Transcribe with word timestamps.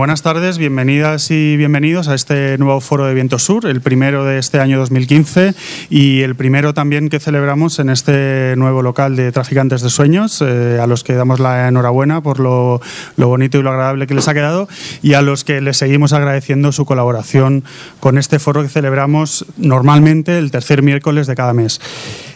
Buenas 0.00 0.22
tardes, 0.22 0.58
bienvenidas 0.58 1.28
y 1.32 1.56
bienvenidos 1.56 2.06
a 2.06 2.14
este 2.14 2.56
nuevo 2.56 2.80
foro 2.80 3.06
de 3.06 3.14
Viento 3.14 3.40
Sur, 3.40 3.66
el 3.66 3.80
primero 3.80 4.24
de 4.24 4.38
este 4.38 4.60
año 4.60 4.78
2015 4.78 5.54
y 5.90 6.20
el 6.20 6.36
primero 6.36 6.72
también 6.72 7.08
que 7.08 7.18
celebramos 7.18 7.80
en 7.80 7.90
este 7.90 8.54
nuevo 8.56 8.82
local 8.82 9.16
de 9.16 9.32
Traficantes 9.32 9.82
de 9.82 9.90
Sueños, 9.90 10.40
eh, 10.40 10.78
a 10.80 10.86
los 10.86 11.02
que 11.02 11.14
damos 11.14 11.40
la 11.40 11.66
enhorabuena 11.66 12.20
por 12.20 12.38
lo, 12.38 12.80
bonito 13.16 13.58
y 13.58 13.62
lo 13.62 13.70
agradable 13.70 14.06
que 14.06 14.14
les 14.14 14.28
ha 14.28 14.34
quedado 14.34 14.68
y 15.02 15.14
a 15.14 15.20
los 15.20 15.42
que 15.42 15.60
les 15.60 15.78
seguimos 15.78 16.12
agradeciendo 16.12 16.70
su 16.70 16.84
colaboración 16.84 17.64
con 17.98 18.18
este 18.18 18.38
foro 18.38 18.62
que 18.62 18.68
celebramos 18.68 19.46
normalmente 19.56 20.38
el 20.38 20.52
tercer 20.52 20.80
miércoles 20.80 21.26
de 21.26 21.34
cada 21.34 21.54
mes. 21.54 21.80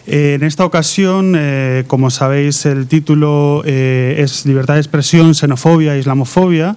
Eh, 0.05 0.33
en 0.33 0.43
esta 0.43 0.65
ocasión, 0.65 1.33
eh, 1.37 1.85
como 1.87 2.09
sabéis, 2.09 2.65
el 2.65 2.87
título 2.87 3.63
es 3.63 4.45
Libertad 4.45 4.73
de 4.73 4.81
expresión, 4.81 5.33
xenofobia, 5.33 5.95
islamofobia. 5.95 6.75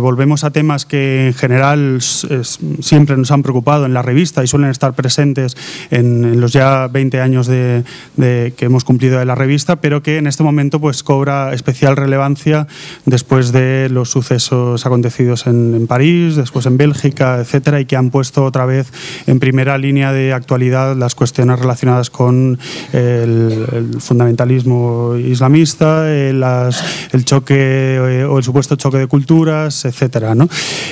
Volvemos 0.00 0.44
a 0.44 0.50
temas 0.50 0.86
que 0.86 1.28
en 1.28 1.34
general 1.34 1.98
siempre 2.00 3.16
nos 3.16 3.30
han 3.30 3.42
preocupado 3.42 3.86
en 3.86 3.94
la 3.94 4.02
revista 4.02 4.42
y 4.42 4.46
suelen 4.46 4.70
estar 4.70 4.94
presentes 4.94 5.56
en, 5.90 6.40
los 6.40 6.52
ya 6.52 6.86
20 6.86 7.20
años 7.20 7.48
que 7.48 8.54
hemos 8.60 8.84
cumplido 8.84 9.18
de 9.18 9.24
la 9.24 9.34
revista, 9.34 9.76
pero 9.76 10.02
que 10.02 10.18
en 10.18 10.26
este 10.26 10.42
momento 10.42 10.80
pues, 10.80 11.02
cobra 11.02 11.52
especial 11.52 11.96
relevancia 11.96 12.66
después 13.06 13.52
de 13.52 13.88
los 13.90 14.10
sucesos 14.10 14.86
acontecidos 14.86 15.46
en, 15.46 15.86
París, 15.86 16.36
después 16.36 16.66
en 16.66 16.76
Bélgica, 16.76 17.38
etcétera, 17.40 17.80
y 17.80 17.86
que 17.86 17.96
han 17.96 18.10
puesto 18.10 18.44
otra 18.44 18.66
vez 18.66 18.92
en 19.26 19.40
primera 19.40 19.76
línea 19.78 20.12
de 20.12 20.32
actualidad 20.32 20.96
las 20.96 21.14
cuestiones 21.14 21.58
relacionadas 21.58 22.10
con 22.10 22.20
con 22.20 22.58
el, 22.92 23.96
fundamentalismo 23.98 25.16
islamista, 25.16 26.04
eh, 26.06 26.30
el 27.12 27.24
choque 27.24 27.54
eh, 27.56 28.24
o 28.24 28.36
el 28.36 28.44
supuesto 28.44 28.76
choque 28.76 28.98
de 28.98 29.06
culturas, 29.06 29.69
etcétera, 29.84 30.34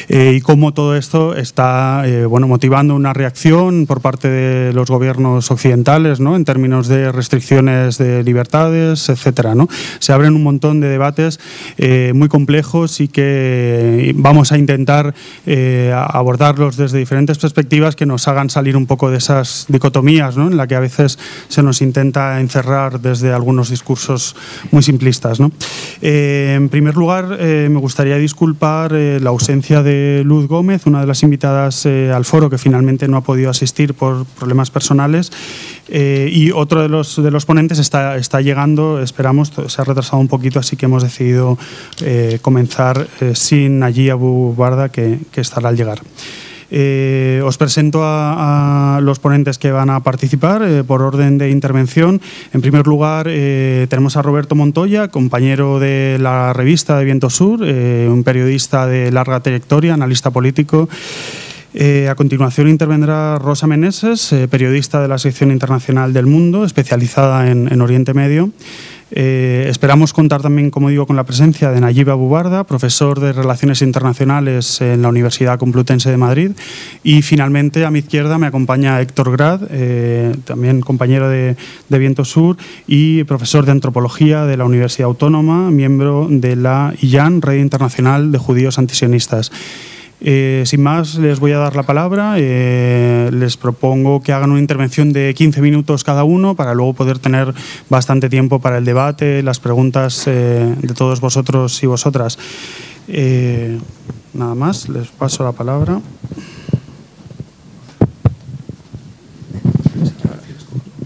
eh, 0.08 0.34
y 0.36 0.40
cómo 0.40 0.72
todo 0.72 0.96
esto 0.96 1.34
está 1.34 2.04
bueno, 2.28 2.48
motivando 2.48 2.94
una 2.94 3.12
reacción 3.12 3.86
por 3.86 4.00
parte 4.00 4.28
de 4.28 4.72
los 4.72 4.90
gobiernos 4.90 5.50
occidentales 5.50 6.20
¿no? 6.20 6.36
en 6.36 6.44
términos 6.44 6.88
de 6.88 7.12
restricciones 7.12 7.98
de 7.98 8.22
libertades, 8.22 9.08
etcétera, 9.08 9.54
¿no? 9.54 9.68
Se 9.98 10.12
abren 10.12 10.34
un 10.34 10.42
montón 10.42 10.80
de 10.80 10.88
debates 10.88 11.40
muy 12.14 12.28
complejos 12.28 13.00
y 13.00 13.08
que 13.08 14.12
vamos 14.16 14.52
a 14.52 14.58
intentar 14.58 15.14
abordarlos 15.92 16.76
desde 16.76 16.98
diferentes 16.98 17.38
perspectivas 17.38 17.96
que 17.96 18.06
nos 18.06 18.28
hagan 18.28 18.50
salir 18.50 18.76
un 18.76 18.86
poco 18.86 19.10
de 19.10 19.18
esas 19.18 19.66
dicotomías 19.68 20.36
¿no? 20.36 20.48
en 20.48 20.56
la 20.56 20.66
que 20.66 20.74
a 20.74 20.80
veces 20.80 21.18
se 21.48 21.62
nos 21.62 21.82
intenta 21.82 22.40
encerrar 22.40 23.00
desde 23.00 23.32
algunos 23.32 23.70
discursos 23.70 24.36
muy 24.70 24.82
simplistas. 24.82 25.38
Eh, 26.02 26.54
en 26.56 26.68
primer 26.68 26.96
lugar, 26.96 27.36
eh, 27.38 27.68
me 27.70 27.78
gustaría 27.78 28.16
disculpar 28.16 28.67
eh, 28.92 29.18
la 29.20 29.30
ausencia 29.30 29.82
de 29.82 30.22
Luz 30.24 30.46
Gómez, 30.46 30.86
una 30.86 31.00
de 31.00 31.06
las 31.06 31.22
invitadas 31.22 31.86
al 31.86 32.24
foro 32.24 32.50
que 32.50 32.58
finalmente 32.58 33.08
no 33.08 33.16
ha 33.16 33.22
podido 33.22 33.50
asistir 33.50 33.94
por 33.94 34.24
problemas 34.24 34.70
personales. 34.70 35.32
y 35.88 36.50
otro 36.50 36.82
de 36.82 36.88
los, 36.88 37.22
de 37.22 37.30
los 37.30 37.46
ponentes 37.46 37.78
está, 37.78 38.16
está 38.16 38.40
llegando, 38.40 39.00
esperamos, 39.00 39.52
se 39.66 39.80
ha 39.80 39.84
retrasado 39.84 40.18
un 40.18 40.28
poquito, 40.28 40.58
así 40.58 40.76
que 40.76 40.86
hemos 40.86 41.02
decidido 41.02 41.56
comenzar 42.42 43.06
sin 43.34 43.82
allí 43.82 44.10
Abu 44.10 44.54
Barda, 44.54 44.90
que, 44.90 45.18
que 45.32 45.40
estará 45.40 45.70
al 45.70 45.76
llegar. 45.76 46.00
Eh, 46.70 47.40
os 47.44 47.56
presento 47.56 48.00
a, 48.04 49.00
los 49.02 49.18
ponentes 49.18 49.56
que 49.56 49.72
van 49.72 49.88
a 49.88 50.00
participar 50.00 50.62
eh, 50.62 50.84
por 50.84 51.00
orden 51.00 51.38
de 51.38 51.50
intervención. 51.50 52.20
En 52.52 52.60
primer 52.60 52.86
lugar, 52.86 53.26
eh, 53.28 53.86
tenemos 53.88 54.16
a 54.16 54.22
Roberto 54.22 54.54
Montoya, 54.54 55.08
compañero 55.08 55.80
de 55.80 56.18
la 56.20 56.52
revista 56.52 56.98
de 56.98 57.04
Viento 57.04 57.30
Sur, 57.30 57.62
un 57.62 58.22
periodista 58.24 58.86
de 58.86 59.10
larga 59.10 59.40
trayectoria, 59.40 59.94
analista 59.94 60.30
político. 60.30 60.88
a 62.08 62.14
continuación 62.16 62.68
intervendrá 62.68 63.38
Rosa 63.38 63.66
Meneses, 63.66 64.34
periodista 64.50 65.00
de 65.00 65.08
la 65.08 65.18
sección 65.18 65.52
internacional 65.52 66.12
del 66.12 66.26
Mundo, 66.26 66.64
especializada 66.64 67.50
en 67.50 67.80
Oriente 67.80 68.14
Medio. 68.14 68.50
Eh, 69.10 69.66
esperamos 69.68 70.12
contar 70.12 70.42
también, 70.42 70.70
como 70.70 70.90
digo, 70.90 71.06
con 71.06 71.16
la 71.16 71.24
presencia 71.24 71.70
de 71.70 71.80
Nayib 71.80 72.10
Abubarda, 72.10 72.64
profesor 72.64 73.20
de 73.20 73.32
Relaciones 73.32 73.80
Internacionales 73.82 74.80
en 74.80 75.02
la 75.02 75.08
Universidad 75.08 75.58
Complutense 75.58 76.10
de 76.10 76.16
Madrid. 76.16 76.52
Y 77.02 77.22
finalmente, 77.22 77.84
a 77.84 77.90
mi 77.90 78.00
izquierda, 78.00 78.38
me 78.38 78.46
acompaña 78.46 79.00
Héctor 79.00 79.32
Grad, 79.32 79.62
eh, 79.70 80.34
también 80.44 80.80
compañero 80.80 81.28
de, 81.28 81.56
de, 81.88 81.98
Viento 81.98 82.24
Sur 82.24 82.56
y 82.86 83.24
profesor 83.24 83.64
de 83.64 83.72
Antropología 83.72 84.44
de 84.44 84.56
la 84.56 84.64
Universidad 84.64 85.06
Autónoma, 85.06 85.70
miembro 85.70 86.28
de 86.30 86.56
la 86.56 86.94
IAN, 87.00 87.42
Red 87.42 87.58
Internacional 87.58 88.30
de 88.30 88.38
Judíos 88.38 88.78
Antisionistas. 88.78 89.50
Eh, 90.20 90.64
sin 90.66 90.82
más, 90.82 91.14
les 91.14 91.38
voy 91.38 91.52
a 91.52 91.58
dar 91.58 91.76
la 91.76 91.84
palabra. 91.84 92.34
Eh, 92.36 93.30
les 93.32 93.56
propongo 93.56 94.20
que 94.20 94.32
hagan 94.32 94.50
una 94.50 94.60
intervención 94.60 95.12
de 95.12 95.32
15 95.34 95.60
minutos 95.60 96.04
cada 96.04 96.24
uno 96.24 96.54
para 96.54 96.74
luego 96.74 96.94
poder 96.94 97.18
tener 97.18 97.54
bastante 97.88 98.28
tiempo 98.28 98.58
para 98.58 98.78
el 98.78 98.84
debate, 98.84 99.42
las 99.42 99.60
preguntas 99.60 100.24
eh, 100.26 100.74
de 100.80 100.94
todos 100.94 101.20
vosotros 101.20 101.82
y 101.82 101.86
vosotras. 101.86 102.38
nada 104.34 104.54
más, 104.54 104.88
les 104.88 105.08
paso 105.08 105.44
la 105.44 105.52
palabra. 105.52 106.00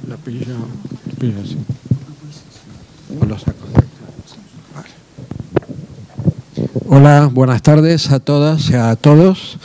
La 0.09 0.17
Hola, 6.87 7.29
buenas 7.33 7.61
tardes 7.63 8.13
a 8.13 8.21
todas 8.21 8.71
y 8.71 8.75
a 8.75 8.95
todos. 8.95 9.59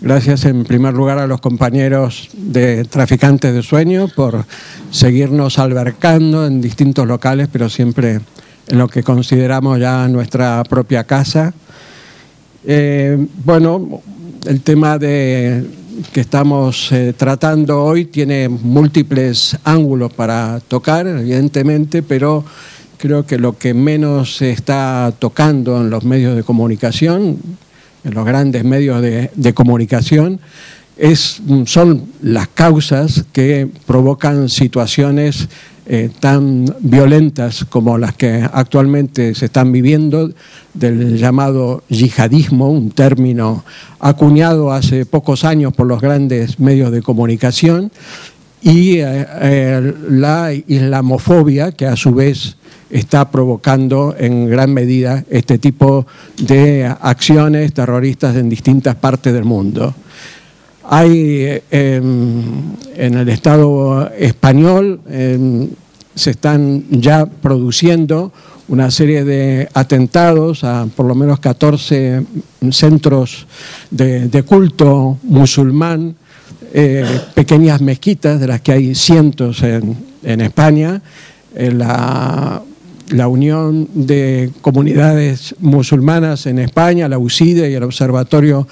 Gracias 0.00 0.44
en 0.44 0.62
primer 0.62 0.94
lugar 0.94 1.18
a 1.18 1.26
los 1.26 1.40
compañeros 1.40 2.28
de 2.34 2.84
Traficantes 2.84 3.52
de 3.52 3.62
Sueño 3.64 4.06
por 4.14 4.44
seguirnos 4.92 5.58
albercando 5.58 6.46
en 6.46 6.60
distintos 6.60 7.06
locales, 7.08 7.48
pero 7.50 7.68
siempre 7.68 8.20
en 8.68 8.78
lo 8.78 8.86
que 8.86 9.02
consideramos 9.02 9.80
ya 9.80 10.06
nuestra 10.06 10.62
propia 10.62 11.02
casa. 11.02 11.52
Eh, 12.64 13.26
bueno, 13.44 14.02
el 14.44 14.60
tema 14.60 14.98
de, 14.98 15.64
que 16.12 16.20
estamos 16.20 16.92
eh, 16.92 17.12
tratando 17.16 17.82
hoy 17.82 18.04
tiene 18.04 18.48
múltiples 18.48 19.58
ángulos 19.64 20.12
para 20.12 20.60
tocar, 20.68 21.08
evidentemente, 21.08 22.02
pero 22.02 22.44
creo 22.98 23.26
que 23.26 23.38
lo 23.38 23.58
que 23.58 23.74
menos 23.74 24.36
se 24.36 24.50
está 24.50 25.12
tocando 25.18 25.80
en 25.80 25.90
los 25.90 26.04
medios 26.04 26.36
de 26.36 26.42
comunicación, 26.42 27.38
en 28.04 28.14
los 28.14 28.24
grandes 28.24 28.64
medios 28.64 29.02
de, 29.02 29.54
comunicación, 29.54 30.40
es, 30.96 31.42
son 31.66 32.06
las 32.22 32.48
causas 32.48 33.24
que 33.32 33.68
provocan 33.86 34.48
situaciones 34.48 35.48
eh, 35.88 36.10
tan 36.20 36.64
violentas 36.80 37.64
como 37.64 37.96
las 37.98 38.14
que 38.14 38.44
actualmente 38.52 39.34
se 39.34 39.46
están 39.46 39.70
viviendo, 39.70 40.32
del 40.74 41.16
llamado 41.16 41.84
yihadismo, 41.88 42.70
un 42.70 42.90
término 42.90 43.64
acuñado 44.00 44.72
hace 44.72 45.06
pocos 45.06 45.44
años 45.44 45.72
por 45.72 45.86
los 45.86 46.00
grandes 46.00 46.58
medios 46.58 46.90
de 46.90 47.02
comunicación, 47.02 47.92
y 48.62 48.96
eh, 48.96 49.26
eh, 49.40 49.94
la 50.10 50.52
islamofobia, 50.52 51.70
que 51.70 51.86
a 51.86 51.94
su 51.94 52.12
vez 52.12 52.55
está 52.90 53.30
provocando 53.30 54.14
en 54.18 54.48
gran 54.48 54.72
medida 54.72 55.24
este 55.30 55.58
tipo 55.58 56.06
de 56.38 56.86
acciones 57.00 57.72
terroristas 57.72 58.36
en 58.36 58.48
distintas 58.48 58.94
partes 58.94 59.32
del 59.32 59.44
mundo. 59.44 59.94
Hay 60.88 61.62
em, 61.70 62.42
en 62.94 63.14
el 63.14 63.28
Estado 63.28 64.10
español, 64.16 65.00
em, 65.10 65.68
se 66.14 66.30
están 66.30 66.84
ya 66.90 67.26
produciendo 67.26 68.32
una 68.68 68.90
serie 68.90 69.24
de 69.24 69.68
atentados 69.74 70.64
a 70.64 70.86
por 70.94 71.06
lo 71.06 71.14
menos 71.14 71.40
14 71.40 72.24
centros 72.70 73.46
de, 73.90 74.42
culto 74.44 75.18
musulmán, 75.24 76.16
eh, 76.72 77.04
pequeñas 77.34 77.80
mezquitas, 77.80 78.40
de 78.40 78.46
las 78.46 78.60
que 78.60 78.72
hay 78.72 78.94
cientos 78.94 79.62
en, 79.62 80.40
España. 80.40 81.00
la 81.54 82.60
la 83.08 83.28
Unión 83.28 83.88
de 83.94 84.50
Comunidades 84.60 85.54
Musulmanas 85.60 86.46
en 86.46 86.58
España, 86.58 87.08
la 87.08 87.18
UCIDE 87.18 87.70
y 87.70 87.74
el 87.74 87.82
Observatorio 87.82 88.66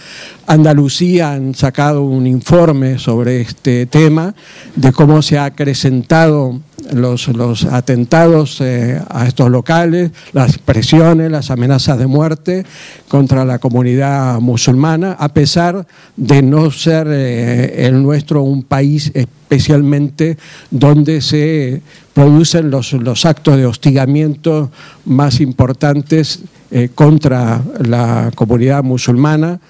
Andalucía 0.46 1.32
han 1.32 1.54
sacado 1.54 2.02
un 2.02 2.26
informe 2.26 2.98
sobre 2.98 3.40
este 3.40 3.86
tema, 3.86 4.34
de 4.76 4.92
cómo 4.92 5.22
se 5.22 5.38
ha 5.38 5.46
acrecentado 5.46 6.60
los, 6.92 7.64
atentados 7.64 8.60
eh, 8.60 9.00
a 9.08 9.26
estos 9.26 9.50
locales, 9.50 10.10
las 10.32 10.58
presiones, 10.58 11.30
las 11.30 11.50
amenazas 11.50 11.98
de 11.98 12.06
muerte 12.06 12.64
contra 13.08 13.44
la 13.44 13.58
comunidad 13.58 14.40
musulmana, 14.40 15.12
a 15.12 15.28
pesar 15.28 15.86
de 16.16 16.42
no 16.42 16.70
ser 16.70 17.06
eh, 17.10 17.86
el 17.86 18.02
nuestro 18.02 18.42
un 18.42 18.62
país 18.62 19.10
especialmente 19.14 20.36
donde 20.70 21.20
se 21.20 21.82
producen 22.12 22.70
los, 22.70 22.92
los 22.92 23.24
actos 23.24 23.56
de 23.56 23.66
hostigamiento 23.66 24.70
más 25.04 25.40
importantes 25.40 26.40
eh, 26.70 26.88
contra 26.94 27.62
la 27.78 28.32
comunidad 28.34 28.82
musulmana. 28.82 29.60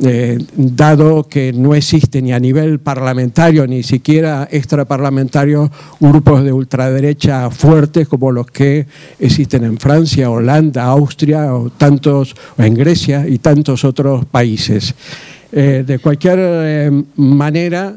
Eh, 0.00 0.38
dado 0.54 1.24
que 1.24 1.52
no 1.52 1.74
existe 1.74 2.22
ni 2.22 2.32
a 2.32 2.38
nivel 2.38 2.78
parlamentario 2.78 3.66
ni 3.66 3.82
siquiera 3.82 4.46
extraparlamentario 4.48 5.72
grupos 5.98 6.44
de 6.44 6.52
ultraderecha 6.52 7.50
fuertes 7.50 8.06
como 8.06 8.30
los 8.30 8.46
que 8.46 8.86
existen 9.18 9.64
en 9.64 9.76
Francia, 9.76 10.30
Holanda, 10.30 10.84
Austria 10.84 11.52
o 11.52 11.70
tantos 11.70 12.36
en 12.58 12.74
Grecia 12.74 13.26
y 13.26 13.38
tantos 13.38 13.84
otros 13.84 14.24
países. 14.26 14.94
Eh, 15.50 15.82
de 15.84 15.98
cualquier 15.98 16.38
eh, 16.40 17.02
manera, 17.16 17.96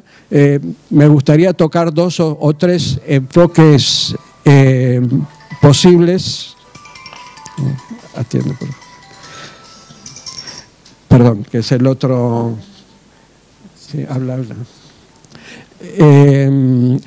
me 0.90 1.08
gustaría 1.08 1.54
tocar 1.54 1.94
dos 1.94 2.20
o, 2.20 2.56
tres 2.58 3.00
enfoques 3.06 4.16
posibles. 5.62 6.56
Atiendo, 8.16 8.54
por 8.56 8.68
favor 8.68 8.81
perdón, 11.12 11.46
que 11.50 11.58
es 11.58 11.72
el 11.74 11.86
otro. 11.86 12.56
Sí, 13.78 14.06
habla, 14.10 14.36
habla. 14.36 14.56
Em, 15.98 17.00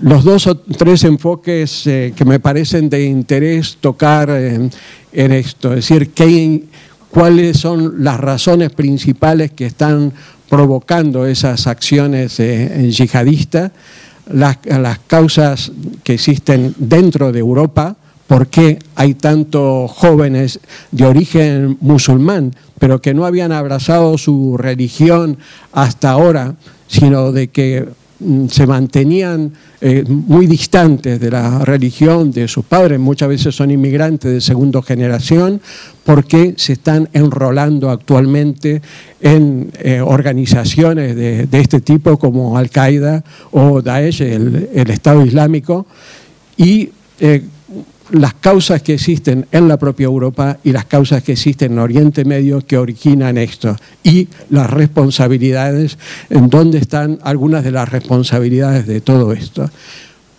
los 0.00 0.24
dos 0.24 0.46
o 0.48 0.56
tres 0.56 1.04
enfoques 1.04 1.86
eh, 1.86 2.12
que 2.16 2.24
me 2.24 2.40
parecen 2.40 2.88
de 2.88 3.04
interés 3.04 3.78
tocar 3.80 4.30
en 4.30 4.72
esto, 5.12 5.70
es 5.70 5.88
decir, 5.88 6.10
¿qué, 6.10 6.64
cuáles 7.10 7.58
son 7.58 8.02
las 8.04 8.18
razones 8.18 8.72
principales 8.72 9.52
que 9.52 9.66
están 9.66 10.12
provocando 10.48 11.26
esas 11.26 11.66
acciones 11.66 12.40
eh, 12.40 12.90
yihadistas, 12.90 13.72
las, 14.32 14.58
las 14.64 14.98
causas 15.06 15.72
que 16.02 16.14
existen 16.14 16.74
dentro 16.78 17.32
de 17.32 17.38
Europa, 17.38 17.96
por 18.26 18.48
qué 18.48 18.78
hay 18.94 19.14
tantos 19.14 19.90
jóvenes 19.90 20.60
de 20.90 21.06
origen 21.06 21.78
musulmán, 21.80 22.54
pero 22.78 23.00
que 23.00 23.14
no 23.14 23.24
habían 23.24 23.52
abrazado 23.52 24.18
su 24.18 24.56
religión 24.56 25.38
hasta 25.72 26.10
ahora, 26.10 26.56
sino 26.88 27.32
de 27.32 27.48
que 27.48 27.86
mm, 28.18 28.48
se 28.48 28.66
mantenían 28.66 29.52
eh, 29.80 30.04
muy 30.08 30.46
distantes 30.46 31.20
de 31.20 31.30
la 31.30 31.64
religión 31.64 32.32
de 32.32 32.48
sus 32.48 32.64
padres, 32.64 32.98
muchas 32.98 33.28
veces 33.28 33.54
son 33.54 33.70
inmigrantes 33.70 34.32
de 34.32 34.40
segunda 34.40 34.82
generación, 34.82 35.60
porque 36.04 36.54
se 36.56 36.74
están 36.74 37.08
enrolando 37.12 37.90
actualmente 37.90 38.82
en 39.20 39.70
eh, 39.78 40.00
organizaciones 40.00 41.14
de, 41.14 41.48
este 41.52 41.80
tipo 41.80 42.18
como 42.18 42.58
Al-Qaeda 42.58 43.22
o 43.52 43.82
Daesh, 43.82 44.22
el, 44.22 44.90
Estado 44.90 45.24
Islámico, 45.24 45.86
y 46.56 46.90
eh, 47.20 47.42
las 48.10 48.34
causas 48.34 48.82
que 48.82 48.94
existen 48.94 49.46
en 49.52 49.68
la 49.68 49.76
propia 49.78 50.04
Europa 50.04 50.58
y 50.62 50.72
las 50.72 50.84
causas 50.84 51.22
que 51.22 51.32
existen 51.32 51.72
en 51.72 51.78
Oriente 51.78 52.24
Medio 52.24 52.60
que 52.60 52.78
originan 52.78 53.38
esto 53.38 53.76
y 54.02 54.28
las 54.50 54.70
responsabilidades, 54.70 55.98
en 56.30 56.48
dónde 56.48 56.78
están 56.78 57.18
algunas 57.22 57.64
de 57.64 57.72
las 57.72 57.88
responsabilidades 57.88 58.86
de 58.86 59.00
todo 59.00 59.32
esto. 59.32 59.68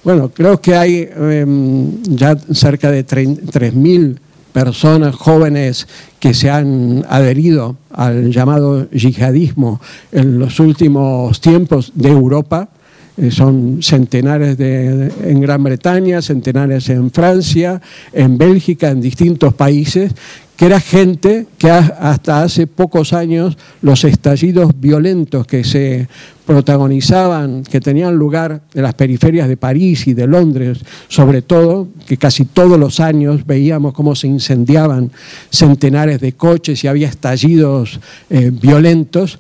Bueno, 0.04 0.30
creo 0.30 0.62
que 0.62 0.76
hay 0.76 1.10
em, 1.16 2.02
ya 2.04 2.38
cerca 2.54 2.92
de 2.92 3.06
3.000 3.06 4.18
personas 4.54 5.16
jóvenes 5.16 5.88
que 6.20 6.34
se 6.34 6.50
han 6.50 7.06
adherido 7.10 7.76
al 7.92 8.32
llamado 8.32 8.90
yihadismo 8.90 9.82
en 10.12 10.40
los 10.40 10.60
últimos 10.60 11.42
tiempos 11.42 11.92
de 11.94 12.10
Europa 12.10 12.70
eh, 13.18 13.32
son 13.32 13.82
centenares 13.82 14.60
en 14.60 15.42
Gran 15.42 15.64
Bretaña, 15.64 16.22
centenares 16.22 16.90
en 16.90 17.12
Francia, 17.12 17.82
en 18.14 18.38
Bélgica, 18.38 18.90
en 18.90 19.02
distintos 19.02 19.54
países, 19.54 20.14
que 20.58 20.66
era 20.66 20.80
gente 20.80 21.46
que 21.60 21.70
hasta 21.70 22.42
hace 22.42 22.66
pocos 22.66 23.14
años 23.14 23.58
los 23.82 24.04
estallidos 24.04 24.72
violentos 24.80 25.46
que 25.46 25.64
se 25.64 26.08
protagonizaban, 26.48 27.64
que 27.64 27.80
tenían 27.80 28.16
lugar 28.16 28.62
en 28.74 28.82
las 28.82 28.96
periferias 28.96 29.48
de 29.48 29.58
París 29.58 30.08
y 30.08 30.14
de 30.16 30.26
Londres, 30.26 30.80
sobre 31.10 31.44
todo, 31.44 31.90
que 32.08 32.18
casi 32.18 32.46
todos 32.46 32.80
los 32.80 33.00
años 33.00 33.46
veíamos 33.46 33.94
cómo 33.94 34.16
se 34.16 34.28
incendiaban 34.28 35.12
centenares 35.52 36.20
de 36.22 36.32
coches 36.32 36.84
y 36.84 36.88
había 36.88 37.08
estallidos 37.08 38.00
eh, 38.30 38.50
violentos, 38.52 39.40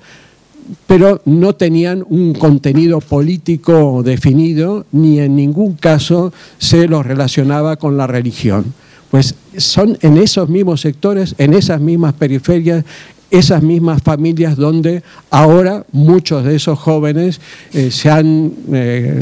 pero 0.85 1.21
no 1.25 1.55
tenían 1.55 2.05
un 2.09 2.33
contenido 2.33 2.99
político 2.99 4.01
definido 4.03 4.85
ni 4.91 5.19
en 5.19 5.35
ningún 5.35 5.75
caso 5.75 6.33
se 6.57 6.87
los 6.87 7.05
relacionaba 7.05 7.77
con 7.77 7.97
la 7.97 8.07
religión. 8.07 8.73
Pues 9.11 9.35
son 9.57 9.97
en 10.01 10.17
esos 10.17 10.49
mismos 10.49 10.81
sectores, 10.81 11.35
en 11.37 11.53
esas 11.53 11.79
mismas 11.79 12.13
periferias, 12.13 12.83
esas 13.31 13.61
mismas 13.61 14.01
familias 14.01 14.55
donde 14.55 15.03
ahora 15.29 15.85
muchos 15.91 16.43
de 16.43 16.55
esos 16.55 16.79
jóvenes 16.79 17.41
eh, 17.73 17.91
se 17.91 18.09
han 18.09 18.53
eh, 18.71 19.19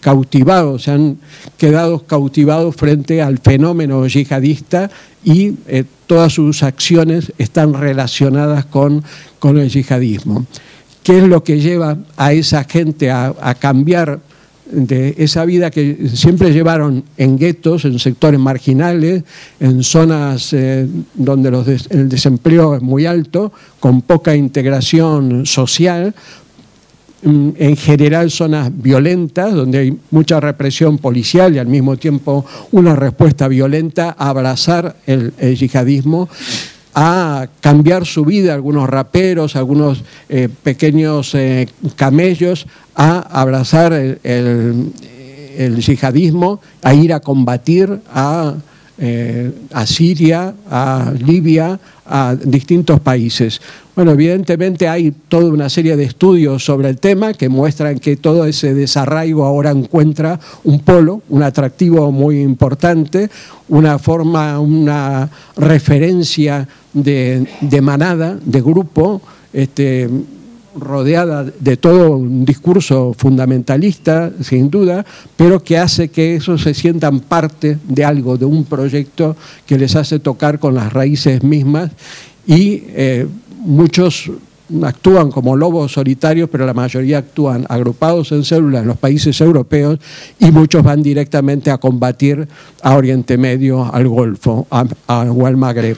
cautivado, 0.00 0.78
se 0.78 0.90
han 0.90 1.18
quedado 1.56 2.06
cautivados 2.06 2.76
frente 2.76 3.22
al 3.22 3.38
fenómeno 3.38 4.06
yihadista 4.06 4.90
y 5.24 5.54
eh, 5.66 5.84
todas 6.06 6.32
sus 6.32 6.62
acciones 6.62 7.32
están 7.38 7.74
relacionadas 7.74 8.64
con, 8.64 9.04
con 9.38 9.58
el 9.58 9.68
yihadismo. 9.68 10.46
¿Qué 11.02 11.18
es 11.18 11.24
lo 11.24 11.42
que 11.42 11.60
lleva 11.60 11.96
a 12.16 12.32
esa 12.32 12.64
gente 12.64 13.10
a, 13.10 13.56
cambiar 13.58 14.20
de 14.70 15.14
esa 15.16 15.46
vida 15.46 15.70
que 15.70 16.08
siempre 16.12 16.52
llevaron 16.52 17.02
en 17.16 17.38
guetos, 17.38 17.86
en 17.86 17.98
sectores 17.98 18.38
marginales, 18.38 19.24
en 19.58 19.82
zonas 19.82 20.52
eh, 20.52 20.86
donde 21.14 21.48
el 21.88 22.10
desempleo 22.10 22.76
es 22.76 22.82
muy 22.82 23.06
alto, 23.06 23.52
con 23.80 24.02
poca 24.02 24.36
integración 24.36 25.46
social, 25.46 26.14
en 27.22 27.76
general 27.76 28.30
zonas 28.30 28.70
violentas, 28.72 29.52
donde 29.52 29.78
hay 29.78 29.98
mucha 30.10 30.40
represión 30.40 30.98
policial 30.98 31.54
y 31.54 31.58
al 31.58 31.66
mismo 31.66 31.96
tiempo 31.96 32.44
una 32.70 32.94
respuesta 32.94 33.48
violenta 33.48 34.14
a 34.16 34.28
abrazar 34.28 34.96
el, 35.06 35.32
yihadismo 35.56 36.28
a 36.94 37.46
cambiar 37.60 38.06
su 38.06 38.24
vida, 38.24 38.54
algunos 38.54 38.88
raperos, 38.88 39.54
algunos 39.54 40.02
eh, 40.28 40.48
pequeños 40.62 41.32
eh, 41.34 41.68
camellos, 41.94 42.66
a 42.96 43.20
abrazar 43.40 43.92
el, 43.92 44.92
yihadismo, 45.78 46.60
a 46.82 46.94
ir 46.94 47.12
a 47.12 47.20
combatir 47.20 48.00
a, 48.12 48.54
eh, 48.98 49.52
a 49.72 49.86
Siria, 49.86 50.54
a 50.68 51.12
Libia, 51.18 51.78
a 52.04 52.34
distintos 52.34 52.98
países. 53.00 53.60
Bueno, 53.94 54.12
evidentemente 54.12 54.88
hay 54.88 55.12
toda 55.28 55.52
una 55.52 55.68
serie 55.68 55.96
de 55.96 56.04
estudios 56.04 56.64
sobre 56.64 56.88
el 56.88 56.98
tema 56.98 57.32
que 57.32 57.48
muestran 57.48 57.98
que 57.98 58.16
todo 58.16 58.44
ese 58.44 58.74
desarraigo 58.74 59.44
ahora 59.44 59.70
encuentra 59.70 60.38
un 60.64 60.80
polo, 60.80 61.22
un 61.28 61.42
atractivo 61.42 62.10
muy 62.12 62.40
importante, 62.40 63.30
una 63.68 63.98
forma, 63.98 64.58
una 64.60 65.28
referencia 65.56 66.66
de, 66.92 67.46
manada, 67.82 68.38
de 68.40 68.60
grupo, 68.60 69.20
este, 69.52 70.08
rodeada 70.80 71.44
de 71.44 71.76
todo 71.76 72.16
un 72.16 72.44
discurso 72.44 73.14
fundamentalista, 73.16 74.30
sin 74.40 74.70
duda, 74.70 75.04
pero 75.36 75.62
que 75.62 75.78
hace 75.78 76.08
que 76.08 76.36
eso 76.36 76.58
se 76.58 76.74
sientan 76.74 77.20
parte 77.20 77.78
de 77.86 78.04
algo, 78.04 78.36
de 78.36 78.44
un 78.44 78.64
proyecto 78.64 79.36
que 79.66 79.78
les 79.78 79.96
hace 79.96 80.18
tocar 80.18 80.58
con 80.58 80.74
las 80.74 80.92
raíces 80.92 81.42
mismas 81.42 81.90
y 82.46 82.84
eh, 82.88 83.26
muchos 83.60 84.30
actúan 84.82 85.30
como 85.30 85.56
lobos 85.56 85.92
solitarios, 85.92 86.48
pero 86.50 86.66
la 86.66 86.74
mayoría 86.74 87.18
actúan 87.18 87.64
agrupados 87.68 88.32
en 88.32 88.44
células 88.44 88.82
en 88.82 88.88
los 88.88 88.98
países 88.98 89.40
europeos 89.40 89.98
y 90.38 90.50
muchos 90.50 90.82
van 90.82 91.02
directamente 91.02 91.70
a 91.70 91.78
combatir 91.78 92.46
a 92.82 92.94
Oriente 92.94 93.38
Medio, 93.38 93.84
al 93.92 94.08
Golfo 94.08 94.66
o 94.70 95.46
al 95.46 95.56
Magreb. 95.56 95.96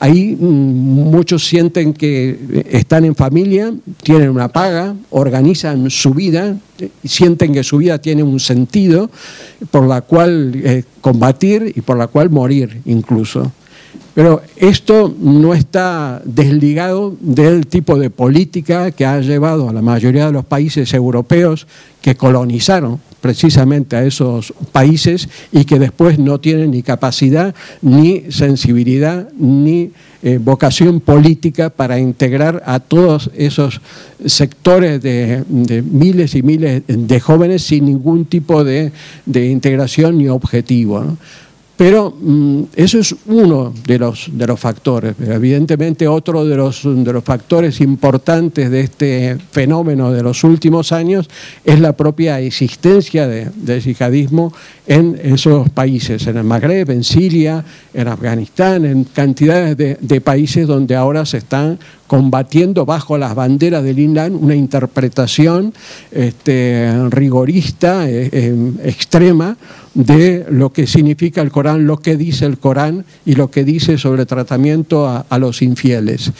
Ahí 0.00 0.36
mm, 0.38 0.44
muchos 0.44 1.46
sienten 1.46 1.92
que 1.92 2.64
están 2.70 3.04
en 3.04 3.14
familia, 3.14 3.72
tienen 4.02 4.30
una 4.30 4.48
paga, 4.48 4.94
organizan 5.10 5.90
su 5.90 6.14
vida, 6.14 6.56
sienten 7.04 7.52
que 7.52 7.64
su 7.64 7.78
vida 7.78 7.98
tiene 7.98 8.22
un 8.22 8.40
sentido 8.40 9.10
por 9.70 9.86
la 9.86 10.02
cual 10.02 10.52
eh, 10.54 10.84
combatir 11.00 11.72
y 11.74 11.80
por 11.80 11.96
la 11.96 12.06
cual 12.06 12.30
morir 12.30 12.82
incluso. 12.84 13.52
Pero 14.14 14.42
esto 14.56 15.14
no 15.20 15.54
está 15.54 16.20
desligado 16.24 17.16
del 17.20 17.68
tipo 17.68 17.96
de 17.98 18.10
política 18.10 18.90
que 18.90 19.06
ha 19.06 19.20
llevado 19.20 19.68
a 19.68 19.72
la 19.72 19.80
mayoría 19.80 20.26
de 20.26 20.32
los 20.32 20.44
países 20.44 20.92
europeos 20.92 21.68
que 22.02 22.16
colonizaron 22.16 23.00
precisamente 23.20 23.96
a 23.96 24.04
esos 24.04 24.52
países 24.72 25.28
y 25.52 25.64
que 25.64 25.78
después 25.78 26.18
no 26.18 26.38
tienen 26.38 26.70
ni 26.70 26.82
capacidad, 26.82 27.54
ni 27.82 28.30
sensibilidad, 28.30 29.28
ni 29.38 29.90
eh, 30.20 30.38
vocación 30.42 31.00
política 31.00 31.70
para 31.70 32.00
integrar 32.00 32.62
a 32.66 32.80
todos 32.80 33.30
esos 33.36 33.80
sectores 34.26 35.00
de, 35.00 35.44
miles 35.48 36.34
y 36.34 36.42
miles 36.42 36.82
de 36.86 37.20
jóvenes 37.20 37.62
sin 37.62 37.84
ningún 37.84 38.24
tipo 38.24 38.64
de, 38.64 38.90
integración 39.26 40.18
ni 40.18 40.28
objetivo. 40.28 41.16
Pero 41.78 42.10
mm, 42.10 42.62
eso 42.74 42.98
es 42.98 43.14
uno 43.26 43.72
de 43.86 44.00
los, 44.00 44.28
de 44.32 44.48
los 44.48 44.58
factores. 44.58 45.14
Evidentemente 45.24 46.08
otro 46.08 46.44
de 46.44 46.56
los, 46.56 46.82
de 46.82 47.12
los 47.12 47.22
factores 47.22 47.80
importantes 47.80 48.68
de 48.68 48.80
este 48.80 49.38
fenómeno 49.52 50.10
de 50.10 50.24
los 50.24 50.42
últimos 50.42 50.90
años 50.90 51.30
es 51.64 51.78
la 51.78 51.92
propia 51.92 52.40
existencia 52.40 53.28
del 53.28 53.80
yihadismo 53.80 54.52
en 54.88 55.20
esos 55.22 55.70
países, 55.70 56.26
en 56.26 56.38
el 56.38 56.44
Magreb, 56.44 56.90
en 56.90 57.04
Siria, 57.04 57.64
en 57.94 58.08
Afganistán, 58.08 58.84
en 58.84 59.04
cantidades 59.04 59.76
de, 59.76 60.20
países 60.20 60.66
donde 60.66 60.96
ahora 60.96 61.24
se 61.26 61.36
están 61.36 61.78
combatiendo 62.08 62.86
bajo 62.86 63.18
las 63.18 63.36
banderas 63.36 63.84
del 63.84 64.00
Islam 64.00 64.42
una 64.42 64.56
interpretación 64.56 65.72
este, 66.10 66.90
rigorista, 67.10 68.08
eh, 68.08 68.30
eh, 68.32 68.72
extrema, 68.82 69.56
de 69.98 70.46
lo 70.48 70.72
que 70.72 70.86
significa 70.86 71.42
el 71.42 71.50
Corán, 71.50 71.86
lo 71.86 71.96
que 71.96 72.16
dice 72.16 72.44
el 72.46 72.58
Corán 72.58 73.04
y 73.26 73.34
lo 73.34 73.50
que 73.50 73.64
dice 73.64 73.98
sobre 73.98 74.26
tratamiento 74.26 75.24
a 75.28 75.38
los 75.38 75.60
infieles. 75.60 76.32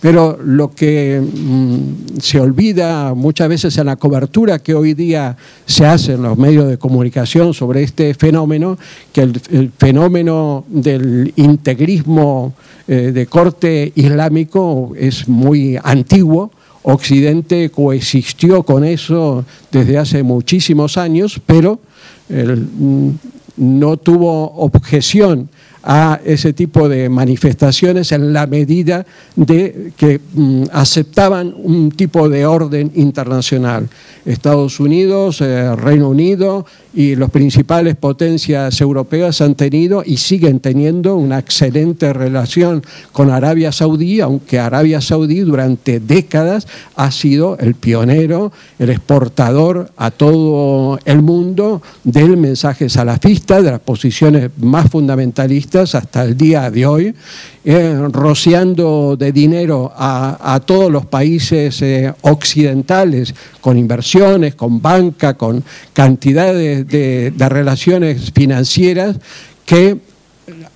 Pero 0.00 0.38
lo 0.44 0.70
que 0.70 1.20
mm, 1.20 2.18
se 2.20 2.38
olvida 2.38 3.14
muchas 3.14 3.48
veces 3.48 3.76
en 3.78 3.86
la 3.86 3.96
cobertura 3.96 4.60
que 4.60 4.74
hoy 4.74 4.94
día 4.94 5.36
se 5.66 5.86
hace 5.86 6.12
en 6.12 6.22
los 6.22 6.38
medios 6.38 6.68
de 6.68 6.78
comunicación 6.78 7.52
sobre 7.52 7.82
este 7.82 8.14
fenómeno, 8.14 8.78
que 9.12 9.22
el, 9.22 9.72
fenómeno 9.76 10.64
del 10.68 11.32
integrismo 11.34 12.54
eh, 12.86 13.10
de 13.12 13.26
corte 13.26 13.92
islámico 13.96 14.92
es 14.96 15.26
muy 15.26 15.78
antiguo. 15.82 16.52
Occidente 16.82 17.70
coexistió 17.70 18.62
con 18.62 18.84
eso 18.84 19.44
desde 19.72 19.98
hace 19.98 20.22
muchísimos 20.22 20.96
años, 20.96 21.40
pero 21.44 21.80
mm, 22.28 23.10
no 23.56 23.96
tuvo 23.96 24.52
objeción 24.56 25.48
a 25.90 26.20
ese 26.22 26.52
tipo 26.52 26.86
de 26.86 27.08
manifestaciones 27.08 28.12
en 28.12 28.34
la 28.34 28.46
medida 28.46 29.06
de 29.36 29.90
que 29.96 30.20
mm, 30.34 30.64
aceptaban 30.70 31.54
un 31.56 31.90
tipo 31.92 32.28
de 32.28 32.44
orden 32.44 32.92
internacional. 32.94 33.88
Estados 34.26 34.80
Unidos, 34.80 35.40
eh, 35.40 35.74
Reino 35.74 36.10
Unido 36.10 36.66
y 36.92 37.16
las 37.16 37.30
principales 37.30 37.96
potencias 37.96 38.78
europeas 38.82 39.40
han 39.40 39.54
tenido 39.54 40.02
y 40.04 40.18
siguen 40.18 40.60
teniendo 40.60 41.16
una 41.16 41.38
excelente 41.38 42.12
relación 42.12 42.82
con 43.12 43.30
Arabia 43.30 43.72
Saudí, 43.72 44.20
aunque 44.20 44.58
Arabia 44.58 45.00
Saudí 45.00 45.40
durante 45.40 46.00
décadas 46.00 46.66
ha 46.96 47.10
sido 47.10 47.56
el 47.58 47.74
pionero, 47.74 48.52
el 48.78 48.90
exportador 48.90 49.90
a 49.96 50.10
todo 50.10 50.98
el 51.06 51.22
mundo 51.22 51.80
del 52.04 52.36
mensaje 52.36 52.90
salafista, 52.90 53.62
de 53.62 53.70
las 53.70 53.80
posiciones 53.80 54.50
más 54.58 54.90
fundamentalistas 54.90 55.77
hasta 55.78 56.24
el 56.24 56.36
día 56.36 56.70
de 56.70 56.86
hoy 56.86 57.14
eh, 57.64 58.08
rociando 58.10 59.16
de 59.16 59.30
dinero 59.30 59.92
a, 59.94 60.60
todos 60.66 60.90
los 60.90 61.06
países 61.06 61.80
eh, 61.82 62.12
occidentales 62.22 63.34
con 63.60 63.78
inversiones, 63.78 64.54
con 64.54 64.82
banca, 64.82 65.34
con 65.34 65.62
cantidades 65.92 66.86
de, 66.88 67.30
de 67.30 67.48
relaciones 67.48 68.32
financieras 68.32 69.16
que 69.64 69.98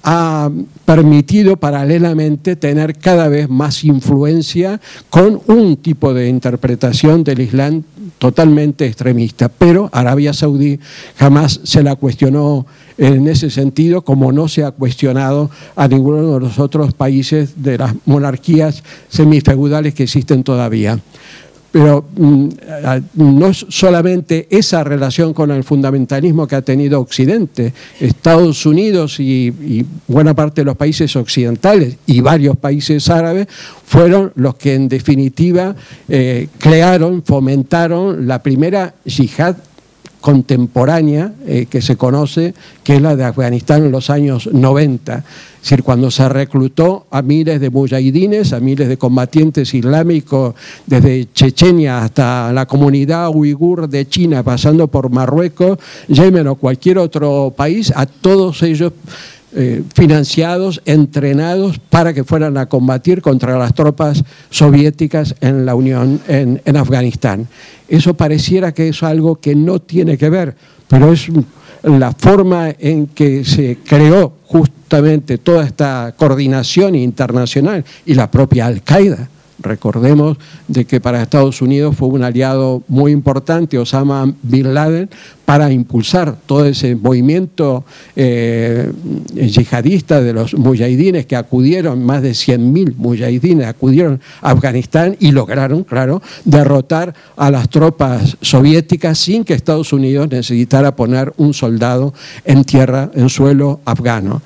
ha 0.02 0.50
permitido 0.84 1.56
paralelamente 1.56 2.56
tener 2.56 2.96
cada 2.98 3.28
vez 3.28 3.48
más 3.48 3.84
influencia 3.84 4.80
con 5.10 5.40
un 5.46 5.76
tipo 5.78 6.12
de 6.12 6.28
interpretación 6.28 7.24
del 7.24 7.40
Islam 7.40 7.82
totalmente 8.18 8.86
extremista. 8.86 9.48
Pero 9.48 9.88
Arabia 9.92 10.32
Saudí 10.32 10.78
jamás 11.16 11.60
se 11.64 11.82
la 11.82 11.96
cuestionó 11.96 12.66
en 12.98 13.28
ese 13.28 13.50
sentido, 13.50 14.02
como 14.02 14.32
no 14.32 14.48
se 14.48 14.64
ha 14.64 14.70
cuestionado 14.70 15.50
a 15.76 15.88
ninguno 15.88 16.34
de 16.34 16.40
los 16.40 16.58
otros 16.58 16.92
países 16.94 17.62
de 17.62 17.78
las 17.78 17.94
monarquías 18.06 18.82
semifeudales 19.08 19.94
que 19.94 20.04
existen 20.04 20.44
todavía. 20.44 20.98
Pero 21.72 22.04
mm, 22.16 22.48
no 23.14 23.46
es 23.46 23.64
solamente 23.70 24.46
esa 24.50 24.84
relación 24.84 25.32
con 25.32 25.50
el 25.50 25.64
fundamentalismo 25.64 26.46
que 26.46 26.56
ha 26.56 26.62
tenido 26.62 27.00
Occidente. 27.00 27.72
Estados 27.98 28.66
Unidos 28.66 29.18
y, 29.18 29.84
buena 30.06 30.34
parte 30.34 30.60
de 30.60 30.66
los 30.66 30.76
países 30.76 31.16
occidentales 31.16 31.96
y 32.06 32.20
varios 32.20 32.58
países 32.58 33.08
árabes 33.08 33.46
fueron 33.86 34.32
los 34.34 34.56
que 34.56 34.74
en 34.74 34.88
definitiva 34.88 35.74
eh, 36.10 36.48
crearon, 36.58 37.22
fomentaron 37.24 38.26
la 38.28 38.42
primera 38.42 38.94
yihad 39.04 39.56
contemporánea 40.22 41.34
eh, 41.46 41.66
que 41.68 41.82
se 41.82 41.96
conoce, 41.96 42.54
que 42.82 42.96
es 42.96 43.02
la 43.02 43.16
de 43.16 43.24
Afganistán 43.24 43.84
en 43.84 43.92
los 43.92 44.08
años 44.08 44.48
90. 44.50 45.18
Es 45.18 45.24
decir, 45.60 45.82
cuando 45.82 46.10
se 46.10 46.28
reclutó 46.28 47.06
a 47.10 47.20
miles 47.20 47.60
de 47.60 47.68
mujahidines, 47.68 48.52
a 48.52 48.60
miles 48.60 48.88
de 48.88 48.96
combatientes 48.96 49.74
islámicos, 49.74 50.54
desde 50.86 51.28
Chechenia 51.34 52.02
hasta 52.02 52.52
la 52.52 52.66
comunidad 52.66 53.28
uigur 53.34 53.88
de 53.88 54.08
China, 54.08 54.42
pasando 54.42 54.88
por 54.88 55.10
Marruecos, 55.10 55.78
Yemen 56.08 56.46
o 56.46 56.54
cualquier 56.54 56.98
otro 56.98 57.52
país, 57.54 57.92
a 57.94 58.06
todos 58.06 58.62
ellos 58.62 58.92
eh, 59.54 59.82
financiados, 59.94 60.80
entrenados 60.84 61.78
para 61.78 62.12
que 62.14 62.24
fueran 62.24 62.56
a 62.56 62.66
combatir 62.66 63.20
contra 63.20 63.58
las 63.58 63.74
tropas 63.74 64.24
soviéticas 64.50 65.34
en 65.40 65.66
la 65.66 65.74
Unión, 65.74 66.20
en, 66.28 66.60
en 66.64 66.76
Afganistán. 66.76 67.48
Eso 67.88 68.14
pareciera 68.14 68.72
que 68.72 68.88
es 68.88 69.02
algo 69.02 69.36
que 69.36 69.54
no 69.54 69.80
tiene 69.80 70.16
que 70.16 70.30
ver, 70.30 70.56
pero 70.88 71.12
es 71.12 71.28
la 71.82 72.12
forma 72.12 72.70
en 72.78 73.08
que 73.08 73.44
se 73.44 73.78
creó 73.84 74.32
justamente 74.46 75.38
toda 75.38 75.64
esta 75.64 76.14
coordinación 76.16 76.94
internacional 76.94 77.84
y 78.06 78.14
la 78.14 78.30
propia 78.30 78.66
Al-Qaeda 78.66 79.28
Recordemos 79.62 80.36
de 80.68 80.84
que 80.84 81.00
para 81.00 81.22
Estados 81.22 81.62
Unidos 81.62 81.96
fue 81.96 82.08
un 82.08 82.24
aliado 82.24 82.82
muy 82.88 83.12
importante, 83.12 83.78
Osama 83.78 84.32
Bin 84.42 84.74
Laden, 84.74 85.08
para 85.44 85.70
impulsar 85.72 86.36
todo 86.46 86.64
ese 86.64 86.94
movimiento 86.94 87.84
eh, 88.16 88.90
yihadista 89.34 90.20
de 90.20 90.32
los 90.32 90.54
mujahidines 90.54 91.26
que 91.26 91.36
acudieron, 91.36 92.04
más 92.04 92.22
de 92.22 92.30
100.000 92.30 92.94
mujahidines 92.96 93.66
acudieron 93.66 94.20
a 94.40 94.50
Afganistán 94.50 95.16
y 95.18 95.32
lograron, 95.32 95.84
claro, 95.84 96.22
derrotar 96.44 97.14
a 97.36 97.50
las 97.50 97.68
tropas 97.68 98.36
soviéticas 98.40 99.18
sin 99.18 99.44
que 99.44 99.54
Estados 99.54 99.92
Unidos 99.92 100.28
necesitara 100.30 100.96
poner 100.96 101.32
un 101.36 101.54
soldado 101.54 102.14
en 102.44 102.64
tierra, 102.64 103.10
en 103.14 103.28
suelo 103.28 103.80
afgano. 103.84 104.42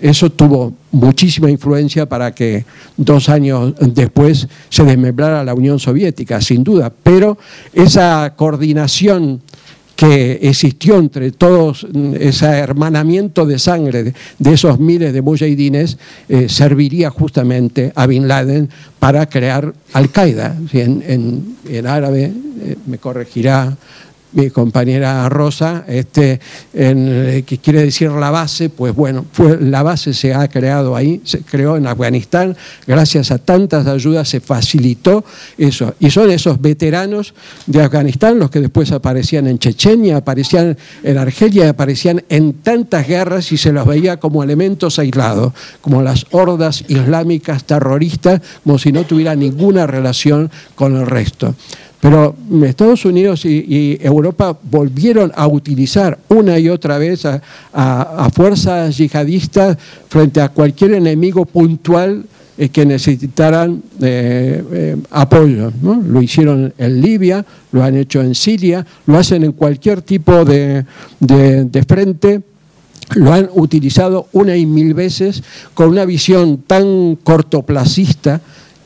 Eso 0.00 0.30
tuvo 0.30 0.72
muchísima 0.92 1.50
influencia 1.50 2.06
para 2.06 2.34
que 2.34 2.64
dos 2.96 3.28
años 3.28 3.74
después 3.80 4.48
se 4.68 4.84
desmemblara 4.84 5.44
la 5.44 5.54
Unión 5.54 5.78
Soviética, 5.78 6.40
sin 6.40 6.64
duda. 6.64 6.92
Pero 7.02 7.38
esa 7.72 8.34
coordinación 8.36 9.40
que 10.00 10.38
existió 10.48 10.96
entre 10.98 11.30
todos, 11.30 11.86
ese 12.18 12.46
hermanamiento 12.46 13.44
de 13.44 13.58
sangre 13.58 14.14
de, 14.38 14.50
esos 14.50 14.80
miles 14.80 15.12
de 15.12 15.20
mujahidines, 15.20 15.98
eh, 16.26 16.48
serviría 16.48 17.10
justamente 17.10 17.92
a 17.94 18.06
Bin 18.06 18.26
Laden 18.26 18.70
para 18.98 19.28
crear 19.28 19.74
Al-Qaeda. 19.92 20.56
En, 20.72 21.86
árabe, 21.86 22.32
eh, 22.62 22.76
me 22.86 22.96
corregirá 22.96 23.76
mi 24.32 24.50
compañera 24.50 25.28
Rosa, 25.28 25.84
este, 25.88 26.40
en, 26.72 27.42
que 27.46 27.58
quiere 27.58 27.82
decir 27.82 28.10
la 28.10 28.30
base, 28.30 28.70
pues 28.70 28.94
bueno, 28.94 29.26
la 29.60 29.82
base 29.82 30.14
se 30.14 30.34
ha 30.34 30.48
creado 30.48 30.94
ahí, 30.96 31.20
se 31.24 31.40
creó 31.40 31.76
en 31.76 31.86
Afganistán, 31.86 32.56
gracias 32.86 33.30
a 33.30 33.38
tantas 33.38 33.86
ayudas 33.86 34.28
se 34.28 34.40
facilitó 34.40 35.24
eso. 35.58 35.94
Y 36.00 36.10
son 36.10 36.30
esos 36.30 36.60
veteranos 36.60 37.34
de 37.66 37.82
Afganistán 37.82 38.38
los 38.38 38.50
que 38.50 38.60
después 38.60 38.92
aparecían 38.92 39.46
en 39.46 39.58
Chechenia, 39.58 40.18
aparecían 40.18 40.76
en 41.02 41.18
Argelia, 41.18 41.70
aparecían 41.70 42.22
en 42.28 42.54
tantas 42.54 43.06
guerras 43.06 43.52
y 43.52 43.56
se 43.56 43.72
los 43.72 43.86
veía 43.86 44.18
como 44.18 44.42
elementos 44.42 44.98
aislados, 44.98 45.52
como 45.80 46.02
las 46.02 46.26
hordas 46.30 46.84
islámicas 46.88 47.64
terroristas, 47.64 48.40
como 48.64 48.78
si 48.78 48.92
no 48.92 49.04
tuvieran 49.04 49.40
ninguna 49.40 49.86
relación 49.86 50.50
con 50.74 50.96
el 50.96 51.06
resto. 51.06 51.54
Pero 52.00 52.34
Estados 52.64 53.04
Unidos 53.04 53.44
y, 53.44 53.98
Europa 54.00 54.58
volvieron 54.62 55.30
a 55.34 55.46
utilizar 55.46 56.18
una 56.28 56.58
y 56.58 56.68
otra 56.68 56.96
vez 56.98 57.26
a, 57.26 58.30
fuerzas 58.34 58.96
yihadistas 58.96 59.76
frente 60.08 60.40
a 60.40 60.48
cualquier 60.48 60.94
enemigo 60.94 61.44
puntual 61.44 62.24
que 62.72 62.86
necesitaran 62.86 63.82
apoyo. 65.10 65.72
Lo 65.82 66.22
hicieron 66.22 66.72
en 66.78 67.00
Libia, 67.02 67.44
lo 67.72 67.82
han 67.82 67.96
hecho 67.96 68.22
en 68.22 68.34
Siria, 68.34 68.86
lo 69.06 69.18
hacen 69.18 69.44
en 69.44 69.52
cualquier 69.52 70.00
tipo 70.00 70.44
de, 70.44 70.84
de 71.20 71.84
frente 71.86 72.40
lo 73.14 73.32
han 73.32 73.48
utilizado 73.54 74.28
una 74.32 74.56
y 74.56 74.66
mil 74.66 74.94
veces 74.94 75.42
con 75.74 75.88
una 75.88 76.04
visión 76.04 76.58
tan 76.58 77.16
cortoplacista 77.16 78.40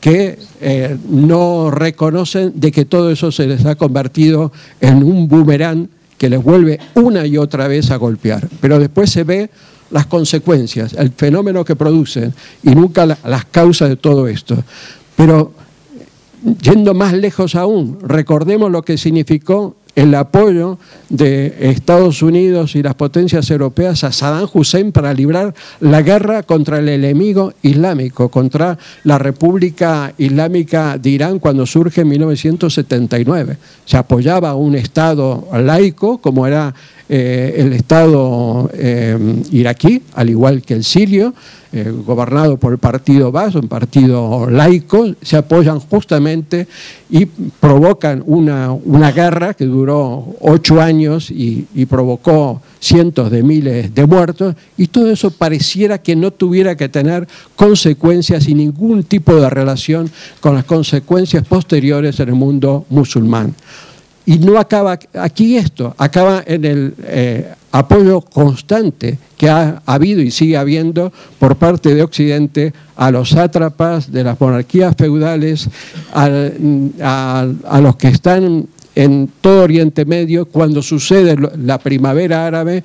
que 0.05 0.37
eh, 0.61 0.95
no 1.09 1.71
reconocen 1.71 2.51
de 2.53 2.71
que 2.71 2.85
todo 2.85 3.09
eso 3.09 3.31
se 3.31 3.47
les 3.47 3.65
ha 3.65 3.73
convertido 3.73 4.51
en 4.79 5.01
un 5.01 5.27
boomerang 5.27 5.89
que 6.19 6.29
les 6.29 6.43
vuelve 6.43 6.79
una 6.93 7.25
y 7.25 7.37
otra 7.37 7.67
vez 7.67 7.89
a 7.89 7.95
golpear. 7.95 8.47
Pero 8.61 8.77
después 8.77 9.09
se 9.09 9.23
ve 9.23 9.49
las 9.89 10.05
consecuencias, 10.05 10.93
el 10.93 11.09
fenómeno 11.09 11.65
que 11.65 11.75
producen 11.75 12.35
y 12.61 12.75
nunca 12.75 13.07
las 13.07 13.45
causas 13.45 13.89
de 13.89 13.95
todo 13.95 14.27
esto. 14.27 14.63
Pero 15.15 15.53
yendo 16.61 16.93
más 16.93 17.13
lejos 17.13 17.55
aún, 17.55 17.97
recordemos 18.03 18.71
lo 18.71 18.83
que 18.83 18.99
significó 18.99 19.75
el 19.95 20.13
apoyo 20.13 20.77
de 21.09 21.55
Estados 21.71 22.21
Unidos 22.21 22.75
y 22.75 22.83
las 22.83 22.95
potencias 22.95 23.49
europeas 23.49 24.03
a 24.03 24.11
Saddam 24.11 24.49
Hussein 24.53 24.91
para 24.91 25.13
librar 25.13 25.53
la 25.79 26.01
guerra 26.01 26.43
contra 26.43 26.79
el 26.79 26.89
enemigo 26.89 27.53
islámico, 27.61 28.29
contra 28.29 28.77
la 29.03 29.17
República 29.17 30.13
Islámica 30.17 30.97
de 30.97 31.09
Irán 31.09 31.39
cuando 31.39 31.65
surge 31.65 32.01
en 32.01 32.09
1979. 32.09 33.57
Se 33.85 33.97
apoyaba 33.97 34.49
a 34.49 34.55
un 34.55 34.75
Estado 34.75 35.47
laico 35.53 36.17
como 36.17 36.45
era 36.45 36.73
eh, 37.07 37.55
el 37.57 37.73
Estado 37.73 38.69
eh, 38.73 39.43
iraquí, 39.51 40.01
al 40.13 40.29
igual 40.29 40.63
que 40.63 40.73
el 40.73 40.83
sirio, 40.83 41.35
eh, 41.71 41.91
gobernado 42.05 42.57
por 42.57 42.71
el 42.71 42.79
partido 42.79 43.31
Baso, 43.31 43.59
un 43.59 43.67
partido 43.67 44.49
laico, 44.49 45.13
se 45.21 45.37
apoyan 45.37 45.79
justamente 45.81 46.67
y 47.09 47.25
provocan 47.25 48.23
una, 48.25 48.71
una 48.71 49.11
guerra 49.11 49.53
que 49.53 49.65
duró 49.65 50.35
ocho 50.39 50.81
años 50.81 51.29
y, 51.29 51.67
y, 51.75 51.85
provocó 51.85 52.61
cientos 52.79 53.29
de 53.29 53.43
miles 53.43 53.93
de 53.93 54.05
muertos, 54.07 54.55
y 54.77 54.87
todo 54.87 55.11
eso 55.11 55.31
pareciera 55.31 55.97
que 55.97 56.15
no 56.15 56.31
tuviera 56.31 56.75
que 56.75 56.89
tener 56.89 57.27
consecuencias 57.55 58.47
y 58.47 58.55
ningún 58.55 59.03
tipo 59.03 59.35
de 59.35 59.49
relación 59.49 60.09
con 60.39 60.55
las 60.55 60.63
consecuencias 60.63 61.45
posteriores 61.45 62.19
en 62.19 62.29
el 62.29 62.35
mundo 62.35 62.85
musulmán. 62.89 63.53
Y 64.25 64.39
no 64.39 64.57
acaba 64.57 64.97
aquí 65.13 65.55
esto, 65.55 65.93
acaba 65.97 66.43
en 66.45 66.65
el 66.65 66.93
eh, 67.03 67.53
apoyo 67.71 68.21
constante 68.21 69.19
que 69.37 69.49
ha 69.49 69.81
habido 69.85 70.21
y 70.21 70.31
sigue 70.31 70.57
habiendo 70.57 71.11
por 71.37 71.57
parte 71.57 71.93
de 71.93 72.01
Occidente 72.01 72.73
a 72.95 73.11
los 73.11 73.29
sátrapas 73.29 74.11
de 74.11 74.23
las 74.23 74.39
monarquías 74.39 74.95
feudales, 74.97 75.69
a, 76.13 77.45
a 77.69 77.81
los 77.81 77.95
que 77.97 78.07
están 78.07 78.67
en 78.95 79.29
todo 79.41 79.63
Oriente 79.63 80.05
Medio, 80.05 80.45
cuando 80.45 80.81
sucede 80.81 81.35
la 81.57 81.77
primavera 81.77 82.47
árabe, 82.47 82.83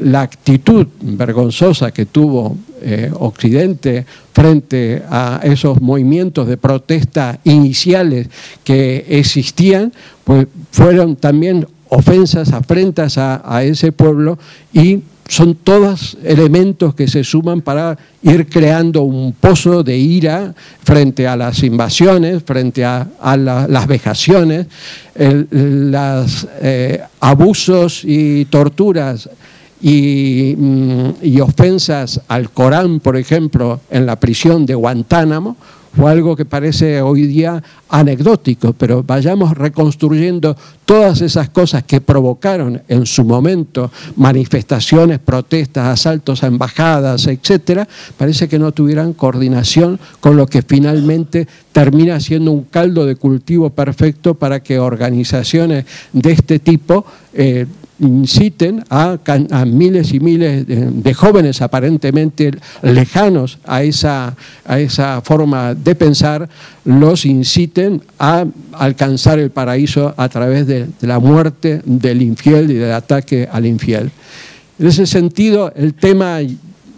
la 0.00 0.22
actitud 0.22 0.86
vergonzosa 1.00 1.90
que 1.90 2.06
tuvo 2.06 2.56
eh, 2.80 3.10
Occidente 3.14 4.04
frente 4.32 5.02
a 5.08 5.40
esos 5.42 5.80
movimientos 5.80 6.48
de 6.48 6.56
protesta 6.56 7.38
iniciales 7.44 8.28
que 8.64 9.04
existían, 9.08 9.92
pues 10.24 10.46
fueron 10.70 11.16
también 11.16 11.66
ofensas, 11.88 12.52
afrentas 12.52 13.18
a, 13.18 13.62
ese 13.64 13.92
pueblo 13.92 14.38
y 14.72 15.00
son 15.28 15.54
todos 15.54 16.16
elementos 16.24 16.94
que 16.94 17.06
se 17.06 17.22
suman 17.22 17.60
para 17.60 17.96
ir 18.22 18.48
creando 18.48 19.02
un 19.02 19.32
pozo 19.32 19.82
de 19.82 19.96
ira 19.96 20.54
frente 20.82 21.28
a 21.28 21.36
las 21.36 21.62
invasiones, 21.62 22.42
frente 22.42 22.84
a, 22.84 23.06
las 23.36 23.86
vejaciones, 23.86 24.66
los 25.14 26.48
eh, 26.60 27.00
abusos 27.20 28.02
y 28.04 28.46
torturas 28.46 29.28
Mm, 29.82 31.10
y, 31.22 31.40
ofensas 31.40 32.20
al 32.28 32.50
Corán, 32.50 33.00
por 33.00 33.16
ejemplo, 33.16 33.80
en 33.90 34.06
la 34.06 34.16
prisión 34.16 34.64
de 34.64 34.76
Guantánamo, 34.76 35.56
fue 35.94 36.10
algo 36.10 36.36
que 36.36 36.46
parece 36.46 37.02
hoy 37.02 37.26
día 37.26 37.62
anecdótico, 37.90 38.72
pero 38.72 39.02
vayamos 39.02 39.58
reconstruyendo 39.58 40.56
todas 40.86 41.20
esas 41.20 41.50
cosas 41.50 41.82
que 41.82 42.00
provocaron 42.00 42.80
en 42.88 43.04
su 43.04 43.24
momento 43.24 43.90
manifestaciones, 44.16 45.18
protestas, 45.18 45.88
asaltos 45.88 46.44
a 46.44 46.46
embajadas, 46.46 47.26
etcétera, 47.26 47.86
parece 48.16 48.48
que 48.48 48.58
no 48.58 48.72
tuvieran 48.72 49.12
coordinación 49.12 50.00
con 50.20 50.38
lo 50.38 50.46
que 50.46 50.62
finalmente 50.62 51.46
termina 51.72 52.20
siendo 52.20 52.52
un 52.52 52.64
caldo 52.64 53.04
de 53.04 53.16
cultivo 53.16 53.68
perfecto 53.68 54.34
para 54.34 54.62
que 54.62 54.78
organizaciones 54.78 55.84
de 56.14 56.32
este 56.32 56.58
tipo 56.58 57.04
eh, 57.34 57.66
inciten 58.02 58.84
a, 58.90 59.16
miles 59.64 60.12
y 60.12 60.20
miles 60.20 60.66
de, 60.66 61.14
jóvenes 61.14 61.62
aparentemente 61.62 62.50
lejanos 62.82 63.58
a 63.64 63.82
esa, 63.84 64.34
a 64.64 64.80
esa 64.80 65.20
forma 65.22 65.74
de 65.74 65.94
pensar, 65.94 66.48
los 66.84 67.24
inciten 67.24 68.02
a 68.18 68.44
alcanzar 68.72 69.38
el 69.38 69.50
paraíso 69.50 70.14
a 70.16 70.28
través 70.28 70.66
de, 70.66 70.88
la 71.02 71.20
muerte 71.20 71.80
del 71.84 72.22
infiel 72.22 72.70
y 72.72 72.74
del 72.74 72.92
ataque 72.92 73.48
al 73.50 73.66
infiel. 73.66 74.10
En 74.78 74.86
ese 74.86 75.06
sentido, 75.06 75.72
el 75.76 75.94
tema 75.94 76.40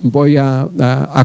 voy 0.03 0.37
a, 0.39 0.69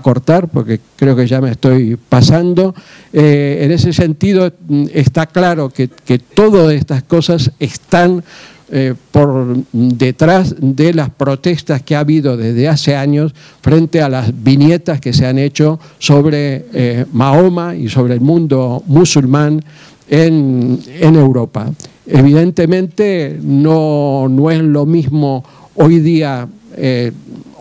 cortar 0.03 0.49
porque 0.49 0.79
creo 0.95 1.15
que 1.15 1.25
ya 1.27 1.39
me 1.39 1.51
estoy 1.51 1.97
pasando. 1.97 2.75
Eh, 3.13 3.59
en 3.61 3.71
ese 3.71 3.93
sentido, 3.93 4.51
está 4.93 5.25
claro 5.25 5.69
que, 5.69 5.87
que 5.87 6.19
todas 6.19 6.73
estas 6.73 7.03
cosas 7.03 7.51
están 7.59 8.23
eh, 8.71 8.93
por 9.12 9.58
detrás 9.71 10.55
de 10.60 10.93
las 10.93 11.10
protestas 11.10 11.82
que 11.82 11.95
ha 11.95 12.01
habido 12.01 12.38
desde 12.38 12.67
hace 12.67 12.95
años 12.95 13.34
frente 13.62 14.01
a 14.01 14.10
las 14.10 14.43
viñetas 14.43 15.01
que 15.01 15.12
se 15.12 15.25
han 15.25 15.39
hecho 15.39 15.79
sobre 15.97 16.65
eh, 16.73 17.05
Mahoma 17.12 17.75
y 17.75 17.89
sobre 17.89 18.13
el 18.13 18.21
mundo 18.21 18.84
musulmán 18.86 19.63
en, 20.08 20.79
Europa. 21.01 21.71
Evidentemente 22.05 23.39
no, 23.41 24.27
no, 24.29 24.51
es 24.51 24.62
lo 24.62 24.86
mismo 24.86 25.43
hoy 25.75 25.99
día 25.99 26.47
eh, 26.77 27.12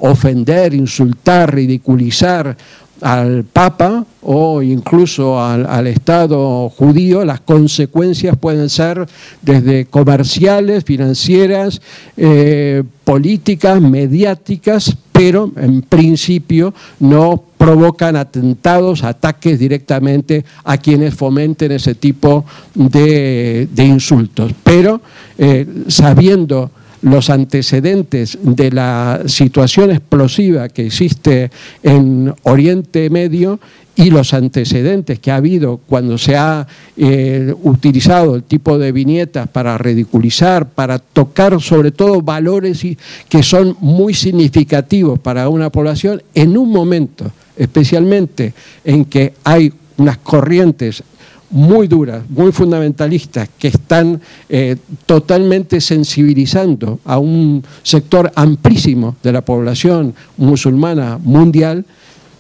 ofender, 0.01 0.75
insultar, 0.75 1.55
ridiculizar 1.55 2.57
al 3.01 3.45
Papa 3.45 4.05
o 4.23 4.63
incluso 4.63 5.41
al, 5.41 5.87
Estado 5.87 6.69
judío, 6.69 7.25
las 7.25 7.41
consecuencias 7.41 8.37
pueden 8.37 8.69
ser 8.69 9.07
desde 9.43 9.87
comerciales, 9.87 10.85
financieras, 10.85 11.81
eh, 12.17 12.83
políticas, 13.05 13.81
mediáticas, 13.81 14.97
pero 15.13 15.51
en 15.57 15.83
principio 15.83 16.75
no 17.01 17.43
provocan 17.57 18.17
atentados, 18.17 19.03
ataques 19.03 19.59
directamente 19.59 20.45
a 20.65 20.77
quienes 20.77 21.15
fomenten 21.15 21.73
ese 21.73 21.95
tipo 21.95 22.45
de, 22.75 23.69
insultos. 23.77 24.53
Pero 24.63 25.01
eh, 25.39 25.67
sabiendo 25.89 26.71
los 27.03 27.31
antecedentes 27.31 28.39
de 28.43 28.71
la 28.71 29.23
situación 29.27 29.91
explosiva 29.91 30.69
que 30.69 30.87
existe 30.87 31.51
en 31.83 32.35
Oriente 32.43 33.11
Medio 33.11 33.61
y 33.99 34.11
los 34.11 34.33
antecedentes 34.33 35.19
que 35.19 35.33
ha 35.33 35.37
habido 35.37 35.81
cuando 35.89 36.19
se 36.19 36.37
ha 36.37 36.67
eh, 36.97 37.53
utilizado 37.65 38.37
el 38.37 38.45
tipo 38.45 38.79
de 38.79 38.93
viñetas 38.93 39.49
para 39.49 39.77
ridiculizar, 39.77 40.69
para 40.69 41.01
tocar 41.01 41.61
sobre 41.61 41.91
todo 41.91 42.23
valores 42.23 42.87
que 43.29 43.43
son 43.43 43.77
muy 43.81 44.15
significativos 44.15 45.19
para 45.19 45.49
una 45.49 45.71
población 45.71 46.23
en 46.33 46.57
un 46.57 46.71
momento, 46.71 47.33
especialmente 47.57 48.55
en 48.85 49.05
que 49.05 49.35
hay 49.43 49.73
unas 49.97 50.19
corrientes 50.19 51.03
muy 51.51 51.89
duras, 51.89 52.23
muy 52.29 52.53
fundamentalistas, 52.53 53.49
que 53.59 53.69
están 53.69 54.21
eh, 54.49 54.77
totalmente 55.07 55.81
sensibilizando 55.81 57.01
a 57.05 57.19
un 57.19 57.65
sector 57.83 58.31
amplísimo 58.35 59.17
de 59.23 59.33
la 59.33 59.43
población 59.43 60.15
musulmana 60.37 61.19
mundial, 61.23 61.85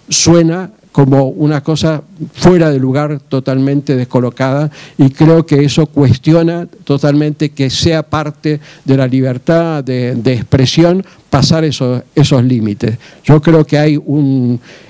suena 0.08 0.70
como 0.92 1.28
una 1.28 1.62
cosa 1.62 2.02
fuera 2.32 2.70
de 2.70 2.78
lugar, 2.78 3.20
totalmente 3.28 3.96
descolocada, 3.96 4.70
y 4.96 5.10
creo 5.10 5.46
que 5.46 5.64
eso 5.64 5.86
cuestiona 5.86 6.66
totalmente 6.84 7.50
que 7.50 7.70
sea 7.70 8.02
parte 8.02 8.60
de 8.84 8.96
la 8.96 9.06
libertad 9.06 9.84
de, 9.84 10.12
expresión 10.32 11.04
pasar 11.30 11.64
esos, 11.64 12.02
esos 12.14 12.42
límites. 12.42 12.98
Yo 13.22 13.40
creo 13.42 13.64
que 13.64 13.78
hay 13.78 14.00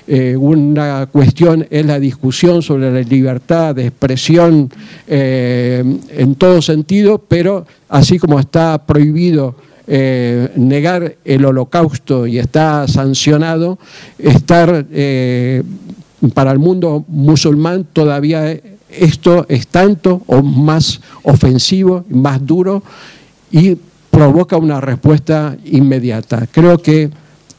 eh, 0.07 0.35
una 0.37 1.07
cuestión, 1.11 1.67
es 1.69 1.85
la 1.85 1.99
discusión 1.99 2.61
sobre 2.61 2.91
la 2.91 3.01
libertad 3.01 3.75
de 3.75 3.87
expresión 3.87 4.71
eh, 5.07 5.83
en 6.11 6.35
todo 6.35 6.61
sentido, 6.61 7.17
pero 7.27 7.65
así 7.89 8.17
como 8.17 8.39
está 8.39 8.85
prohibido 8.85 9.55
eh, 9.89 10.51
negar 10.55 11.15
el 11.25 11.45
holocausto 11.45 12.27
y 12.27 12.37
está 12.37 12.87
sancionado, 12.87 13.79
estar 14.17 14.85
para 16.33 16.51
el 16.51 16.59
mundo 16.59 17.03
musulmán 17.07 17.87
todavía 17.91 18.59
esto 18.89 19.45
es 19.49 19.67
tanto 19.67 20.21
o 20.27 20.41
más 20.41 20.99
ofensivo, 21.23 22.05
más 22.09 22.45
duro 22.45 22.83
y 23.51 23.77
provoca 24.09 24.57
una 24.57 24.81
respuesta 24.81 25.55
inmediata. 25.65 26.47
Creo 26.51 26.77
que 26.79 27.09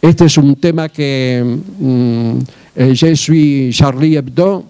este 0.02 0.24
es 0.24 0.36
un 0.36 0.56
tema 0.56 0.88
que 0.88 1.58
mm, 1.78 2.32
el 2.74 2.96
Je 2.96 3.16
suis 3.16 3.76
Charlie 3.76 4.16
Hebdo 4.16 4.64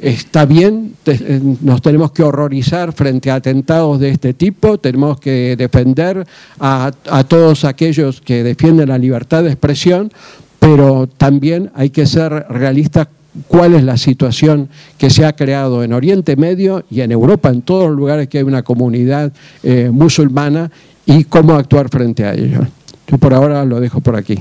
está 0.00 0.44
bien, 0.44 0.94
eh, 1.06 1.40
nos 1.60 1.82
tenemos 1.82 2.12
que 2.12 2.22
horrorizar 2.22 2.92
frente 2.92 3.30
a 3.30 3.36
atentados 3.36 4.00
de 4.00 4.10
este 4.10 4.34
tipo, 4.34 4.78
tenemos 4.78 5.20
que 5.20 5.56
defender 5.56 6.26
a, 6.58 6.92
todos 7.28 7.64
aquellos 7.64 8.20
que 8.20 8.42
defienden 8.42 8.88
la 8.88 8.98
libertad 8.98 9.42
de 9.42 9.50
expresión, 9.50 10.12
pero 10.58 11.06
también 11.06 11.70
hay 11.74 11.90
que 11.90 12.06
ser 12.06 12.46
realistas 12.48 13.08
cuál 13.46 13.74
es 13.74 13.84
la 13.84 13.96
situación 13.96 14.68
que 14.98 15.10
se 15.10 15.24
ha 15.24 15.34
creado 15.34 15.84
en 15.84 15.92
Oriente 15.92 16.36
Medio 16.36 16.84
y 16.90 17.00
en 17.00 17.12
Europa, 17.12 17.48
en 17.48 17.62
todos 17.62 17.88
los 17.88 17.96
lugares 17.96 18.28
que 18.28 18.38
hay 18.38 18.44
una 18.44 18.62
comunidad 18.62 19.32
eh, 19.62 19.90
musulmana 19.92 20.70
y 21.06 21.24
cómo 21.24 21.54
actuar 21.54 21.88
frente 21.88 22.24
a 22.24 22.34
ello. 22.34 22.66
Yo 23.06 23.18
por 23.18 23.34
ahora 23.34 23.64
lo 23.64 23.80
dejo 23.80 24.00
por 24.00 24.16
aquí. 24.16 24.38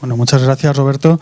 Bueno, 0.00 0.16
muchas 0.16 0.42
gracias 0.42 0.76
Roberto. 0.76 1.18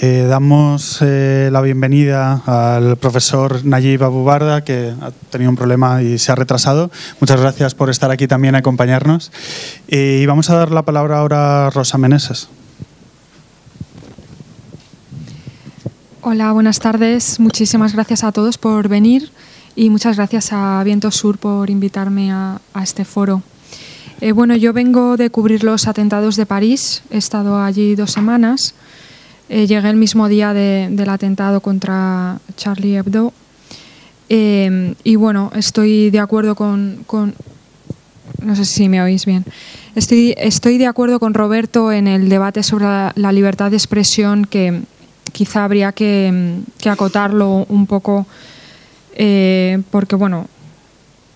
Eh, 0.00 0.26
damos 0.28 0.98
eh, 1.02 1.48
la 1.50 1.60
bienvenida 1.60 2.42
al 2.46 2.96
profesor 2.98 3.64
Nayib 3.64 4.04
Abubarda, 4.04 4.62
que 4.62 4.94
ha 5.00 5.10
tenido 5.30 5.50
un 5.50 5.56
problema 5.56 6.04
y 6.04 6.18
se 6.18 6.30
ha 6.30 6.36
retrasado. 6.36 6.92
Muchas 7.20 7.40
gracias 7.40 7.74
por 7.74 7.90
estar 7.90 8.12
aquí 8.12 8.28
también 8.28 8.54
a 8.54 8.58
acompañarnos. 8.58 9.32
y 9.88 10.24
vamos 10.26 10.50
a 10.50 10.56
dar 10.56 10.70
la 10.70 10.82
palabra 10.82 11.18
ahora 11.18 11.66
a 11.66 11.70
Rosa 11.70 11.98
Meneses. 11.98 12.48
Hola, 16.20 16.52
buenas 16.52 16.78
tardes. 16.78 17.40
Muchísimas 17.40 17.92
gracias 17.92 18.22
a 18.22 18.30
todos 18.30 18.56
por 18.56 18.86
venir 18.86 19.32
y 19.74 19.90
muchas 19.90 20.16
gracias 20.16 20.52
a 20.52 20.80
Viento 20.84 21.10
Sur 21.10 21.38
por 21.38 21.70
invitarme 21.70 22.30
a, 22.30 22.60
este 22.82 23.04
foro. 23.04 23.42
Eh, 24.20 24.30
bueno, 24.30 24.54
yo 24.54 24.72
vengo 24.72 25.16
de 25.16 25.30
cubrir 25.30 25.64
los 25.64 25.88
atentados 25.88 26.36
de 26.36 26.46
París. 26.46 27.02
He 27.10 27.16
estado 27.16 27.60
allí 27.60 27.96
dos 27.96 28.12
semanas. 28.12 28.74
Eh, 29.48 29.66
llegué 29.66 29.88
el 29.88 29.96
mismo 29.96 30.28
día 30.28 30.52
del 30.52 31.08
atentado 31.08 31.60
contra 31.60 32.38
Charlie 32.56 32.96
Hebdo. 32.96 33.32
Eh, 34.28 34.94
y 35.04 35.16
bueno, 35.16 35.50
estoy 35.54 36.10
de 36.10 36.18
acuerdo 36.18 36.54
con, 36.54 37.04
no 38.42 38.56
sé 38.56 38.64
si 38.64 38.88
me 38.88 39.00
oís 39.00 39.24
bien. 39.24 39.44
Estoy, 39.94 40.34
estoy 40.36 40.76
de 40.76 40.86
acuerdo 40.86 41.18
con 41.18 41.32
Roberto 41.32 41.92
en 41.92 42.06
el 42.06 42.28
debate 42.28 42.62
sobre 42.62 42.84
la 43.14 43.32
libertad 43.32 43.70
de 43.70 43.78
expresión 43.78 44.44
que, 44.44 44.82
quizá 45.32 45.64
habría 45.64 45.92
que, 45.92 46.60
acotarlo 46.84 47.66
un 47.68 47.86
poco 47.86 48.26
eh, 49.14 49.80
porque, 49.90 50.16
bueno, 50.16 50.46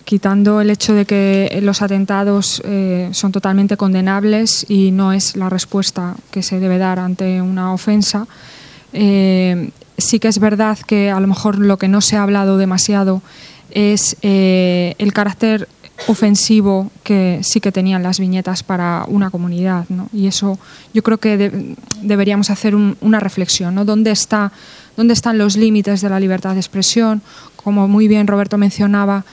quitando 0.05 0.61
el 0.61 0.71
hecho 0.71 0.95
de 0.95 1.05
que 1.05 1.59
los 1.63 1.83
atentados 1.83 2.63
eh, 2.65 3.09
son 3.13 3.33
totalmente 3.33 3.77
condenables 3.77 4.67
y 4.69 4.91
no 4.91 5.13
es 5.13 5.37
la 5.37 5.49
respuesta 5.49 6.17
que 6.31 6.43
se 6.43 6.61
debe 6.61 6.79
dar 6.79 6.99
ante 6.99 7.41
una 7.43 7.73
ofensa, 7.73 8.27
eh, 8.93 9.71
sí 9.99 10.19
que 10.19 10.29
es 10.29 10.39
verdad 10.39 10.79
que 10.79 11.11
a 11.11 11.21
lo 11.21 11.27
mejor 11.27 11.59
lo 11.59 11.77
que 11.77 11.89
no 11.89 12.01
se 12.01 12.17
ha 12.17 12.23
hablado 12.23 12.59
demasiado 12.59 13.23
es 13.71 14.17
el 14.23 15.13
carácter 15.15 15.67
ofensivo 16.07 16.91
que 17.03 17.41
sí 17.43 17.61
que 17.61 17.73
tenían 17.73 18.03
las 18.03 18.19
viñetas 18.19 18.63
para 18.63 19.05
una 19.09 19.31
comunidad. 19.31 19.87
¿no? 19.89 20.09
Y 20.13 20.27
eso 20.27 20.59
yo 20.93 21.03
creo 21.03 21.19
que 21.19 21.77
deberíamos 22.03 22.51
hacer 22.51 22.75
una 22.75 23.21
reflexión. 23.21 23.75
¿no? 23.75 23.85
¿Dónde, 23.85 24.11
está, 24.11 24.53
¿Dónde 24.97 25.15
están 25.15 25.39
los 25.39 25.57
límites 25.57 26.01
de 26.01 26.09
la 26.09 26.21
libertad 26.21 26.55
de 26.55 26.61
expresión? 26.61 27.23
Como 27.57 27.89
muy 27.89 28.09
bien 28.09 28.27
Roberto 28.27 28.59
mencionaba, 28.59 29.25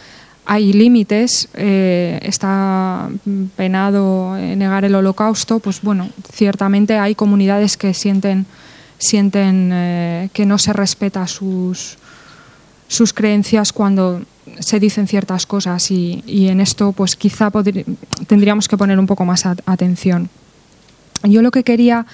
hay 0.51 0.73
límites, 0.73 1.47
eh, 1.53 2.17
está 2.23 3.07
penado 3.55 4.35
negar 4.35 4.83
el 4.83 4.95
holocausto, 4.95 5.59
pues 5.59 5.83
bueno, 5.83 6.09
ciertamente 6.33 6.97
hay 6.97 7.13
comunidades 7.13 7.77
que 7.77 7.93
sienten, 7.93 8.47
eh, 9.71 10.29
que 10.33 10.47
no 10.47 10.57
se 10.57 10.73
respeta 10.73 11.27
sus, 11.27 11.99
sus 12.88 13.13
creencias 13.13 13.71
cuando 13.71 14.23
se 14.59 14.79
dicen 14.79 15.07
ciertas 15.07 15.45
cosas 15.45 15.91
y, 15.91 16.23
en 16.25 16.62
esto 16.62 16.93
pues 16.93 17.15
quizá 17.15 17.51
tendríamos 18.25 18.67
que 18.67 18.75
poner 18.75 18.97
un 18.97 19.05
poco 19.05 19.25
más 19.25 19.45
atención. 19.45 20.31
Yo 21.23 21.41
lo 21.41 21.51
que 21.51 21.63
quería 21.63 22.05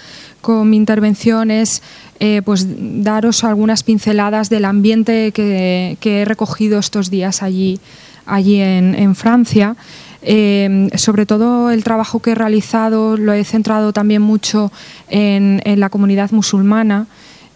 con 0.41 0.69
mi 0.69 0.77
intervención 0.77 1.51
es 1.51 1.81
eh, 2.19 2.41
pues 2.43 2.65
daros 3.03 3.43
algunas 3.43 3.83
pinceladas 3.83 4.49
del 4.49 4.65
ambiente 4.65 5.31
que, 5.31 5.97
he 6.01 6.25
recogido 6.25 6.79
estos 6.79 7.09
días 7.09 7.43
allí, 7.43 7.79
allí 8.25 8.61
en, 8.61 9.15
Francia. 9.15 9.75
Eh, 10.21 10.89
sobre 10.95 11.25
todo 11.25 11.69
el 11.69 11.83
trabajo 11.83 12.19
que 12.19 12.31
he 12.31 12.35
realizado 12.35 13.15
lo 13.15 13.33
he 13.33 13.43
centrado 13.43 13.93
también 13.93 14.23
mucho 14.23 14.71
en 15.09 15.61
la 15.79 15.89
comunidad 15.89 16.31
musulmana. 16.31 17.07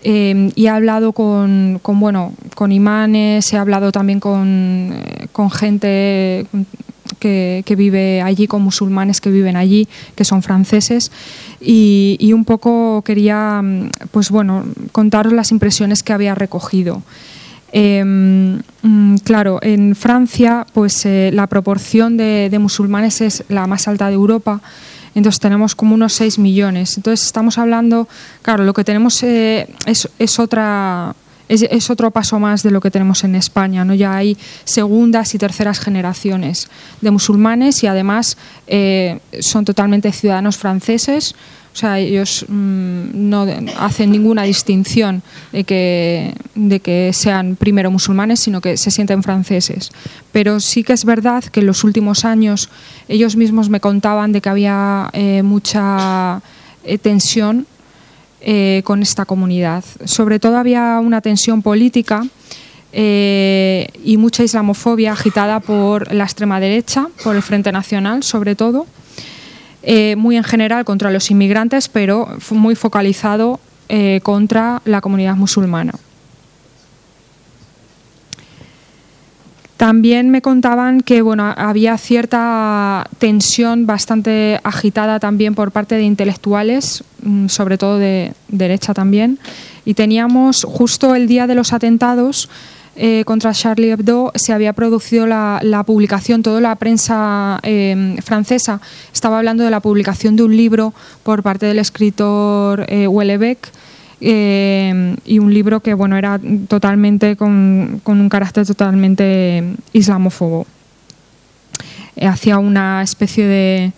Eh, 0.02 0.52
y 0.56 0.66
he 0.66 0.70
hablado 0.70 1.12
con, 1.12 1.82
bueno, 1.84 2.34
con 2.56 2.72
imanes, 2.72 3.52
he 3.52 3.58
hablado 3.58 3.92
también 3.92 4.20
con, 4.20 4.94
eh, 4.94 5.28
gente 5.52 6.46
que, 7.20 7.76
vive 7.78 8.22
allí, 8.22 8.48
con 8.48 8.62
musulmanes 8.62 9.20
que 9.20 9.30
viven 9.30 9.58
allí, 9.58 9.88
que 10.16 10.24
son 10.24 10.42
franceses, 10.42 11.12
y, 11.60 12.32
un 12.34 12.46
poco 12.46 13.02
quería 13.04 13.62
pues 14.12 14.30
bueno, 14.30 14.64
contaros 14.92 15.34
las 15.34 15.52
impresiones 15.52 16.04
que 16.04 16.14
había 16.14 16.34
recogido. 16.36 17.02
Em, 17.72 18.62
mm, 18.82 19.18
claro, 19.24 19.60
en 19.62 19.96
Francia 19.96 20.66
pues 20.74 21.06
eh, 21.06 21.30
la 21.34 21.48
proporción 21.48 22.18
de, 22.18 22.56
musulmanes 22.60 23.22
es 23.22 23.44
la 23.48 23.68
más 23.68 23.88
alta 23.88 24.08
de 24.08 24.14
Europa 24.14 24.62
entonces 25.16 25.40
tenemos 25.40 25.76
como 25.76 25.96
unos 25.96 26.14
6 26.14 26.40
millones. 26.40 26.96
Entonces 26.98 27.26
estamos 27.26 27.58
hablando, 27.58 28.08
claro, 28.42 28.64
lo 28.64 28.74
que 28.74 28.84
tenemos 28.84 29.22
eh, 29.24 29.68
es, 29.86 30.40
otra... 30.40 31.16
Es, 31.48 31.90
otro 31.90 32.12
paso 32.12 32.40
más 32.40 32.62
de 32.62 32.70
lo 32.70 32.80
que 32.80 32.92
tenemos 32.92 33.24
en 33.24 33.34
España. 33.34 33.84
¿no? 33.84 33.96
Ya 33.96 34.16
hay 34.16 34.38
segundas 34.66 35.34
y 35.34 35.40
terceras 35.40 35.80
generaciones 35.80 36.70
de 37.02 37.10
musulmanes 37.10 37.84
y 37.84 37.88
además 37.88 38.38
eh, 38.68 39.20
son 39.40 39.66
totalmente 39.66 40.12
ciudadanos 40.12 40.58
franceses 40.58 41.34
o 41.72 41.76
sea, 41.76 42.00
ellos 42.00 42.46
mm, 42.48 43.30
no 43.30 43.46
hacen 43.78 44.12
ninguna 44.12 44.44
distinción 44.44 45.22
de 45.52 45.64
que, 45.64 46.34
de 46.56 46.80
que 46.80 47.12
sean 47.14 47.56
primero 47.56 47.92
musulmanes, 47.92 48.40
sino 48.40 48.60
que 48.60 48.76
se 48.76 48.92
sienten 48.92 49.24
franceses. 49.24 49.92
Pero 50.32 50.60
sí 50.60 50.84
que 50.84 50.94
es 50.94 51.06
verdad 51.06 51.44
que 51.44 51.60
en 51.60 51.68
los 51.68 51.84
últimos 51.84 52.26
años 52.26 52.70
ellos 53.08 53.36
mismos 53.36 53.70
me 53.70 53.80
contaban 53.80 54.32
de 54.32 54.42
que 54.42 54.50
había 54.50 55.10
eh, 55.14 55.44
mucha 55.44 56.42
eh, 56.84 56.98
tensión 56.98 57.68
eh, 58.42 58.82
con 58.84 59.04
esta 59.04 59.26
comunidad. 59.26 59.84
Sobre 60.06 60.40
todo 60.40 60.58
había 60.58 61.00
una 61.00 61.22
tensión 61.22 61.62
política 61.62 62.26
y 62.92 64.18
mucha 64.18 64.44
islamofobia 64.44 65.12
agitada 65.12 65.60
por 65.60 66.12
la 66.12 66.24
extrema 66.24 66.60
derecha, 66.60 67.08
por 67.24 67.36
el 67.36 67.44
Frente 67.44 67.72
Nacional 67.72 68.24
sobre 68.24 68.56
todo 68.56 68.88
eh, 69.84 70.16
muy 70.16 70.38
en 70.38 70.44
general 70.44 70.86
contra 70.86 71.12
los 71.12 71.32
inmigrantes, 71.32 71.90
pero 71.90 72.28
muy 72.52 72.76
focalizado 72.76 73.60
eh, 73.88 74.20
contra 74.24 74.82
la 74.86 75.02
comunidad 75.02 75.36
musulmana. 75.36 75.94
También 79.80 80.30
me 80.30 80.42
contaban 80.42 81.00
que 81.00 81.22
bueno, 81.22 81.54
había 81.56 81.98
cierta 81.98 83.08
tensión 83.18 83.86
bastante 83.86 84.60
agitada 84.66 85.22
también 85.22 85.56
por 85.56 85.72
parte 85.72 85.96
de 85.96 86.04
intelectuales, 86.04 87.06
mm, 87.24 87.48
sobre 87.48 87.78
todo 87.78 87.98
de 87.98 88.34
derecha 88.50 88.94
también. 88.94 89.40
Y 89.86 89.94
teníamos 89.94 90.66
justo 90.66 91.16
el 91.16 91.28
día 91.28 91.48
de 91.48 91.56
los 91.56 91.72
atentados, 91.72 92.50
eh, 93.02 93.24
contra 93.24 93.54
Charlie 93.54 93.92
Hebdo 93.92 94.34
se 94.36 94.52
había 94.52 94.74
producido 94.74 95.26
la, 95.26 95.84
publicación, 95.88 96.44
toda 96.44 96.60
la 96.60 96.76
prensa 96.76 97.58
eh, 97.64 98.18
francesa 98.22 98.82
estaba 99.14 99.38
hablando 99.38 99.64
de 99.64 99.72
la 99.72 99.80
publicación 99.80 100.36
de 100.36 100.44
un 100.44 100.58
libro 100.58 100.94
por 101.24 101.42
parte 101.42 101.66
del 101.66 101.80
escritor 101.80 102.86
eh, 102.90 103.08
eh 104.20 105.16
y 105.26 105.40
un 105.40 105.54
libro 105.54 105.80
que 105.80 105.94
bueno 105.94 106.18
era 106.18 106.42
totalmente 106.68 107.38
con, 107.38 108.02
un 108.04 108.30
carácter 108.30 108.68
totalmente 108.68 109.64
islamófobo. 109.94 110.68
hacía 112.22 112.58
una 112.58 113.02
especie 113.02 113.48
de 113.48 113.94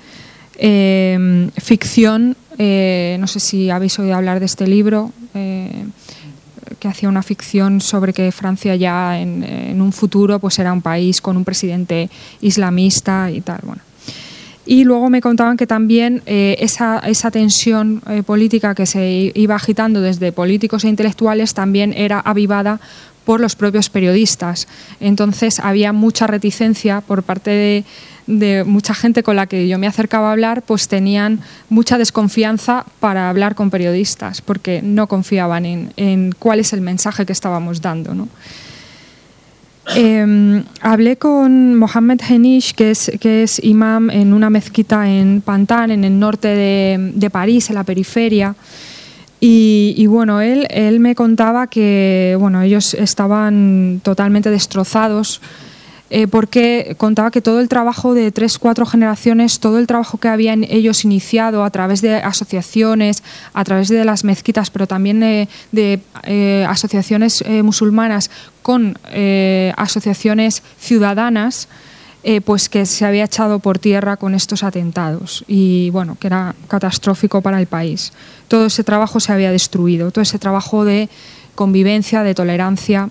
ficción, 1.57 2.37
no 2.51 3.27
sé 3.27 3.39
si 3.39 3.71
habéis 3.71 3.97
oído 3.97 4.13
hablar 4.13 4.39
de 4.39 4.45
este 4.45 4.67
libro 4.67 5.11
que 6.79 6.87
hacía 6.87 7.09
una 7.09 7.23
ficción 7.23 7.81
sobre 7.81 8.13
que 8.13 8.31
Francia 8.31 8.75
ya 8.75 9.19
en, 9.19 9.81
un 9.81 9.91
futuro 9.91 10.39
pues 10.39 10.59
era 10.59 10.73
un 10.73 10.81
país 10.81 11.21
con 11.21 11.37
un 11.37 11.43
presidente 11.43 12.09
islamista 12.41 13.31
y 13.31 13.41
tal. 13.41 13.59
Bueno. 13.63 13.81
Y 14.65 14.83
luego 14.83 15.09
me 15.09 15.21
contaban 15.21 15.57
que 15.57 15.65
también 15.65 16.21
eh, 16.25 16.55
esa, 16.59 16.99
esa, 16.99 17.31
tensión 17.31 18.01
eh, 18.07 18.21
política 18.21 18.75
que 18.75 18.85
se 18.85 19.31
iba 19.33 19.55
agitando 19.55 20.01
desde 20.01 20.31
políticos 20.31 20.83
e 20.83 20.87
intelectuales 20.87 21.53
también 21.53 21.93
era 21.93 22.19
avivada 22.19 22.79
por 23.31 23.39
los 23.39 23.55
propios 23.55 23.89
periodistas. 23.89 24.67
Entonces 24.99 25.61
había 25.61 25.93
mucha 25.93 26.27
reticencia 26.27 26.99
por 26.99 27.23
parte 27.23 27.85
de, 28.27 28.65
mucha 28.65 28.93
gente 28.93 29.23
con 29.23 29.37
la 29.37 29.47
que 29.47 29.69
yo 29.69 29.79
me 29.79 29.87
acercaba 29.87 30.27
a 30.27 30.31
hablar, 30.33 30.63
pues 30.63 30.89
tenían 30.89 31.39
mucha 31.69 31.97
desconfianza 31.97 32.83
para 32.99 33.29
hablar 33.29 33.55
con 33.55 33.69
periodistas, 33.69 34.41
porque 34.41 34.81
no 34.81 35.07
confiaban 35.07 35.65
en, 35.95 36.33
cuál 36.39 36.59
es 36.59 36.73
el 36.73 36.81
mensaje 36.81 37.25
que 37.25 37.31
estábamos 37.31 37.79
dando. 37.79 38.27
Em, 39.95 40.65
hablé 40.81 41.15
con 41.15 41.75
Mohamed 41.75 42.19
Henish, 42.27 42.73
que 42.73 42.91
es, 42.91 43.13
que 43.21 43.43
es 43.43 43.63
imam 43.63 44.09
en 44.09 44.33
una 44.33 44.49
mezquita 44.49 45.09
en 45.09 45.39
Pantan, 45.39 45.91
en 45.91 46.03
el 46.03 46.19
norte 46.19 46.49
de, 46.49 47.13
de 47.15 47.29
París, 47.29 47.69
en 47.69 47.75
la 47.75 47.85
periferia. 47.85 48.55
Y, 49.43 50.05
bueno, 50.05 50.39
él, 50.39 50.67
él 50.69 50.99
me 50.99 51.15
contaba 51.15 51.65
que 51.65 52.37
bueno, 52.39 52.61
ellos 52.61 52.93
estaban 52.93 53.99
totalmente 54.03 54.51
destrozados 54.51 55.41
eh, 56.11 56.27
porque 56.27 56.93
contaba 56.99 57.31
que 57.31 57.41
todo 57.41 57.59
el 57.59 57.67
trabajo 57.67 58.13
de 58.13 58.31
tres, 58.31 58.59
cuatro 58.59 58.85
generaciones, 58.85 59.59
todo 59.59 59.79
el 59.79 59.87
trabajo 59.87 60.19
que 60.19 60.27
habían 60.27 60.63
ellos 60.65 61.05
iniciado 61.05 61.63
a 61.63 61.71
través 61.71 62.01
de 62.01 62.15
asociaciones, 62.15 63.23
a 63.53 63.63
través 63.63 63.87
de 63.87 64.05
las 64.05 64.23
mezquitas, 64.23 64.69
pero 64.69 64.85
también 64.85 65.21
de, 65.21 65.47
eh, 66.23 66.65
asociaciones 66.69 67.41
eh, 67.41 67.63
musulmanas 67.63 68.29
con 68.61 68.95
asociaciones 69.75 70.61
ciudadanas, 70.77 71.67
pues 72.45 72.69
que 72.69 72.85
se 72.85 73.03
había 73.03 73.23
echado 73.23 73.59
por 73.59 73.79
tierra 73.79 74.15
con 74.15 74.35
estos 74.35 74.63
atentados 74.63 75.43
y 75.47 75.89
bueno, 75.89 76.17
que 76.19 76.27
era 76.27 76.53
catastrófico 76.67 77.41
para 77.41 77.59
el 77.59 77.65
país 77.65 78.13
todo 78.51 78.65
ese 78.65 78.83
trabajo 78.83 79.21
se 79.21 79.31
había 79.31 79.49
destruido, 79.49 80.11
todo 80.11 80.23
ese 80.23 80.37
trabajo 80.37 80.83
de 80.83 81.07
convivencia, 81.55 82.21
de 82.21 82.35
tolerancia 82.35 83.07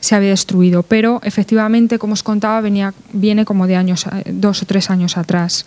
se 0.00 0.14
había 0.14 0.28
destruido. 0.28 0.82
Pero 0.82 1.18
efectivamente, 1.24 1.98
como 1.98 2.12
os 2.12 2.22
contaba, 2.22 2.60
venía, 2.60 2.92
viene 3.14 3.46
como 3.46 3.66
de 3.66 3.76
años, 3.76 4.04
eh, 4.04 4.24
dos 4.34 4.60
o 4.62 4.66
tres 4.66 4.90
años 4.90 5.16
atrás. 5.16 5.64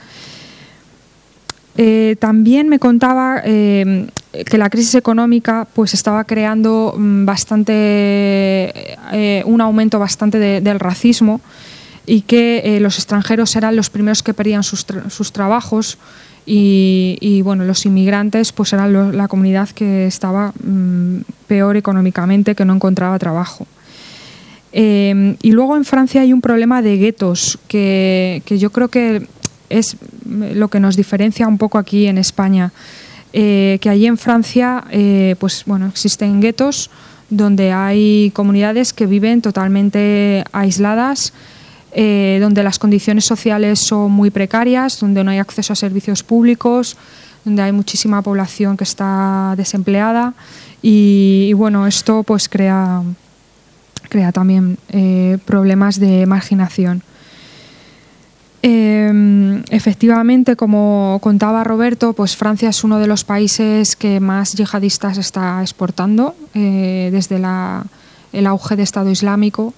Eh, 1.76 2.18
también 2.20 2.70
me 2.70 2.78
contaba 2.78 3.42
eh, 3.44 4.06
que 4.46 4.58
la 4.60 4.70
crisis 4.70 4.94
económica 4.94 5.68
pues 5.74 5.96
estaba 5.96 6.24
creando 6.26 6.94
mm, 6.96 7.26
bastante 7.26 8.96
un 9.46 9.60
aumento 9.60 9.98
bastante 9.98 10.38
del 10.38 10.80
racismo 10.80 11.42
y 12.10 12.22
que 12.22 12.80
los 12.82 12.98
extranjeros 12.98 13.56
eran 13.56 13.76
los 13.76 13.92
primeros 13.92 14.24
que 14.24 14.34
perdían 14.34 14.64
sus, 14.64 14.86
sus 15.10 15.32
trabajos 15.32 16.00
y, 16.52 17.42
bueno, 17.44 17.64
los 17.64 17.86
inmigrantes 17.86 18.52
pues 18.52 18.74
eran 18.74 19.16
la 19.16 19.28
comunidad 19.28 19.70
que 19.70 20.08
estaba 20.08 20.52
mm, 20.64 21.20
peor 21.48 21.78
económicamente, 21.78 22.56
que 22.56 22.66
no 22.66 22.74
encontraba 22.74 23.20
trabajo. 23.20 23.68
Eh, 24.72 25.36
y 25.42 25.52
luego 25.52 25.78
en 25.78 25.86
Francia 25.86 26.22
hay 26.22 26.34
un 26.34 26.42
problema 26.42 26.82
de 26.82 26.98
guetos 26.98 27.60
que, 27.68 28.42
yo 28.48 28.72
creo 28.72 28.88
que 28.88 29.28
es 29.70 29.98
lo 30.26 30.70
que 30.70 30.80
nos 30.80 30.96
diferencia 30.96 31.48
un 31.48 31.60
poco 31.60 31.78
aquí 31.78 32.08
en 32.08 32.18
España. 32.18 32.72
Eh, 33.32 33.78
que 33.80 33.90
allí 33.90 34.08
en 34.08 34.18
Francia 34.18 34.86
eh, 34.90 35.36
pues, 35.40 35.64
bueno, 35.68 35.86
existen 35.86 36.42
guetos 36.42 36.90
donde 37.30 37.72
hay 37.72 38.32
comunidades 38.34 38.92
que 38.92 39.06
viven 39.06 39.44
totalmente 39.44 40.44
aisladas 40.52 41.32
eh, 41.92 42.38
donde 42.40 42.62
las 42.62 42.78
condiciones 42.78 43.26
sociales 43.26 43.80
son 43.80 44.12
muy 44.12 44.30
precarias, 44.30 45.00
donde 45.00 45.24
no 45.24 45.32
hay 45.32 45.40
acceso 45.40 45.74
a 45.74 45.76
servicios 45.76 46.22
públicos, 46.22 46.98
donde 47.44 47.64
hay 47.64 47.72
muchísima 47.72 48.22
población 48.22 48.78
que 48.78 48.84
está 48.84 49.56
desempleada 49.58 50.36
y, 50.84 51.52
bueno, 51.54 51.88
esto 51.88 52.22
pues 52.22 52.48
crea, 52.48 53.02
crea 54.08 54.32
también 54.32 54.78
eh, 54.90 55.40
problemas 55.46 56.00
de 56.00 56.28
marginación. 56.28 57.02
Eh, 58.62 59.64
efectivamente, 59.72 60.56
como 60.56 61.18
contaba 61.24 61.64
Roberto, 61.64 62.14
pues 62.14 62.36
Francia 62.36 62.70
es 62.70 62.84
uno 62.84 63.00
de 63.00 63.08
los 63.08 63.24
países 63.24 63.96
que 63.96 64.20
más 64.20 64.54
yihadistas 64.54 65.18
está 65.18 65.62
exportando 65.62 66.36
desde 66.54 67.38
el 68.34 68.48
auge 68.48 68.76
de 68.76 68.84
Estado 68.84 69.10
Islámico. 69.10 69.74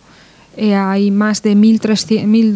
Eh, 0.57 0.75
hay 0.75 1.11
más 1.11 1.41
de 1.43 1.55
1.200, 1.55 2.53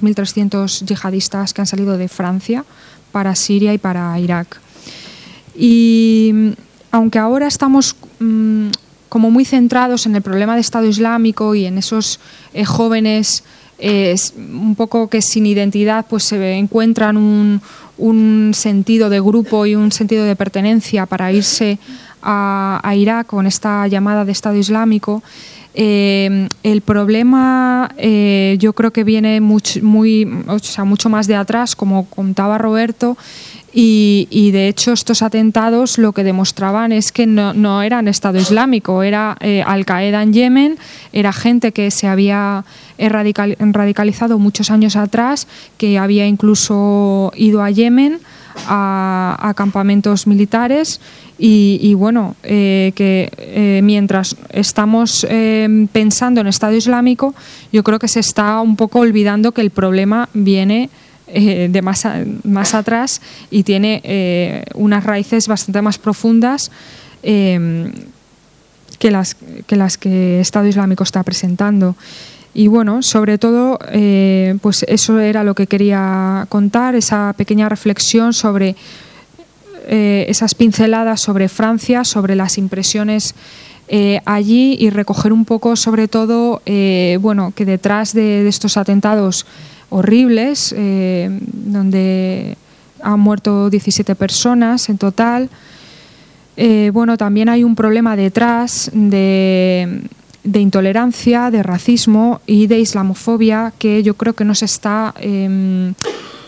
1.300 0.00 0.84
yihadistas 0.86 1.52
que 1.52 1.60
han 1.60 1.66
salido 1.66 1.98
de 1.98 2.08
Francia 2.08 2.64
para 3.10 3.34
Siria 3.34 3.74
y 3.74 3.78
para 3.78 4.18
Irak. 4.18 4.60
Y 5.56 6.54
aunque 6.90 7.18
ahora 7.18 7.48
estamos 7.48 7.96
mm, 8.20 8.68
como 9.08 9.30
muy 9.30 9.44
centrados 9.44 10.06
en 10.06 10.14
el 10.14 10.22
problema 10.22 10.54
de 10.54 10.60
Estado 10.60 10.86
Islámico 10.86 11.54
y 11.54 11.66
en 11.66 11.78
esos 11.78 12.20
eh, 12.54 12.64
jóvenes 12.64 13.42
eh, 13.78 14.14
un 14.36 14.76
poco 14.76 15.08
que 15.08 15.20
sin 15.20 15.44
identidad 15.44 16.06
pues 16.08 16.22
se 16.22 16.54
encuentran 16.54 17.16
un, 17.16 17.60
sentido 18.54 19.10
de 19.10 19.20
grupo 19.20 19.66
y 19.66 19.74
un 19.74 19.92
sentido 19.92 20.24
de 20.24 20.36
pertenencia 20.36 21.06
para 21.06 21.32
irse 21.32 21.78
a 22.22 22.92
Irak 22.96 23.26
con 23.26 23.46
esta 23.46 23.86
llamada 23.88 24.24
de 24.24 24.32
Estado 24.32 24.56
Islámico, 24.56 25.22
eh, 25.74 26.48
el 26.62 26.80
problema 26.82 27.90
eh, 27.96 28.56
yo 28.58 28.74
creo 28.74 28.92
que 28.92 29.04
viene 29.04 29.40
mucho, 29.40 29.80
muy, 29.82 30.26
mucho 30.26 31.08
más 31.08 31.26
de 31.26 31.36
atrás, 31.36 31.74
como 31.74 32.06
contaba 32.06 32.58
Roberto, 32.58 33.16
y, 33.74 34.50
de 34.52 34.68
hecho 34.68 34.92
estos 34.92 35.22
atentados 35.22 35.96
lo 35.96 36.12
que 36.12 36.24
demostraban 36.24 36.92
es 36.92 37.10
que 37.10 37.26
no, 37.26 37.82
eran 37.82 38.06
Estado 38.06 38.38
Islámico, 38.38 39.02
era 39.02 39.38
eh, 39.40 39.62
Al-Qaeda 39.66 40.22
en 40.22 40.32
Yemen, 40.34 40.78
era 41.14 41.32
gente 41.32 41.72
que 41.72 41.90
se 41.90 42.06
había 42.06 42.66
radicalizado 42.98 44.38
muchos 44.38 44.70
años 44.70 44.94
atrás, 44.94 45.48
que 45.78 45.98
había 45.98 46.26
incluso 46.26 47.32
ido 47.34 47.62
a 47.62 47.70
Yemen 47.70 48.20
a, 48.66 49.52
campamentos 49.56 50.26
militares 50.26 51.00
y, 51.44 51.94
bueno, 51.94 52.36
eh, 52.44 52.92
que 52.94 53.28
eh, 53.36 53.80
mientras 53.82 54.36
estamos 54.50 55.26
eh, 55.28 55.88
pensando 55.90 56.40
en 56.40 56.46
Estado 56.46 56.76
Islámico, 56.76 57.34
yo 57.72 57.82
creo 57.82 57.98
que 57.98 58.06
se 58.06 58.20
está 58.20 58.60
un 58.60 58.76
poco 58.76 59.00
olvidando 59.00 59.50
que 59.50 59.60
el 59.60 59.70
problema 59.70 60.28
viene 60.34 60.88
de 61.26 61.82
más, 61.82 62.06
más 62.44 62.74
atrás 62.74 63.22
y 63.50 63.64
tiene 63.64 64.62
unas 64.74 65.02
raíces 65.02 65.48
bastante 65.48 65.80
más 65.80 65.98
profundas 65.98 66.70
que, 67.22 67.90
las, 69.00 69.34
que 69.66 69.76
las 69.76 69.96
que 69.96 70.40
Estado 70.40 70.68
Islámico 70.68 71.02
está 71.02 71.24
presentando. 71.24 71.96
Y 72.54 72.68
bueno, 72.68 73.02
sobre 73.02 73.38
todo, 73.38 73.78
pues 74.60 74.84
eso 74.86 75.18
era 75.18 75.42
lo 75.42 75.54
que 75.54 75.66
quería 75.66 76.46
contar, 76.50 76.94
esa 76.94 77.34
pequeña 77.36 77.68
reflexión 77.68 78.34
sobre 78.34 78.76
eh, 79.86 80.26
esas 80.28 80.54
pinceladas 80.54 81.20
sobre 81.20 81.48
Francia, 81.48 82.04
sobre 82.04 82.36
las 82.36 82.58
impresiones 82.58 83.34
eh, 83.88 84.20
allí 84.24 84.76
y 84.78 84.90
recoger 84.90 85.32
un 85.32 85.44
poco, 85.44 85.76
sobre 85.76 86.08
todo, 86.08 86.62
bueno, 87.20 87.52
que 87.54 87.64
detrás 87.64 88.14
de, 88.14 88.48
estos 88.48 88.76
atentados 88.76 89.44
horribles, 89.90 90.74
donde 91.52 92.56
han 93.02 93.20
muerto 93.20 93.68
17 93.68 94.14
personas 94.14 94.88
en 94.88 94.96
total, 94.96 95.50
bueno, 96.92 97.18
también 97.18 97.50
hay 97.50 97.64
un 97.64 97.74
problema 97.74 98.16
detrás 98.16 98.90
de 100.44 100.60
intolerancia, 100.60 101.50
de 101.50 101.62
racismo 101.62 102.40
y 102.46 102.66
de 102.66 102.80
islamofobia 102.80 103.72
que 103.78 104.02
yo 104.02 104.14
creo 104.14 104.34
que 104.34 104.44
no 104.44 104.54
se 104.54 104.64
está, 104.64 105.14
em, 105.20 105.90
eh, 105.90 105.94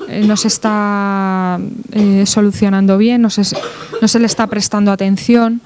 no 0.09 0.37
se 0.37 0.49
está 0.49 1.59
eh, 1.93 2.25
solucionando 2.27 2.99
bien, 2.99 3.23
no 3.23 3.31
se, 3.31 3.43
no 4.01 4.09
se 4.09 4.19
le 4.19 4.27
está 4.27 4.47
prestando 4.47 4.93
atención. 4.93 5.61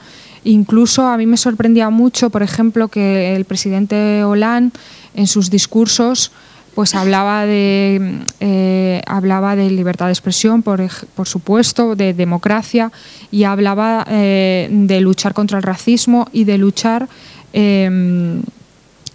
Incluso 0.44 1.07
a 1.07 1.16
mí 1.16 1.27
me 1.27 1.37
sorprendía 1.37 1.90
mucho, 1.90 2.31
por 2.31 2.42
ejemplo, 2.42 2.88
que 2.88 3.35
el 3.37 3.44
presidente 3.44 4.24
Hollande 4.24 4.79
en 5.14 5.27
sus 5.27 5.51
discursos 5.51 6.33
pues 6.74 6.94
hablaba 6.94 7.44
de, 7.44 8.20
eh, 8.38 9.03
hablaba 9.09 9.57
de 9.57 9.68
libertad 9.68 10.07
de 10.07 10.12
expresión, 10.12 10.62
por, 10.62 10.81
por 11.16 11.27
supuesto, 11.27 11.96
de 11.96 12.14
democracia 12.14 12.92
y 13.33 13.42
hablaba 13.42 14.05
de 14.09 14.98
luchar 15.01 15.35
contra 15.35 15.59
el 15.59 15.64
racismo 15.64 16.29
y 16.33 16.44
de 16.44 16.57
luchar 16.57 17.09
Em, 17.53 18.42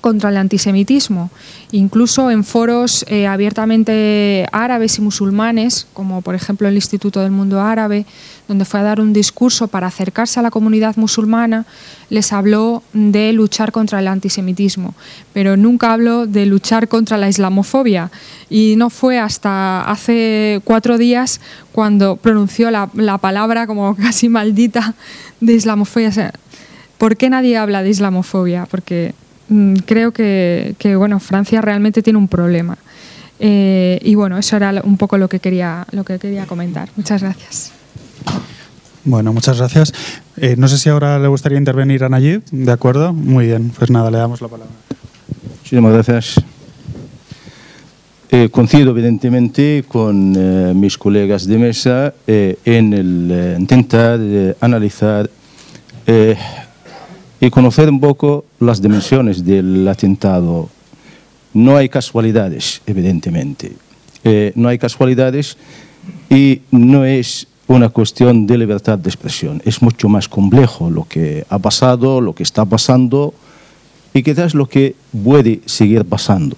contra 0.03 0.31
el 0.31 0.35
antisemitismo, 0.35 1.31
incluso 1.71 2.29
en 2.29 2.43
foros 2.43 3.05
eh, 3.07 3.25
abiertamente 3.25 4.45
árabes 4.51 4.97
y 4.97 5.01
musulmanes, 5.01 5.87
como 5.93 6.21
por 6.21 6.35
ejemplo 6.35 6.67
el 6.67 6.75
Instituto 6.75 7.21
del 7.21 7.31
Mundo 7.31 7.61
Árabe, 7.61 8.05
donde 8.49 8.65
fue 8.65 8.81
a 8.81 8.83
dar 8.83 8.99
un 8.99 9.13
discurso 9.13 9.69
para 9.69 9.87
acercarse 9.87 10.41
a 10.41 10.43
la 10.43 10.51
comunidad 10.51 10.97
musulmana, 10.97 11.65
les 12.09 12.33
habló 12.33 12.83
de 12.91 13.31
luchar 13.31 13.71
contra 13.71 13.99
el 13.99 14.09
antisemitismo, 14.09 14.93
pero 15.31 15.55
nunca 15.55 15.93
habló 15.93 16.27
de 16.27 16.47
luchar 16.47 16.89
contra 16.89 17.17
la 17.17 17.29
islamofobia. 17.29 18.11
Y 18.49 18.75
no 18.75 18.89
fue 18.89 19.19
hasta 19.19 19.89
hace 19.89 20.59
cuatro 20.65 20.97
días 20.97 21.39
cuando 21.71 22.17
pronunció 22.17 22.71
la, 22.71 22.89
la 22.93 23.19
palabra 23.19 23.67
como 23.67 23.95
casi 24.05 24.27
maldita 24.27 24.95
de 25.39 25.53
islamofobia. 25.53 26.33
¿Por 26.97 27.15
qué 27.15 27.29
nadie 27.29 27.55
habla 27.55 27.83
de 27.83 27.89
islamofobia? 27.89 28.65
Porque 28.69 29.13
creo 29.85 30.11
que, 30.11 30.95
bueno, 30.97 31.19
Francia 31.19 31.61
realmente 31.61 32.01
tiene 32.01 32.19
un 32.19 32.27
problema. 32.27 32.77
Eh, 33.39 33.99
y 34.03 34.15
bueno, 34.15 34.37
eso 34.37 34.55
era 34.55 34.81
un 34.83 34.97
poco 34.97 35.17
lo 35.17 35.27
que 35.27 35.39
quería, 35.39 35.85
lo 35.91 36.03
que 36.03 36.17
quería 36.19 36.45
comentar. 36.45 36.89
Muchas 36.95 37.21
gracias. 37.21 37.71
Bueno, 39.03 39.33
muchas 39.33 39.57
gracias. 39.57 39.91
Eh, 40.37 40.55
no 40.57 40.67
sé 40.67 40.77
si 40.77 40.89
ahora 40.89 41.19
le 41.19 41.27
gustaría 41.27 41.57
intervenir 41.57 42.03
a 42.03 42.09
Nayib, 42.09 42.43
¿de 42.51 42.71
acuerdo? 42.71 43.11
Muy 43.11 43.47
bien, 43.47 43.71
pues 43.77 43.89
nada, 43.89 44.09
le 44.09 44.17
damos 44.17 44.41
la 44.41 44.47
palabra. 44.47 44.73
Muchísimas 45.57 45.93
gracias. 45.93 46.41
Eh, 48.29 48.49
coincido 48.49 48.91
evidentemente 48.91 49.83
con 49.87 50.79
mis 50.79 50.97
colegas 50.97 51.45
de 51.45 51.57
mesa 51.57 52.13
en 52.25 52.93
el 52.93 53.57
intentar 53.59 54.19
analizar 54.59 55.29
y 57.43 57.49
conocer 57.49 57.89
un 57.89 57.99
poco 57.99 58.45
las 58.61 58.81
dimensiones 58.81 59.43
del 59.43 59.85
atentado. 59.85 60.69
No 61.53 61.75
hay 61.75 61.89
casualidades, 61.89 62.81
evidentemente. 62.85 63.73
Eh, 64.23 64.53
no 64.55 64.69
hay 64.69 64.77
casualidades 64.77 65.57
y 66.29 66.61
no 66.71 67.03
es 67.03 67.47
una 67.67 67.89
cuestión 67.89 68.47
de 68.47 68.57
libertad 68.57 68.97
de 68.97 69.09
expresión. 69.09 69.61
Es 69.65 69.81
mucho 69.81 70.07
más 70.07 70.29
complejo 70.29 70.89
lo 70.89 71.03
que 71.03 71.45
ha 71.49 71.59
pasado, 71.59 72.21
lo 72.21 72.33
que 72.33 72.43
está 72.43 72.63
pasando 72.63 73.33
y 74.13 74.23
quizás 74.23 74.55
lo 74.55 74.69
que 74.69 74.95
puede 75.11 75.59
seguir 75.65 76.05
pasando. 76.05 76.55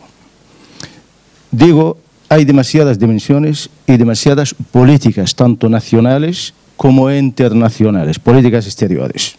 Digo, 1.50 1.98
hay 2.30 2.46
demasiadas 2.46 3.00
dimensiones 3.00 3.72
y 3.88 3.98
demasiadas 3.98 4.54
políticas, 4.72 5.34
tanto 5.34 5.68
nacionales 5.68 6.54
como 6.78 7.10
internacionales, 7.10 8.20
políticas 8.20 8.68
exteriores. 8.68 9.36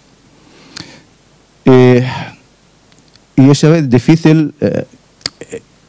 Eh, 1.69 2.07
y 3.35 3.51
es 3.51 3.65
a 3.65 3.83
difícil 3.83 4.55
eh, 4.61 4.85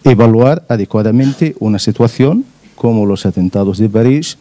evaluar 0.03 0.65
adecuadamente 0.67 1.55
una 1.59 1.77
situación 1.77 2.43
como 2.75 3.05
los 3.05 3.27
atentados 3.27 3.77
de 3.77 3.87
París 3.87 4.39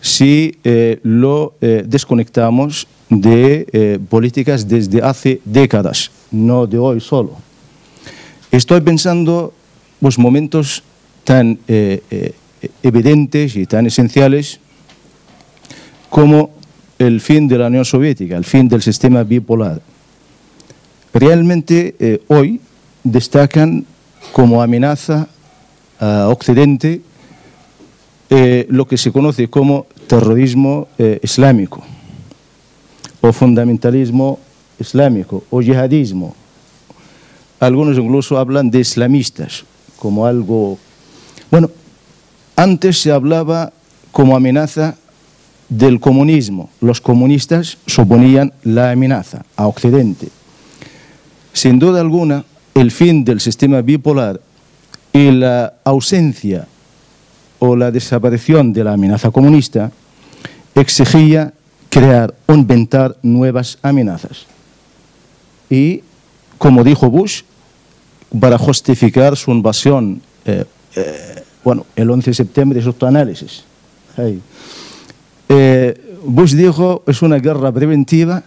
si 0.00 0.56
eh, 0.62 1.00
lo 1.02 1.54
desconectamos 1.60 2.86
de 3.08 4.00
políticas 4.08 4.68
desde 4.68 5.02
hace 5.02 5.40
décadas, 5.44 6.12
no 6.30 6.68
de 6.68 6.78
hoy 6.78 7.00
solo. 7.00 7.32
Estoy 8.52 8.80
pensando 8.80 9.52
los 10.00 10.18
momentos 10.18 10.84
tan 11.24 11.58
evidentes 12.82 13.56
y 13.56 13.66
tan 13.66 13.86
esenciales 13.86 14.60
como 16.10 16.50
el 16.98 17.20
fin 17.20 17.48
de 17.48 17.58
la 17.58 17.66
Unión 17.66 17.84
Soviética, 17.84 18.36
el 18.36 18.44
fin 18.44 18.68
del 18.68 18.82
sistema 18.82 19.24
bipolar, 19.24 19.80
realmente 21.12 21.94
eh, 21.98 22.22
hoy 22.28 22.60
destacan 23.04 23.86
como 24.32 24.62
amenaza 24.62 25.28
a 26.00 26.28
Occidente 26.28 27.00
eh, 28.30 28.66
lo 28.68 28.86
que 28.86 28.98
se 28.98 29.10
conoce 29.10 29.48
como 29.48 29.86
terrorismo 30.06 30.88
eh, 30.98 31.18
islámico 31.22 31.82
o 33.20 33.32
fundamentalismo 33.32 34.38
islámico 34.78 35.44
o 35.50 35.60
yihadismo. 35.60 36.34
Algunos 37.58 37.98
incluso 37.98 38.38
hablan 38.38 38.70
de 38.70 38.80
islamistas 38.80 39.64
como 39.98 40.26
algo... 40.26 40.78
Bueno, 41.50 41.70
antes 42.54 43.00
se 43.00 43.10
hablaba 43.10 43.72
como 44.12 44.36
amenaza 44.36 44.96
del 45.68 45.98
comunismo. 46.00 46.70
Los 46.80 47.00
comunistas 47.00 47.78
suponían 47.86 48.52
la 48.62 48.90
amenaza 48.90 49.44
a 49.56 49.66
Occidente. 49.66 50.28
Sin 51.52 51.78
duda 51.78 52.00
alguna, 52.00 52.44
el 52.74 52.90
fin 52.90 53.24
del 53.24 53.40
sistema 53.40 53.82
bipolar 53.82 54.40
y 55.12 55.30
la 55.30 55.74
ausencia 55.84 56.66
o 57.58 57.74
la 57.76 57.90
desaparición 57.90 58.72
de 58.72 58.84
la 58.84 58.92
amenaza 58.92 59.30
comunista 59.30 59.90
exigía 60.74 61.52
crear 61.88 62.34
o 62.46 62.54
inventar 62.54 63.16
nuevas 63.22 63.78
amenazas. 63.82 64.46
Y, 65.68 66.02
como 66.58 66.84
dijo 66.84 67.10
Bush, 67.10 67.42
para 68.40 68.58
justificar 68.58 69.36
su 69.36 69.50
invasión, 69.50 70.20
eh, 70.44 70.64
eh, 70.94 71.42
bueno, 71.64 71.86
el 71.96 72.10
11 72.10 72.30
de 72.30 72.34
septiembre 72.34 72.80
es 72.80 72.86
otro 72.86 73.08
análisis. 73.08 73.64
Eh, 75.48 76.16
Bush 76.24 76.52
dijo, 76.54 77.02
es 77.06 77.22
una 77.22 77.38
guerra 77.38 77.72
preventiva 77.72 78.42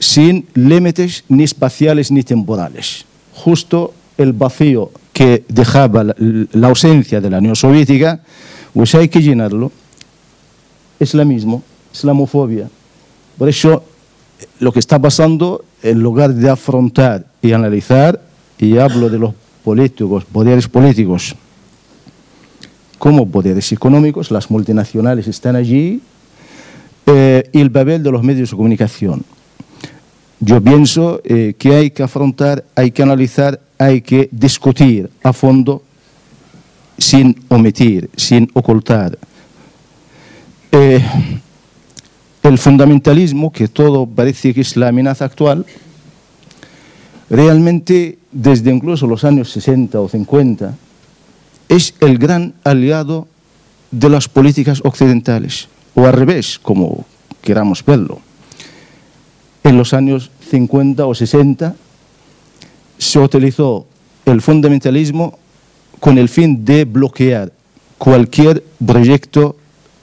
sin 0.00 0.48
límites 0.54 1.24
ni 1.28 1.44
espaciales 1.44 2.10
ni 2.10 2.24
temporales. 2.24 3.04
Justo 3.34 3.94
el 4.18 4.32
vacío 4.32 4.90
que 5.12 5.44
dejaba 5.48 6.04
la, 6.04 6.68
ausencia 6.68 7.20
de 7.20 7.30
la 7.30 7.38
Unión 7.38 7.54
Soviética, 7.54 8.20
pues 8.74 8.94
hay 8.94 9.08
que 9.08 9.20
llenarlo. 9.20 9.70
Es 10.98 11.14
la 11.14 11.24
misma, 11.24 11.60
islamofobia. 11.92 12.68
Por 13.38 13.48
eso, 13.48 13.84
lo 14.58 14.72
que 14.72 14.80
está 14.80 14.98
pasando, 14.98 15.64
en 15.82 16.00
lugar 16.00 16.34
de 16.34 16.48
afrontar 16.50 17.26
y 17.42 17.52
analizar, 17.52 18.20
y 18.58 18.78
hablo 18.78 19.08
de 19.08 19.18
los 19.18 19.34
políticos, 19.64 20.24
poderes 20.24 20.68
políticos, 20.68 21.34
como 22.98 23.28
poderes 23.28 23.72
económicos, 23.72 24.30
las 24.30 24.50
multinacionales 24.50 25.26
están 25.26 25.56
allí, 25.56 26.02
eh, 27.06 27.48
y 27.52 27.60
el 27.60 27.70
papel 27.70 28.02
de 28.02 28.10
los 28.10 28.22
medios 28.22 28.50
de 28.50 28.56
comunicación. 28.56 29.24
Yo 30.42 30.58
pienso 30.62 31.20
eh, 31.22 31.54
que 31.58 31.74
hay 31.74 31.90
que 31.90 32.02
afrontar, 32.02 32.64
hay 32.74 32.92
que 32.92 33.02
analizar, 33.02 33.60
hay 33.78 34.00
que 34.00 34.30
discutir 34.32 35.10
a 35.22 35.34
fondo 35.34 35.82
sin 36.96 37.44
omitir, 37.48 38.08
sin 38.16 38.50
ocultar. 38.54 39.18
Eh, 40.72 41.04
el 42.42 42.56
fundamentalismo, 42.56 43.52
que 43.52 43.68
todo 43.68 44.06
parece 44.06 44.54
que 44.54 44.62
es 44.62 44.78
la 44.78 44.88
amenaza 44.88 45.26
actual, 45.26 45.66
realmente 47.28 48.18
desde 48.32 48.70
incluso 48.70 49.06
los 49.06 49.24
años 49.24 49.50
60 49.50 50.00
o 50.00 50.08
50, 50.08 50.74
es 51.68 51.94
el 52.00 52.16
gran 52.16 52.54
aliado 52.64 53.28
de 53.90 54.08
las 54.08 54.26
políticas 54.26 54.80
occidentales, 54.84 55.68
o 55.94 56.06
al 56.06 56.14
revés, 56.14 56.58
como 56.58 57.04
queramos 57.42 57.84
verlo 57.84 58.22
en 59.64 59.76
los 59.76 59.92
años 59.92 60.30
50 60.50 61.06
o 61.06 61.14
60 61.14 61.74
se 62.98 63.18
utilizó 63.18 63.86
el 64.24 64.40
fundamentalismo 64.40 65.38
con 65.98 66.18
el 66.18 66.28
fin 66.28 66.64
de 66.64 66.84
bloquear 66.84 67.52
cualquier 67.98 68.64
proyecto 68.84 69.56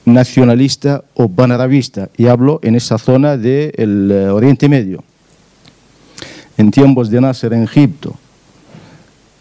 nacionalista 0.04 1.04
o 1.14 1.28
panarabista, 1.28 2.08
y 2.16 2.26
hablo 2.26 2.60
en 2.62 2.76
esa 2.76 2.98
zona 2.98 3.36
del 3.36 4.10
eh, 4.10 4.28
Oriente 4.30 4.68
Medio. 4.68 5.04
En 6.56 6.70
tiempos 6.70 7.10
de 7.10 7.20
Nasser 7.20 7.52
en 7.52 7.64
Egipto, 7.64 8.16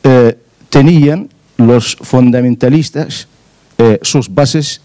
eh, 0.03 0.38
tenían 0.69 1.30
los 1.58 1.95
fundamentalistas 1.95 3.27
eh, 3.77 3.99
sus 4.01 4.34
bases 4.34 4.82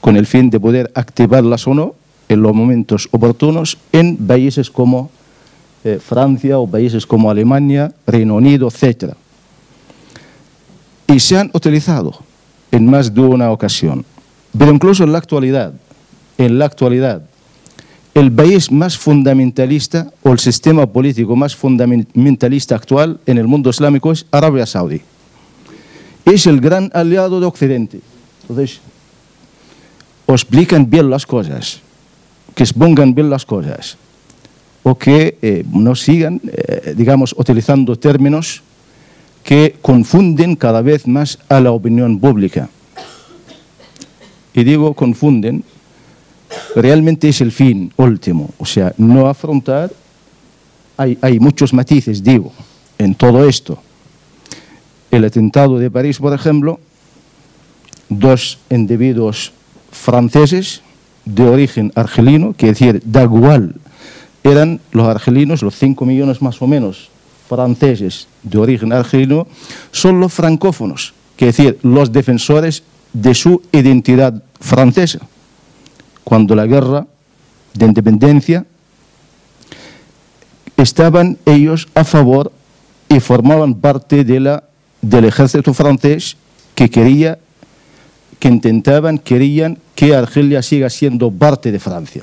con 0.00 0.16
el 0.16 0.26
fin 0.26 0.50
de 0.50 0.60
poder 0.60 0.90
activarlas 0.94 1.66
o 1.66 1.74
no 1.74 1.94
en 2.28 2.42
los 2.42 2.54
momentos 2.54 3.08
oportunos 3.10 3.78
en 3.92 4.16
países 4.16 4.70
como 4.70 5.10
eh, 5.84 5.98
Francia 6.04 6.58
o 6.58 6.66
países 6.66 7.06
como 7.06 7.30
Alemania, 7.30 7.92
Reino 8.06 8.36
Unido, 8.36 8.68
etc. 8.68 9.14
Y 11.06 11.20
se 11.20 11.38
han 11.38 11.50
utilizado 11.54 12.18
en 12.70 12.86
más 12.86 13.14
de 13.14 13.20
una 13.20 13.50
ocasión. 13.50 14.04
Pero 14.56 14.72
incluso 14.72 15.04
en 15.04 15.12
la 15.12 15.18
actualidad, 15.18 15.72
en 16.36 16.58
la 16.58 16.66
actualidad, 16.66 17.22
el 18.14 18.32
país 18.32 18.72
más 18.72 18.98
fundamentalista 18.98 20.10
o 20.22 20.32
el 20.32 20.38
sistema 20.38 20.86
político 20.86 21.36
más 21.36 21.54
fundamentalista 21.54 22.74
actual 22.74 23.20
en 23.26 23.38
el 23.38 23.46
mundo 23.46 23.70
islámico 23.70 24.10
es 24.12 24.26
Arabia 24.30 24.66
Saudí. 24.66 25.00
Es 26.24 26.46
el 26.46 26.60
gran 26.60 26.90
aliado 26.92 27.40
de 27.40 27.46
Occidente. 27.46 28.00
Entonces, 28.42 28.80
os 30.26 30.42
explican 30.42 30.90
bien 30.90 31.08
las 31.08 31.24
cosas 31.24 31.80
que 32.58 32.64
es 32.64 32.72
pongan 32.72 33.14
bien 33.14 33.30
las 33.30 33.46
cosas. 33.46 33.96
o 34.82 34.98
que 34.98 35.38
eh, 35.42 35.64
no 35.70 35.94
sigan, 35.94 36.40
eh, 36.42 36.92
digamos, 36.96 37.32
utilizando 37.38 37.94
términos 37.94 38.62
que 39.44 39.76
confunden 39.80 40.56
cada 40.56 40.82
vez 40.82 41.06
más 41.06 41.38
a 41.48 41.60
la 41.60 41.70
opinión 41.70 42.18
pública. 42.18 42.68
Y 44.54 44.64
digo 44.64 44.94
confunden, 44.94 45.62
realmente 46.74 47.28
es 47.28 47.40
el 47.42 47.52
fin 47.52 47.92
último, 47.96 48.50
o 48.58 48.66
sea, 48.66 48.92
no 48.98 49.28
afrontar, 49.28 49.92
hay 50.96 51.38
muchos 51.38 51.72
matices, 51.72 52.24
digo, 52.24 52.52
en 52.98 53.14
todo 53.14 53.48
esto. 53.48 53.78
El 55.12 55.24
atentado 55.24 55.78
de 55.78 55.92
París, 55.92 56.18
por 56.18 56.34
ejemplo, 56.34 56.80
dos 58.08 58.58
individuos 58.68 59.52
franceses 59.92 60.82
de 61.28 61.44
origen 61.44 61.92
argelino, 61.94 62.54
que 62.56 62.68
decir, 62.68 63.02
da 63.04 63.22
igual, 63.22 63.74
eran 64.42 64.80
los 64.92 65.06
argelinos, 65.06 65.62
los 65.62 65.76
5 65.76 66.06
millones 66.06 66.40
más 66.40 66.60
o 66.62 66.66
menos 66.66 67.10
franceses 67.48 68.28
de 68.42 68.58
origen 68.58 68.92
argelino, 68.92 69.46
son 69.92 70.20
los 70.20 70.32
francófonos, 70.32 71.14
que 71.36 71.46
decir, 71.46 71.78
los 71.82 72.12
defensores 72.12 72.82
de 73.12 73.34
su 73.34 73.62
identidad 73.72 74.42
francesa. 74.60 75.20
Cuando 76.24 76.54
la 76.54 76.66
guerra 76.66 77.06
de 77.74 77.86
independencia 77.86 78.64
estaban 80.76 81.38
ellos 81.44 81.88
a 81.94 82.04
favor 82.04 82.52
y 83.08 83.20
formaban 83.20 83.74
parte 83.74 84.24
de 84.24 84.40
la, 84.40 84.64
del 85.02 85.24
ejército 85.26 85.74
francés 85.74 86.36
que 86.74 86.88
quería, 86.88 87.38
que 88.38 88.48
intentaban, 88.48 89.18
querían 89.18 89.78
que 89.98 90.14
Argelia 90.14 90.62
siga 90.62 90.88
siendo 90.90 91.28
parte 91.28 91.72
de 91.72 91.80
Francia. 91.80 92.22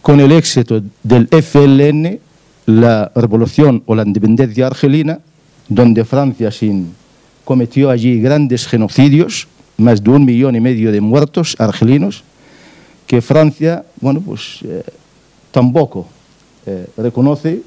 Con 0.00 0.20
el 0.20 0.32
éxito 0.32 0.80
del 1.02 1.28
FLN, 1.28 2.18
la 2.64 3.12
revolución 3.14 3.82
o 3.84 3.94
la 3.94 4.04
independencia 4.04 4.66
argelina, 4.66 5.20
donde 5.68 6.02
Francia 6.06 6.50
sin, 6.50 6.94
cometió 7.44 7.90
allí 7.90 8.22
grandes 8.22 8.66
genocidios, 8.66 9.48
más 9.76 10.02
de 10.02 10.08
un 10.08 10.24
millón 10.24 10.56
y 10.56 10.60
medio 10.60 10.90
de 10.90 11.02
muertos 11.02 11.56
argelinos, 11.58 12.24
que 13.06 13.20
Francia, 13.20 13.84
bueno, 14.00 14.22
pues 14.22 14.60
eh, 14.64 14.82
tampoco 15.50 16.08
eh, 16.64 16.86
reconoce 16.96 17.60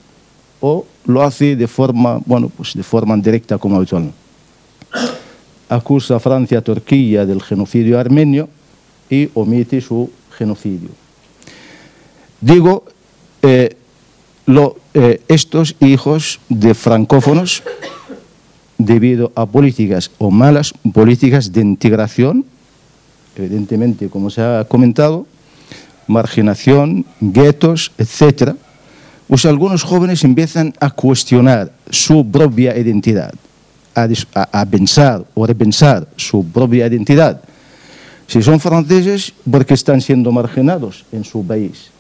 o 0.62 0.84
lo 1.06 1.22
hace 1.22 1.56
de 1.56 1.68
forma, 1.68 2.20
bueno, 2.26 2.50
pues 2.50 2.74
de 2.74 2.82
forma 2.82 3.16
directa 3.18 3.60
como 3.60 3.76
habitual. 3.78 4.12
Acusa 5.70 6.16
a 6.16 6.20
Francia 6.20 6.58
a 6.58 6.62
Turquía 6.62 7.24
del 7.28 7.44
genocidio 7.44 8.00
armenio 8.00 8.50
y 9.14 9.30
omite 9.34 9.82
su 9.82 10.10
genocidio. 10.38 10.90
Digo, 12.42 12.86
eh, 13.42 13.78
eh, 14.94 15.22
estos 15.28 15.76
hijos 15.80 16.40
de 16.50 16.74
francófonos, 16.74 17.64
debido 18.78 19.32
a 19.36 19.46
políticas 19.46 20.12
o 20.18 20.32
malas 20.32 20.74
políticas 20.94 21.54
de 21.54 21.62
integración, 21.62 22.46
evidentemente, 23.36 24.10
como 24.10 24.30
se 24.30 24.42
ha 24.42 24.66
comentado, 24.68 25.26
marginación, 26.08 27.06
guetos, 27.22 27.92
etcétera, 27.98 28.56
pues 29.28 29.46
algunos 29.46 29.84
jóvenes 29.84 30.24
empiezan 30.24 30.74
a 30.80 30.90
cuestionar 30.92 31.72
su 31.90 32.30
propia 32.30 32.78
identidad, 32.78 33.34
a, 33.96 34.66
pensar 34.66 35.24
o 35.34 35.48
repensar 35.48 36.08
su 36.18 36.46
propia 36.46 36.88
identidad. 36.88 37.42
Si 38.28 38.42
son 38.42 38.60
franceses, 38.60 39.34
porque 39.50 39.74
están 39.74 40.02
siendo 40.02 40.32
marginados 40.32 41.06
en 41.12 41.24
su 41.24 41.46
país. 41.46 41.92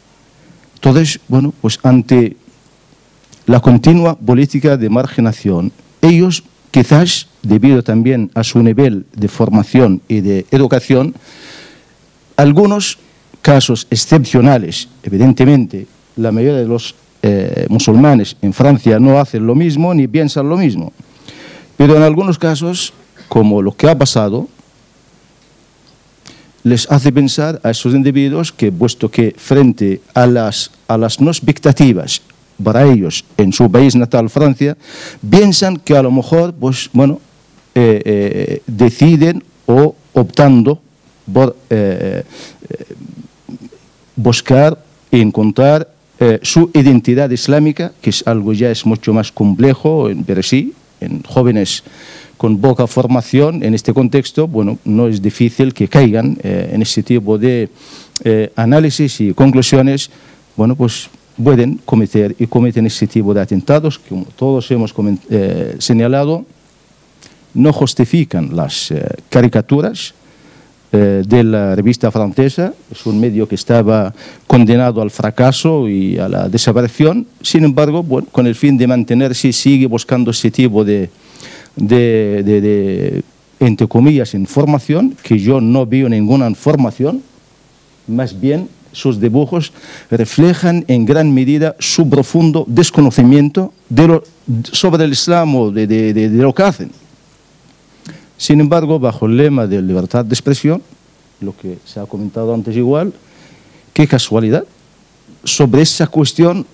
Entonces, 0.75 1.19
bueno, 1.27 1.53
pues 1.61 1.79
ante 1.83 2.35
la 3.45 3.59
continua 3.59 4.15
política 4.15 4.77
de 4.77 4.89
marginación, 4.89 5.71
ellos 6.01 6.43
quizás, 6.71 7.27
debido 7.41 7.83
también 7.83 8.31
a 8.33 8.43
su 8.43 8.61
nivel 8.63 9.05
de 9.15 9.27
formación 9.27 10.01
y 10.07 10.21
de 10.21 10.45
educación, 10.51 11.13
algunos 12.35 12.97
casos 13.41 13.87
excepcionales, 13.91 14.89
evidentemente, 15.03 15.87
la 16.15 16.31
mayoría 16.31 16.57
de 16.57 16.67
los 16.67 16.95
eh, 17.21 17.67
musulmanes 17.69 18.35
en 18.41 18.53
Francia 18.53 18.99
no 18.99 19.19
hacen 19.19 19.45
lo 19.45 19.55
mismo 19.55 19.93
ni 19.93 20.07
piensan 20.07 20.49
lo 20.49 20.57
mismo. 20.57 20.91
Pero 21.77 21.95
en 21.95 22.03
algunos 22.03 22.37
casos, 22.39 22.93
como 23.29 23.61
lo 23.61 23.75
que 23.75 23.89
ha 23.89 23.97
pasado, 23.97 24.47
les 26.63 26.89
hace 26.89 27.11
pensar 27.11 27.59
a 27.63 27.71
esos 27.71 27.93
individuos 27.93 28.51
que, 28.51 28.71
puesto 28.71 29.09
que 29.09 29.35
frente 29.37 30.01
a 30.13 30.25
las, 30.25 30.71
a 30.87 30.97
las 30.97 31.19
no 31.19 31.29
expectativas 31.29 32.21
para 32.63 32.85
ellos 32.85 33.25
en 33.37 33.51
su 33.51 33.69
país 33.69 33.95
natal, 33.95 34.29
Francia, 34.29 34.77
piensan 35.29 35.77
que 35.77 35.97
a 35.97 36.03
lo 36.03 36.11
mejor, 36.11 36.53
pues, 36.53 36.89
bueno, 36.93 37.19
eh, 37.75 38.01
eh, 38.05 38.61
deciden 38.67 39.43
o 39.65 39.95
optando 40.13 40.79
por 41.31 41.55
buscar 44.15 44.77
y 45.11 45.21
encontrar 45.21 45.89
eh, 46.19 46.39
su 46.41 46.69
identidad 46.73 47.29
islámica, 47.31 47.91
que 48.01 48.09
es 48.11 48.23
algo 48.25 48.53
ya 48.53 48.71
es 48.71 48.85
mucho 48.85 49.13
más 49.13 49.31
complejo, 49.31 50.09
pero 50.25 50.41
sí, 50.41 50.73
en 51.01 51.21
jóvenes 51.23 51.83
con 52.43 52.57
poca 52.57 52.87
formación 52.87 53.63
en 53.63 53.73
este 53.73 53.93
contexto, 53.93 54.49
bueno, 54.49 54.77
no 54.83 55.07
es 55.07 55.21
difícil 55.21 55.73
que 55.73 55.87
caigan 55.87 56.37
eh, 56.43 56.71
en 56.73 56.81
ese 56.81 57.01
tipo 57.01 57.37
de 57.37 57.69
eh, 58.25 58.51
análisis 58.57 59.21
y 59.21 59.33
conclusiones, 59.33 60.11
bueno, 60.57 60.75
pues 60.75 61.09
pueden 61.41 61.79
cometer 61.85 62.35
y 62.37 62.47
cometen 62.47 62.85
ese 62.85 63.07
tipo 63.07 63.33
de 63.33 63.39
atentados, 63.39 63.97
que 63.97 64.25
todos 64.35 64.69
hemos 64.71 64.93
señalado, 65.79 66.43
no 67.53 67.71
justifican 67.71 68.53
las 68.53 68.93
caricaturas, 69.29 70.13
eh, 70.95 71.23
de 71.25 71.43
la 71.43 71.75
revista 71.75 72.11
francesa, 72.11 72.71
es 72.91 73.03
un 73.07 73.19
medio 73.19 73.47
que 73.47 73.55
estaba 73.55 74.13
condenado 74.45 75.01
al 75.01 75.09
fracaso 75.09 75.89
y 75.89 76.19
a 76.19 76.29
la 76.29 76.47
desaparición, 76.47 77.25
sin 77.41 77.63
embargo, 77.63 78.05
con 78.31 78.45
el 78.45 78.53
fin 78.53 78.77
de 78.77 78.85
mantenerse, 78.85 79.51
sigue 79.53 79.87
buscando 79.87 80.29
ese 80.29 80.51
tipo 80.51 80.85
de, 80.85 81.09
de, 81.75 82.43
de, 82.43 83.23
entre 83.59 83.87
comillas, 83.87 84.33
información, 84.33 85.15
que 85.23 85.39
yo 85.39 85.61
no 85.61 85.85
veo 85.85 86.09
ninguna 86.09 86.47
información, 86.49 87.21
más 88.07 88.39
bien 88.39 88.69
sus 88.93 89.19
dibujos 89.19 89.73
reflejan 90.09 90.85
en 90.87 91.05
gran 91.05 91.33
medida 91.33 91.75
su 91.79 92.09
profundo 92.09 92.63
desconocimiento 92.67 93.73
de 93.89 94.07
lo, 94.07 94.23
sobre 94.71 95.03
el 95.03 95.11
Islam 95.11 95.55
o 95.55 95.71
de, 95.71 95.87
de, 95.87 96.29
lo 96.29 96.53
que 96.53 96.63
hacen. 96.63 96.91
Sin 98.37 98.59
embargo, 98.61 98.99
bajo 98.99 99.25
el 99.25 99.37
lema 99.37 99.67
de 99.67 99.81
libertad 99.81 100.23
de 100.23 100.33
expresión, 100.33 100.81
lo 101.41 101.55
que 101.57 101.77
se 101.85 101.99
ha 101.99 102.05
comentado 102.05 102.53
antes 102.53 102.75
igual, 102.75 103.13
qué 103.93 104.07
casualidad, 104.07 104.63
sobre 105.43 105.81
esa 105.81 106.07
cuestión 106.07 106.65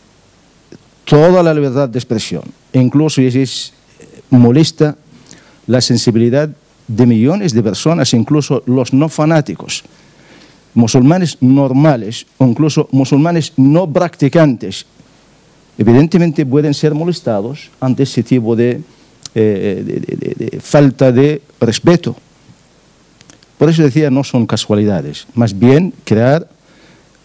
toda 1.06 1.42
la 1.42 1.54
libertad 1.54 1.90
de 1.90 1.98
expresión, 1.98 2.44
incluso 2.74 3.22
es, 3.22 3.74
molesta 4.30 4.96
la 5.68 5.82
sensibilidad 5.82 6.50
de 6.88 7.06
millones 7.06 7.54
de 7.54 7.64
personas, 7.64 8.14
incluso 8.14 8.64
los 8.66 8.94
no 8.94 9.10
fanáticos, 9.10 9.84
musulmanes 10.74 11.38
normales 11.42 12.26
o 12.38 12.46
incluso 12.46 12.90
musulmanes 12.92 13.54
no 13.58 13.92
practicantes, 13.92 14.86
evidentemente 15.78 16.46
pueden 16.46 16.74
ser 16.74 16.94
molestados 16.94 17.70
ante 17.80 18.04
ese 18.04 18.24
tipo 18.24 18.56
de 18.56 18.82
eh, 19.36 20.60
falta 20.62 21.12
de 21.12 21.42
respeto. 21.60 22.16
Por 23.58 23.70
eso 23.70 23.84
decía, 23.84 24.10
no 24.10 24.24
son 24.24 24.48
casualidades, 24.48 25.28
más 25.36 25.58
bien 25.58 25.94
crear 26.04 26.48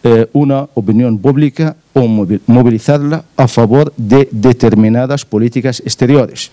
eh, 0.02 0.28
una 0.32 0.68
opinión 0.74 1.18
pública 1.18 1.76
o 1.94 2.06
movilizarla 2.06 3.24
a 3.36 3.48
favor 3.48 3.92
de 3.96 4.28
determinadas 4.30 5.24
políticas 5.24 5.80
exteriores. 5.80 6.50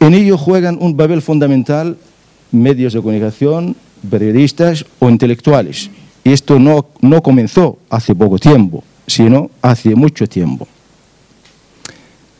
En 0.00 0.14
ello 0.14 0.36
juegan 0.36 0.78
un 0.80 0.96
papel 0.96 1.22
fundamental 1.22 1.96
medios 2.50 2.92
de 2.92 3.00
comunicación, 3.00 3.76
periodistas 4.10 4.84
o 4.98 5.08
intelectuales. 5.08 5.90
Y 6.24 6.32
esto 6.32 6.58
no, 6.58 6.86
no 7.00 7.22
comenzó 7.22 7.78
hace 7.88 8.14
poco 8.14 8.38
tiempo, 8.38 8.82
sino 9.06 9.50
hace 9.62 9.94
mucho 9.94 10.26
tiempo. 10.26 10.66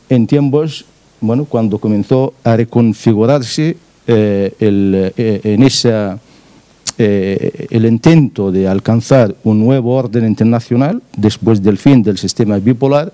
En 0.08 0.26
tiempos 0.26 0.84
bueno, 1.20 1.44
cuando 1.44 1.78
comenzó 1.78 2.34
a 2.42 2.56
reconfigurarse 2.56 3.76
eh, 4.06 4.54
el, 4.58 5.12
eh, 5.16 5.40
en 5.44 5.62
esa, 5.62 6.18
eh, 6.96 7.66
el 7.70 7.84
intento 7.84 8.50
de 8.50 8.66
alcanzar 8.66 9.34
un 9.44 9.60
nuevo 9.60 9.94
orden 9.94 10.26
internacional 10.26 11.02
después 11.16 11.62
del 11.62 11.76
fin 11.76 12.02
del 12.02 12.16
sistema 12.16 12.58
bipolar, 12.58 13.12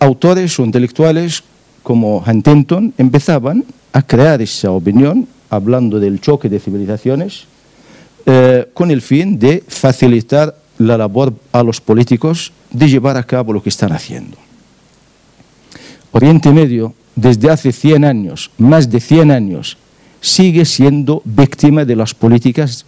autores 0.00 0.58
o 0.58 0.64
intelectuales 0.64 1.42
como 1.86 2.18
Huntington 2.26 2.94
empezaban 2.98 3.64
a 3.92 4.02
crear 4.02 4.42
esa 4.42 4.72
opinión, 4.72 5.28
hablando 5.48 6.00
del 6.00 6.20
choque 6.20 6.48
de 6.48 6.58
civilizaciones, 6.58 7.44
con 8.74 8.90
el 8.90 9.00
fin 9.00 9.38
de 9.38 9.62
facilitar 9.68 10.56
la 10.78 10.98
labor 10.98 11.32
a 11.52 11.62
los 11.62 11.80
políticos 11.80 12.50
de 12.72 12.88
llevar 12.88 13.16
a 13.16 13.22
cabo 13.22 13.52
lo 13.52 13.62
que 13.62 13.68
están 13.68 13.92
haciendo. 13.92 14.36
Oriente 16.10 16.50
Medio, 16.50 16.92
desde 17.14 17.50
hace 17.50 17.70
100 17.70 18.04
años, 18.04 18.50
más 18.58 18.90
de 18.90 18.98
100 18.98 19.30
años, 19.30 19.78
sigue 20.20 20.64
siendo 20.64 21.22
víctima 21.24 21.84
de 21.84 21.94
las 21.94 22.12
políticas, 22.14 22.84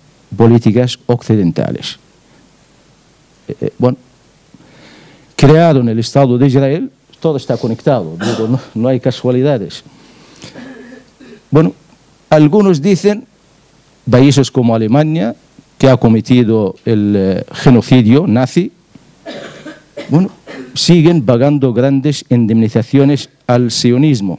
occidentales. 1.06 2.00
Eh, 3.46 3.54
eh, 3.60 3.72
bueno, 3.78 3.96
creado 5.36 5.82
en 5.82 5.88
el 5.88 6.00
Estado 6.00 6.36
de 6.36 6.48
Israel, 6.48 6.90
todo 7.20 7.36
está 7.36 7.56
conectado, 7.56 8.16
no, 8.18 8.60
no 8.74 8.88
hay 8.88 9.00
casualidades. 9.00 9.82
Bueno, 11.50 11.72
algunos 12.30 12.82
dicen, 12.82 13.26
países 14.08 14.50
como 14.50 14.74
Alemania, 14.74 15.34
que 15.78 15.88
ha 15.88 15.96
cometido 15.96 16.74
el 16.84 17.14
eh, 17.16 17.44
genocidio 17.52 18.26
nazi, 18.26 18.72
bueno, 20.10 20.30
siguen 20.74 21.24
pagando 21.24 21.72
grandes 21.72 22.24
indemnizaciones 22.28 23.30
al 23.46 23.70
sionismo, 23.70 24.38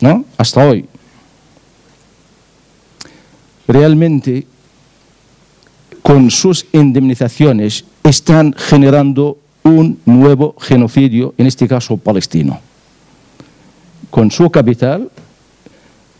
¿no? 0.00 0.24
Hasta 0.36 0.66
hoy. 0.66 0.86
Realmente, 3.66 4.46
con 6.02 6.30
sus 6.30 6.66
indemnizaciones, 6.72 7.84
están 8.04 8.54
generando 8.56 9.38
un 9.66 9.98
nuevo 10.04 10.54
genocidio, 10.60 11.34
en 11.36 11.46
este 11.46 11.66
caso 11.66 11.96
palestino. 11.96 12.60
Con 14.10 14.30
su 14.30 14.48
capital, 14.50 15.10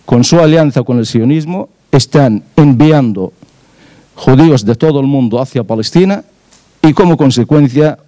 con 0.05 0.24
su 0.24 0.40
alianza 0.40 0.82
con 0.82 0.99
el 0.99 1.07
sionismo, 1.07 1.68
están 1.92 2.42
enviando 2.57 3.32
judíos 4.16 4.64
de 4.64 4.74
todo 4.74 4.99
el 4.99 5.07
mundo 5.07 5.40
hacia 5.40 5.62
Palestina 5.62 6.24
y 6.82 6.92
como 6.92 7.16
consecuencia 7.16 7.99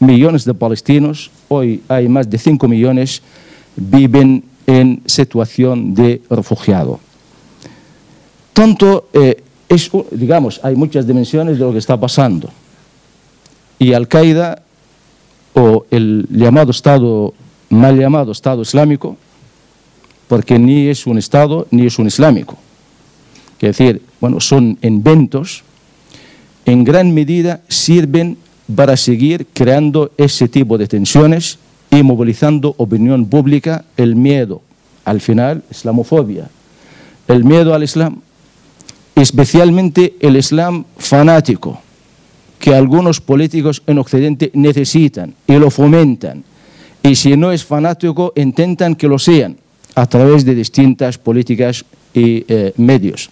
millones 0.00 0.44
de 0.44 0.52
palestinos, 0.52 1.30
hoy 1.48 1.82
hay 1.88 2.08
más 2.08 2.28
de 2.28 2.36
5 2.36 2.68
millones, 2.68 3.22
viven 3.76 4.44
en 4.66 5.00
situación 5.06 5.94
de 5.94 6.20
refugiado. 6.28 7.00
Tanto, 8.52 9.08
eh, 9.14 9.42
es, 9.68 9.90
digamos, 10.10 10.60
hay 10.62 10.76
muchas 10.76 11.06
dimensiones 11.06 11.58
de 11.58 11.64
lo 11.64 11.72
que 11.72 11.78
está 11.78 11.98
pasando. 11.98 12.50
Y 13.78 13.92
Al-Qaeda, 13.92 14.63
o 15.54 15.86
el 15.90 16.26
llamado 16.30 16.70
Estado, 16.70 17.32
mal 17.70 17.98
llamado 17.98 18.32
Estado 18.32 18.62
Islámico, 18.62 19.16
porque 20.28 20.58
ni 20.58 20.88
es 20.88 21.06
un 21.06 21.18
Estado 21.18 21.66
ni 21.70 21.86
es 21.86 21.98
un 21.98 22.06
islámico. 22.06 22.58
Es 23.60 23.78
decir, 23.78 24.02
bueno, 24.20 24.40
son 24.40 24.76
inventos, 24.82 25.62
en 26.66 26.84
gran 26.84 27.14
medida 27.14 27.62
sirven 27.68 28.36
para 28.76 28.96
seguir 28.98 29.46
creando 29.54 30.12
ese 30.18 30.48
tipo 30.48 30.76
de 30.76 30.86
tensiones 30.86 31.58
y 31.90 32.02
movilizando 32.02 32.74
opinión 32.76 33.24
pública, 33.26 33.86
el 33.96 34.16
miedo, 34.16 34.60
al 35.06 35.22
final, 35.22 35.62
islamofobia, 35.70 36.50
el 37.26 37.44
miedo 37.44 37.72
al 37.72 37.84
Islam, 37.84 38.20
especialmente 39.14 40.14
el 40.20 40.36
Islam 40.36 40.84
fanático, 40.98 41.80
que 42.58 42.74
algunos 42.74 43.20
políticos 43.20 43.82
en 43.86 43.98
Occidente 43.98 44.50
necesitan 44.54 45.34
y 45.46 45.54
lo 45.54 45.70
fomentan. 45.70 46.44
Y 47.02 47.16
si 47.16 47.36
no 47.36 47.52
es 47.52 47.64
fanático, 47.64 48.32
intentan 48.36 48.94
que 48.94 49.08
lo 49.08 49.18
sean 49.18 49.56
a 49.94 50.06
través 50.06 50.44
de 50.44 50.54
distintas 50.54 51.18
políticas 51.18 51.84
y 52.14 52.44
eh, 52.48 52.72
medios. 52.76 53.30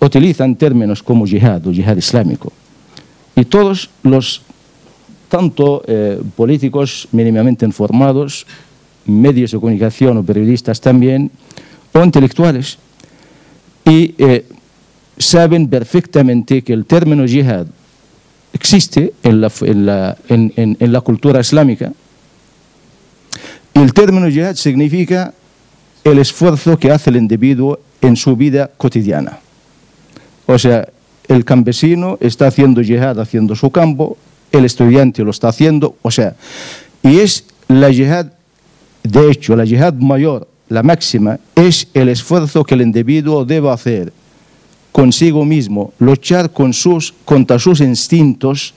Utilizan 0.00 0.56
términos 0.56 1.02
como 1.02 1.26
yihad 1.26 1.66
o 1.66 1.72
yihad 1.72 1.96
islámico. 1.96 2.52
Y 3.36 3.44
todos 3.44 3.90
los, 4.02 4.42
tanto 5.28 5.82
eh, 5.86 6.20
políticos 6.36 7.08
mínimamente 7.12 7.66
informados, 7.66 8.46
medios 9.04 9.52
de 9.52 9.58
comunicación 9.58 10.18
o 10.18 10.24
periodistas 10.24 10.80
también, 10.80 11.30
o 11.92 12.02
intelectuales, 12.02 12.78
y 13.84 14.14
eh, 14.18 14.44
saben 15.18 15.68
perfectamente 15.68 16.62
que 16.62 16.72
el 16.72 16.84
término 16.84 17.24
yihad 17.26 17.66
existe 18.52 19.12
en 19.22 19.40
la, 19.40 19.52
en 19.60 19.86
la, 19.86 20.16
en, 20.28 20.52
en 20.56 20.92
la 20.92 21.00
cultura 21.00 21.40
islámica, 21.40 21.92
el 23.74 23.92
término 23.92 24.28
yihad 24.28 24.56
significa 24.56 25.34
el 26.04 26.18
esfuerzo 26.18 26.78
que 26.78 26.90
hace 26.90 27.10
el 27.10 27.16
individuo 27.16 27.80
en 28.00 28.16
su 28.16 28.36
vida 28.36 28.70
cotidiana. 28.76 29.38
O 30.46 30.58
sea, 30.58 30.88
el 31.28 31.44
campesino 31.44 32.16
está 32.20 32.46
haciendo 32.46 32.80
yihad 32.80 33.20
haciendo 33.20 33.54
su 33.54 33.70
campo, 33.70 34.16
el 34.50 34.64
estudiante 34.64 35.22
lo 35.22 35.30
está 35.30 35.48
haciendo, 35.48 35.96
o 36.02 36.10
sea, 36.10 36.34
y 37.02 37.18
es 37.18 37.44
la 37.68 37.90
yihad, 37.90 38.32
de 39.02 39.30
hecho, 39.30 39.54
la 39.54 39.64
yihad 39.64 39.94
mayor, 39.94 40.48
la 40.68 40.82
máxima, 40.82 41.38
es 41.54 41.88
el 41.92 42.08
esfuerzo 42.08 42.64
que 42.64 42.74
el 42.74 42.82
individuo 42.82 43.44
debe 43.44 43.70
hacer 43.70 44.12
consigo 44.92 45.44
mismo, 45.44 45.92
luchar 45.98 46.50
con 46.50 46.72
sus, 46.72 47.14
contra 47.24 47.58
sus 47.58 47.80
instintos 47.80 48.74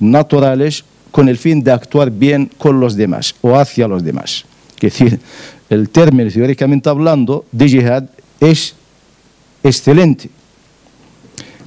naturales 0.00 0.84
con 1.10 1.28
el 1.28 1.38
fin 1.38 1.62
de 1.62 1.70
actuar 1.70 2.10
bien 2.10 2.50
con 2.58 2.80
los 2.80 2.96
demás 2.96 3.34
o 3.40 3.56
hacia 3.56 3.86
los 3.86 4.02
demás. 4.02 4.44
Es 4.76 4.80
decir, 4.80 5.20
el 5.70 5.88
término, 5.88 6.30
teóricamente 6.30 6.88
hablando, 6.88 7.44
de 7.52 7.68
yihad 7.68 8.04
es 8.40 8.74
excelente. 9.62 10.28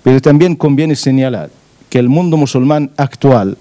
Pero 0.04 0.22
también 0.22 0.56
conviene 0.56 0.96
señalar 0.96 1.50
que 1.90 2.00
el 2.00 2.10
mundo 2.10 2.38
musulmán 2.38 2.92
actual 2.98 3.58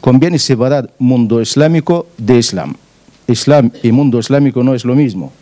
conviene 0.00 0.38
separar 0.38 0.90
mundo 0.98 1.40
islámico 1.40 2.06
de 2.16 2.38
islam. 2.38 2.74
Islam 3.26 3.70
y 3.82 3.92
mundo 3.92 4.18
islámico 4.18 4.62
no 4.64 4.74
es 4.74 4.84
lo 4.84 4.94
mismo. 4.94 5.32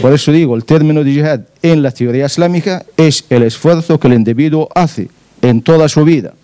Por 0.00 0.12
eso 0.12 0.30
digo, 0.32 0.56
el 0.56 0.64
término 0.64 1.02
de 1.02 1.12
yihad 1.12 1.40
en 1.62 1.82
la 1.82 1.90
teoría 1.90 2.26
islámica 2.26 2.84
es 2.96 3.24
el 3.30 3.42
esfuerzo 3.42 3.98
que 3.98 4.08
el 4.08 4.14
individuo 4.14 4.68
hace 4.74 5.08
en 5.42 5.62
toda 5.62 5.88
su 5.88 6.04
vida 6.04 6.34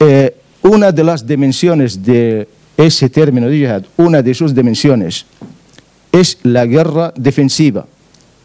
eh, 0.00 0.36
una 0.62 0.92
de 0.92 1.04
las 1.04 1.26
dimensiones 1.26 2.02
de 2.02 2.48
ese 2.76 3.08
término 3.08 3.48
de 3.48 3.58
yihad, 3.58 3.84
una 3.96 4.22
de 4.22 4.34
sus 4.34 4.54
dimensiones, 4.54 5.26
es 6.10 6.38
la 6.42 6.66
guerra 6.66 7.12
defensiva. 7.16 7.86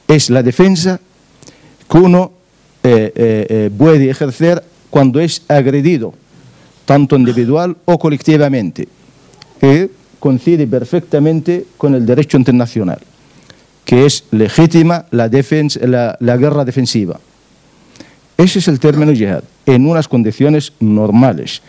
Es 0.07 0.29
la 0.29 0.43
defensa 0.43 0.99
que 1.89 1.97
uno 1.97 2.31
eh, 2.83 3.11
eh, 3.15 3.69
puede 3.77 4.09
ejercer 4.09 4.63
cuando 4.89 5.19
es 5.19 5.43
agredido, 5.47 6.13
tanto 6.85 7.15
individual 7.15 7.77
o 7.85 7.99
colectivamente, 7.99 8.87
que 9.59 9.89
coincide 10.19 10.67
perfectamente 10.67 11.65
con 11.77 11.95
el 11.95 12.05
derecho 12.05 12.37
internacional, 12.37 12.99
que 13.89 14.05
es 14.05 14.25
legítima 14.29 15.07
la, 15.09 15.27
guerra 16.37 16.63
defensiva. 16.63 17.19
Ese 18.37 18.59
es 18.59 18.67
el 18.67 18.79
término 18.79 19.11
yihad, 19.13 19.43
en 19.65 19.87
unas 19.87 20.07
condiciones 20.07 20.73
normales, 20.79 21.63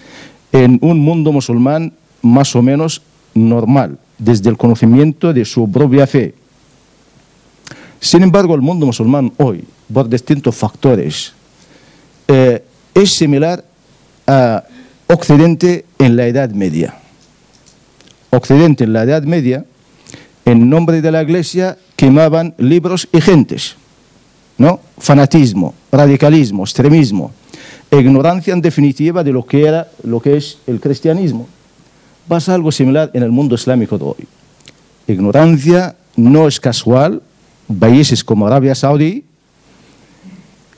en 0.53 0.79
un 0.83 0.99
mundo 0.99 1.33
musulmán 1.33 1.95
más 2.21 2.55
o 2.55 2.61
menos 2.61 3.01
normal, 3.33 3.97
desde 4.19 4.51
el 4.51 4.59
conocimiento 4.59 5.33
de 5.33 5.47
su 5.47 5.73
propia 5.73 6.07
fe. 6.07 6.35
Sin 8.01 8.23
embargo, 8.23 8.55
el 8.55 8.61
mundo 8.61 8.85
musulmán 8.85 9.33
hoy, 9.39 9.65
por 9.91 10.07
distintos 10.07 10.55
factores, 10.55 11.33
eh, 12.29 12.63
es 12.93 13.15
similar 13.15 13.65
a 14.27 14.63
Occidente 15.07 15.87
en 15.99 16.17
la 16.17 16.27
Edad 16.27 16.51
Media. 16.51 16.97
Occidente 18.29 18.85
en 18.85 18.93
la 18.93 19.05
Edad 19.05 19.23
Media, 19.23 19.65
en 20.51 20.69
nombre 20.69 21.01
de 21.01 21.13
la 21.13 21.23
Iglesia, 21.23 21.79
quemaban 21.95 22.55
libros 22.59 23.09
y 23.13 23.21
gentes. 23.21 23.77
¿no? 24.59 24.81
Fanatismo, 24.99 25.75
radicalismo, 25.93 26.65
extremismo, 26.65 27.33
ignorancia 27.91 28.53
en 28.53 28.61
definitiva 28.61 29.23
de 29.23 29.33
lo 29.33 29.47
que 29.47 29.67
era, 29.67 29.89
lo 30.03 30.21
que 30.21 30.37
es 30.37 30.59
el 30.67 30.81
cristianismo. 30.81 31.49
Pasa 32.27 32.55
algo 32.55 32.73
similar 32.73 33.11
en 33.15 33.23
el 33.23 33.31
mundo 33.31 33.55
islámico 33.55 33.97
de 33.97 34.05
hoy. 34.05 34.27
Ignorancia 35.07 35.97
no 36.17 36.49
es 36.49 36.59
casual, 36.59 37.23
países 37.79 38.25
como 38.25 38.47
Arabia 38.47 38.75
Saudí 38.75 39.25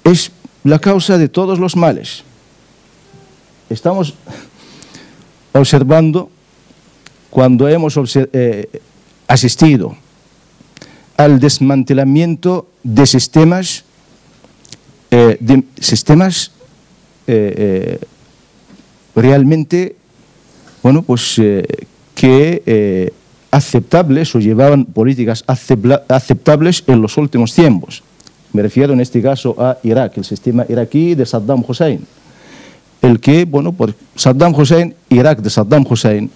es 0.05 0.33
la 0.65 0.79
causa 0.79 1.17
de 1.17 1.29
todos 1.29 1.59
los 1.59 1.77
males. 1.77 2.25
Estamos 3.71 4.15
observando 5.53 6.31
cuando 7.31 7.69
hemos 7.69 7.99
eh, 8.15 8.69
asistido 9.33 9.97
al 11.17 11.41
desmantelamiento 11.41 12.69
de 12.83 13.07
sistemas, 13.07 13.85
eh, 15.11 15.63
sistemas 15.81 16.53
eh, 17.27 17.55
eh, 17.57 18.01
realmente, 19.15 19.97
bueno, 20.83 21.03
pues 21.03 21.41
que 22.15 23.13
aceptables 23.51 24.35
o 24.35 24.39
llevaban 24.39 24.85
políticas 24.85 25.45
aceptables 25.47 26.85
en 26.87 27.01
los 27.01 27.17
últimos 27.17 27.55
tiempos. 27.55 28.03
Me 28.53 28.61
refiero 28.61 28.93
en 28.93 29.01
este 29.01 29.23
caso 29.23 29.57
a 29.59 29.79
Irak, 29.83 30.19
el 30.19 30.25
sistema 30.25 30.67
iraquí 30.69 31.15
de 31.15 31.25
Saddam 31.25 31.65
Hussein. 31.67 32.07
El 33.01 33.19
que, 33.19 33.47
bueno, 33.47 33.73
por 33.73 33.95
Saddam 34.15 34.55
Hussein, 34.55 34.95
Irak 35.09 35.41
de 35.41 35.51
Saddam 35.51 35.87
Hussein, 35.89 36.31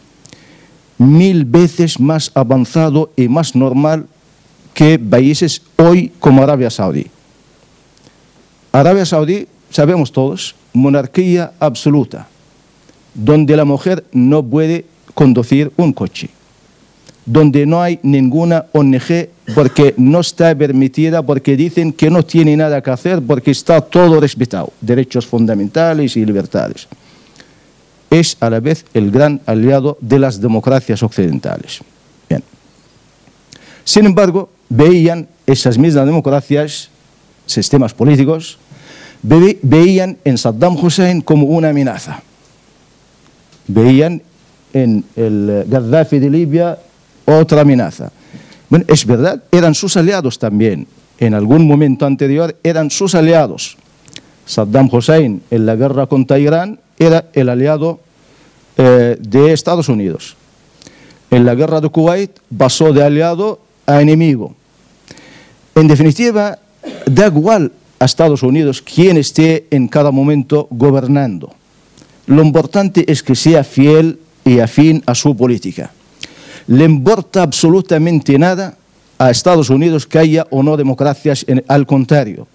mil 0.99 1.44
veces 1.44 2.01
más 2.01 2.30
avanzado 2.34 3.11
y 3.16 3.28
más 3.28 3.55
normal 3.55 4.07
que 4.74 4.99
países 4.99 5.62
hoy 5.76 6.12
como 6.20 6.42
Arabia 6.42 6.70
Saudí. 6.70 7.07
Arabia 8.72 9.07
Saudí, 9.07 9.49
sabemos 9.70 10.12
todos, 10.12 10.55
monarquía 10.72 11.53
absoluta, 11.59 12.28
donde 13.14 13.57
la 13.57 13.64
mujer 13.64 14.05
no 14.12 14.42
puede 14.42 14.84
conducir 15.14 15.72
un 15.76 15.92
coche, 15.92 16.28
donde 17.24 17.64
no 17.64 17.80
hay 17.80 17.99
ninguna 18.03 18.66
ONG 18.72 19.30
porque 19.55 19.94
no 19.97 20.20
está 20.20 20.55
permitida, 20.55 21.22
porque 21.22 21.57
dicen 21.57 21.92
que 21.92 22.11
no 22.11 22.22
tiene 22.22 22.57
nada 22.57 22.82
que 22.82 22.90
hacer, 22.90 23.22
porque 23.22 23.53
está 23.53 23.80
todo 23.80 24.20
respetado, 24.20 24.72
derechos 24.80 25.26
fundamentales 25.26 26.16
y 26.16 26.26
libertades. 26.26 26.86
Es 28.11 28.36
a 28.40 28.50
la 28.50 28.61
vez 28.61 28.84
el 28.94 29.11
gran 29.11 29.40
aliado 29.46 29.98
de 30.00 30.18
las 30.18 30.40
democracias 30.40 31.02
occidentales. 31.02 31.80
Bien. 32.28 32.42
Sin 33.84 34.07
embargo, 34.07 34.50
veían 34.68 35.28
esas 35.46 35.78
mismas 35.78 36.07
democracias, 36.07 36.90
sistemas 37.46 37.94
políticos, 37.94 38.59
veían 39.22 40.18
en 40.24 40.38
Saddam 40.38 40.76
Hussein 40.76 41.20
como 41.20 41.46
una 41.46 41.70
amenaza. 41.70 42.22
Veían 43.66 44.22
en 44.72 45.04
el 45.16 45.64
Gaddafi 45.66 46.18
de 46.18 46.30
Libia 46.30 46.78
otra 47.24 47.62
amenaza. 47.62 48.12
Bueno, 48.68 48.84
es 48.88 49.07
verdad, 49.07 49.42
eran 49.50 49.74
sus 49.74 49.96
aliados 49.96 50.38
también. 50.38 50.86
En 51.18 51.34
algún 51.34 51.66
momento 51.66 52.07
anterior 52.07 52.57
eran 52.62 52.90
sus 52.90 53.14
aliados. 53.14 53.76
Saddam 54.44 54.88
Hussein 54.92 55.42
en 55.50 55.66
la 55.66 55.76
guerra 55.76 56.07
contra 56.07 56.38
Irán 56.38 56.78
era 56.99 57.26
el 57.32 57.49
aliado 57.49 58.01
eh, 58.76 59.16
de 59.20 59.53
Estados 59.53 59.88
Unidos. 59.88 60.36
En 61.30 61.44
la 61.44 61.55
guerra 61.55 61.80
de 61.80 61.88
Kuwait 61.88 62.30
pasó 62.57 62.92
de 62.92 63.03
aliado 63.03 63.61
a 63.86 64.01
enemigo. 64.01 64.55
En 65.74 65.88
definitiva, 65.88 66.59
da 67.07 67.26
igual 67.26 67.72
a 67.99 68.05
Estados 68.05 68.42
Unidos 68.42 68.82
quien 68.82 69.16
esté 69.16 69.66
en 69.70 69.88
cada 69.88 70.11
momento 70.11 70.68
gobernando. 70.70 71.53
Lo 72.26 72.42
importante 72.42 73.11
es 73.11 73.22
que 73.22 73.34
sea 73.34 73.64
fiel 73.64 74.18
y 74.44 74.61
afín 74.61 75.03
a 75.07 75.14
su 75.14 75.36
política. 75.36 75.90
Le 76.66 76.84
importa 76.84 77.42
absolutamente 77.42 78.38
nada 78.38 78.76
a 79.18 79.30
Estados 79.30 79.70
Unidos 79.70 80.07
que 80.07 80.18
haya 80.18 80.47
o 80.51 80.62
no 80.62 80.76
democracias, 80.76 81.47
al 81.68 81.86
contrario. 81.86 82.47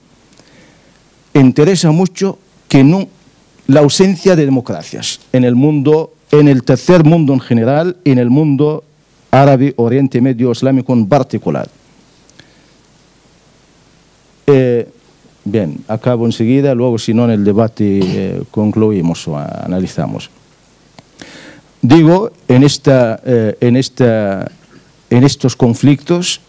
Interesa 1.33 1.91
mucho 1.91 2.37
que 2.67 2.83
no, 2.83 3.07
la 3.67 3.81
ausencia 3.81 4.35
de 4.35 4.45
democracias 4.45 5.19
en 5.33 5.43
el 5.43 5.55
mundo, 5.55 6.13
en 6.31 6.47
el 6.47 6.63
tercer 6.63 7.03
mundo 7.03 7.33
en 7.33 7.39
general 7.39 7.97
en 8.05 8.17
el 8.17 8.29
mundo 8.29 8.83
árabe, 9.31 9.73
Oriente 9.77 10.19
Medio, 10.21 10.51
Islámico 10.51 10.93
en 10.93 11.07
particular. 11.07 11.69
Eh, 14.47 14.87
Bien, 15.43 15.83
acabo 15.87 16.25
enseguida, 16.25 16.75
luego 16.75 16.99
si 16.99 17.13
no 17.13 17.25
en 17.25 17.31
el 17.31 17.43
debate 17.43 17.99
eh, 18.03 18.43
concluimos 18.51 19.27
o 19.27 19.37
analizamos. 19.37 20.29
Digo, 21.81 22.31
en, 22.47 22.63
esta, 22.63 23.19
eh, 23.25 23.57
en, 23.59 23.75
esta, 23.75 24.51
en 25.09 25.23
estos 25.23 25.55
conflictos 25.55 26.41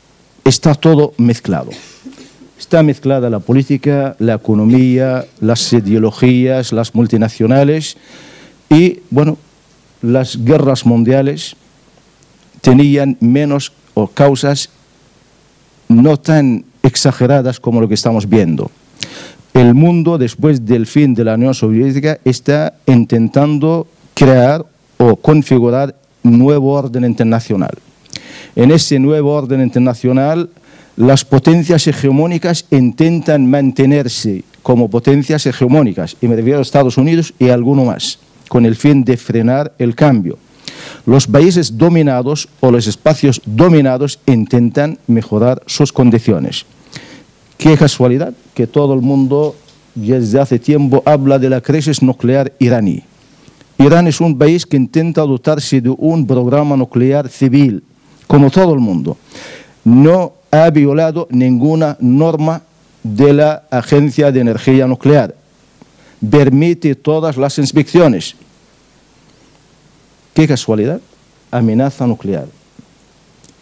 está 0.44 0.74
todo 0.74 1.14
mezclado. 1.16 1.70
Está 2.72 2.82
mezclada 2.82 3.28
la 3.28 3.40
política, 3.40 4.16
la 4.18 4.32
economía, 4.32 5.26
las 5.40 5.70
ideologías, 5.74 6.72
las 6.72 6.94
multinacionales 6.94 7.98
y, 8.70 9.00
bueno, 9.10 9.36
las 10.00 10.42
guerras 10.42 10.86
mundiales 10.86 11.54
tenían 12.62 13.18
menos 13.20 13.74
o 13.92 14.06
causas 14.08 14.70
no 15.88 16.16
tan 16.16 16.64
exageradas 16.82 17.60
como 17.60 17.78
lo 17.78 17.88
que 17.88 17.94
estamos 17.94 18.26
viendo 18.26 18.70
el 19.52 19.74
mundo, 19.74 20.16
después 20.16 20.64
del 20.64 20.86
fin 20.86 21.12
de 21.12 21.24
la 21.24 21.34
Unión 21.34 21.52
Soviética, 21.52 22.20
está 22.24 22.72
intentando 22.86 23.86
crear 24.14 24.64
o 24.96 25.16
configurar 25.16 25.94
nuevo 26.22 26.72
orden 26.72 27.04
internacional. 27.04 27.76
En 28.56 28.70
ese 28.70 28.98
nuevo 28.98 29.34
orden 29.34 29.60
internacional, 29.60 30.48
las 30.97 31.24
potencias 31.24 31.86
hegemónicas 31.86 32.66
intentan 32.70 33.49
mantenerse 33.49 34.45
como 34.62 34.88
potencias 34.88 35.47
hegemónicas, 35.47 36.16
y 36.20 36.28
me 36.28 36.36
refiero 36.36 36.59
a 36.59 36.62
Estados 36.62 36.97
Unidos 36.97 37.34
y 37.38 37.49
alguno 37.49 37.84
más, 37.84 38.18
con 38.49 38.66
el 38.66 38.76
fin 38.76 39.05
de 39.05 39.16
frenar 39.16 39.72
el 39.78 39.95
cambio. 39.95 40.38
Los 41.07 41.26
países 41.26 41.76
dominados 41.78 42.49
o 42.61 42.70
los 42.70 42.86
espacios 42.86 43.40
dominados 43.45 44.20
intentan 44.26 44.99
mejorar 45.07 45.62
sus 45.66 45.93
condiciones. 45.93 46.64
Qué 47.57 47.76
casualidad 47.76 48.34
que 48.55 48.66
todo 48.66 48.95
el 48.95 49.01
mundo 49.01 49.57
desde 49.95 50.40
hace 50.40 50.59
tiempo 50.59 51.03
habla 51.05 51.38
de 51.38 51.51
la 51.51 51.61
crisis 51.61 52.03
nuclear 52.03 52.53
iraní. 52.59 53.03
Irán 53.78 54.07
es 54.07 54.20
un 54.20 54.38
país 54.38 54.64
que 54.66 54.76
intenta 54.76 55.22
dotarse 55.22 55.80
de 55.80 55.90
un 55.90 56.26
programa 56.26 56.76
nuclear 56.76 57.28
civil, 57.28 57.82
como 58.26 58.51
todo 58.51 58.74
el 58.74 58.80
mundo. 58.80 59.16
No 59.84 60.34
ha 60.53 60.70
violado 60.70 61.26
ninguna 61.30 61.96
norma 61.98 62.62
de 63.03 63.32
la 63.32 63.64
Agencia 63.70 64.30
de 64.30 64.40
Energía 64.40 64.86
Nuclear. 64.86 65.34
Permite 66.30 66.94
todas 66.94 67.36
las 67.36 67.59
inspecciones. 67.59 68.36
Qué 70.34 70.46
casualidad. 70.46 71.00
Amenaza 71.50 72.07
nuclear. 72.07 72.46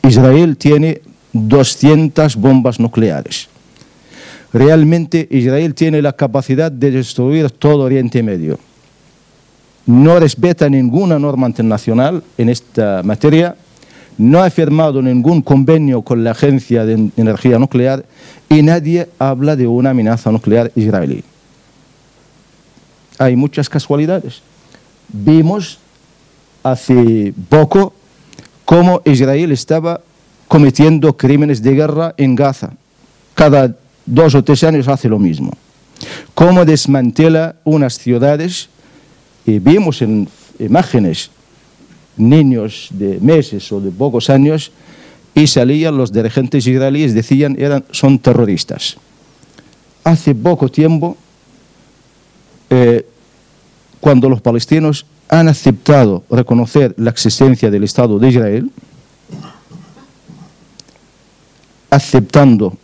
Israel 0.02 0.56
tiene 0.56 1.00
200 1.32 2.36
bombas 2.36 2.78
nucleares. 2.80 3.48
Realmente 4.52 5.28
Israel 5.30 5.74
tiene 5.74 6.02
la 6.02 6.12
capacidad 6.12 6.72
de 6.72 6.90
destruir 6.90 7.50
todo 7.50 7.84
Oriente 7.84 8.22
Medio. 8.22 8.58
No 9.86 10.18
respeta 10.18 10.68
ninguna 10.68 11.18
norma 11.18 11.46
internacional 11.46 12.22
en 12.36 12.48
esta 12.48 13.02
materia, 13.04 13.56
no 14.20 14.42
ha 14.42 14.50
firmado 14.50 15.00
ningún 15.00 15.40
convenio 15.40 16.02
con 16.02 16.22
la 16.22 16.32
Agencia 16.32 16.84
de 16.84 17.10
Energía 17.16 17.58
Nuclear 17.58 18.04
y 18.50 18.60
nadie 18.60 19.08
habla 19.18 19.56
de 19.56 19.66
una 19.66 19.90
amenaza 19.90 20.30
nuclear 20.30 20.70
israelí. 20.76 21.24
Hay 23.16 23.34
muchas 23.34 23.70
casualidades. 23.70 24.42
Vimos 25.08 25.78
hace 26.62 27.32
poco 27.48 27.94
cómo 28.66 29.00
Israel 29.06 29.52
estaba 29.52 30.02
cometiendo 30.48 31.16
crímenes 31.16 31.62
de 31.62 31.72
guerra 31.72 32.14
en 32.18 32.34
Gaza. 32.34 32.72
Cada 33.34 33.74
dos 34.04 34.34
o 34.34 34.44
tres 34.44 34.62
años 34.64 34.86
hace 34.86 35.08
lo 35.08 35.18
mismo. 35.18 35.50
Cómo 36.34 36.66
desmantela 36.66 37.56
unas 37.64 37.96
ciudades 37.96 38.68
y 39.46 39.60
vimos 39.60 40.02
en 40.02 40.28
imágenes 40.58 41.30
niños 42.20 42.88
de 42.90 43.18
meses 43.20 43.72
o 43.72 43.80
de 43.80 43.90
pocos 43.90 44.30
años 44.30 44.72
y 45.34 45.46
salían 45.46 45.96
los 45.96 46.12
dirigentes 46.12 46.66
israelíes, 46.66 47.14
decían 47.14 47.56
eran 47.58 47.84
son 47.90 48.18
terroristas. 48.18 48.96
Hace 50.04 50.34
poco 50.34 50.68
tiempo, 50.68 51.16
eh, 52.68 53.06
cuando 54.00 54.28
los 54.28 54.40
palestinos 54.40 55.06
han 55.28 55.48
aceptado 55.48 56.24
reconocer 56.30 56.94
la 56.96 57.10
existencia 57.10 57.70
del 57.70 57.84
Estado 57.84 58.18
de 58.18 58.28
Israel, 58.28 58.70
aceptando 61.90 62.76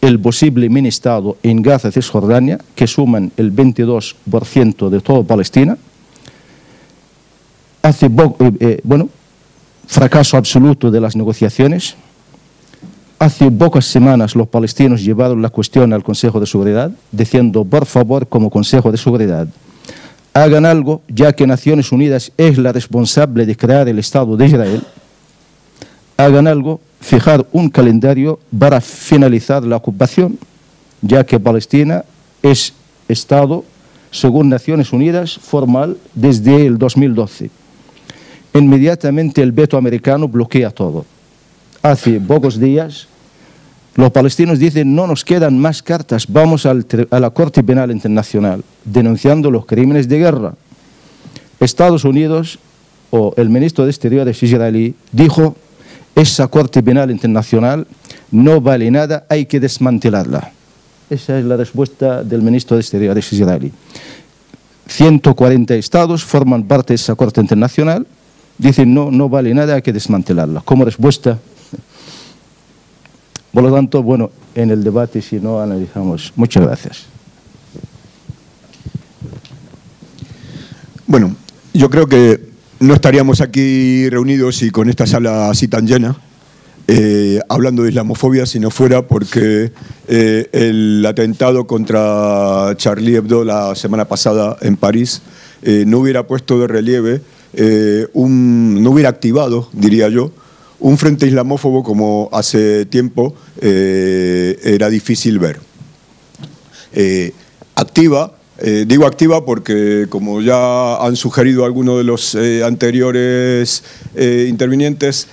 el 0.00 0.20
posible 0.20 0.68
mini-estado 0.68 1.38
en 1.42 1.62
Gaza 1.62 1.88
y 1.88 1.92
Cisjordania, 1.92 2.58
que 2.74 2.86
suman 2.86 3.32
el 3.36 3.54
22% 3.54 4.90
de 4.90 5.00
toda 5.00 5.22
Palestina. 5.22 5.78
Hace, 7.84 8.06
eh, 8.06 8.10
eh, 8.60 8.80
bueno, 8.82 9.10
fracaso 9.86 10.38
absoluto 10.38 10.90
de 10.90 11.02
las 11.02 11.16
negociaciones. 11.16 11.96
Hace 13.18 13.50
pocas 13.50 13.84
semanas 13.84 14.34
los 14.34 14.48
palestinos 14.48 15.04
llevaron 15.04 15.42
la 15.42 15.50
cuestión 15.50 15.92
al 15.92 16.02
Consejo 16.02 16.40
de 16.40 16.46
Seguridad, 16.46 16.90
diciendo, 17.12 17.62
por 17.62 17.84
favor, 17.84 18.26
como 18.26 18.48
Consejo 18.48 18.90
de 18.90 18.96
Seguridad, 18.96 19.48
hagan 20.32 20.64
algo, 20.64 21.02
ya 21.08 21.34
que 21.34 21.46
Naciones 21.46 21.92
Unidas 21.92 22.32
es 22.38 22.56
la 22.56 22.72
responsable 22.72 23.44
de 23.44 23.54
crear 23.54 23.86
el 23.86 23.98
Estado 23.98 24.34
de 24.34 24.46
Israel, 24.46 24.82
hagan 26.16 26.46
algo 26.46 26.80
fijar 27.02 27.46
un 27.52 27.68
calendario 27.68 28.40
para 28.58 28.80
finalizar 28.80 29.62
la 29.62 29.76
ocupación, 29.76 30.38
ya 31.02 31.22
que 31.24 31.38
Palestina 31.38 32.02
es 32.42 32.72
Estado, 33.08 33.62
según 34.10 34.48
Naciones 34.48 34.90
Unidas, 34.90 35.38
formal 35.38 35.98
desde 36.14 36.64
el 36.64 36.78
2012. 36.78 37.50
Inmediatamente 38.54 39.42
el 39.42 39.52
veto 39.52 39.76
americano 39.76 40.28
bloquea 40.28 40.70
todo. 40.70 41.04
Hace 41.82 42.18
pocos 42.20 42.58
días 42.58 43.08
Los 43.96 44.10
palestinos 44.10 44.58
dicen, 44.58 44.94
no 44.94 45.06
nos 45.06 45.24
quedan 45.24 45.58
más 45.58 45.80
cartas, 45.82 46.26
vamos 46.28 46.66
a 46.66 46.74
la 46.74 47.30
Corte 47.30 47.62
Penal 47.62 47.92
Internacional, 47.92 48.64
denunciando 48.84 49.52
los 49.52 49.66
crímenes 49.66 50.08
de 50.08 50.18
guerra. 50.18 50.54
Estados 51.60 52.04
Unidos 52.04 52.58
o 53.10 53.34
el 53.36 53.48
ministro 53.50 53.84
de 53.84 53.90
Exteriores 53.90 54.42
israelí 54.42 54.96
dijo, 55.12 55.54
esa 56.16 56.48
Corte 56.48 56.82
Penal 56.82 57.12
Internacional 57.12 57.86
no 58.32 58.60
vale 58.60 58.90
nada, 58.90 59.26
hay 59.28 59.46
que 59.46 59.60
desmantelarla. 59.60 60.50
Esa 61.08 61.38
es 61.38 61.44
la 61.44 61.56
respuesta 61.56 62.24
del 62.24 62.42
ministro 62.42 62.76
de 62.76 62.80
Exteriores 62.80 63.32
israelí. 63.32 63.70
140 64.88 65.74
estados 65.76 66.24
forman 66.24 66.64
parte 66.64 66.94
de 66.94 66.96
esa 66.96 67.14
Corte 67.14 67.40
Internacional, 67.40 68.08
dicen 68.58 68.94
no, 68.94 69.10
no 69.10 69.28
vale 69.28 69.54
nada, 69.54 69.74
hay 69.74 69.82
que 69.82 69.92
desmantelarla. 69.92 70.60
Como 70.62 70.84
respuesta, 70.84 71.38
por 73.52 73.62
lo 73.62 73.72
tanto, 73.72 74.02
bueno, 74.02 74.30
en 74.54 74.70
el 74.70 74.82
debate 74.82 75.22
si 75.22 75.40
no 75.40 75.60
analizamos. 75.60 76.32
Muchas 76.36 76.64
gracias. 76.64 77.06
Bueno, 81.06 81.34
yo 81.72 81.90
creo 81.90 82.06
que 82.06 82.40
no 82.80 82.94
estaríamos 82.94 83.40
aquí 83.40 84.08
reunidos 84.10 84.62
y 84.62 84.70
con 84.70 84.88
esta 84.88 85.06
sala 85.06 85.50
así 85.50 85.68
tan 85.68 85.86
llena 85.86 86.16
eh, 86.86 87.40
hablando 87.48 87.82
de 87.82 87.88
islamofobia 87.88 88.44
si 88.44 88.60
no 88.60 88.70
fuera 88.70 89.06
porque 89.06 89.72
eh, 90.06 90.48
el 90.52 91.04
atentado 91.06 91.66
contra 91.66 92.74
Charlie 92.76 93.16
Hebdo 93.16 93.42
la 93.42 93.74
semana 93.74 94.04
pasada 94.04 94.58
en 94.60 94.76
París 94.76 95.22
eh, 95.62 95.84
no 95.86 96.00
hubiera 96.00 96.26
puesto 96.26 96.60
de 96.60 96.66
relieve, 96.66 97.22
un, 98.12 98.82
no 98.82 98.90
hubiera 98.90 99.08
activado, 99.08 99.68
diría 99.72 100.08
yo, 100.08 100.30
un 100.80 100.98
frente 100.98 101.26
islamófobo 101.26 101.82
como 101.82 102.28
hace 102.32 102.84
tiempo 102.86 103.34
era 103.60 104.88
difícil 104.88 105.38
ver. 105.38 105.60
activa 107.74 108.34
eh, 108.58 108.84
digo 108.86 109.04
activa 109.04 109.44
porque, 109.44 110.06
como 110.08 110.40
ya 110.40 110.96
han 111.04 111.16
sugerido 111.16 111.64
algunos 111.64 111.98
de 111.98 112.04
los 112.04 112.36
eh, 112.36 112.62
anteriores 112.62 113.82
eh, 114.14 114.46
intervinientes, 114.48 115.26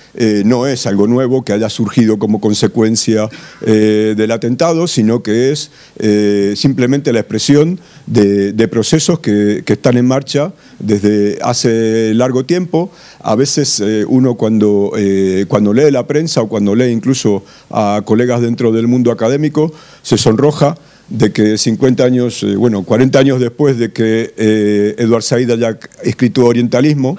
no 0.44 0.66
es 0.66 0.86
algo 0.86 1.06
nuevo 1.06 1.44
que 1.44 1.52
haya 1.52 1.68
surgido 1.68 2.18
como 2.18 2.40
consecuencia 2.40 3.28
del 3.60 4.30
atentado, 4.30 4.86
sino 4.86 5.22
que 5.22 5.52
es 5.52 5.70
simplemente 6.58 7.12
la 7.12 7.20
expresión 7.20 7.80
de, 8.06 8.68
procesos 8.68 9.20
que, 9.20 9.64
están 9.66 9.96
en 9.96 10.06
marcha 10.06 10.52
desde 10.78 11.38
hace 11.42 12.12
largo 12.14 12.44
tiempo. 12.44 12.90
A 13.20 13.34
veces 13.34 13.82
uno 14.06 14.34
cuando, 14.34 14.92
cuando 15.48 15.72
lee 15.72 15.90
la 15.90 16.06
prensa 16.06 16.42
o 16.42 16.48
cuando 16.48 16.74
lee 16.74 16.90
incluso 16.90 17.42
a 17.70 18.02
colegas 18.04 18.42
dentro 18.42 18.70
del 18.70 18.86
mundo 18.86 19.10
académico 19.10 19.72
se 20.02 20.18
sonroja 20.18 20.76
de 21.12 21.30
que 21.30 21.58
50 21.58 22.04
años, 22.04 22.42
eh, 22.42 22.56
bueno, 22.56 22.84
40 22.84 23.18
años 23.18 23.40
después 23.40 23.78
de 23.78 23.92
que 23.92 24.32
eh, 24.36 24.94
Eduard 24.96 25.22
Said 25.22 25.50
haya 25.50 25.78
escrito 26.02 26.46
Orientalismo, 26.46 27.18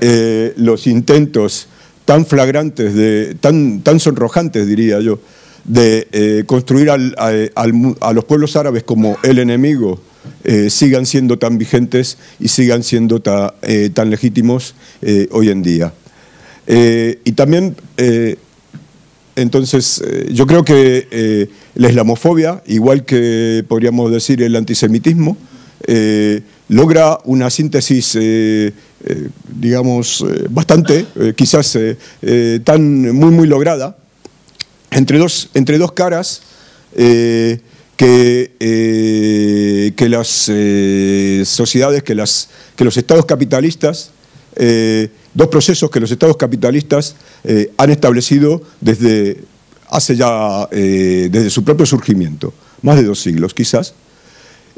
eh, 0.00 0.52
los 0.56 0.88
intentos 0.88 1.68
tan 2.04 2.26
flagrantes, 2.26 2.94
de, 2.94 3.36
tan, 3.40 3.82
tan 3.82 4.00
sonrojantes, 4.00 4.66
diría 4.66 5.00
yo, 5.00 5.20
de 5.64 6.42
construir 6.46 6.90
a 6.90 8.12
los 8.12 8.24
pueblos 8.24 8.56
árabes 8.56 8.82
como 8.82 9.18
el 9.22 9.38
enemigo, 9.38 10.00
sigan 10.70 11.04
siendo 11.04 11.38
tan 11.38 11.58
vigentes 11.58 12.16
y 12.40 12.48
sigan 12.48 12.82
siendo 12.82 13.20
tan 13.20 14.10
legítimos 14.10 14.74
hoy 15.30 15.50
en 15.50 15.62
día. 15.62 15.92
y 16.66 17.32
también 17.32 17.76
entonces, 19.40 20.02
eh, 20.04 20.28
yo 20.32 20.46
creo 20.46 20.64
que 20.64 21.08
eh, 21.10 21.48
la 21.74 21.88
islamofobia, 21.88 22.62
igual 22.66 23.04
que 23.04 23.64
podríamos 23.66 24.12
decir 24.12 24.42
el 24.42 24.54
antisemitismo, 24.54 25.36
eh, 25.86 26.42
logra 26.68 27.18
una 27.24 27.48
síntesis, 27.48 28.16
digamos, 29.48 30.24
bastante, 30.50 31.06
quizás 31.34 31.76
tan 32.62 33.16
muy, 33.16 33.30
muy 33.30 33.48
lograda, 33.48 33.96
entre 34.90 35.18
dos, 35.18 35.48
entre 35.54 35.78
dos 35.78 35.92
caras 35.92 36.42
que, 36.94 37.62
que 39.96 40.08
las 40.08 40.28
sociedades, 41.48 42.02
que, 42.04 42.14
las, 42.14 42.50
que 42.76 42.84
los 42.84 42.96
estados 42.96 43.24
capitalistas 43.24 44.12
dos 45.34 45.48
procesos 45.48 45.90
que 45.90 46.00
los 46.00 46.10
estados 46.10 46.36
capitalistas 46.36 47.14
eh, 47.44 47.72
han 47.76 47.90
establecido 47.90 48.62
desde 48.80 49.38
hace 49.88 50.16
ya, 50.16 50.68
eh, 50.70 51.28
desde 51.30 51.50
su 51.50 51.64
propio 51.64 51.86
surgimiento, 51.86 52.52
más 52.82 52.96
de 52.96 53.04
dos 53.04 53.20
siglos 53.20 53.54
quizás. 53.54 53.94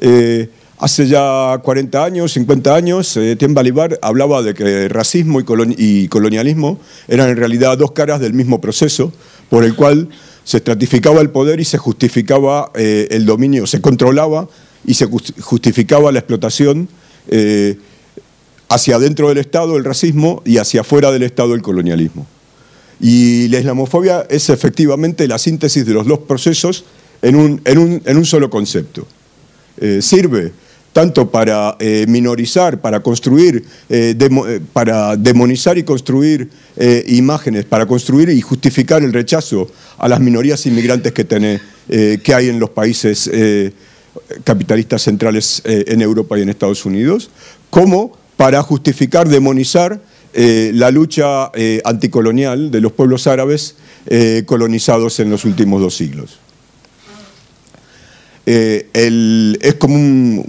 Eh, 0.00 0.48
hace 0.78 1.06
ya 1.06 1.58
40 1.62 2.04
años, 2.04 2.32
50 2.32 2.74
años, 2.74 3.18
Tien 3.38 3.54
Balibar 3.54 3.98
hablaba 4.02 4.42
de 4.42 4.54
que 4.54 4.88
racismo 4.88 5.40
y, 5.40 6.08
colonialismo 6.08 6.80
eran 7.08 7.30
en 7.30 7.36
realidad 7.36 7.78
dos 7.78 7.92
caras 7.92 8.20
del 8.20 8.32
mismo 8.32 8.60
proceso 8.60 9.12
por 9.48 9.64
el 9.64 9.76
cual 9.76 10.08
se 10.44 10.56
estratificaba 10.56 11.20
el 11.20 11.30
poder 11.30 11.60
y 11.60 11.64
se 11.64 11.78
justificaba 11.78 12.72
el 12.74 13.26
dominio, 13.26 13.66
se 13.66 13.80
controlaba 13.80 14.48
y 14.84 14.94
se 14.94 15.06
justificaba 15.06 16.10
la 16.10 16.18
explotación 16.18 16.88
hacia 18.72 18.96
adentro 18.96 19.28
del 19.28 19.36
Estado 19.36 19.76
el 19.76 19.84
racismo 19.84 20.42
y 20.46 20.56
hacia 20.56 20.80
afuera 20.80 21.12
del 21.12 21.24
Estado 21.24 21.54
el 21.54 21.60
colonialismo. 21.60 22.26
Y 23.00 23.48
la 23.48 23.58
islamofobia 23.58 24.26
es 24.30 24.48
efectivamente 24.48 25.28
la 25.28 25.38
síntesis 25.38 25.84
de 25.84 25.92
los 25.92 26.06
dos 26.06 26.20
procesos 26.20 26.84
en 27.20 27.36
un, 27.36 27.60
en 27.64 28.16
un, 28.16 28.24
solo 28.24 28.48
concepto. 28.48 29.06
Eh, 29.78 30.00
sirve 30.00 30.52
tanto 30.94 31.30
para 31.30 31.76
eh, 31.80 32.06
minorizar, 32.08 32.80
para 32.80 33.00
construir, 33.00 33.62
eh, 33.90 34.60
para 34.72 35.16
demonizar 35.16 35.76
y 35.76 35.82
construir 35.82 36.48
imágenes, 37.06 37.66
para 37.66 37.84
construir 37.84 38.30
y 38.30 38.40
justificar 38.40 39.02
el 39.02 39.12
rechazo 39.12 39.70
a 39.98 40.08
las 40.08 40.20
minorías 40.20 40.64
inmigrantes 40.64 41.12
que, 41.12 41.26
que 42.22 42.34
hay 42.34 42.48
en 42.48 42.58
los 42.58 42.70
países 42.70 43.30
capitalistas 44.44 45.02
centrales 45.02 45.62
en 45.64 46.00
Europa 46.00 46.38
y 46.38 46.42
en 46.42 46.48
Estados 46.48 46.84
Unidos, 46.84 47.30
como 47.70 48.21
para 48.36 48.62
justificar, 48.62 49.28
demonizar 49.28 50.00
eh, 50.34 50.70
la 50.74 50.90
lucha 50.90 51.50
eh, 51.54 51.82
anticolonial 51.84 52.70
de 52.70 52.80
los 52.80 52.92
pueblos 52.92 53.26
árabes 53.26 53.76
eh, 54.06 54.44
colonizados 54.46 55.20
en 55.20 55.28
los 55.28 55.44
últimos 55.44 55.82
dos 55.82 55.94
siglos. 55.94 56.38
es 58.46 59.74
como 59.78 59.94
un, 59.94 60.42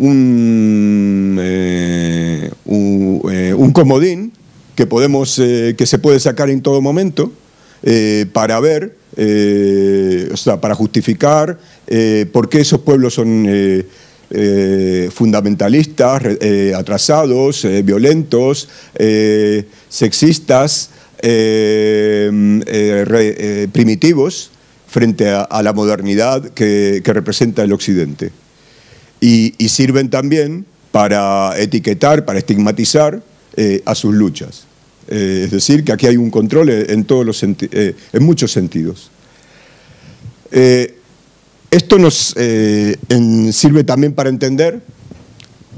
un, 2.65 3.71
comodín 3.73 4.31
que, 4.75 4.87
podemos, 4.87 5.35
que 5.35 5.85
se 5.85 5.99
puede 5.99 6.19
sacar 6.19 6.49
en 6.49 6.61
todo 6.61 6.81
momento 6.81 7.31
para 8.31 8.59
ver, 8.61 8.95
o 10.33 10.37
sea, 10.37 10.59
para 10.59 10.73
justificar 10.73 11.59
por 12.31 12.49
qué 12.49 12.61
esos 12.61 12.79
pueblos 12.79 13.13
son 13.13 13.45
eh, 14.35 15.11
fundamentalistas, 15.13 16.23
eh, 16.41 16.73
atrasados, 16.75 17.65
eh, 17.65 17.83
violentos, 17.83 18.67
sexistas, 19.89 20.89
primitivos 23.71 24.49
frente 24.87 25.29
a, 25.29 25.61
la 25.61 25.71
modernidad 25.73 26.49
que, 26.49 27.03
representa 27.05 27.61
el 27.63 27.73
Occidente. 27.73 28.31
Y, 29.21 29.53
sirven 29.69 30.09
también 30.09 30.65
para 30.91 31.53
etiquetar, 31.59 32.25
para 32.25 32.39
estigmatizar 32.39 33.21
a 33.85 33.95
sus 33.95 34.15
luchas. 34.15 34.65
es 35.07 35.51
decir, 35.51 35.83
que 35.83 35.91
aquí 35.91 36.07
hay 36.07 36.17
un 36.17 36.31
control 36.31 36.69
en, 36.69 37.05
todos 37.05 37.23
los 37.23 37.43
en 37.43 37.95
muchos 38.19 38.51
sentidos. 38.51 39.11
Esto 41.73 41.97
nos 41.97 42.35
eh, 42.37 42.97
sirve 43.51 43.83
también 43.83 44.13
para 44.13 44.29
entender 44.29 44.81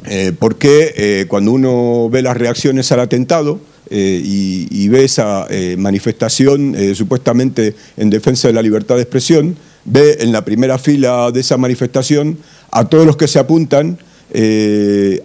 eh, 0.03 0.33
por 0.37 0.57
qué 0.57 0.93
eh, 0.97 1.25
cuando 1.29 1.53
uno 1.53 2.09
ve 2.09 2.21
las 2.21 2.35
reacciones 2.35 2.91
al 2.91 2.99
atentado 2.99 3.61
y, 3.89 4.89
ve 4.89 5.05
esa 5.05 5.47
manifestación 5.77 6.75
supuestamente 6.95 7.75
en 7.95 8.09
defensa 8.09 8.49
de 8.49 8.53
la 8.53 8.61
libertad 8.61 8.95
de 8.95 9.03
expresión, 9.03 9.55
ve 9.85 10.17
en 10.19 10.33
la 10.33 10.43
primera 10.43 10.77
fila 10.79 11.31
de 11.31 11.39
esa 11.39 11.55
manifestación 11.55 12.39
a 12.71 12.89
todos 12.89 13.05
los 13.05 13.15
que 13.15 13.27
se 13.29 13.39
apuntan 13.39 13.97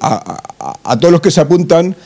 a, 0.00 0.98
todos 1.00 1.10
los 1.10 1.20
que 1.20 1.30
se 1.30 1.40
apuntan 1.40 1.96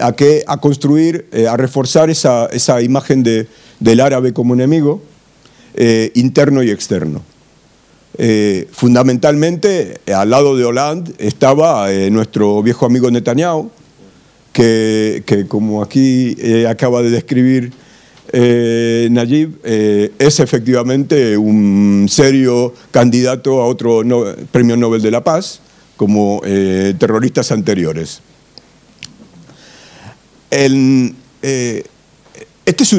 a, 0.00 0.12
que, 0.12 0.44
a 0.46 0.58
construir, 0.58 1.26
a 1.50 1.56
reforzar 1.56 2.08
esa, 2.10 2.82
imagen 2.82 3.24
del 3.24 4.00
árabe 4.00 4.32
como 4.32 4.54
enemigo 4.54 5.02
interno 6.14 6.62
y 6.62 6.70
externo. 6.70 7.31
Eh, 8.18 8.68
fundamentalmente, 8.72 10.00
al 10.14 10.28
lado 10.30 10.56
de 10.56 10.64
Hollande 10.64 11.14
estaba 11.18 11.90
eh, 11.92 12.10
nuestro 12.10 12.62
viejo 12.62 12.84
amigo 12.84 13.10
Netanyahu, 13.10 13.70
que, 14.52 15.46
como 15.48 15.82
aquí 15.82 16.36
eh, 16.38 16.66
acaba 16.68 17.02
de 17.02 17.10
describir 17.10 17.72
eh, 18.32 19.08
Nayib 19.10 19.58
eh, 19.64 20.12
es 20.18 20.40
efectivamente 20.40 21.36
un 21.36 22.06
serio 22.08 22.72
candidato 22.90 23.60
a 23.60 23.66
otro 23.66 24.02
premio 24.50 24.76
Nobel 24.76 25.02
de 25.02 25.10
la 25.10 25.24
Paz, 25.24 25.60
como 25.96 26.40
eh, 26.44 26.94
terroristas 26.98 27.50
anteriores. 27.52 28.20
esta 32.64 32.84
es 32.84 32.92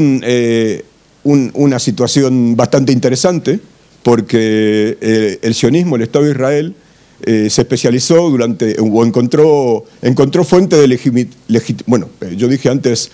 una 1.24 1.80
situación 1.80 2.56
bastante 2.56 2.92
interesante 2.92 3.60
porque 4.04 5.40
el 5.42 5.54
sionismo, 5.54 5.96
el 5.96 6.04
Estado 6.04 6.26
de 6.26 6.32
Israel, 6.32 6.76
se 7.26 7.48
especializó 7.48 8.30
durante, 8.30 8.76
o 8.80 9.06
encontró, 9.06 9.86
encontró 10.02 10.44
fuente 10.44 10.76
de 10.76 10.88
legitimidad, 10.88 11.32
bueno, 11.86 12.10
yo 12.36 12.50
dije 12.50 12.70
antes, 12.70 13.12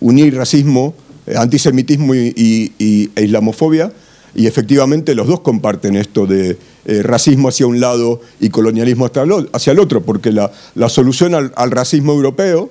unir 0.00 0.36
racismo 0.36 0.94
antisemitismo 1.36 2.14
y, 2.14 2.72
e 3.16 3.22
islamofobia, 3.22 3.92
y 4.34 4.46
efectivamente 4.46 5.14
los 5.14 5.26
dos 5.26 5.40
comparten 5.40 5.96
esto 5.96 6.26
de 6.26 6.56
eh, 6.84 7.02
racismo 7.02 7.48
hacia 7.48 7.66
un 7.66 7.80
lado 7.80 8.20
y 8.40 8.50
colonialismo 8.50 9.10
hacia 9.52 9.72
el 9.72 9.78
otro, 9.80 10.02
porque 10.02 10.32
la, 10.32 10.50
solución 10.88 11.34
al, 11.34 11.70
racismo 11.70 12.12
europeo, 12.12 12.70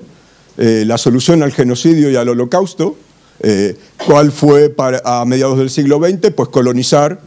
eh, 0.57 0.83
la 0.85 0.97
solución 0.97 1.43
al 1.43 1.51
genocidio 1.51 2.09
y 2.09 2.15
al 2.15 2.29
holocausto, 2.29 2.95
eh, 3.39 3.75
¿cuál 4.05 4.31
fue 4.31 4.69
para, 4.69 5.01
a 5.03 5.25
mediados 5.25 5.57
del 5.57 5.69
siglo 5.69 5.99
XX? 5.99 6.31
Pues 6.31 6.49
colonizar, 6.49 7.19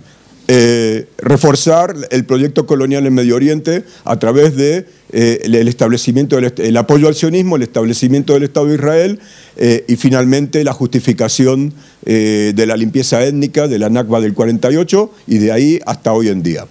reforzar 1.18 1.94
el 2.10 2.24
proyecto 2.24 2.66
colonial 2.66 3.06
en 3.06 3.14
Medio 3.14 3.36
Oriente 3.36 3.84
a 4.04 4.18
través 4.18 4.56
de 4.56 4.86
eh, 5.12 5.64
establecimiento 5.66 6.36
del, 6.36 6.52
el 6.56 6.76
apoyo 6.76 7.08
al 7.08 7.14
sionismo, 7.14 7.56
el 7.56 7.62
establecimiento 7.62 8.34
del 8.34 8.44
Estado 8.44 8.66
de 8.66 8.74
Israel 8.74 9.18
eh, 9.56 9.84
y 9.88 9.96
finalmente 9.96 10.62
la 10.62 10.72
justificación 10.72 11.72
eh, 12.06 12.52
de 12.54 12.66
la 12.66 12.76
limpieza 12.76 13.24
étnica 13.24 13.66
de 13.66 13.78
la 13.78 13.90
Nakba 13.90 14.20
del 14.20 14.34
48 14.34 15.10
y 15.26 15.38
de 15.38 15.52
ahí 15.52 15.80
hasta 15.84 16.12
hoy 16.12 16.28
en 16.28 16.42
día. 16.42 16.66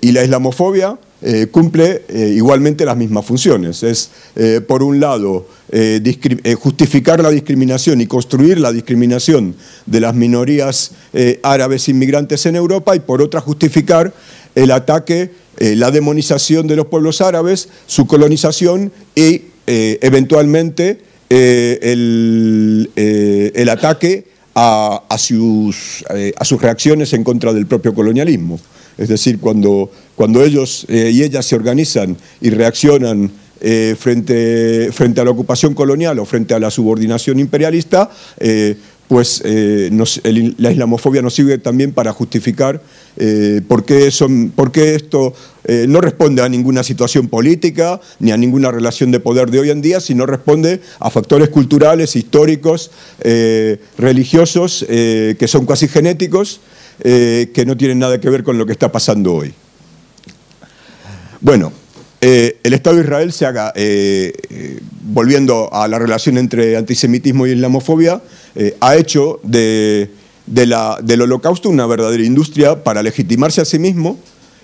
y 0.00 0.10
la 0.12 0.24
islamofobia 0.24 0.98
cumple 1.50 2.02
igualmente 2.34 2.84
las 2.84 2.96
mismas 2.96 3.24
funciones. 3.24 3.82
Es, 3.82 4.10
por 4.66 4.82
un 4.82 4.98
lado, 5.00 5.46
justificar 6.58 7.22
la 7.22 7.30
discriminación 7.30 8.00
y 8.00 8.06
construir 8.06 8.58
la 8.58 8.72
discriminación 8.72 9.54
de 9.86 10.00
las 10.00 10.14
minorías 10.14 10.92
árabes 11.42 11.88
inmigrantes 11.88 12.46
en 12.46 12.56
Europa 12.56 12.96
y 12.96 13.00
por 13.00 13.22
otra, 13.22 13.40
justificar 13.40 14.12
el 14.54 14.70
ataque 14.70 15.30
eh, 15.58 15.76
la 15.76 15.90
demonización 15.90 16.66
de 16.66 16.76
los 16.76 16.86
pueblos 16.86 17.20
árabes, 17.20 17.68
su 17.86 18.06
colonización 18.06 18.90
y 19.14 19.42
eh, 19.66 19.98
eventualmente 20.00 20.98
eh, 21.28 21.78
el, 21.82 23.68
ataque 23.68 24.24
a, 24.54 25.02
sus, 25.18 26.04
a, 26.36 26.44
sus, 26.44 26.60
reacciones 26.60 27.12
en 27.12 27.22
contra 27.22 27.52
del 27.52 27.66
propio 27.66 27.94
colonialismo. 27.94 28.58
Es 28.98 29.08
decir, 29.08 29.38
cuando, 29.38 29.90
cuando 30.14 30.42
ellos 30.42 30.86
y 30.88 31.22
ellas 31.22 31.46
se 31.46 31.56
organizan 31.56 32.16
y 32.40 32.50
reaccionan 32.50 33.30
frente, 33.98 34.90
frente 34.92 35.20
a 35.20 35.24
la 35.24 35.30
ocupación 35.30 35.74
colonial 35.74 36.18
o 36.18 36.24
frente 36.24 36.54
a 36.54 36.58
la 36.58 36.70
subordinación 36.70 37.38
imperialista, 37.38 38.10
pues 39.12 39.42
eh, 39.44 39.90
la 40.56 40.72
islamofobia 40.72 41.20
nos 41.20 41.34
sirve 41.34 41.58
también 41.58 41.92
para 41.92 42.14
justificar 42.14 42.80
eh, 43.16 43.60
por, 43.66 43.84
qué 43.84 44.06
esto 44.06 45.34
eh, 45.64 45.86
no 45.88 46.00
responde 46.00 46.42
a 46.42 46.48
ninguna 46.48 46.82
situación 46.82 47.28
política 47.28 48.00
ni 48.18 48.32
a 48.32 48.36
ninguna 48.36 48.70
relación 48.70 49.10
de 49.10 49.20
poder 49.20 49.50
de 49.50 49.60
hoy 49.60 49.70
en 49.70 49.82
día, 49.82 50.00
sino 50.00 50.26
responde 50.26 50.80
a 50.98 51.10
factores 51.10 51.48
culturales, 51.48 52.16
históricos, 52.16 52.90
religiosos, 53.98 54.84
que 54.88 55.46
son 55.46 55.66
casi 55.66 55.88
genéticos, 55.88 56.60
que 57.02 57.64
no 57.66 57.76
tienen 57.76 57.98
nada 57.98 58.20
que 58.20 58.30
ver 58.30 58.42
con 58.42 58.58
lo 58.58 58.66
que 58.66 58.72
está 58.72 58.90
pasando 58.90 59.34
hoy. 59.34 59.54
Bueno, 61.40 61.72
eh, 62.24 62.60
el 62.62 62.72
Estado 62.72 62.98
de 62.98 63.02
Israel 63.02 63.32
se 63.32 63.46
haga, 63.46 63.72
eh, 63.74 64.32
eh, 64.48 64.78
volviendo 65.02 65.74
a 65.74 65.88
la 65.88 65.98
relación 65.98 66.38
entre 66.38 66.76
antisemitismo 66.76 67.48
y 67.48 67.50
islamofobia, 67.50 68.22
ha 68.78 68.96
hecho 68.96 69.40
del 70.52 71.22
holocausto 71.22 71.68
una 71.68 71.86
verdadera 71.86 72.24
industria 72.24 72.82
para 72.82 73.02
legitimarse 73.02 73.60
a 73.60 73.64
sí 73.64 73.78
mismo 73.78 74.18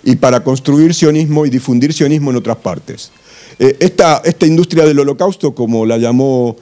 y 0.05 0.17
para 0.17 0.45
construir 0.45 0.95
sionismo 0.95 1.47
y 1.47 1.51
difundir 1.51 1.93
sionismo 1.93 2.31
en 2.31 2.37
otras 2.37 2.57
partes. 2.59 3.11
Esta, 3.59 4.23
industria 4.43 4.85
del 4.85 5.01
holocausto, 5.01 5.55
como 5.55 5.85
la 5.85 5.99
llamó 5.99 6.57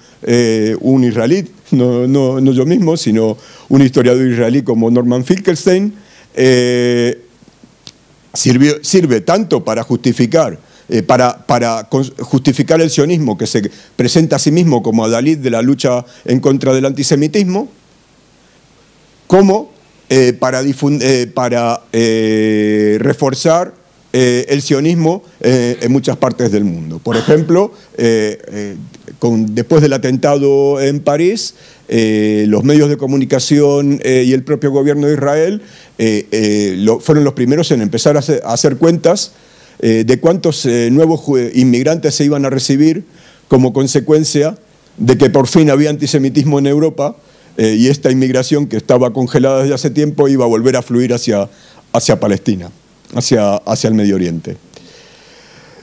un 0.81 1.05
israelí, 1.05 1.47
no, 1.73 2.53
yo 2.53 2.65
mismo, 2.65 2.97
sino 2.97 3.37
un 3.69 3.83
historiador 3.83 4.27
israelí 4.27 4.63
como 4.63 4.91
Norman 4.91 5.25
Finkelstein, 5.25 5.93
sirve 8.33 9.21
tanto 9.21 9.63
para 9.63 9.83
justificar 9.83 10.59
eh, 10.89 11.03
para, 11.03 11.89
justificar 12.21 12.81
el 12.81 12.91
sionismo 12.91 13.37
que 13.37 13.49
se 13.49 13.69
presenta 13.97 14.37
a 14.37 14.39
sí 14.39 14.53
mismo 14.53 14.85
como 14.85 15.05
adalid 15.05 15.39
de 15.39 15.51
la 15.51 15.61
lucha 15.61 16.05
en 16.25 16.39
contra 16.39 16.73
del 16.73 16.85
antisemitismo, 16.85 17.69
como 19.27 19.71
eh, 20.09 20.33
para, 20.39 20.63
eh, 21.93 22.99
reforzar 23.01 23.75
el 24.13 24.63
sionismo 24.63 25.23
en 25.43 25.93
muchas 25.93 26.17
partes 26.17 26.51
del 26.51 26.65
mundo. 26.65 27.01
Por 27.05 27.19
ejemplo, 27.19 27.75
después 27.99 29.83
del 29.83 29.93
atentado 29.93 30.81
en 30.81 31.01
París, 31.01 31.55
los 31.87 32.65
medios 32.65 32.89
de 32.89 32.97
comunicación 32.97 34.01
y 34.03 34.33
el 34.33 34.43
propio 34.43 34.71
gobierno 34.71 35.07
de 35.07 35.13
Israel 35.13 35.61
fueron 37.01 37.25
los 37.25 37.35
primeros 37.35 37.71
en 37.73 37.83
empezar 37.83 38.17
a 38.17 38.21
hacer 38.21 38.79
cuentas 38.79 39.33
eh, 39.79 40.05
de 40.07 40.21
cuántos 40.21 40.65
eh, 40.65 40.89
nuevos 40.91 41.23
inmigrantes 41.55 42.15
se 42.15 42.25
iban 42.25 42.47
a 42.47 42.51
recibir 42.51 43.05
como 43.47 43.75
consecuencia 43.75 44.57
de 44.97 45.19
que 45.19 45.29
por 45.29 45.49
fin 45.49 45.69
había 45.69 45.91
antisemitismo 45.91 46.59
en 46.59 46.67
Europa 46.67 47.17
eh, 47.57 47.77
y 47.79 47.89
esta 47.89 48.11
inmigración 48.11 48.67
que 48.67 48.77
estaba 48.77 49.13
congelada 49.13 49.63
desde 49.63 49.75
hace 49.75 49.91
tiempo 49.91 50.29
iba 50.29 50.45
a 50.45 50.49
volver 50.49 50.77
a 50.77 50.83
fluir 50.83 51.15
hacia, 51.15 51.49
hacia 51.93 52.21
Palestina, 52.21 52.71
hacia, 53.15 53.57
hacia 53.57 53.89
el 53.89 53.95
Medio 53.95 54.15
Oriente. 54.15 54.57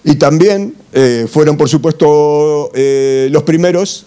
Y 0.06 0.16
también 0.16 0.76
eh, 0.92 1.28
fueron, 1.32 1.56
por 1.56 1.70
supuesto, 1.70 2.72
eh, 2.76 3.30
los 3.32 3.44
primeros, 3.44 4.06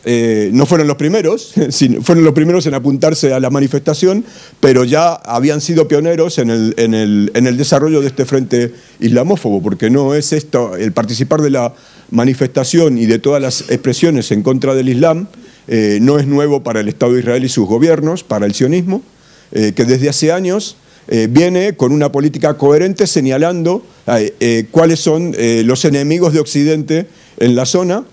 no 0.53 0.67
fueron 0.67 0.87
los 0.87 0.97
primeros, 0.97 1.55
fueron 2.03 2.23
los 2.23 2.35
primeros 2.35 2.67
en 2.67 2.75
apuntarse 2.75 3.33
a 3.33 3.41
la 3.41 3.49
manifestación, 3.49 4.25
pero 4.61 4.85
ya 4.85 5.15
habían 5.15 5.63
sido 5.63 5.89
pioneros 5.89 6.39
en 6.39 6.51
el, 6.51 6.75
en 6.77 6.93
el, 6.93 7.31
en 7.35 7.47
el 7.47 7.57
desarrollo 7.57 8.03
de 8.03 8.09
este 8.09 8.27
frente 8.27 8.75
islamófobo, 9.01 9.63
porque 9.63 9.89
no 9.89 10.15
es 10.15 10.35
esto, 10.35 10.77
el 10.77 10.93
participar 10.93 11.41
de 11.41 11.51
la 11.51 11.75
manifestación 12.11 12.99
y 12.99 13.07
de 13.07 13.19
todas 13.19 13.41
las 13.41 13.63
expresiones 13.63 14.31
en 14.31 14.43
contra 14.43 14.75
del 14.75 14.91
Islam, 14.91 15.29
no 15.69 16.19
es 16.19 16.27
nuevo 16.27 16.63
para 16.63 16.81
el 16.81 16.89
Estado 16.89 17.15
de 17.15 17.21
Israel 17.21 17.45
y 17.45 17.49
sus 17.49 17.67
gobiernos, 17.67 18.23
para 18.23 18.47
el 18.47 18.55
sionismo, 18.55 19.03
que 19.51 19.85
desde 19.85 20.09
hace 20.09 20.33
años 20.33 20.77
eh, 21.09 21.29
viene 21.31 21.77
con 21.77 21.93
una 21.93 22.11
política 22.11 22.55
coherente 22.55 23.07
señalando 23.07 23.85
eh, 24.09 24.67
cuáles 24.73 24.99
son 24.99 25.33
eh, 25.39 25.63
los 25.65 25.85
enemigos 25.85 26.33
de 26.33 26.41
Occidente 26.41 27.07
en 27.39 27.55
la 27.55 27.65
zona. 27.65 28.05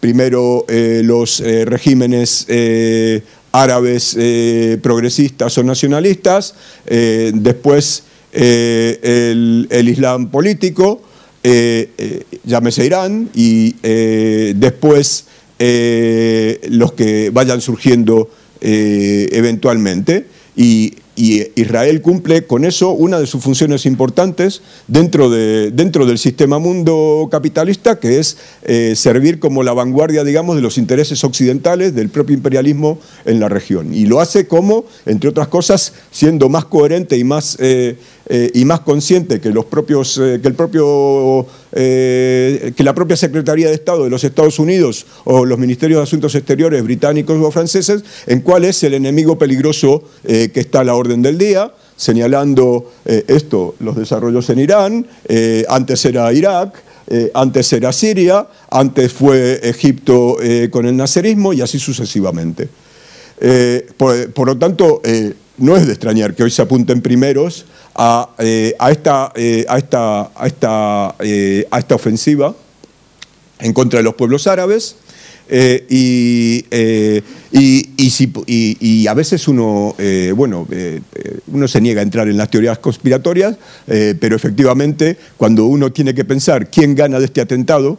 primero 0.00 0.64
los 0.68 1.40
regímenes 1.40 2.46
árabes 3.50 4.16
progresistas 4.80 5.58
o 5.58 5.64
nacionalistas, 5.64 6.54
después 6.86 8.04
el, 8.32 9.66
el, 9.70 9.88
Islam 9.88 10.30
político, 10.30 11.02
llámese 12.44 12.86
Irán, 12.86 13.28
y 13.34 13.74
después 14.54 15.24
los 15.58 16.92
que 16.92 17.30
vayan 17.32 17.60
surgiendo 17.60 18.30
eventualmente. 18.60 20.26
Y 20.56 20.94
Israel 21.18 22.00
cumple 22.00 22.46
con 22.46 22.64
eso 22.64 22.90
una 22.90 23.18
de 23.18 23.26
sus 23.26 23.42
funciones 23.42 23.86
importantes 23.86 24.62
dentro, 24.86 25.30
de, 25.30 25.70
dentro 25.72 26.06
del 26.06 26.18
sistema 26.18 26.58
mundo 26.58 27.28
capitalista, 27.30 27.98
que 27.98 28.20
es 28.20 28.38
eh, 28.62 28.94
servir 28.94 29.40
como 29.40 29.62
la 29.62 29.72
vanguardia, 29.72 30.22
digamos, 30.22 30.56
de 30.56 30.62
los 30.62 30.78
intereses 30.78 31.24
occidentales 31.24 31.94
del 31.94 32.08
propio 32.08 32.36
imperialismo 32.36 32.98
en 33.24 33.40
la 33.40 33.48
región. 33.48 33.92
Y 33.92 34.06
lo 34.06 34.20
hace 34.20 34.46
como, 34.46 34.84
entre 35.06 35.30
otras 35.30 35.48
cosas, 35.48 35.92
siendo 36.12 36.48
más 36.48 36.66
coherente 36.66 37.16
y 37.18 37.24
más, 37.24 37.56
eh, 37.60 37.96
eh, 38.28 38.50
y 38.54 38.64
más 38.64 38.80
consciente 38.80 39.40
que, 39.40 39.50
los 39.50 39.64
propios, 39.64 40.14
que, 40.16 40.40
el 40.42 40.54
propio, 40.54 41.46
que 41.72 42.74
la 42.78 42.94
propia 42.94 43.16
Secretaría 43.16 43.68
de 43.68 43.74
Estado 43.74 44.04
de 44.04 44.10
los 44.10 44.24
Estados 44.24 44.58
Unidos 44.58 45.06
o 45.24 45.44
los 45.44 45.58
Ministerios 45.58 45.98
de 45.98 46.02
Asuntos 46.04 46.34
Exteriores 46.34 46.82
británicos 46.82 47.38
o 47.40 47.50
franceses, 47.50 48.02
en 48.26 48.40
cuál 48.40 48.64
es 48.64 48.82
el 48.82 48.94
enemigo 48.94 49.38
peligroso 49.38 50.02
que 50.24 50.50
está 50.54 50.80
a 50.80 50.84
la 50.84 50.94
orden 50.94 51.22
del 51.22 51.38
día, 51.38 51.72
señalando 51.98 52.92
eh, 53.04 53.24
esto, 53.26 53.74
los 53.80 53.96
desarrollos 53.96 54.48
en 54.50 54.60
Irán, 54.60 55.06
eh, 55.26 55.66
antes 55.68 56.04
era 56.04 56.32
Irak, 56.32 56.80
eh, 57.08 57.30
antes 57.34 57.72
era 57.72 57.92
Siria, 57.92 58.46
antes 58.70 59.12
fue 59.12 59.60
Egipto 59.68 60.36
con 60.70 60.86
el 60.86 60.96
nacerismo 60.96 61.52
y 61.52 61.60
así 61.60 61.78
sucesivamente. 61.78 62.68
por, 63.96 64.46
lo 64.46 64.56
tanto, 64.56 65.02
no 65.58 65.76
es 65.76 65.86
de 65.86 65.92
extrañar 65.92 66.34
que 66.34 66.42
hoy 66.44 66.50
se 66.50 66.62
apunten 66.62 67.02
primeros 67.02 67.66
a, 67.94 68.30
esta, 68.90 69.32
ofensiva 71.94 72.54
en 73.58 73.72
contra 73.72 73.98
de 73.98 74.04
los 74.04 74.14
pueblos 74.14 74.46
árabes. 74.46 74.96
Eh, 75.50 75.86
y, 75.88 76.66
eh, 76.70 77.22
y, 77.52 78.76
y, 78.80 79.06
a 79.06 79.14
veces 79.14 79.48
uno, 79.48 79.94
eh, 79.98 80.32
bueno, 80.36 80.68
uno 81.46 81.66
se 81.68 81.80
niega 81.80 82.00
a 82.00 82.04
entrar 82.04 82.28
en 82.28 82.36
las 82.36 82.50
teorías 82.50 82.78
conspiratorias, 82.78 83.56
pero 83.86 84.36
efectivamente 84.36 85.16
cuando 85.36 85.64
uno 85.64 85.90
tiene 85.90 86.14
que 86.14 86.24
pensar 86.24 86.70
quién 86.70 86.94
gana 86.94 87.18
de 87.18 87.24
este 87.24 87.40
atentado, 87.40 87.98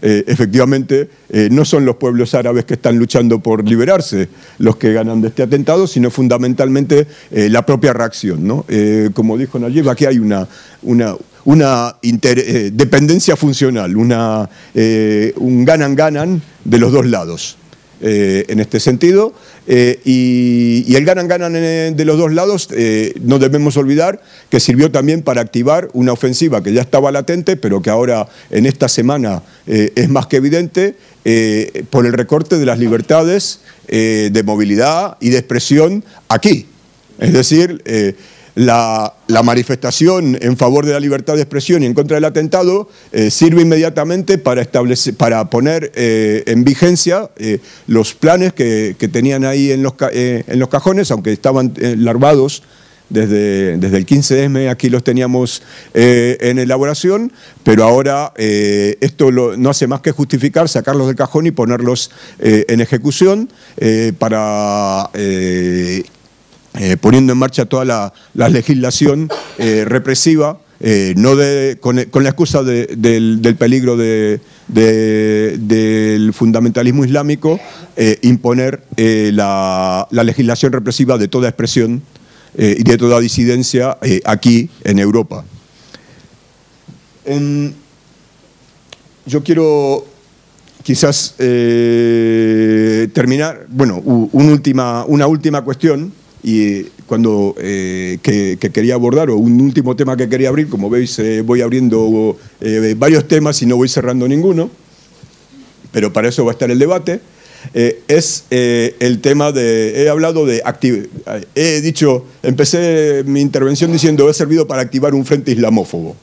efectivamente 0.00 1.08
no 1.50 1.64
son 1.64 1.84
los 1.84 1.96
pueblos 1.96 2.34
árabes 2.34 2.64
que 2.64 2.74
están 2.74 2.98
luchando 2.98 3.40
por 3.40 3.66
liberarse 3.66 4.28
los 4.58 4.76
que 4.76 4.92
ganan 4.92 5.20
de 5.20 5.28
este 5.28 5.42
atentado, 5.42 5.86
sino 5.86 6.10
fundamentalmente 6.10 7.06
la 7.30 7.66
propia 7.66 7.92
reacción. 7.92 8.46
¿no? 8.46 8.64
como 9.12 9.36
dijo 9.36 9.58
Nayib, 9.58 9.88
aquí 9.88 10.06
hay 10.06 10.18
una, 10.18 10.46
una 10.82 11.16
una 11.48 11.96
eh, 12.02 12.70
dependencia 12.74 13.34
funcional, 13.34 13.96
una, 13.96 14.48
eh, 14.74 15.32
un 15.36 15.64
ganan-ganan 15.64 16.42
de 16.62 16.78
los 16.78 16.92
dos 16.92 17.06
lados. 17.06 17.56
Eh, 18.00 18.44
en 18.48 18.60
este 18.60 18.78
sentido, 18.78 19.34
y, 19.66 20.84
y, 20.86 20.94
el 20.94 21.04
ganan-ganan 21.04 21.52
de 21.52 22.04
los 22.04 22.16
dos 22.16 22.32
lados, 22.32 22.68
no 23.20 23.38
debemos 23.38 23.76
olvidar 23.76 24.22
que 24.50 24.60
sirvió 24.60 24.90
también 24.90 25.22
para 25.22 25.40
activar 25.40 25.88
una 25.92 26.12
ofensiva 26.12 26.62
que 26.62 26.72
ya 26.72 26.80
estaba 26.80 27.10
latente, 27.10 27.56
pero 27.56 27.82
que 27.82 27.90
ahora 27.90 28.28
en 28.50 28.66
esta 28.66 28.88
semana 28.88 29.42
es 29.66 30.08
más 30.08 30.26
que 30.28 30.36
evidente, 30.36 30.94
por 31.90 32.06
el 32.06 32.12
recorte 32.12 32.56
de 32.56 32.66
las 32.66 32.78
libertades 32.78 33.60
de 33.88 34.42
movilidad 34.44 35.16
y 35.20 35.30
de 35.30 35.38
expresión 35.38 36.04
aquí. 36.28 36.66
Es 37.18 37.32
decir, 37.32 37.82
la, 38.58 39.14
manifestación 39.44 40.36
en 40.40 40.56
favor 40.56 40.84
de 40.84 40.92
la 40.92 41.00
libertad 41.00 41.34
de 41.34 41.42
expresión 41.42 41.82
y 41.82 41.86
en 41.86 41.94
contra 41.94 42.16
del 42.16 42.24
atentado 42.24 42.88
eh, 43.12 43.30
sirve 43.30 43.62
inmediatamente 43.62 44.36
para, 44.36 44.64
poner 45.48 45.92
eh, 45.94 46.42
en 46.46 46.64
vigencia 46.64 47.30
eh, 47.36 47.60
los 47.86 48.14
planes 48.14 48.52
que, 48.52 48.96
tenían 49.12 49.44
ahí 49.44 49.70
en 49.70 49.82
los, 49.82 49.94
en 50.12 50.58
los 50.58 50.68
cajones, 50.68 51.10
aunque 51.10 51.32
estaban 51.32 51.72
larvados 51.98 52.62
desde, 53.08 53.78
desde, 53.78 53.96
el 53.96 54.04
15M, 54.04 54.68
aquí 54.68 54.90
los 54.90 55.02
teníamos 55.02 55.62
en 55.94 56.58
elaboración, 56.58 57.32
pero 57.62 57.84
ahora 57.84 58.34
esto 58.36 59.30
no 59.30 59.70
hace 59.70 59.86
más 59.86 60.02
que 60.02 60.10
justificar, 60.10 60.68
sacarlos 60.68 61.06
del 61.06 61.16
cajón 61.16 61.46
y 61.46 61.52
ponerlos 61.52 62.10
en 62.38 62.80
ejecución 62.80 63.48
para 64.18 65.10
eh, 66.80 66.96
poniendo 66.96 67.32
en 67.32 67.38
marcha 67.38 67.66
toda 67.66 67.84
la, 67.84 68.12
legislación 68.48 69.28
eh, 69.58 69.84
represiva, 69.84 70.60
eh, 70.78 71.12
no 71.16 71.32
con, 71.80 71.96
la 71.96 72.28
excusa 72.28 72.62
del, 72.62 73.56
peligro 73.58 73.96
del 73.96 74.40
fundamentalismo 76.32 77.04
islámico, 77.04 77.58
imponer 78.22 78.84
la, 78.96 80.06
legislación 80.12 80.70
represiva 80.72 81.18
de 81.18 81.26
toda 81.26 81.48
expresión 81.48 82.00
y 82.56 82.84
de 82.84 82.96
toda 82.96 83.18
disidencia 83.18 83.98
aquí 84.24 84.70
en 84.84 85.00
Europa. 85.00 85.44
yo 89.26 89.42
quiero 89.42 90.06
quizás 90.84 91.34
terminar, 93.12 93.66
bueno, 93.68 94.00
última, 94.04 95.04
una 95.06 95.26
última 95.26 95.62
cuestión 95.62 96.12
y 96.48 96.84
cuando 97.06 97.54
eh, 97.58 98.16
que, 98.22 98.56
quería 98.56 98.94
abordar, 98.94 99.28
o 99.28 99.36
un 99.36 99.60
último 99.60 99.94
tema 99.96 100.16
que 100.16 100.30
quería 100.30 100.48
abrir, 100.48 100.70
como 100.70 100.88
veis 100.88 101.18
eh, 101.18 101.42
voy 101.42 101.60
abriendo 101.60 102.38
eh, 102.62 102.94
varios 102.96 103.28
temas 103.28 103.60
y 103.60 103.66
no 103.66 103.76
voy 103.76 103.88
cerrando 103.90 104.26
ninguno, 104.26 104.70
pero 105.92 106.10
para 106.10 106.28
eso 106.28 106.46
va 106.46 106.52
a 106.52 106.54
estar 106.54 106.70
el 106.70 106.78
debate, 106.78 107.20
es 107.74 108.44
el 108.48 109.20
tema 109.20 109.52
de, 109.52 110.04
he 110.04 110.08
hablado 110.08 110.46
de, 110.46 110.62
he 111.54 111.80
dicho, 111.82 112.24
empecé 112.42 113.24
mi 113.26 113.42
intervención 113.42 113.92
diciendo, 113.92 114.30
he 114.30 114.32
servido 114.32 114.66
para 114.66 114.80
activar 114.80 115.12
un 115.12 115.26
frente 115.26 115.50
islamófobo. 115.50 116.16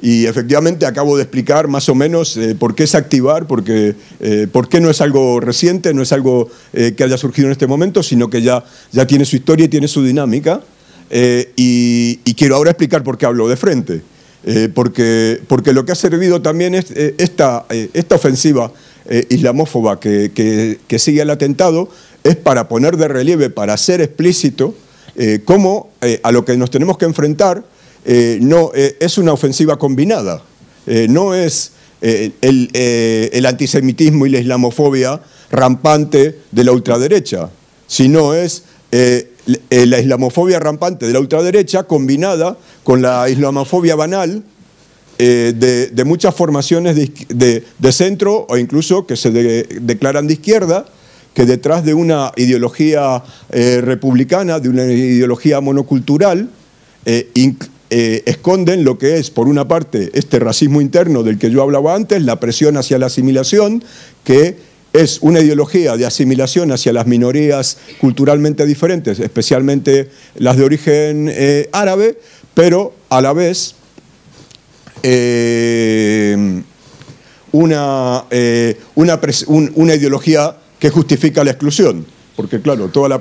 Y 0.00 0.26
efectivamente 0.26 0.84
acabo 0.84 1.16
de 1.16 1.22
explicar 1.22 1.68
más 1.68 1.88
o 1.88 1.94
menos 1.94 2.36
eh, 2.36 2.54
por 2.54 2.74
qué 2.74 2.84
es 2.84 2.94
activar, 2.94 3.46
porque, 3.46 3.94
eh, 4.20 4.46
por 4.50 4.68
qué 4.68 4.80
no 4.80 4.90
es 4.90 5.00
algo 5.00 5.40
reciente, 5.40 5.94
no 5.94 6.02
es 6.02 6.12
algo 6.12 6.50
eh, 6.74 6.92
que 6.96 7.04
haya 7.04 7.16
surgido 7.16 7.46
en 7.48 7.52
este 7.52 7.66
momento, 7.66 8.02
sino 8.02 8.28
que 8.28 8.42
ya, 8.42 8.62
ya 8.92 9.06
tiene 9.06 9.24
su 9.24 9.36
historia 9.36 9.66
y 9.66 9.68
tiene 9.68 9.88
su 9.88 10.02
dinámica. 10.04 10.60
Y, 11.56 12.16
quiero 12.34 12.56
ahora 12.56 12.72
explicar 12.72 13.02
por 13.02 13.16
qué 13.16 13.24
hablo 13.24 13.48
de 13.48 13.56
frente. 13.56 14.02
porque, 14.74 15.40
porque 15.48 15.72
lo 15.72 15.84
que 15.84 15.92
ha 15.92 15.94
servido 15.94 16.42
también 16.42 16.74
es 16.74 16.90
esta, 16.90 17.64
esta 17.94 18.16
ofensiva 18.16 18.70
islamófoba 19.30 19.98
que, 19.98 20.32
que, 20.34 20.78
que, 20.86 20.98
sigue 20.98 21.22
el 21.22 21.30
atentado, 21.30 21.88
es 22.24 22.36
para 22.36 22.68
poner 22.68 22.96
de 22.96 23.08
relieve, 23.08 23.50
para 23.50 23.76
ser 23.76 24.00
explícito, 24.02 24.74
cómo 25.44 25.90
a 26.22 26.32
lo 26.32 26.44
que 26.44 26.56
nos 26.56 26.70
tenemos 26.70 26.98
que 26.98 27.06
enfrentar 27.06 27.64
eh, 28.08 28.38
no, 28.40 28.70
eh, 28.72 28.96
es 29.00 29.18
una 29.18 29.32
ofensiva 29.32 29.76
combinada. 29.78 30.40
Eh, 30.86 31.08
no 31.10 31.34
es 31.34 31.72
el, 32.00 33.46
antisemitismo 33.46 34.26
y 34.26 34.30
la 34.30 34.38
islamofobia 34.38 35.20
rampante 35.50 36.38
de 36.52 36.64
la 36.64 36.70
ultraderecha, 36.70 37.50
sino 37.88 38.32
es 38.32 38.62
la 38.92 39.98
islamofobia 39.98 40.60
rampante 40.60 41.06
de 41.06 41.12
la 41.12 41.18
ultraderecha 41.18 41.82
combinada 41.82 42.56
con 42.84 43.02
la 43.02 43.28
islamofobia 43.28 43.96
banal 43.96 44.44
de, 45.18 46.02
muchas 46.06 46.32
formaciones 46.34 46.94
de, 46.94 47.92
centro 47.92 48.46
o 48.48 48.56
incluso 48.56 49.04
que 49.04 49.16
se 49.16 49.30
declaran 49.32 50.28
de 50.28 50.34
izquierda, 50.34 50.86
que 51.34 51.44
detrás 51.44 51.84
de 51.84 51.94
una 51.94 52.30
ideología 52.36 53.24
republicana, 53.50 54.60
de 54.60 54.68
una 54.68 54.84
ideología 54.84 55.60
monocultural, 55.60 56.50
esconden 57.90 58.84
lo 58.84 58.98
que 58.98 59.18
es, 59.18 59.30
por 59.30 59.48
una 59.48 59.68
parte, 59.68 60.10
este 60.14 60.38
racismo 60.38 60.80
interno 60.80 61.22
del 61.22 61.38
que 61.38 61.50
yo 61.50 61.62
hablaba 61.62 61.94
antes, 61.94 62.22
la 62.22 62.40
presión 62.40 62.76
hacia 62.76 62.98
la 62.98 63.06
asimilación, 63.06 63.84
que 64.24 64.56
es 64.92 65.18
una 65.20 65.40
ideología 65.40 65.96
de 65.96 66.06
asimilación 66.06 66.72
hacia 66.72 66.92
las 66.92 67.06
minorías 67.06 67.78
culturalmente 68.00 68.66
diferentes, 68.66 69.20
especialmente 69.20 70.08
las 70.36 70.56
de 70.56 70.64
origen 70.64 71.28
eh, 71.30 71.68
árabe, 71.72 72.18
pero 72.54 72.94
a 73.10 73.20
la 73.20 73.32
vez 73.32 73.74
eh, 75.02 76.62
una, 77.52 78.24
una, 78.94 79.20
una 79.74 79.94
ideología 79.94 80.56
que 80.78 80.90
justifica 80.90 81.44
la 81.44 81.50
exclusión 81.50 82.06
porque 82.36 82.60
claro, 82.60 82.88
toda 82.88 83.08
la, 83.08 83.18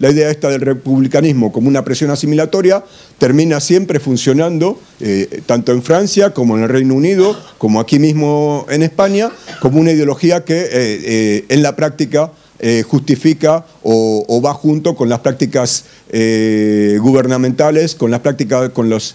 la 0.00 0.10
idea 0.10 0.30
esta 0.30 0.50
del 0.50 0.60
republicanismo 0.60 1.52
como 1.52 1.68
una 1.68 1.84
presión 1.84 2.10
asimilatoria 2.10 2.84
termina 3.18 3.60
siempre 3.60 4.00
funcionando, 4.00 4.80
eh, 5.00 5.42
tanto 5.46 5.72
en 5.72 5.82
Francia 5.82 6.30
como 6.30 6.56
en 6.56 6.64
el 6.64 6.68
Reino 6.68 6.94
Unido, 6.94 7.36
como 7.58 7.78
aquí 7.78 8.00
mismo 8.00 8.66
en 8.68 8.82
España, 8.82 9.30
como 9.60 9.80
una 9.80 9.92
ideología 9.92 10.44
que 10.44 10.58
eh, 10.58 10.68
eh, 10.72 11.44
en 11.48 11.62
la 11.62 11.76
práctica 11.76 12.32
justifica 12.88 13.64
o, 13.84 14.42
va 14.44 14.52
junto 14.52 14.96
con 14.96 15.08
las 15.08 15.20
prácticas 15.20 15.84
gubernamentales, 16.10 17.94
con 17.94 18.10
las 18.10 18.18
prácticas, 18.18 18.70
con 18.70 18.90
las 18.90 19.14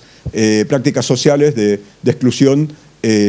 prácticas 0.70 1.06
sociales 1.06 1.54
de, 1.54 1.82
exclusión 2.06 2.72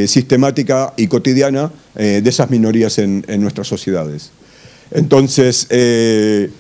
sistemática 0.07 0.95
y 0.97 1.09
cotidiana 1.09 1.73
de 1.97 2.31
esas 2.31 2.49
minorías 2.49 2.97
en 2.99 3.25
nuestras 3.41 3.67
sociedades. 3.67 4.31
Entonces, 4.91 5.67
eh, 5.71 6.51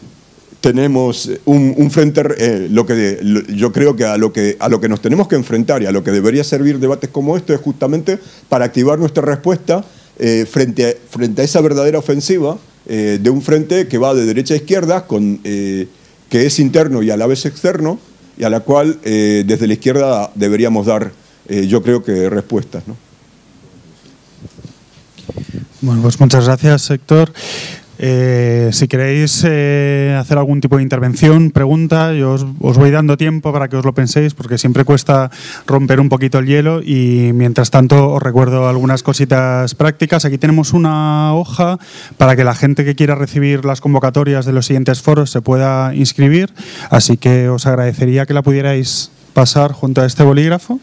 tenemos 0.61 1.31
un, 1.45 1.91
frente, 1.91 2.23
eh, 2.39 2.69
lo 2.71 2.87
que 2.87 3.45
yo 3.55 3.73
creo 3.73 3.97
que 3.97 4.05
a, 4.05 4.17
lo 4.17 4.33
que 4.33 4.57
a 4.59 4.69
lo 4.69 4.81
que 4.81 4.89
nos 4.89 5.03
tenemos 5.03 5.29
que 5.29 5.37
enfrentar 5.37 5.83
y 5.83 5.87
a 5.87 5.93
lo 5.93 6.03
que 6.03 6.11
debería 6.11 6.43
servir 6.43 6.79
debates 6.79 7.11
como 7.11 7.37
este 7.37 7.55
es 7.55 7.61
justamente 7.61 8.19
para 8.49 8.65
activar 8.65 8.99
nuestra 8.99 9.23
respuesta 9.23 9.85
eh, 10.19 10.47
frente, 10.51 10.89
a, 10.89 11.11
frente 11.11 11.43
a 11.43 11.45
esa 11.45 11.61
verdadera 11.61 11.99
ofensiva 11.99 12.59
de 12.87 13.31
un 13.31 13.41
frente 13.41 13.89
que 13.89 13.97
va 13.97 14.13
de 14.13 14.27
derecha 14.27 14.53
a 14.53 14.59
izquierda, 14.59 15.07
con, 15.07 15.39
que 15.39 15.89
es 16.31 16.59
interno 16.59 17.03
y 17.03 17.11
a 17.11 17.17
la 17.17 17.27
vez 17.27 17.47
externo, 17.47 17.99
y 18.37 18.45
a 18.45 18.51
la 18.51 18.61
cual 18.61 18.99
desde 19.03 19.67
la 19.67 19.73
izquierda 19.73 20.31
deberíamos 20.35 20.85
dar, 20.85 21.11
yo 21.49 21.83
creo 21.83 22.05
que 22.05 22.29
respuestas. 22.29 22.83
Bueno, 25.81 26.03
pues 26.03 26.21
muchas 26.21 26.45
gracias, 26.45 26.91
Héctor. 26.91 27.33
Eh, 27.99 28.71
si 28.73 28.89
queréis 28.89 29.45
eh, 29.47 30.17
hacer 30.19 30.39
algún 30.39 30.61
tipo 30.61 30.77
de 30.77 30.83
intervención, 30.83 31.51
pregunta, 31.51 32.13
yo 32.13 32.33
os, 32.33 32.47
os, 32.61 32.77
voy 32.77 32.91
dando 32.91 33.17
tiempo 33.17 33.53
para 33.53 33.69
que 33.69 33.77
os 33.77 33.85
lo 33.85 33.95
penséis, 33.95 34.35
porque 34.35 34.59
siempre 34.59 34.85
cuesta 34.85 35.31
romper 35.67 36.01
un 36.01 36.09
poquito 36.09 36.39
el 36.39 36.47
hielo 36.47 36.83
y 36.83 37.31
mientras 37.35 37.71
tanto 37.71 38.11
os 38.11 38.23
recuerdo 38.23 38.69
algunas 38.69 39.03
cositas 39.03 39.75
prácticas. 39.75 40.25
Aquí 40.25 40.39
tenemos 40.39 40.73
una 40.73 41.35
hoja 41.35 41.79
para 42.17 42.37
que 42.37 42.45
la 42.45 42.55
gente 42.55 42.85
que 42.85 42.95
quiera 42.95 43.15
recibir 43.15 43.65
las 43.65 43.81
convocatorias 43.81 44.45
de 44.45 44.53
los 44.53 44.67
siguientes 44.67 45.01
foros 45.01 45.31
se 45.31 45.41
pueda 45.41 45.95
inscribir, 45.95 46.53
así 46.91 47.17
que 47.17 47.49
os 47.49 47.67
agradecería 47.67 48.27
que 48.27 48.35
la 48.35 48.43
pudierais 48.43 49.11
pasar 49.35 49.73
junto 49.73 50.01
a 50.01 50.07
este 50.07 50.23
bolígrafo. 50.23 50.81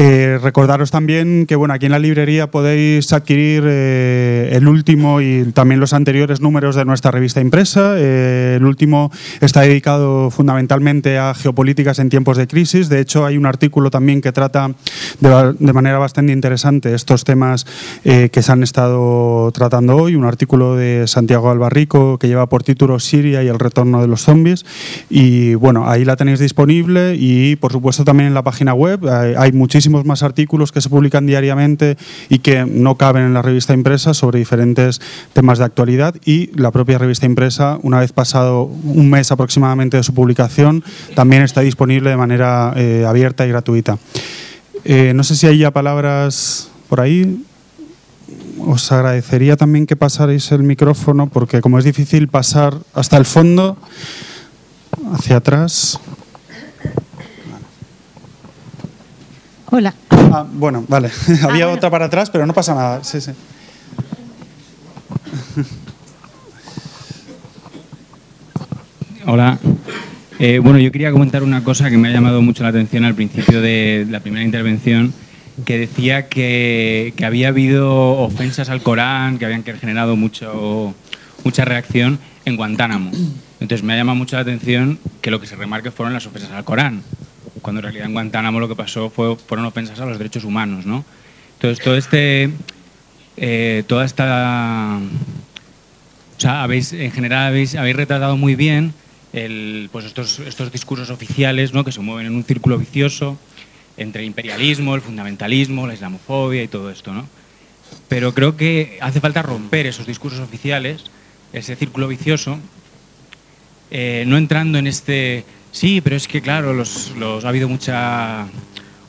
Eh, 0.00 0.38
recordaros 0.40 0.92
también 0.92 1.44
que 1.44 1.56
bueno, 1.56 1.74
aquí 1.74 1.86
en 1.86 1.92
la 1.92 1.98
librería 1.98 2.52
podéis 2.52 3.12
adquirir 3.12 3.64
eh, 3.66 4.50
el 4.52 4.68
último 4.68 5.20
y 5.20 5.50
también 5.52 5.80
los 5.80 5.92
anteriores 5.92 6.40
números 6.40 6.76
de 6.76 6.84
nuestra 6.84 7.10
revista 7.10 7.40
impresa. 7.40 7.96
Eh, 7.98 8.54
el 8.58 8.64
último 8.64 9.10
está 9.40 9.62
dedicado 9.62 10.30
fundamentalmente 10.30 11.18
a 11.18 11.34
geopolíticas 11.34 11.98
en 11.98 12.10
tiempos 12.10 12.36
de 12.36 12.46
crisis. 12.46 12.88
De 12.88 13.00
hecho, 13.00 13.26
hay 13.26 13.36
un 13.36 13.44
artículo 13.44 13.90
también 13.90 14.20
que 14.20 14.30
trata 14.30 14.70
de, 15.18 15.54
de 15.58 15.72
manera 15.72 15.98
bastante 15.98 16.32
interesante 16.32 16.94
estos 16.94 17.24
temas 17.24 17.66
eh, 18.04 18.28
que 18.30 18.40
se 18.42 18.52
han 18.52 18.62
estado 18.62 19.50
tratando 19.50 19.96
hoy. 19.96 20.14
Un 20.14 20.26
artículo 20.26 20.76
de 20.76 21.08
Santiago 21.08 21.50
Albarrico 21.50 22.18
que 22.18 22.28
lleva 22.28 22.48
por 22.48 22.62
título 22.62 23.00
Siria 23.00 23.42
y 23.42 23.48
el 23.48 23.58
retorno 23.58 24.00
de 24.00 24.06
los 24.06 24.22
zombies. 24.22 24.64
Y 25.10 25.54
bueno, 25.54 25.90
ahí 25.90 26.04
la 26.04 26.14
tenéis 26.14 26.38
disponible 26.38 27.16
y 27.18 27.56
por 27.56 27.72
supuesto 27.72 28.04
también 28.04 28.28
en 28.28 28.34
la 28.34 28.44
página 28.44 28.74
web 28.74 29.08
hay, 29.08 29.34
hay 29.36 29.50
muchísimos 29.88 30.04
más 30.04 30.22
artículos 30.22 30.70
que 30.70 30.82
se 30.82 30.90
publican 30.90 31.26
diariamente 31.26 31.96
y 32.28 32.40
que 32.40 32.66
no 32.66 32.96
caben 32.96 33.24
en 33.24 33.32
la 33.32 33.40
revista 33.40 33.72
impresa 33.72 34.12
sobre 34.12 34.38
diferentes 34.38 35.00
temas 35.32 35.58
de 35.58 35.64
actualidad 35.64 36.14
y 36.26 36.50
la 36.60 36.70
propia 36.70 36.98
revista 36.98 37.24
impresa, 37.24 37.78
una 37.82 38.00
vez 38.00 38.12
pasado 38.12 38.64
un 38.64 39.08
mes 39.08 39.32
aproximadamente 39.32 39.96
de 39.96 40.02
su 40.02 40.12
publicación, 40.12 40.84
también 41.14 41.42
está 41.42 41.62
disponible 41.62 42.10
de 42.10 42.16
manera 42.18 42.74
eh, 42.76 43.06
abierta 43.08 43.46
y 43.46 43.48
gratuita. 43.48 43.98
Eh, 44.84 45.12
no 45.14 45.24
sé 45.24 45.36
si 45.36 45.46
hay 45.46 45.58
ya 45.58 45.70
palabras 45.70 46.68
por 46.90 47.00
ahí. 47.00 47.44
Os 48.58 48.92
agradecería 48.92 49.56
también 49.56 49.86
que 49.86 49.96
pasarais 49.96 50.52
el 50.52 50.64
micrófono 50.64 51.28
porque 51.28 51.62
como 51.62 51.78
es 51.78 51.84
difícil 51.86 52.28
pasar 52.28 52.74
hasta 52.92 53.16
el 53.16 53.24
fondo, 53.24 53.78
hacia 55.14 55.36
atrás. 55.36 55.98
Hola. 59.70 59.92
Ah, 60.10 60.46
bueno, 60.50 60.84
vale. 60.88 61.10
Había 61.42 61.66
bueno. 61.66 61.72
otra 61.72 61.90
para 61.90 62.06
atrás, 62.06 62.30
pero 62.30 62.46
no 62.46 62.54
pasa 62.54 62.74
nada. 62.74 63.04
Sí, 63.04 63.20
sí. 63.20 63.32
Hola. 69.26 69.58
Eh, 70.38 70.58
bueno, 70.60 70.78
yo 70.78 70.90
quería 70.90 71.12
comentar 71.12 71.42
una 71.42 71.62
cosa 71.64 71.90
que 71.90 71.98
me 71.98 72.08
ha 72.08 72.12
llamado 72.12 72.40
mucho 72.40 72.62
la 72.62 72.70
atención 72.70 73.04
al 73.04 73.14
principio 73.14 73.60
de 73.60 74.06
la 74.08 74.20
primera 74.20 74.44
intervención, 74.44 75.12
que 75.66 75.76
decía 75.76 76.28
que, 76.28 77.12
que 77.16 77.26
había 77.26 77.48
habido 77.48 78.12
ofensas 78.20 78.70
al 78.70 78.82
Corán, 78.82 79.38
que 79.38 79.44
habían 79.44 79.64
generado 79.64 80.16
mucho, 80.16 80.94
mucha 81.44 81.64
reacción 81.66 82.18
en 82.46 82.56
Guantánamo. 82.56 83.10
Entonces 83.60 83.82
me 83.82 83.92
ha 83.92 83.96
llamado 83.96 84.16
mucho 84.16 84.36
la 84.36 84.42
atención 84.42 84.98
que 85.20 85.30
lo 85.30 85.40
que 85.40 85.46
se 85.46 85.56
remarque 85.56 85.90
fueron 85.90 86.14
las 86.14 86.24
ofensas 86.26 86.52
al 86.52 86.64
Corán, 86.64 87.02
cuando 87.60 87.80
en 87.80 87.84
realidad 87.84 88.06
en 88.06 88.12
Guantánamo 88.12 88.60
lo 88.60 88.68
que 88.68 88.76
pasó 88.76 89.10
fue, 89.10 89.36
fueron 89.36 89.66
ofensas 89.66 90.00
a 90.00 90.06
los 90.06 90.18
derechos 90.18 90.44
humanos, 90.44 90.86
¿no? 90.86 91.04
Entonces 91.54 91.84
todo 91.84 91.96
este, 91.96 92.50
eh, 93.36 93.84
toda 93.86 94.04
esta, 94.04 94.98
o 96.36 96.40
sea, 96.40 96.62
habéis, 96.62 96.92
en 96.92 97.10
general 97.10 97.48
habéis, 97.48 97.74
habéis 97.74 97.96
retratado 97.96 98.36
muy 98.36 98.54
bien 98.54 98.94
pues 99.92 100.04
estos, 100.06 100.38
estos 100.40 100.72
discursos 100.72 101.10
oficiales, 101.10 101.72
¿no? 101.72 101.84
Que 101.84 101.92
se 101.92 102.00
mueven 102.00 102.26
en 102.26 102.34
un 102.34 102.44
círculo 102.44 102.78
vicioso 102.78 103.38
entre 103.96 104.22
el 104.22 104.28
imperialismo, 104.28 104.94
el 104.94 105.00
fundamentalismo, 105.00 105.86
la 105.86 105.94
islamofobia 105.94 106.62
y 106.62 106.68
todo 106.68 106.90
esto, 106.90 107.12
¿no? 107.12 107.26
Pero 108.08 108.34
creo 108.34 108.56
que 108.56 108.98
hace 109.00 109.20
falta 109.20 109.42
romper 109.42 109.86
esos 109.86 110.06
discursos 110.06 110.40
oficiales, 110.40 111.04
ese 111.52 111.76
círculo 111.76 112.08
vicioso, 112.08 112.58
eh, 113.90 114.24
no 114.26 114.36
entrando 114.36 114.78
en 114.78 114.86
este 114.86 115.44
Sí, 115.72 116.00
pero 116.00 116.16
es 116.16 116.28
que, 116.28 116.40
claro, 116.40 116.72
los, 116.72 117.12
los, 117.16 117.44
ha 117.44 117.48
habido 117.48 117.68
mucha, 117.68 118.46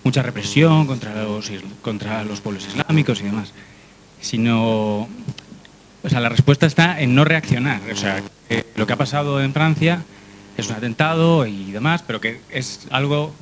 mucha 0.04 0.22
represión 0.22 0.88
contra 0.88 1.24
los, 1.24 1.52
contra 1.82 2.24
los 2.24 2.42
pueblos 2.42 2.68
islámicos 2.68 3.22
y 3.22 3.24
demás. 3.24 3.54
Sino, 4.22 5.08
o 6.04 6.10
sea, 6.10 6.20
la 6.20 6.30
respuesta 6.30 6.66
está 6.66 7.00
en 7.00 7.16
no 7.16 7.24
reaccionar. 7.24 7.82
O 7.92 7.96
sea, 7.96 8.22
lo 8.76 8.88
que 8.88 8.94
ha 8.94 8.98
pasado 8.98 9.42
en 9.42 9.54
Francia 9.54 10.04
es 10.58 10.68
un 10.70 10.76
atentado 10.76 11.46
y 11.46 11.72
demás, 11.72 12.04
pero 12.06 12.20
que 12.20 12.42
es 12.50 12.88
algo 12.92 13.34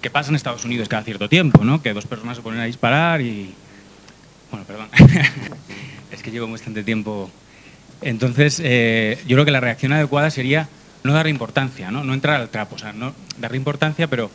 que 0.00 0.10
pasa 0.10 0.30
en 0.30 0.36
Estados 0.36 0.64
Unidos 0.64 0.88
cada 0.88 1.02
cierto 1.02 1.28
tiempo, 1.28 1.64
¿no? 1.64 1.80
Que 1.80 1.94
dos 1.94 2.06
personas 2.06 2.36
se 2.36 2.42
ponen 2.42 2.60
a 2.60 2.64
disparar 2.64 3.20
y... 3.20 3.54
Bueno, 4.50 4.66
perdón. 4.66 4.88
es 6.10 6.22
que 6.22 6.30
llevo 6.30 6.46
bastante 6.46 6.84
tiempo. 6.84 7.30
Entonces, 8.02 8.60
eh, 8.62 9.18
yo 9.26 9.36
creo 9.36 9.44
que 9.44 9.50
la 9.50 9.60
reacción 9.60 9.92
adecuada 9.92 10.30
sería 10.30 10.68
no 11.04 11.12
darle 11.12 11.30
importancia, 11.30 11.90
¿no? 11.90 12.02
no 12.02 12.14
entrar 12.14 12.40
al 12.40 12.48
trapo, 12.48 12.76
o 12.76 12.78
sea, 12.78 12.94
no 12.94 13.14
darle 13.38 13.58
importancia, 13.58 14.08
pero 14.08 14.30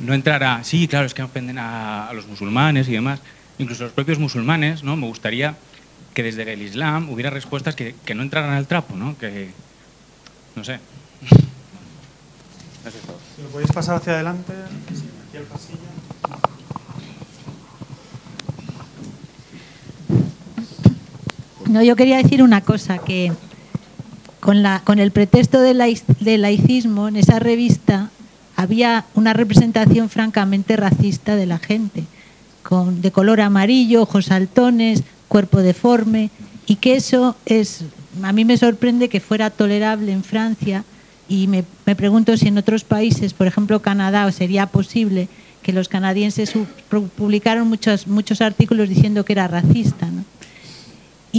no 0.00 0.14
entrar 0.14 0.42
a, 0.42 0.64
sí, 0.64 0.88
claro, 0.88 1.06
es 1.06 1.14
que 1.14 1.22
ofenden 1.22 1.58
a, 1.58 2.08
a, 2.08 2.12
los 2.12 2.26
musulmanes 2.26 2.88
y 2.88 2.92
demás, 2.92 3.20
incluso 3.58 3.84
los 3.84 3.92
propios 3.92 4.18
musulmanes, 4.18 4.82
¿no? 4.82 4.96
Me 4.96 5.06
gustaría 5.06 5.54
que 6.14 6.24
desde 6.24 6.52
el 6.52 6.60
Islam 6.60 7.08
hubiera 7.10 7.30
respuestas 7.30 7.76
que, 7.76 7.94
que 8.04 8.16
no 8.16 8.22
entraran 8.24 8.50
al 8.50 8.66
trapo, 8.66 8.96
¿no? 8.96 9.16
Que, 9.16 9.50
no 10.56 10.64
sé. 10.64 10.80
Gracias 12.82 13.04
a 13.04 13.06
todos. 13.06 13.20
Si 13.36 13.42
lo 13.42 13.48
podéis 13.50 13.70
pasar 13.70 13.96
hacia 13.96 14.14
adelante, 14.14 14.52
aquí 15.28 15.36
al 15.36 15.44
pasillo. 15.44 15.78
No, 21.68 21.82
yo 21.82 21.94
quería 21.94 22.16
decir 22.16 22.42
una 22.42 22.62
cosa, 22.62 22.98
que 22.98 23.30
con, 24.40 24.62
la, 24.62 24.80
con 24.84 24.98
el 24.98 25.10
pretexto 25.10 25.60
del 25.60 25.78
laic, 25.78 26.04
de 26.18 26.38
laicismo, 26.38 27.08
en 27.08 27.16
esa 27.16 27.38
revista 27.38 28.10
había 28.56 29.04
una 29.14 29.32
representación 29.32 30.08
francamente 30.08 30.76
racista 30.76 31.36
de 31.36 31.46
la 31.46 31.58
gente, 31.58 32.04
con, 32.62 33.00
de 33.00 33.12
color 33.12 33.40
amarillo, 33.40 34.02
ojos 34.02 34.26
saltones, 34.26 35.02
cuerpo 35.28 35.58
deforme, 35.60 36.30
y 36.66 36.76
que 36.76 36.96
eso 36.96 37.36
es, 37.46 37.84
a 38.22 38.32
mí 38.32 38.44
me 38.44 38.56
sorprende 38.56 39.08
que 39.08 39.20
fuera 39.20 39.50
tolerable 39.50 40.12
en 40.12 40.24
Francia, 40.24 40.84
y 41.28 41.46
me, 41.46 41.64
me 41.86 41.94
pregunto 41.94 42.36
si 42.36 42.48
en 42.48 42.58
otros 42.58 42.84
países, 42.84 43.34
por 43.34 43.46
ejemplo 43.46 43.80
Canadá, 43.80 44.30
sería 44.32 44.66
posible 44.66 45.28
que 45.62 45.72
los 45.72 45.88
canadienses 45.88 46.54
publicaron 47.16 47.68
muchos, 47.68 48.06
muchos 48.06 48.40
artículos 48.40 48.88
diciendo 48.88 49.24
que 49.24 49.34
era 49.34 49.48
racista. 49.48 50.06
¿no? 50.06 50.24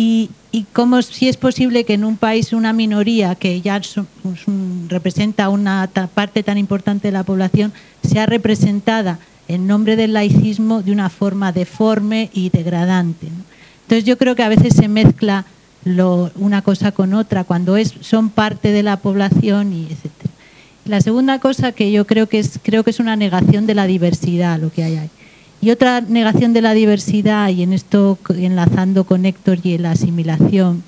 Y, 0.01 0.29
y 0.53 0.63
cómo 0.71 1.01
si 1.01 1.27
es 1.27 1.35
posible 1.35 1.83
que 1.83 1.95
en 1.95 2.05
un 2.05 2.15
país 2.15 2.53
una 2.53 2.71
minoría 2.71 3.35
que 3.35 3.59
ya 3.59 3.81
un, 4.23 4.87
representa 4.87 5.49
una 5.49 5.89
parte 6.13 6.41
tan 6.41 6.57
importante 6.57 7.09
de 7.09 7.11
la 7.11 7.25
población 7.25 7.73
sea 8.01 8.25
representada 8.25 9.19
en 9.49 9.67
nombre 9.67 9.97
del 9.97 10.13
laicismo 10.13 10.81
de 10.83 10.93
una 10.93 11.09
forma 11.09 11.51
deforme 11.51 12.29
y 12.33 12.47
degradante. 12.47 13.27
Entonces 13.81 14.05
yo 14.05 14.17
creo 14.17 14.37
que 14.37 14.43
a 14.43 14.47
veces 14.47 14.73
se 14.73 14.87
mezcla 14.87 15.43
una 15.83 16.61
cosa 16.61 16.93
con 16.93 17.13
otra 17.13 17.43
cuando 17.43 17.75
son 17.99 18.29
parte 18.29 18.71
de 18.71 18.83
la 18.83 18.95
población 18.95 19.73
y 19.73 19.83
etc. 19.83 20.11
La 20.85 21.01
segunda 21.01 21.39
cosa 21.39 21.73
que 21.73 21.91
yo 21.91 22.07
creo 22.07 22.29
que 22.29 22.39
es 22.39 22.57
creo 22.63 22.85
que 22.85 22.91
es 22.91 23.01
una 23.01 23.17
negación 23.17 23.67
de 23.67 23.75
la 23.75 23.85
diversidad 23.85 24.61
lo 24.61 24.71
que 24.71 24.85
hay 24.85 24.95
ahí. 24.95 25.09
Y 25.61 25.71
otra 25.71 26.01
negación 26.01 26.53
de 26.53 26.61
la 26.61 26.73
diversidad, 26.73 27.49
y 27.49 27.63
en 27.63 27.73
esto 27.73 28.17
enlazando 28.29 29.03
con 29.03 29.25
Héctor 29.25 29.59
y 29.63 29.77
la 29.77 29.91
asimilación, 29.91 30.83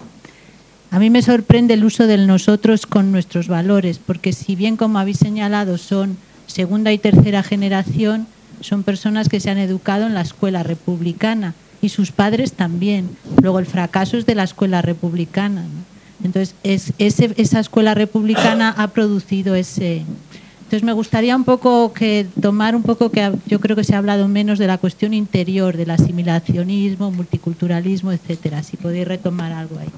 a 0.92 1.00
mí 1.00 1.10
me 1.10 1.22
sorprende 1.22 1.74
el 1.74 1.84
uso 1.84 2.08
del 2.08 2.28
nosotros 2.28 2.86
con 2.86 3.12
nuestros 3.12 3.48
valores, 3.48 4.00
porque 4.00 4.34
si 4.34 4.56
bien, 4.56 4.78
como 4.78 5.00
habéis 5.00 5.18
señalado, 5.18 5.78
son 5.78 6.18
segunda 6.48 6.92
y 6.92 6.98
tercera 6.98 7.44
generación, 7.44 8.28
son 8.60 8.84
personas 8.84 9.30
que 9.30 9.40
se 9.40 9.50
han 9.50 9.58
educado 9.58 10.06
en 10.06 10.14
la 10.14 10.22
escuela 10.22 10.64
republicana 10.64 11.54
y 11.82 11.90
sus 11.90 12.12
padres 12.12 12.54
también. 12.54 13.10
Luego 13.42 13.60
el 13.60 13.66
fracaso 13.66 14.18
es 14.18 14.26
de 14.26 14.36
la 14.36 14.44
escuela 14.44 14.82
republicana. 14.82 15.64
Entonces, 16.24 16.56
esa 16.64 17.60
escuela 17.60 17.96
republicana 17.96 18.76
ha 18.78 18.90
producido 18.90 19.56
ese, 19.56 20.04
entonces 20.72 20.86
me 20.86 20.94
gustaría 20.94 21.36
un 21.36 21.44
poco 21.44 21.92
que 21.92 22.26
tomar 22.42 22.78
un 22.78 22.84
poco 22.84 23.12
que 23.12 23.30
yo 23.46 23.60
creo 23.60 23.76
que 23.76 23.84
se 23.84 23.94
ha 23.94 23.98
hablado 23.98 24.30
menos 24.30 24.58
de 24.58 24.68
la 24.68 24.78
cuestión 24.78 25.14
interior, 25.14 25.76
del 25.76 25.92
asimilacionismo, 25.92 27.12
multiculturalismo, 27.12 28.14
etcétera. 28.14 28.64
Si 28.64 28.78
podéis 28.78 29.06
retomar 29.06 29.52
algo 29.52 29.78
ahí. 29.78 29.90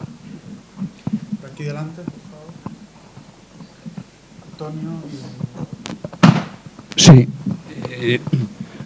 Por 1.40 1.52
aquí 1.52 1.62
delante, 1.62 2.02
por 2.02 2.14
favor. 2.32 2.54
Antonio. 4.52 4.90
Sí. 6.95 7.28
Eh, 7.91 8.20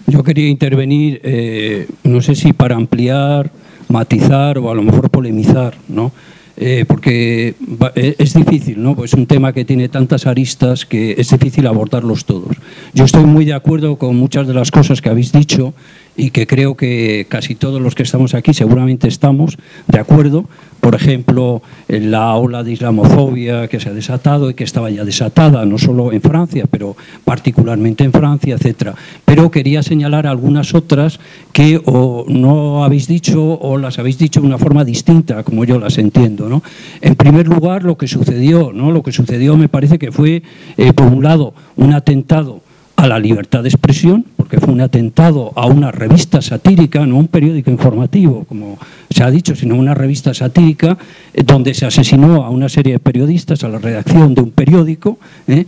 yo 0.07 0.23
quería 0.23 0.49
intervenir, 0.49 1.21
eh, 1.23 1.87
no 2.03 2.19
sé 2.19 2.35
si 2.35 2.51
para 2.51 2.75
ampliar, 2.75 3.49
matizar 3.87 4.57
o 4.57 4.69
a 4.69 4.75
lo 4.75 4.83
mejor 4.83 5.09
polemizar, 5.09 5.77
¿no? 5.87 6.11
Eh, 6.59 6.85
porque 6.87 7.53
eh, 7.95 8.15
es 8.17 8.33
difícil, 8.33 8.81
¿no? 8.81 8.95
Pues 8.95 9.13
es 9.13 9.19
un 9.19 9.27
tema 9.27 9.53
que 9.53 9.63
tiene 9.63 9.89
tantas 9.89 10.25
aristas 10.25 10.85
que 10.85 11.15
es 11.17 11.29
difícil 11.29 11.67
abordarlos 11.67 12.25
todos. 12.25 12.57
Yo 12.93 13.05
estoy 13.05 13.25
muy 13.25 13.45
de 13.45 13.53
acuerdo 13.53 13.97
con 13.97 14.15
muchas 14.15 14.47
de 14.47 14.55
las 14.55 14.71
cosas 14.71 15.01
que 15.01 15.09
habéis 15.09 15.31
dicho 15.31 15.75
y 16.17 16.31
que 16.31 16.47
creo 16.47 16.75
que 16.75 17.27
casi 17.29 17.55
todos 17.55 17.79
los 17.79 17.95
que 17.95 18.03
estamos 18.03 18.33
aquí 18.33 18.53
seguramente 18.53 19.07
estamos 19.07 19.57
de 19.87 19.99
acuerdo. 19.99 20.45
Por 20.81 20.95
ejemplo, 20.95 21.61
en 21.87 22.11
la 22.11 22.35
ola 22.35 22.63
de 22.63 22.71
islamofobia 22.71 23.67
que 23.67 23.79
se 23.79 23.89
ha 23.89 23.93
desatado 23.93 24.49
y 24.49 24.53
que 24.53 24.63
estaba 24.63 24.89
ya 24.89 25.03
desatada, 25.03 25.65
no 25.65 25.77
solo 25.77 26.11
en 26.11 26.21
Francia, 26.21 26.65
pero 26.69 26.95
particularmente 27.25 28.03
en 28.03 28.11
Francia, 28.11 28.55
etcétera. 28.55 28.95
Pero 29.25 29.51
quería 29.51 29.83
señalar 29.83 30.27
algunas 30.27 30.73
otras 30.73 31.19
que 31.51 31.81
o 31.85 32.25
no 32.27 32.83
habéis 32.83 33.07
dicho 33.07 33.59
o 33.59 33.77
las 33.77 33.99
habéis 33.99 34.17
dicho 34.17 34.41
de 34.41 34.47
una 34.47 34.57
forma 34.57 34.83
distinta, 34.85 35.43
como 35.43 35.65
yo 35.65 35.79
las 35.79 35.97
entiendo. 35.97 36.47
¿no? 36.47 36.63
En 37.01 37.15
primer 37.15 37.47
lugar, 37.47 37.83
lo 37.83 37.97
que 37.97 38.07
sucedió, 38.07 38.71
¿no? 38.73 38.91
lo 38.91 39.03
que 39.03 39.11
sucedió 39.11 39.57
me 39.57 39.69
parece 39.69 39.99
que 39.99 40.11
fue, 40.11 40.43
eh, 40.77 40.93
por 40.93 41.07
un 41.07 41.23
lado, 41.23 41.53
un 41.75 41.93
atentado 41.93 42.61
a 42.97 43.07
la 43.07 43.19
libertad 43.19 43.61
de 43.61 43.69
expresión, 43.69 44.25
porque 44.35 44.59
fue 44.59 44.73
un 44.73 44.81
atentado 44.81 45.53
a 45.55 45.67
una 45.67 45.91
revista 45.91 46.41
satírica, 46.41 47.05
no 47.05 47.17
un 47.17 47.27
periódico 47.27 47.69
informativo, 47.69 48.43
como 48.45 48.79
se 49.11 49.23
ha 49.23 49.29
dicho, 49.29 49.55
sino 49.55 49.75
una 49.75 49.93
revista 49.93 50.33
satírica, 50.33 50.97
eh, 51.33 51.43
donde 51.43 51.75
se 51.75 51.85
asesinó 51.85 52.43
a 52.43 52.49
una 52.49 52.67
serie 52.67 52.93
de 52.93 52.99
periodistas, 52.99 53.63
a 53.63 53.69
la 53.69 53.77
redacción 53.77 54.33
de 54.33 54.41
un 54.41 54.49
periódico, 54.49 55.19
¿eh? 55.47 55.65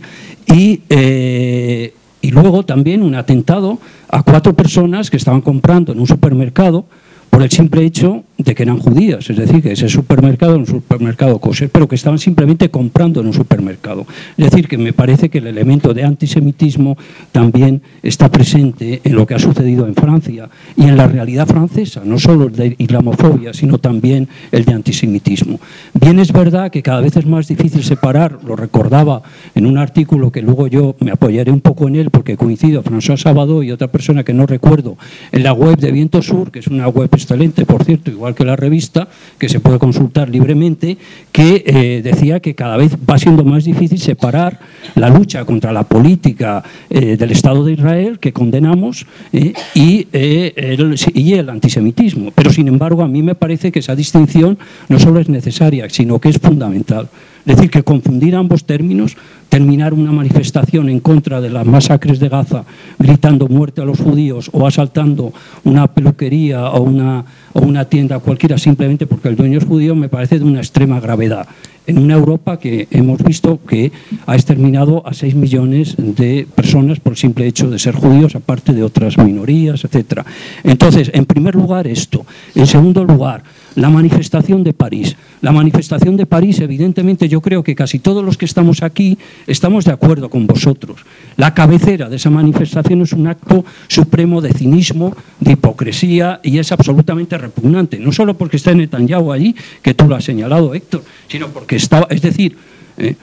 y, 0.48 0.82
eh, 0.90 1.94
y 2.20 2.30
luego 2.32 2.64
también 2.64 3.00
un 3.00 3.14
atentado 3.14 3.78
a 4.08 4.24
cuatro 4.24 4.54
personas 4.54 5.08
que 5.08 5.16
estaban 5.16 5.40
comprando 5.40 5.92
en 5.92 6.00
un 6.00 6.08
supermercado 6.08 6.84
por 7.30 7.44
el 7.44 7.50
simple 7.50 7.84
hecho 7.84 8.24
de 8.42 8.54
que 8.54 8.62
eran 8.62 8.78
judías, 8.78 9.28
es 9.28 9.36
decir, 9.36 9.62
que 9.62 9.72
ese 9.72 9.88
supermercado 9.88 10.52
era 10.52 10.60
un 10.60 10.66
supermercado 10.66 11.38
kosher, 11.38 11.68
pero 11.70 11.88
que 11.88 11.94
estaban 11.94 12.18
simplemente 12.18 12.70
comprando 12.70 13.20
en 13.20 13.26
un 13.26 13.32
supermercado. 13.32 14.06
Es 14.36 14.50
decir, 14.50 14.68
que 14.68 14.78
me 14.78 14.92
parece 14.92 15.28
que 15.28 15.38
el 15.38 15.46
elemento 15.46 15.94
de 15.94 16.04
antisemitismo 16.04 16.96
también 17.32 17.82
está 18.02 18.30
presente 18.30 19.00
en 19.04 19.14
lo 19.14 19.26
que 19.26 19.34
ha 19.34 19.38
sucedido 19.38 19.86
en 19.86 19.94
Francia 19.94 20.48
y 20.76 20.84
en 20.84 20.96
la 20.96 21.06
realidad 21.06 21.46
francesa, 21.46 22.02
no 22.04 22.18
solo 22.18 22.46
el 22.46 22.52
de 22.52 22.74
islamofobia, 22.78 23.52
sino 23.52 23.78
también 23.78 24.28
el 24.52 24.64
de 24.64 24.72
antisemitismo. 24.72 25.60
Bien 25.94 26.18
es 26.18 26.32
verdad 26.32 26.70
que 26.70 26.82
cada 26.82 27.00
vez 27.00 27.16
es 27.16 27.26
más 27.26 27.48
difícil 27.48 27.82
separar, 27.82 28.38
lo 28.44 28.56
recordaba 28.56 29.22
en 29.54 29.66
un 29.66 29.78
artículo 29.78 30.30
que 30.30 30.42
luego 30.42 30.66
yo 30.66 30.96
me 31.00 31.10
apoyaré 31.10 31.50
un 31.50 31.60
poco 31.60 31.88
en 31.88 31.96
él 31.96 32.10
porque 32.10 32.36
coincido 32.36 32.82
François 32.82 33.16
Sabado 33.16 33.62
y 33.62 33.70
otra 33.70 33.88
persona 33.88 34.24
que 34.24 34.32
no 34.32 34.46
recuerdo, 34.46 34.96
en 35.32 35.42
la 35.42 35.52
web 35.52 35.76
de 35.76 35.92
Viento 35.92 36.22
Sur, 36.22 36.50
que 36.50 36.60
es 36.60 36.66
una 36.66 36.88
web 36.88 37.08
excelente, 37.12 37.66
por 37.66 37.84
cierto, 37.84 38.10
igual 38.30 38.34
que 38.34 38.44
la 38.44 38.56
revista, 38.56 39.08
que 39.38 39.48
se 39.48 39.60
puede 39.60 39.78
consultar 39.78 40.28
libremente, 40.28 40.96
que 41.32 41.64
eh, 41.66 42.00
decía 42.02 42.40
que 42.40 42.54
cada 42.54 42.76
vez 42.76 42.96
va 43.08 43.18
siendo 43.18 43.44
más 43.44 43.64
difícil 43.64 43.98
separar 43.98 44.58
la 44.94 45.08
lucha 45.08 45.44
contra 45.44 45.72
la 45.72 45.82
política 45.82 46.62
eh, 46.88 47.16
del 47.16 47.32
Estado 47.32 47.64
de 47.64 47.72
Israel, 47.72 48.18
que 48.18 48.32
condenamos, 48.32 49.06
eh, 49.32 49.52
y, 49.74 50.06
el, 50.12 50.96
y 51.14 51.32
el 51.34 51.50
antisemitismo. 51.50 52.30
Pero, 52.34 52.52
sin 52.52 52.68
embargo, 52.68 53.02
a 53.02 53.08
mí 53.08 53.22
me 53.22 53.34
parece 53.34 53.72
que 53.72 53.80
esa 53.80 53.96
distinción 53.96 54.58
no 54.88 54.98
solo 54.98 55.20
es 55.20 55.28
necesaria, 55.28 55.88
sino 55.90 56.18
que 56.20 56.28
es 56.28 56.38
fundamental. 56.38 57.08
Es 57.46 57.56
decir, 57.56 57.70
que 57.70 57.82
confundir 57.82 58.36
ambos 58.36 58.64
términos, 58.64 59.16
terminar 59.50 59.92
una 59.92 60.12
manifestación 60.12 60.88
en 60.88 61.00
contra 61.00 61.40
de 61.42 61.50
las 61.50 61.66
masacres 61.66 62.18
de 62.20 62.30
Gaza 62.30 62.64
gritando 62.98 63.48
muerte 63.48 63.82
a 63.82 63.84
los 63.84 64.00
judíos 64.00 64.48
o 64.52 64.66
asaltando 64.66 65.34
una 65.64 65.88
peluquería 65.88 66.70
o 66.70 66.82
una, 66.82 67.24
o 67.52 67.60
una 67.60 67.84
tienda 67.84 68.20
cualquiera 68.20 68.56
simplemente 68.56 69.06
porque 69.06 69.28
el 69.28 69.36
dueño 69.36 69.58
es 69.58 69.66
judío, 69.66 69.94
me 69.94 70.08
parece 70.08 70.38
de 70.38 70.44
una 70.44 70.60
extrema 70.60 71.00
gravedad 71.00 71.46
en 71.86 71.98
una 71.98 72.14
Europa 72.14 72.58
que 72.58 72.86
hemos 72.92 73.22
visto 73.22 73.58
que 73.66 73.90
ha 74.26 74.36
exterminado 74.36 75.04
a 75.04 75.12
6 75.12 75.34
millones 75.34 75.96
de 75.98 76.46
personas 76.54 77.00
por 77.00 77.14
el 77.14 77.16
simple 77.16 77.46
hecho 77.46 77.68
de 77.68 77.80
ser 77.80 77.96
judíos, 77.96 78.36
aparte 78.36 78.72
de 78.72 78.84
otras 78.84 79.18
minorías, 79.18 79.84
etc. 79.84 80.22
Entonces, 80.62 81.10
en 81.12 81.26
primer 81.26 81.56
lugar, 81.56 81.88
esto. 81.88 82.24
En 82.54 82.66
segundo 82.66 83.04
lugar, 83.04 83.42
la 83.74 83.90
manifestación 83.90 84.64
de 84.64 84.72
París. 84.72 85.16
La 85.40 85.52
manifestación 85.52 86.16
de 86.16 86.26
París, 86.26 86.60
evidentemente, 86.60 87.28
yo 87.28 87.40
creo 87.40 87.62
que 87.62 87.74
casi 87.74 87.98
todos 87.98 88.24
los 88.24 88.36
que 88.36 88.44
estamos 88.44 88.82
aquí 88.82 89.18
estamos 89.46 89.84
de 89.84 89.92
acuerdo 89.92 90.28
con 90.28 90.46
vosotros. 90.46 91.00
La 91.36 91.54
cabecera 91.54 92.08
de 92.08 92.16
esa 92.16 92.30
manifestación 92.30 93.02
es 93.02 93.12
un 93.12 93.26
acto 93.26 93.64
supremo 93.88 94.40
de 94.40 94.52
cinismo, 94.52 95.16
de 95.38 95.52
hipocresía 95.52 96.40
y 96.42 96.58
es 96.58 96.72
absolutamente 96.72 97.38
repugnante. 97.38 97.98
No 97.98 98.12
solo 98.12 98.36
porque 98.36 98.56
está 98.56 98.74
Netanyahu 98.74 99.32
allí, 99.32 99.54
que 99.82 99.94
tú 99.94 100.06
lo 100.06 100.16
has 100.16 100.24
señalado, 100.24 100.74
Héctor, 100.74 101.02
sino 101.28 101.48
porque 101.48 101.76
estaba, 101.76 102.06
es 102.10 102.22
decir, 102.22 102.56
eh, 102.98 103.14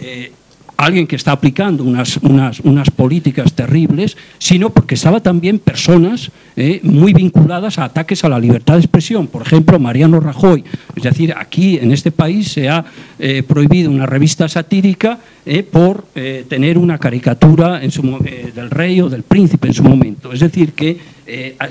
eh, 0.00 0.32
alguien 0.84 1.06
que 1.06 1.16
está 1.16 1.32
aplicando 1.32 1.84
unas, 1.84 2.16
unas, 2.18 2.60
unas, 2.60 2.90
políticas 2.90 3.52
terribles, 3.52 4.16
sino 4.38 4.70
porque 4.70 4.96
estaba 4.96 5.20
también 5.20 5.60
personas 5.60 6.30
eh, 6.56 6.80
muy 6.82 7.12
vinculadas 7.12 7.78
a 7.78 7.84
ataques 7.84 8.24
a 8.24 8.28
la 8.28 8.38
libertad 8.38 8.74
de 8.74 8.80
expresión. 8.80 9.28
Por 9.28 9.42
ejemplo, 9.42 9.78
Mariano 9.78 10.18
Rajoy. 10.18 10.64
Es 10.96 11.04
decir, 11.04 11.34
aquí 11.36 11.78
en 11.78 11.92
este 11.92 12.10
país 12.10 12.48
se 12.48 12.68
ha 12.68 12.84
eh, 13.18 13.44
prohibido 13.44 13.90
una 13.90 14.06
revista 14.06 14.48
satírica 14.48 15.18
eh, 15.46 15.62
por 15.62 16.04
tener 16.48 16.78
una 16.78 16.98
caricatura 16.98 17.82
en 17.82 17.90
su, 17.90 18.02
del 18.54 18.70
rey 18.70 19.00
o 19.00 19.08
del 19.08 19.22
príncipe 19.22 19.68
en 19.68 19.74
su 19.74 19.82
momento. 19.82 20.32
Es 20.32 20.40
decir, 20.40 20.72
que 20.72 20.98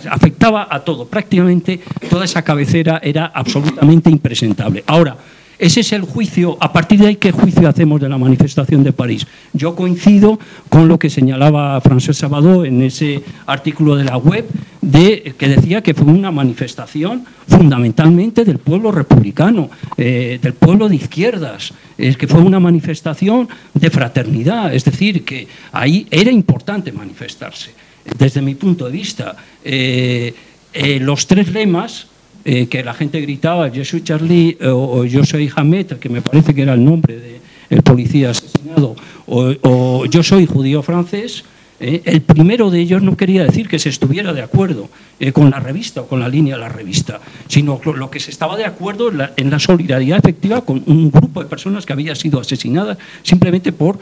afectaba 0.09 0.67
a 0.69 0.79
todo. 0.79 1.05
Prácticamente 1.05 1.79
toda 2.09 2.25
esa 2.25 2.41
cabecera 2.41 2.99
era 3.03 3.27
absolutamente 3.27 4.09
impresentable. 4.09 4.83
Ahora, 4.87 5.17
ese 5.61 5.81
es 5.81 5.93
el 5.93 6.01
juicio. 6.01 6.57
A 6.59 6.73
partir 6.73 6.99
de 6.99 7.07
ahí, 7.07 7.15
¿qué 7.17 7.31
juicio 7.31 7.69
hacemos 7.69 8.01
de 8.01 8.09
la 8.09 8.17
manifestación 8.17 8.83
de 8.83 8.93
París? 8.93 9.27
Yo 9.53 9.75
coincido 9.75 10.39
con 10.69 10.87
lo 10.87 10.97
que 10.97 11.11
señalaba 11.11 11.79
François 11.83 12.13
Sabadó 12.13 12.65
en 12.65 12.81
ese 12.81 13.21
artículo 13.45 13.95
de 13.95 14.03
la 14.03 14.17
web, 14.17 14.49
de, 14.81 15.35
que 15.37 15.47
decía 15.47 15.83
que 15.83 15.93
fue 15.93 16.07
una 16.07 16.31
manifestación 16.31 17.25
fundamentalmente 17.47 18.43
del 18.43 18.57
pueblo 18.57 18.91
republicano, 18.91 19.69
eh, 19.97 20.39
del 20.41 20.55
pueblo 20.55 20.89
de 20.89 20.95
izquierdas, 20.95 21.73
es 21.95 22.17
que 22.17 22.27
fue 22.27 22.41
una 22.41 22.59
manifestación 22.59 23.47
de 23.75 23.91
fraternidad, 23.91 24.73
es 24.73 24.83
decir, 24.83 25.23
que 25.23 25.47
ahí 25.73 26.07
era 26.09 26.31
importante 26.31 26.91
manifestarse. 26.91 27.69
Desde 28.17 28.41
mi 28.41 28.55
punto 28.55 28.85
de 28.85 28.91
vista, 28.91 29.35
eh, 29.63 30.33
eh, 30.73 30.99
los 30.99 31.27
tres 31.27 31.51
lemas 31.53 32.07
eh, 32.43 32.67
que 32.67 32.83
la 32.83 32.93
gente 32.93 33.21
gritaba 33.21 33.67
yo 33.67 33.85
soy 33.85 34.03
Charlie 34.03 34.57
eh, 34.59 34.67
o, 34.67 35.05
yo 35.05 35.23
soy 35.23 35.51
Hamed, 35.55 35.93
que 35.99 36.09
me 36.09 36.21
parece 36.21 36.53
que 36.55 36.63
era 36.63 36.73
el 36.73 36.83
nombre 36.83 37.41
del 37.69 37.83
policía 37.83 38.31
asesinado, 38.31 38.95
o, 39.27 40.05
yo 40.05 40.23
soy 40.23 40.45
judío 40.45 40.81
francés, 40.81 41.43
eh, 41.81 42.01
el 42.05 42.21
primero 42.21 42.69
de 42.69 42.79
ellos 42.79 43.01
no 43.01 43.17
quería 43.17 43.43
decir 43.43 43.67
que 43.67 43.79
se 43.79 43.89
estuviera 43.89 44.33
de 44.33 44.41
acuerdo 44.41 44.89
con 45.33 45.51
la 45.51 45.59
revista 45.59 46.01
o 46.01 46.07
con 46.07 46.19
la 46.19 46.27
línea 46.27 46.55
de 46.55 46.61
la 46.61 46.69
revista, 46.69 47.21
sino 47.47 47.79
lo, 47.83 48.09
que 48.09 48.19
se 48.19 48.31
estaba 48.31 48.57
de 48.57 48.65
acuerdo 48.65 49.09
en 49.09 49.19
la, 49.19 49.33
en 49.37 49.51
la, 49.51 49.59
solidaridad 49.59 50.17
efectiva 50.17 50.61
con 50.61 50.81
un 50.87 51.11
grupo 51.11 51.43
de 51.43 51.47
personas 51.47 51.85
que 51.85 51.93
había 51.93 52.15
sido 52.15 52.39
asesinadas 52.39 52.97
simplemente 53.21 53.71
por 53.71 53.99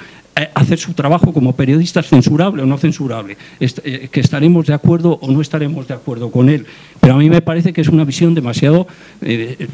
hacer 0.53 0.79
su 0.79 0.93
trabajo 0.93 1.33
como 1.33 1.55
periodistas 1.55 2.07
censurable 2.07 2.63
o 2.63 2.65
no 2.65 2.77
censurable, 2.77 3.37
que 3.59 4.19
estaremos 4.19 4.67
de 4.67 4.73
acuerdo 4.73 5.19
o 5.21 5.31
no 5.31 5.41
estaremos 5.41 5.87
de 5.87 5.93
acuerdo 5.93 6.31
con 6.31 6.49
él. 6.49 6.65
Pero 6.99 7.15
a 7.15 7.17
mí 7.17 7.29
me 7.29 7.41
parece 7.41 7.73
que 7.73 7.81
es 7.81 7.89
una 7.89 8.03
visión 8.03 8.33
demasiado 8.35 8.87
eh, 9.21 9.67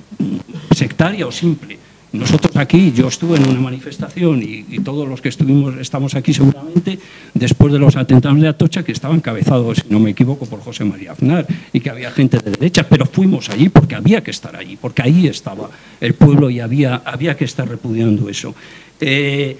sectaria 0.75 1.27
o 1.27 1.31
simple. 1.31 1.77
Nosotros 2.19 2.55
aquí, 2.55 2.91
yo 2.91 3.07
estuve 3.07 3.37
en 3.37 3.47
una 3.47 3.59
manifestación 3.59 4.41
y, 4.41 4.63
todos 4.79 5.07
los 5.07 5.21
que 5.21 5.29
estuvimos, 5.29 5.75
estamos 5.77 6.15
aquí 6.15 6.33
seguramente, 6.33 6.99
después 7.33 7.73
de 7.73 7.79
los 7.79 7.95
atentados 7.95 8.39
de 8.39 8.47
Atocha, 8.47 8.83
que 8.83 8.91
estaban 8.91 9.17
encabezados, 9.17 9.79
si 9.79 9.89
no 9.89 9.99
me 9.99 10.11
equivoco, 10.11 10.45
por 10.45 10.59
José 10.61 10.85
María 10.85 11.13
Aznar 11.13 11.47
y 11.73 11.79
que 11.79 11.89
había 11.89 12.11
gente 12.11 12.37
de 12.37 12.51
derecha, 12.51 12.87
pero 12.87 13.05
fuimos 13.05 13.49
allí 13.49 13.69
porque 13.69 13.95
había 13.95 14.21
que 14.21 14.31
estar 14.31 14.55
allí, 14.55 14.77
porque 14.77 15.01
ahí 15.01 15.27
estaba 15.27 15.69
el 15.99 16.13
pueblo 16.13 16.49
y 16.49 16.59
había, 16.59 17.01
había 17.05 17.35
que 17.35 17.45
estar 17.45 17.67
repudiando 17.67 18.29
eso. 18.29 18.53
Eh, 18.99 19.57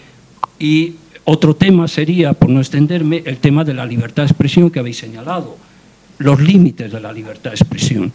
y 0.60 0.94
otro 1.26 1.56
tema 1.56 1.88
sería, 1.88 2.34
por 2.34 2.50
no 2.50 2.60
extenderme, 2.60 3.24
el 3.26 3.38
tema 3.38 3.64
de 3.64 3.74
la 3.74 3.86
libertad 3.86 4.24
de 4.24 4.28
expresión 4.28 4.70
que 4.70 4.80
habéis 4.80 4.98
señalado 4.98 5.58
los 6.20 6.40
límites 6.40 6.92
de 6.92 7.00
la 7.00 7.12
libertad 7.12 7.52
de 7.52 7.56
expresión. 7.56 8.14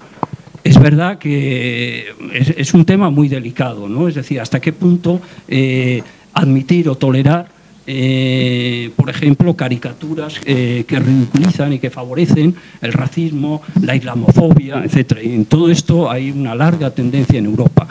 Es 0.62 0.78
verdad 0.78 1.19
que 1.19 2.07
es, 2.35 2.74
un 2.74 2.85
tema 2.85 3.09
muy 3.09 3.28
delicado, 3.28 3.89
¿no? 3.89 4.09
Es 4.09 4.15
decir, 4.15 4.41
hasta 4.41 4.61
qué 4.61 4.73
punto 4.73 5.20
eh, 5.49 6.03
admitir 6.35 6.89
o 6.91 6.97
tolerar, 6.97 7.49
eh, 7.87 8.91
por 8.95 9.09
ejemplo, 9.09 9.57
caricaturas 9.57 10.35
eh, 10.45 10.85
que 10.87 10.99
ridiculizan 10.99 11.73
y 11.73 11.78
que 11.78 11.89
favorecen 11.89 12.55
el 12.82 12.93
racismo, 12.93 13.62
la 13.81 13.97
islamofobia, 13.97 14.85
etc. 14.85 15.19
Y 15.23 15.35
en 15.35 15.47
todo 15.47 15.70
esto 15.70 16.11
hay 16.11 16.31
una 16.31 16.55
larga 16.55 16.91
tendencia 16.91 17.39
en 17.39 17.47
Europa. 17.47 17.89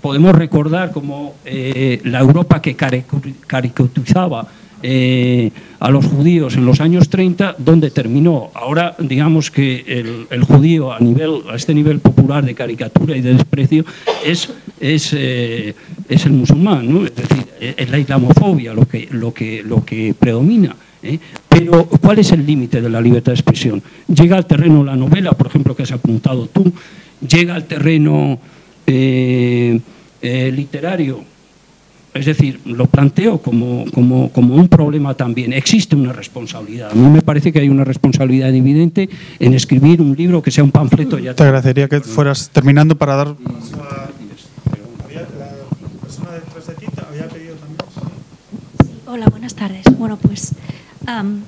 podemos 0.00 0.34
recordar 0.34 0.90
como 0.90 1.34
la 1.44 2.20
Europa 2.20 2.60
que 2.60 2.74
caricaturizaba 2.74 4.48
eh, 4.82 5.50
a 5.80 5.90
los 5.90 6.06
judíos 6.06 6.54
en 6.56 6.66
los 6.66 6.80
años 6.80 7.08
30, 7.08 7.56
¿dónde 7.58 7.90
terminó? 7.90 8.50
Ahora, 8.54 8.94
digamos 8.98 9.50
que 9.50 10.26
el, 10.30 10.42
judío 10.44 10.92
a, 10.92 11.00
nivel, 11.00 11.42
a 11.50 11.56
este 11.56 11.74
nivel 11.74 12.00
popular 12.00 12.44
de 12.44 12.54
caricatura 12.54 13.16
y 13.16 13.20
de 13.20 13.34
desprecio 13.34 13.84
es, 14.24 14.50
es, 14.80 15.12
eh, 15.16 15.74
es 16.08 16.26
el 16.26 16.32
musulmán, 16.32 16.92
¿no? 16.92 17.04
es 17.04 17.14
decir, 17.14 17.44
es 17.60 17.90
la 17.90 17.98
islamofobia 17.98 18.72
lo 18.72 18.86
que, 18.86 19.08
lo 19.10 19.32
que, 19.32 19.62
lo 19.62 19.84
que 19.84 20.14
predomina. 20.18 20.76
¿eh? 21.02 21.18
Pero, 21.48 21.86
¿cuál 21.86 22.18
es 22.18 22.32
el 22.32 22.46
límite 22.46 22.80
de 22.80 22.90
la 22.90 23.00
libertad 23.00 23.32
de 23.32 23.36
expresión? 23.36 23.82
Llega 24.06 24.36
al 24.36 24.46
terreno 24.46 24.84
la 24.84 24.96
novela, 24.96 25.32
por 25.32 25.46
ejemplo, 25.46 25.74
que 25.74 25.82
has 25.82 25.92
apuntado 25.92 26.46
tú, 26.46 26.72
llega 27.26 27.54
al 27.54 27.64
terreno 27.64 28.38
eh, 28.86 29.80
eh, 30.22 30.52
literario. 30.54 31.20
Es 32.18 32.26
decir, 32.26 32.60
lo 32.64 32.86
planteo 32.86 33.38
como, 33.38 33.84
como, 33.92 34.32
como, 34.32 34.56
un 34.56 34.66
problema 34.66 35.14
también. 35.14 35.52
Existe 35.52 35.94
una 35.94 36.12
responsabilidad. 36.12 36.90
A 36.90 36.94
mí 36.94 37.08
me 37.08 37.22
parece 37.22 37.52
que 37.52 37.60
hay 37.60 37.68
una 37.68 37.84
responsabilidad 37.84 38.52
evidente 38.52 39.08
en 39.38 39.54
escribir 39.54 40.02
un 40.02 40.16
libro 40.16 40.42
que 40.42 40.50
sea 40.50 40.64
un 40.64 40.72
panfleto. 40.72 41.20
Ya 41.20 41.34
Te 41.34 41.44
agradecería 41.44 41.88
que 41.88 42.00
fueras 42.00 42.50
terminando 42.50 42.98
para 42.98 43.14
dar... 43.14 43.36
Hola, 49.06 49.26
buenas 49.30 49.54
tardes. 49.54 49.84
Bueno, 49.96 50.16
pues 50.16 50.54
um, 51.06 51.42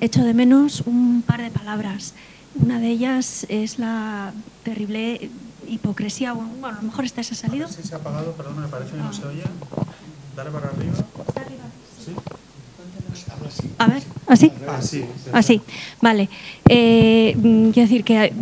echo 0.00 0.22
de 0.22 0.34
menos 0.34 0.84
un 0.86 1.24
par 1.26 1.42
de 1.42 1.50
palabras. 1.50 2.14
Una 2.54 2.78
de 2.78 2.90
ellas 2.90 3.44
es 3.48 3.80
la 3.80 4.32
terrible 4.62 5.30
hipocresía. 5.68 6.32
Bueno, 6.32 6.66
a 6.66 6.72
lo 6.72 6.82
mejor 6.82 7.04
esta 7.04 7.22
se 7.22 7.34
ha 7.34 7.36
salido. 7.36 7.68
Sí, 7.68 7.82
se 7.82 7.94
ha 7.94 7.98
apagado, 7.98 8.32
perdón, 8.32 8.60
me 8.60 8.68
parece 8.68 8.92
que 8.92 8.98
no 8.98 9.12
se 9.12 9.26
oye. 9.26 9.42
Dale 10.36 10.50
para 10.50 10.68
arriba. 10.68 10.94
¿Está 11.28 11.40
arriba? 11.40 11.64
Sí. 12.04 12.14
A 13.78 13.86
ver, 13.86 14.02
¿así? 14.26 14.52
Así. 14.68 15.04
Así, 15.32 15.60
vale. 16.00 16.28
Eh, 16.68 17.34
quiero 17.40 17.88
decir 17.88 18.04
que 18.04 18.32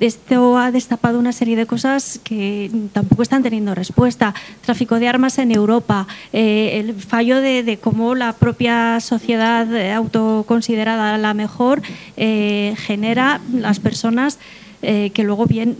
esto 0.00 0.58
ha 0.58 0.70
destapado 0.70 1.18
una 1.18 1.32
serie 1.32 1.56
de 1.56 1.66
cosas 1.66 2.20
que 2.22 2.70
tampoco 2.92 3.22
están 3.22 3.42
teniendo 3.42 3.74
respuesta. 3.74 4.34
Tráfico 4.62 4.98
de 4.98 5.08
armas 5.08 5.38
en 5.38 5.52
Europa, 5.52 6.06
eh, 6.32 6.80
el 6.80 6.94
fallo 6.94 7.40
de, 7.40 7.78
cómo 7.80 8.14
la 8.14 8.32
propia 8.32 9.00
sociedad 9.00 9.92
autoconsiderada 9.92 11.18
la 11.18 11.34
mejor 11.34 11.82
eh, 12.16 12.74
genera 12.78 13.40
las 13.52 13.80
personas 13.80 14.38
que 14.82 15.24
luego 15.24 15.44
bien 15.44 15.76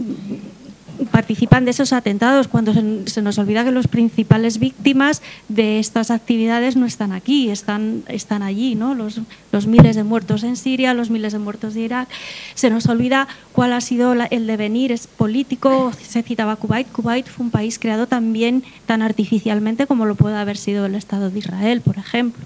participan 1.10 1.64
de 1.64 1.72
esos 1.72 1.93
atentados, 1.93 2.48
cuando 2.48 2.72
se, 3.06 3.22
nos 3.22 3.39
olvida 3.39 3.64
que 3.64 3.70
los 3.70 3.89
principales 3.89 4.59
víctimas 4.59 5.22
de 5.48 5.78
estas 5.78 6.10
actividades 6.10 6.77
no 6.77 6.86
están 6.86 7.12
aquí, 7.12 7.51
están, 7.51 8.02
están 8.09 8.43
allí, 8.43 8.74
¿no? 8.74 8.94
los, 8.94 9.20
los 9.52 9.66
miles 9.66 9.97
de 9.97 10.05
muertos 10.05 10.43
en 10.43 10.56
Siria, 10.56 10.94
los 10.94 11.10
miles 11.10 11.32
de 11.32 11.39
muertos 11.39 11.74
de 11.74 11.81
Irak. 11.81 12.09
Se 12.55 12.70
nos 12.70 12.86
olvida 12.86 13.28
cuál 13.52 13.72
ha 13.72 13.81
sido 13.81 14.12
el 14.12 14.47
devenir 14.47 14.93
es 14.93 15.06
político, 15.06 15.93
se 16.01 16.22
citaba 16.22 16.56
Kuwait. 16.56 16.90
Kuwait 16.90 17.27
fue 17.27 17.44
un 17.44 17.51
país 17.51 17.78
creado 17.78 18.06
también 18.06 18.62
tan 18.86 19.02
artificialmente 19.02 19.86
como 19.86 20.06
lo 20.06 20.14
puede 20.14 20.36
haber 20.36 20.56
sido 20.56 20.86
el 20.86 20.94
Estado 20.94 21.31
de 21.31 21.39
Israel, 21.39 21.81
por 21.81 21.98
ejemplo. 21.98 22.44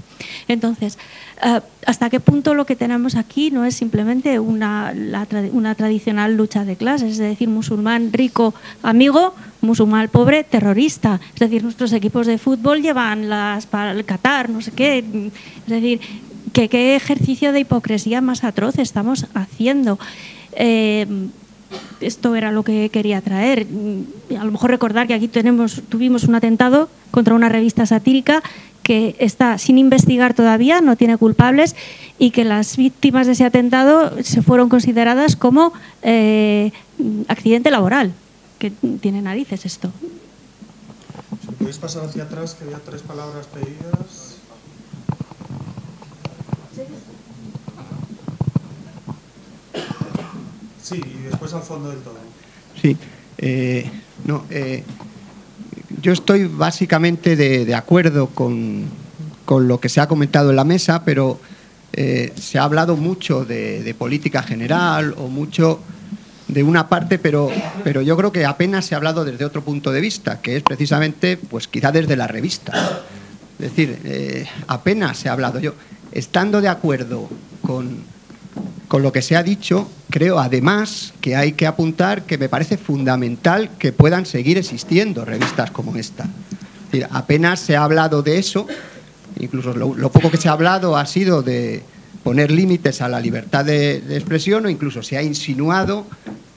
Entonces, 0.49 0.99
eh, 1.43 1.61
¿hasta 1.87 2.11
qué 2.11 2.21
punto 2.21 2.55
lo 2.55 2.67
que 2.67 2.77
tenemos 2.77 3.17
aquí 3.17 3.51
no 3.51 3.65
es 3.65 3.75
simplemente 3.75 4.39
una, 4.39 4.95
una 5.53 5.75
tradicional 5.75 6.37
lucha 6.37 6.65
de 6.65 6.77
clases? 6.77 7.13
Es 7.13 7.19
decir, 7.19 7.49
musulmán 7.49 8.13
rico, 8.13 8.55
amigo, 8.83 9.35
musulmán 9.61 10.09
pobre, 10.09 10.45
terrorista. 10.45 11.21
Es 11.35 11.41
decir, 11.41 11.63
nuestros 11.63 11.93
equipos 11.93 12.27
de 12.27 12.39
fútbol 12.39 12.83
llevan 12.83 13.29
las 13.29 13.67
para 13.67 13.93
el 13.93 14.05
Qatar, 14.05 14.51
no 14.51 14.61
sé 14.61 14.73
qué. 14.73 14.99
Es 14.99 15.67
decir, 15.67 16.01
que 16.53 16.69
qué 16.69 16.97
ejercicio 16.97 17.53
de 17.53 17.61
hipocresía 17.61 18.21
más 18.21 18.45
atroz 18.45 18.79
estamos 18.79 19.27
haciendo. 19.35 19.99
Eh, 20.53 21.07
esto 22.01 22.37
era 22.37 22.53
lo 22.53 22.63
que 22.63 22.89
quería 22.91 23.21
traer. 23.21 23.67
A 24.39 24.45
lo 24.45 24.53
mejor 24.53 24.71
recordar 24.71 25.07
que 25.07 25.15
aquí 25.15 25.29
tenemos, 25.29 25.83
tuvimos 25.89 26.25
un 26.25 26.35
atentado 26.35 26.89
contra 27.11 27.35
una 27.35 27.49
revista 27.49 27.87
satírica 27.87 28.43
que 28.85 29.17
está 29.19 29.59
sin 29.59 29.79
investigar 29.79 30.35
todavía, 30.35 30.81
no 30.81 30.95
tiene 30.95 31.17
culpables 31.17 31.75
y 32.19 32.31
que 32.31 32.45
las 32.45 32.77
víctimas 32.77 33.27
de 33.27 33.33
ese 33.33 33.45
atentado 33.45 34.23
se 34.23 34.43
fueron 34.43 34.69
consideradas 34.69 35.35
como 35.35 35.73
eh, 36.03 36.71
accidente 37.27 37.71
laboral, 37.71 38.13
que 38.59 38.71
tiene 39.01 39.23
narices 39.23 39.65
esto. 39.65 39.91
Si 41.41 41.53
podéis 41.53 41.79
pasar 41.79 42.05
hacia 42.05 42.25
atrás, 42.25 42.55
que 42.55 42.65
había 42.65 42.79
tres 42.79 43.03
palabras 43.03 43.47
pedidas. 43.47 44.37
Sí, 50.83 50.97
y 50.97 51.23
después 51.23 51.55
al 51.55 51.63
fondo 51.63 51.89
del 51.89 52.01
todo. 52.01 52.19
Sí, 52.81 52.97
eh, 53.39 53.91
no, 54.27 54.45
eh, 54.51 54.85
yo 56.01 56.13
estoy 56.13 56.45
básicamente 56.45 57.37
de, 57.37 57.75
acuerdo 57.75 58.29
con, 58.29 58.85
lo 59.49 59.81
que 59.81 59.89
se 59.89 60.01
ha 60.01 60.09
comentado 60.09 60.51
en 60.51 60.57
la 60.57 60.65
mesa, 60.65 61.05
pero 61.05 61.41
eh, 61.93 62.33
se 62.41 62.59
ha 62.59 62.65
hablado 62.65 62.97
mucho 62.97 63.45
de, 63.45 63.95
política 63.99 64.43
general 64.43 65.15
o 65.17 65.29
mucho 65.29 65.81
de 66.49 66.63
una 66.63 66.89
parte, 66.89 67.19
pero, 67.19 67.51
pero 67.83 68.03
yo 68.03 68.17
creo 68.17 68.33
que 68.33 68.45
apenas 68.45 68.87
se 68.87 68.95
ha 68.95 68.99
hablado 68.99 69.25
desde 69.25 69.45
otro 69.45 69.63
punto 69.63 69.93
de 69.93 70.01
vista, 70.01 70.41
que 70.41 70.57
es 70.57 70.63
precisamente, 70.63 71.37
pues 71.37 71.69
quizá 71.69 71.91
desde 71.91 72.17
la 72.17 72.27
revista. 72.27 73.03
Es 73.59 73.71
decir, 73.71 73.99
eh, 74.05 74.47
apenas 74.67 75.19
se 75.19 75.29
ha 75.29 75.33
hablado. 75.33 75.59
Yo, 75.59 75.75
estando 76.13 76.61
de 76.61 76.69
acuerdo 76.69 77.29
con, 77.63 78.05
con 78.89 79.03
lo 79.03 79.13
que 79.13 79.23
se 79.23 79.37
ha 79.37 79.43
dicho, 79.43 79.89
creo 80.11 80.39
además 80.39 81.15
que 81.21 81.37
hay 81.37 81.53
que 81.53 81.67
apuntar 81.67 82.23
que 82.23 82.39
me 82.39 82.49
parece 82.49 82.77
fundamental 82.77 83.71
que 83.79 83.93
puedan 83.93 84.27
seguir 84.27 84.59
existiendo 84.59 85.25
revistas 85.25 85.71
como 85.71 85.97
esta. 85.97 86.29
apenas 87.11 87.61
se 87.61 87.77
ha 87.77 87.83
hablado 87.83 88.23
de 88.23 88.39
eso, 88.39 88.67
incluso 89.41 89.75
lo, 89.75 90.11
poco 90.11 90.31
que 90.31 90.37
se 90.37 90.49
ha 90.49 90.53
hablado 90.53 90.97
ha 90.97 91.07
sido 91.07 91.43
de 91.43 91.83
poner 92.23 92.51
límites 92.51 93.01
a 93.01 93.09
la 93.09 93.21
libertad 93.21 93.65
de, 93.65 93.97
expresión 94.17 94.65
o 94.67 94.69
incluso 94.69 95.03
se 95.03 95.17
ha 95.17 95.23
insinuado 95.23 96.07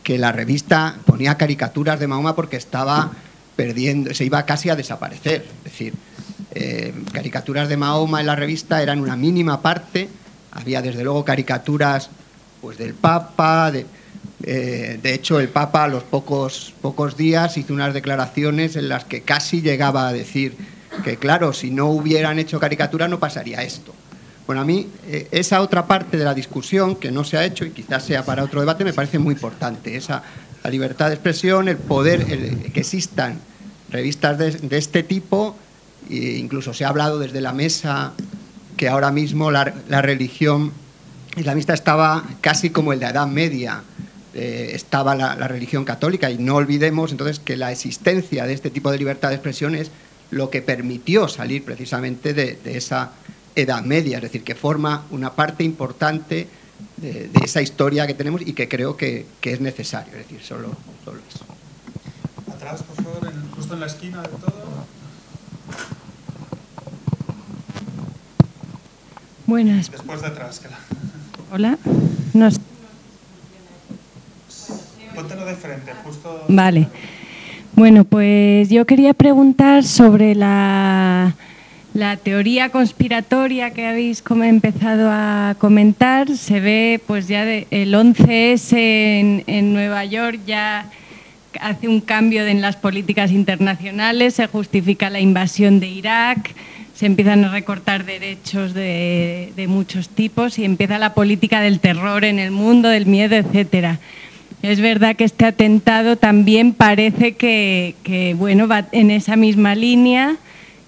que 0.04 0.18
la 0.18 0.32
revista 0.32 0.98
ponía 1.06 1.36
caricaturas 1.36 2.00
de 2.00 2.08
Mahoma 2.08 2.36
porque 2.36 2.58
estaba 2.58 3.12
perdiendo, 3.56 4.14
se 4.14 4.26
iba 4.26 4.46
casi 4.46 4.70
a 4.70 4.76
desaparecer. 4.76 5.44
Es 5.66 5.72
decir, 5.72 5.94
eh, 6.52 6.94
caricaturas 7.12 7.68
de 7.68 7.78
Mahoma 7.78 8.22
en 8.22 8.28
la 8.28 8.36
revista 8.36 8.82
eran 8.82 9.02
una 9.02 9.16
mínima 9.16 9.62
parte, 9.62 10.08
había 10.52 10.82
desde 10.82 11.04
luego 11.04 11.24
caricaturas 11.26 12.10
pues 12.62 12.78
del 12.78 12.94
Papa, 12.94 13.72
de, 13.72 13.86
eh, 14.44 15.00
de 15.02 15.14
hecho 15.14 15.40
el 15.40 15.50
Papa 15.50 15.86
a 15.86 15.88
los 15.88 16.04
pocos, 16.04 16.74
pocos 16.82 17.18
días 17.18 17.58
hizo 17.58 17.74
unas 17.74 17.94
declaraciones 17.94 18.76
en 18.76 18.90
las 18.90 19.04
que 19.04 19.22
casi 19.22 19.62
llegaba 19.62 20.08
a 20.08 20.14
decir 20.14 20.56
que 21.04 21.18
claro, 21.18 21.54
si 21.54 21.72
no 21.72 21.88
hubieran 21.88 22.40
hecho 22.40 22.60
caricatura 22.60 23.08
no 23.08 23.20
pasaría 23.20 23.62
esto. 23.62 23.94
Bueno, 24.46 24.62
a 24.62 24.66
mí 24.66 24.88
eh, 25.08 25.28
esa 25.32 25.62
otra 25.62 25.86
parte 25.86 26.18
de 26.18 26.24
la 26.24 26.34
discusión 26.34 26.96
que 26.96 27.12
no 27.12 27.24
se 27.24 27.38
ha 27.38 27.44
hecho 27.44 27.66
y 27.66 27.72
quizás 27.72 28.06
sea 28.06 28.24
para 28.24 28.44
otro 28.44 28.62
debate 28.62 28.86
me 28.86 28.94
parece 28.94 29.20
muy 29.20 29.34
importante. 29.34 29.96
Esa, 29.96 30.24
la 30.64 30.70
libertad 30.70 31.08
de 31.10 31.16
expresión, 31.16 31.68
el 31.68 31.78
poder, 31.78 32.26
que 32.26 32.80
existan 32.80 33.40
revistas 33.90 34.38
de, 34.38 34.78
este 34.78 35.04
tipo, 35.04 35.56
e 36.10 36.38
incluso 36.38 36.74
se 36.74 36.86
ha 36.86 36.90
hablado 36.90 37.20
desde 37.20 37.42
la 37.42 37.54
mesa 37.54 38.14
que 38.78 38.88
ahora 38.88 39.12
mismo 39.12 39.52
la, 39.52 39.74
la 39.90 40.02
religión 40.02 40.72
islamista 41.36 41.74
estaba 41.74 42.24
casi 42.42 42.70
como 42.70 42.94
el 42.94 43.00
de 43.00 43.08
Edad 43.08 43.28
Media, 43.28 43.84
eh, 44.34 44.76
estaba 44.76 45.16
la, 45.16 45.36
religión 45.48 45.84
católica 45.84 46.30
y 46.30 46.38
no 46.38 46.58
olvidemos 46.58 47.12
entonces 47.12 47.40
que 47.40 47.56
la 47.56 47.72
existencia 47.72 48.46
de 48.46 48.54
este 48.54 48.70
tipo 48.70 48.92
de 48.92 49.00
libertad 49.00 49.30
de 49.30 49.36
expresión 49.36 49.74
es 49.74 49.90
lo 50.30 50.52
que 50.52 50.62
permitió 50.62 51.28
salir 51.28 51.64
precisamente 51.64 52.36
de, 52.36 52.60
esa 52.66 53.14
Edad 53.56 53.84
Media, 53.84 54.18
es 54.18 54.24
decir, 54.24 54.44
que 54.44 54.54
forma 54.54 55.06
una 55.10 55.34
parte 55.34 55.64
importante 55.64 56.48
de, 56.98 57.32
esa 57.44 57.64
historia 57.64 58.06
que 58.06 58.14
tenemos 58.14 58.42
y 58.42 58.54
que 58.54 58.68
creo 58.68 58.96
que, 58.96 59.26
es 59.42 59.60
necesario, 59.60 60.14
es 60.14 60.28
decir, 60.28 60.44
solo, 60.44 60.70
solo 61.04 61.20
eso. 61.28 61.44
Atrás, 62.54 62.84
por 62.84 63.04
favor, 63.04 63.34
justo 63.56 63.74
en 63.74 63.80
la 63.80 63.88
esquina 63.88 64.22
de 64.22 64.28
todo. 64.28 64.77
Buenas. 69.48 69.90
Después 69.90 70.22
de. 70.22 70.30
Hola. 71.52 71.78
Póntelo 75.16 75.46
de 75.46 75.56
frente, 75.56 75.94
justo. 76.04 76.44
Vale. 76.50 76.90
Bueno, 77.74 78.04
pues 78.04 78.70
yo 78.70 78.86
quería 78.86 79.14
preguntar 79.14 79.86
sobre 79.86 80.36
la, 80.36 81.34
la 81.94 82.18
teoría 82.18 82.70
conspiratoria 82.70 83.72
que 83.72 83.88
habéis 83.88 84.22
empezado 84.44 85.10
a 85.10 85.56
comentar. 85.58 86.36
Se 86.36 86.60
ve 86.60 87.02
pues 87.08 87.30
ya 87.30 87.44
el 87.46 87.94
11S 87.94 88.74
en, 88.74 89.44
en 89.48 89.74
Nueva 89.74 90.04
York 90.04 90.40
ya 90.46 90.92
hace 91.62 91.88
un 91.88 92.02
cambio 92.02 92.46
en 92.46 92.62
las 92.62 92.76
políticas 92.76 93.32
internacionales, 93.32 94.36
se 94.36 94.48
justifica 94.48 95.10
la 95.10 95.20
invasión 95.20 95.80
de 95.80 95.88
Irak, 95.88 96.54
se 96.98 97.06
empiezan 97.06 97.46
a 97.46 97.52
recortar 97.52 98.06
derechos 98.06 98.74
de, 98.74 99.66
muchos 99.70 100.10
tipos 100.10 100.58
y 100.58 100.66
empieza 100.66 100.98
la 100.98 101.14
política 101.14 101.62
del 101.62 101.80
terror 101.80 102.26
en 102.26 102.40
el 102.40 102.50
mundo, 102.50 102.90
del 102.90 103.06
miedo, 103.06 103.36
etcétera. 103.36 104.00
Es 104.64 104.82
verdad 104.82 105.16
que 105.16 105.24
este 105.24 105.46
atentado 105.46 106.16
también 106.16 106.74
parece 106.74 107.34
que, 107.34 108.36
bueno, 108.40 108.68
va 108.68 108.88
en 108.94 109.12
esa 109.12 109.36
misma 109.36 109.76
línea, 109.76 110.38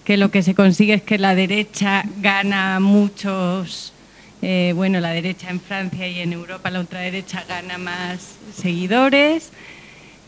que 0.04 0.18
lo 0.18 0.32
que 0.32 0.42
se 0.42 0.56
consigue 0.56 0.96
es 0.96 1.04
que 1.04 1.20
la 1.20 1.36
derecha 1.36 2.04
gana 2.20 2.80
muchos, 2.80 3.94
eh, 4.42 4.74
bueno, 4.76 5.00
la 5.02 5.12
derecha 5.12 5.52
en 5.52 5.62
Francia 5.62 6.08
y 6.08 6.22
en 6.22 6.34
Europa, 6.34 6.72
la 6.72 6.80
ultraderecha 6.80 7.44
gana 7.48 7.78
más 7.78 8.38
seguidores. 8.56 9.52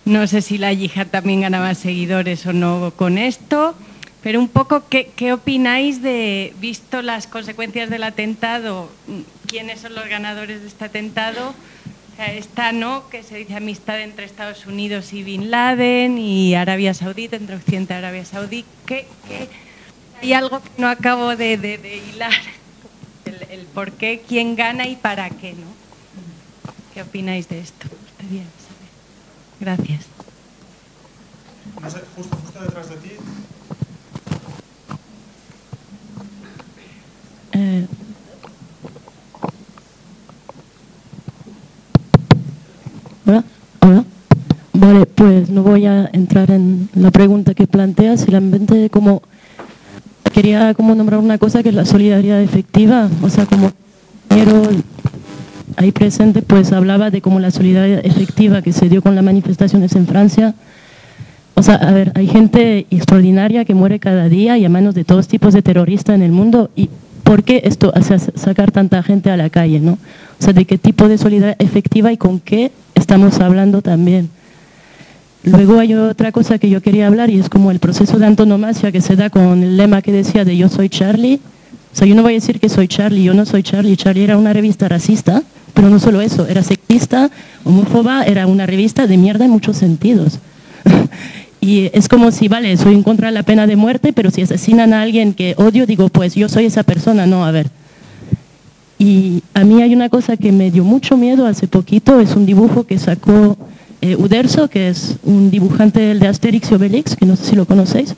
No 0.06 0.28
sé 0.28 0.44
si 0.44 0.60
la 0.60 0.74
yihad 0.74 1.08
también 1.08 1.42
gana 1.42 1.60
más 1.60 1.80
seguidores 1.80 2.46
o 2.46 2.54
no 2.54 2.94
con 2.96 3.18
esto. 3.18 3.76
Pero 4.24 4.40
un 4.40 4.50
poco, 4.50 4.84
¿qué, 4.88 5.34
opináis 5.34 6.02
de, 6.02 6.54
visto 6.60 7.02
las 7.02 7.26
consecuencias 7.26 7.90
del 7.90 8.04
atentado, 8.04 8.92
quiénes 9.48 9.82
son 9.82 9.96
los 9.96 10.08
ganadores 10.08 10.62
de 10.62 10.68
este 10.68 10.86
atentado? 10.86 11.50
O 12.20 12.24
esta, 12.24 12.72
¿no?, 12.72 13.10
que 13.10 13.24
se 13.24 13.36
dice 13.38 13.56
amistad 13.56 14.00
entre 14.00 14.26
Estados 14.26 14.68
Unidos 14.68 15.12
y 15.12 15.24
Bin 15.24 15.50
Laden 15.50 16.20
y 16.20 16.54
Arabia 16.54 16.94
Saudí, 16.94 17.28
entre 17.32 17.56
Occidente 17.56 17.96
y 17.96 17.98
Arabia 17.98 18.26
Saudí. 18.26 18.64
¿Qué, 18.86 19.08
hay 20.22 20.34
algo 20.34 20.62
que 20.62 20.70
no 20.78 20.88
acabo 20.88 21.36
de, 21.36 21.54
hilar, 22.14 22.32
el, 23.50 23.62
por 23.74 23.94
qué, 23.94 24.22
quién 24.28 24.56
gana 24.56 24.86
y 24.88 24.98
para 24.98 25.32
qué, 25.32 25.54
¿no? 25.54 25.66
¿Qué 26.94 27.02
opináis 27.02 27.50
de 27.50 27.60
esto? 27.62 27.88
Gracias. 29.60 30.06
Justo, 32.16 32.38
justo 32.38 32.60
detrás 32.62 32.90
de 32.90 32.98
ti 32.98 33.12
Hola, 43.26 43.44
hola. 43.82 44.04
Vale, 44.74 45.06
pues 45.06 45.50
no 45.50 45.64
voy 45.64 45.86
a 45.86 46.10
entrar 46.12 46.50
en 46.52 46.90
la 46.96 47.12
pregunta 47.12 47.54
que 47.54 47.68
planteas, 47.68 48.22
simplemente 48.22 48.90
como 48.90 49.22
quería 50.34 50.74
como 50.74 50.96
nombrar 50.96 51.20
una 51.20 51.38
cosa 51.38 51.62
que 51.62 51.70
es 51.70 51.76
la 51.76 51.86
solidaridad 51.86 52.42
efectiva, 52.42 53.10
o 53.22 53.30
sea, 53.30 53.46
como 53.46 53.72
quiero 54.28 54.62
ahí 55.78 55.92
presente 55.92 56.42
pues 56.42 56.72
hablaba 56.72 57.12
de 57.12 57.22
cómo 57.22 57.40
la 57.40 57.52
solidaridad 57.52 58.06
efectiva 58.06 58.62
que 58.62 58.74
se 58.74 58.90
dio 58.90 59.02
con 59.02 59.16
las 59.16 59.24
manifestaciones 59.24 59.96
en 59.96 60.08
Francia. 60.08 60.56
O 61.54 61.64
sea, 61.64 61.76
a 61.76 61.92
ver, 61.92 62.12
hay 62.16 62.28
gente 62.28 62.88
extraordinaria 62.90 63.66
que 63.66 63.76
muere 63.76 64.00
cada 64.00 64.30
día 64.30 64.58
y 64.58 64.66
a 64.66 64.70
manos 64.70 64.96
de 64.96 65.04
todos 65.04 65.28
tipos 65.28 65.54
de 65.54 65.62
terroristas 65.62 66.16
en 66.16 66.24
el 66.24 66.32
mundo 66.32 66.72
y 66.76 66.90
¿por 67.32 67.46
qué 67.46 67.62
esto 67.64 67.94
hace 67.96 68.20
sacar 68.36 68.74
tanta 68.74 69.02
gente 69.04 69.32
a 69.32 69.38
la 69.38 69.50
calle? 69.50 69.80
¿no? 69.80 69.94
O 69.94 70.44
sea, 70.44 70.52
de 70.52 70.66
qué 70.66 70.78
tipo 70.78 71.08
de 71.08 71.18
solidaridad 71.18 71.56
efectiva 71.60 72.12
y 72.12 72.18
con 72.18 72.42
qué 72.42 72.74
estamos 72.94 73.40
hablando 73.40 73.82
también. 73.82 74.30
Luego 75.46 75.80
hay 75.80 75.94
otra 75.94 76.34
cosa 76.34 76.60
que 76.60 76.70
yo 76.70 76.82
quería 76.82 77.08
hablar 77.08 77.30
y 77.30 77.40
es 77.40 77.48
como 77.48 77.72
el 77.72 77.80
proceso 77.80 78.20
de 78.20 78.26
antonomasia 78.26 78.92
que 78.92 79.00
se 79.00 79.16
da 79.16 79.30
con 79.30 79.64
el 79.64 79.78
lema 79.78 80.02
que 80.02 80.12
decía 80.12 80.44
de 80.44 80.58
yo 80.58 80.68
soy 80.68 80.90
Charlie. 80.90 81.40
O 81.94 81.96
sea, 81.96 82.06
yo 82.06 82.16
no 82.16 82.22
voy 82.22 82.34
a 82.34 82.36
decir 82.36 82.60
que 82.60 82.68
soy 82.68 82.90
Charlie, 82.90 83.24
yo 83.24 83.34
no 83.34 83.46
soy 83.46 83.64
Charlie. 83.64 83.96
Charlie 83.96 84.26
era 84.26 84.36
una 84.36 84.52
revista 84.52 84.90
racista, 84.90 85.42
pero 85.74 85.90
no 85.90 86.00
solo 86.00 86.20
eso, 86.20 86.48
era 86.48 86.64
sexista, 86.64 87.32
homófoba, 87.64 88.24
era 88.24 88.46
una 88.46 88.66
revista 88.66 89.08
de 89.08 89.16
mierda 89.16 89.46
en 89.46 89.52
muchos 89.52 89.78
sentidos. 89.78 90.40
Y 91.62 91.92
es 91.94 92.10
como 92.10 92.32
si, 92.32 92.48
vale, 92.48 92.76
soy 92.76 92.96
en 92.96 93.04
contra 93.04 93.28
de 93.28 93.34
la 93.34 93.44
pena 93.44 93.68
de 93.68 93.76
muerte, 93.76 94.14
pero 94.14 94.32
si 94.32 94.42
asesinan 94.42 94.94
a 94.94 95.04
alguien 95.04 95.36
que 95.36 95.54
odio, 95.58 95.86
digo, 95.86 96.10
pues 96.10 96.34
yo 96.34 96.50
soy 96.50 96.66
esa 96.66 96.82
persona, 96.82 97.28
no, 97.28 97.46
a 97.46 97.52
ver. 97.52 97.70
Y 98.98 99.44
a 99.54 99.64
mí 99.64 99.82
hay 99.82 99.94
una 99.94 100.10
cosa 100.10 100.38
que 100.38 100.52
me 100.52 100.72
dio 100.72 100.84
mucho 100.84 101.18
miedo 101.18 101.46
hace 101.46 101.68
poquito, 101.68 102.20
es 102.20 102.36
un 102.36 102.48
dibujo 102.48 102.84
que 102.84 102.98
sacó 102.98 103.58
eh, 104.02 104.16
Uderzo, 104.16 104.70
que 104.70 104.90
es 104.90 105.18
un 105.24 105.52
dibujante 105.52 106.16
de 106.16 106.28
Asterix 106.28 106.72
y 106.72 106.74
Obelix, 106.74 107.16
que 107.16 107.28
no 107.28 107.36
sé 107.36 107.52
si 107.52 107.56
lo 107.56 107.66
conocéis. 107.66 108.16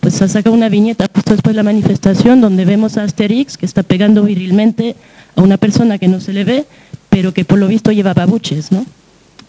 Pues 0.00 0.20
ha 0.20 0.28
sacado 0.28 0.54
una 0.54 0.68
viñeta 0.68 1.06
justo 1.12 1.32
después 1.32 1.54
de 1.54 1.56
la 1.56 1.62
manifestación 1.62 2.42
donde 2.42 2.66
vemos 2.66 2.98
a 2.98 3.02
Asterix 3.04 3.56
que 3.56 3.66
está 3.66 3.82
pegando 3.82 4.22
virilmente 4.22 4.94
a 5.34 5.40
una 5.40 5.56
persona 5.56 5.98
que 5.98 6.08
no 6.08 6.20
se 6.20 6.34
le 6.34 6.44
ve, 6.44 6.66
pero 7.08 7.32
que 7.32 7.46
por 7.46 7.58
lo 7.58 7.66
visto 7.66 7.92
lleva 7.92 8.12
babuches, 8.12 8.70
¿no? 8.70 8.84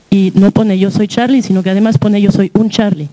Y 0.09 0.31
no 0.35 0.51
pone 0.51 0.79
yo 0.79 0.91
soy 0.91 1.07
Charlie, 1.07 1.41
sino 1.41 1.61
que 1.61 1.69
además 1.69 1.97
pone 1.97 2.21
yo 2.21 2.31
soy 2.31 2.51
un 2.53 2.69
Charlie. 2.69 3.09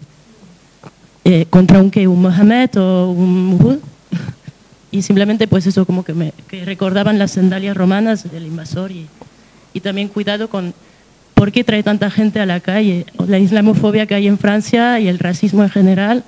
Eh, 1.25 1.47
contra 1.51 1.81
un 1.81 1.91
que 1.91 2.07
un 2.07 2.23
Mohamed 2.23 2.77
o 2.79 3.11
un 3.11 3.47
Muhammad. 3.47 3.79
Y 4.93 5.03
simplemente 5.03 5.47
pues 5.49 5.67
eso 5.67 5.85
como 5.85 6.05
que 6.05 6.15
me 6.15 6.33
que 6.49 6.65
recordaban 6.65 7.19
las 7.19 7.33
sandalias 7.33 7.77
romanas 7.77 8.31
del 8.31 8.47
invasor 8.47 8.93
y, 8.93 9.07
y 9.75 9.81
también 9.81 10.09
cuidado 10.09 10.49
con 10.49 10.73
por 11.35 11.53
qué 11.53 11.65
trae 11.65 11.83
tanta 11.83 12.09
gente 12.09 12.41
a 12.41 12.47
la 12.47 12.61
calle, 12.61 13.05
la 13.27 13.39
islamofobia 13.39 14.07
que 14.07 14.15
hay 14.15 14.27
en 14.27 14.39
Francia 14.39 14.99
y 15.01 15.09
el 15.09 15.19
racismo 15.19 15.65
en 15.65 15.71
general. 15.71 16.25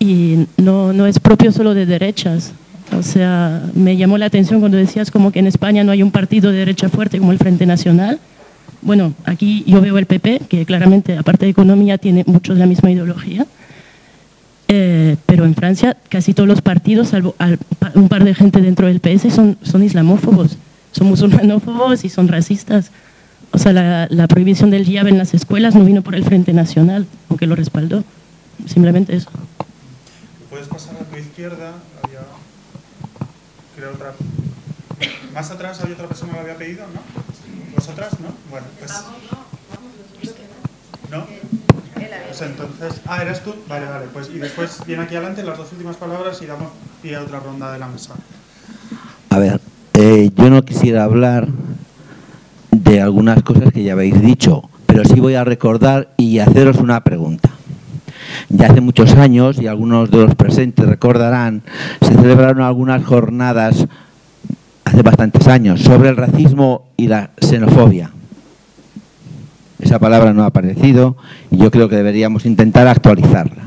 Y 0.00 0.48
no, 0.58 0.92
no 0.92 1.06
es 1.06 1.18
propio 1.20 1.52
solo 1.52 1.72
de 1.72 1.86
derechas. 1.86 2.52
O 2.98 3.02
sea, 3.02 3.62
me 3.72 3.96
llamó 3.96 4.18
la 4.18 4.26
atención 4.26 4.60
cuando 4.60 4.76
decías 4.76 5.10
como 5.10 5.30
que 5.30 5.38
en 5.38 5.46
España 5.46 5.84
no 5.84 5.92
hay 5.92 6.02
un 6.02 6.10
partido 6.10 6.50
de 6.50 6.58
derecha 6.58 6.88
fuerte 6.90 7.18
como 7.18 7.32
el 7.32 7.38
Frente 7.38 7.64
Nacional 7.64 8.18
bueno, 8.82 9.14
aquí 9.24 9.64
yo 9.66 9.80
veo 9.80 9.98
el 9.98 10.06
PP, 10.06 10.42
que 10.48 10.64
claramente, 10.64 11.16
aparte 11.18 11.44
de 11.46 11.50
economía, 11.50 11.98
tiene 11.98 12.24
mucho 12.26 12.54
de 12.54 12.60
la 12.60 12.66
misma 12.66 12.90
ideología. 12.90 13.46
Eh, 14.72 15.16
pero 15.26 15.44
en 15.46 15.56
Francia 15.56 15.96
casi 16.08 16.32
todos 16.32 16.48
los 16.48 16.62
partidos, 16.62 17.08
salvo 17.08 17.34
un 17.94 18.08
par 18.08 18.22
de 18.22 18.36
gente 18.36 18.60
dentro 18.60 18.86
del 18.86 19.00
PS, 19.00 19.34
son, 19.34 19.82
islamófobos, 19.82 20.58
son 20.92 21.08
musulmanófobos 21.08 22.04
y 22.04 22.08
son 22.08 22.28
racistas. 22.28 22.92
O 23.50 23.58
sea, 23.58 23.72
la, 23.72 24.28
prohibición 24.28 24.70
del 24.70 24.88
hijab 24.88 25.08
en 25.08 25.18
las 25.18 25.34
escuelas 25.34 25.74
no 25.74 25.84
vino 25.84 26.02
por 26.02 26.14
el 26.14 26.22
Frente 26.24 26.52
Nacional, 26.52 27.06
aunque 27.28 27.48
lo 27.48 27.56
respaldó. 27.56 28.04
Simplemente 28.66 29.16
eso. 29.16 29.28
Puedes 30.48 30.68
pasar 30.68 30.94
a 30.94 31.04
tu 31.04 31.16
izquierda, 31.16 31.72
había, 32.04 32.20
otra. 33.92 34.12
Más 35.34 35.50
atrás 35.50 35.80
había 35.80 35.94
otra 35.94 36.06
persona 36.06 36.30
que 36.30 36.36
lo 36.36 36.42
había 36.42 36.56
pedido, 36.56 36.86
¿no? 36.94 37.29
¿Vosotras? 37.74 38.18
¿No? 38.20 38.28
Bueno, 38.50 38.66
pues. 38.78 38.92
¿No? 41.10 41.26
Pues 42.26 42.42
entonces. 42.42 43.00
Ah, 43.06 43.22
¿eres 43.22 43.42
tú? 43.42 43.54
Vale, 43.68 43.86
vale. 43.86 44.06
Pues 44.12 44.30
y 44.30 44.38
después 44.38 44.82
viene 44.86 45.02
aquí 45.02 45.16
adelante 45.16 45.42
las 45.42 45.58
dos 45.58 45.72
últimas 45.72 45.96
palabras 45.96 46.40
y 46.42 46.46
damos 46.46 46.70
pie 47.02 47.16
a 47.16 47.22
otra 47.22 47.40
ronda 47.40 47.72
de 47.72 47.78
la 47.78 47.88
mesa. 47.88 48.14
A 49.30 49.38
ver, 49.38 49.60
eh, 49.94 50.30
yo 50.34 50.50
no 50.50 50.62
quisiera 50.62 51.04
hablar 51.04 51.48
de 52.70 53.00
algunas 53.00 53.42
cosas 53.42 53.72
que 53.72 53.82
ya 53.82 53.92
habéis 53.92 54.20
dicho, 54.20 54.68
pero 54.86 55.04
sí 55.04 55.20
voy 55.20 55.34
a 55.34 55.44
recordar 55.44 56.10
y 56.16 56.38
haceros 56.38 56.76
una 56.76 57.02
pregunta. 57.02 57.50
Ya 58.48 58.66
hace 58.66 58.80
muchos 58.80 59.14
años, 59.14 59.60
y 59.60 59.66
algunos 59.66 60.10
de 60.10 60.18
los 60.18 60.34
presentes 60.34 60.86
recordarán, 60.86 61.62
se 62.00 62.14
celebraron 62.14 62.62
algunas 62.62 63.04
jornadas 63.04 63.86
hace 64.90 65.02
bastantes 65.02 65.46
años 65.46 65.80
sobre 65.80 66.08
el 66.08 66.16
racismo 66.16 66.88
y 66.96 67.06
la 67.06 67.30
xenofobia. 67.40 68.10
Esa 69.78 70.00
palabra 70.00 70.32
no 70.32 70.42
ha 70.42 70.46
aparecido 70.46 71.16
y 71.50 71.58
yo 71.58 71.70
creo 71.70 71.88
que 71.88 71.94
deberíamos 71.94 72.44
intentar 72.44 72.88
actualizarla. 72.88 73.62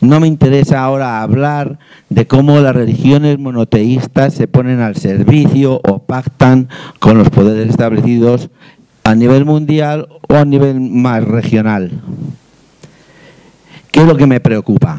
No 0.00 0.18
me 0.18 0.26
interesa 0.26 0.82
ahora 0.82 1.22
hablar 1.22 1.78
de 2.10 2.26
cómo 2.26 2.58
las 2.58 2.74
religiones 2.74 3.38
monoteístas 3.38 4.34
se 4.34 4.48
ponen 4.48 4.80
al 4.80 4.96
servicio 4.96 5.80
o 5.88 6.00
pactan 6.00 6.68
con 6.98 7.16
los 7.16 7.30
poderes 7.30 7.70
establecidos 7.70 8.50
a 9.04 9.14
nivel 9.14 9.44
mundial 9.44 10.08
o 10.28 10.34
a 10.34 10.44
nivel 10.44 10.80
más 10.80 11.22
regional. 11.24 11.92
¿Qué 13.94 14.00
es 14.00 14.08
lo 14.08 14.16
que 14.16 14.26
me 14.26 14.40
preocupa? 14.40 14.98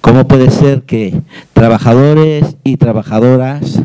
¿Cómo 0.00 0.26
puede 0.26 0.50
ser 0.50 0.80
que 0.84 1.20
trabajadores 1.52 2.56
y 2.64 2.78
trabajadoras, 2.78 3.82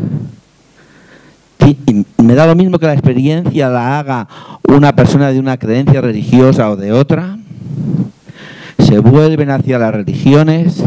me 2.17 2.35
da 2.35 2.47
lo 2.47 2.55
mismo 2.55 2.79
que 2.79 2.85
la 2.85 2.93
experiencia 2.93 3.67
la 3.67 3.99
haga 3.99 4.29
una 4.63 4.95
persona 4.95 5.29
de 5.33 5.41
una 5.41 5.57
creencia 5.57 5.99
religiosa 5.99 6.69
o 6.69 6.77
de 6.77 6.93
otra, 6.93 7.37
se 8.79 8.99
vuelven 8.99 9.49
hacia 9.49 9.77
las 9.77 9.93
religiones 9.93 10.81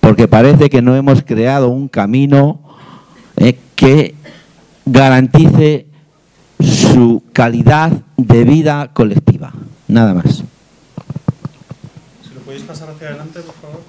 porque 0.00 0.28
parece 0.28 0.70
que 0.70 0.80
no 0.80 0.96
hemos 0.96 1.22
creado 1.22 1.68
un 1.68 1.88
camino 1.88 2.58
eh, 3.36 3.58
que 3.74 4.14
garantice 4.86 5.88
su 6.58 7.22
calidad 7.34 7.92
de 8.16 8.44
vida 8.44 8.88
colectiva. 8.94 9.52
Nada 9.88 10.14
más. 10.14 10.42
Podéis 12.52 12.68
pasar 12.68 12.90
hacia 12.90 13.08
adelante, 13.08 13.40
por 13.40 13.54
favor. 13.54 13.80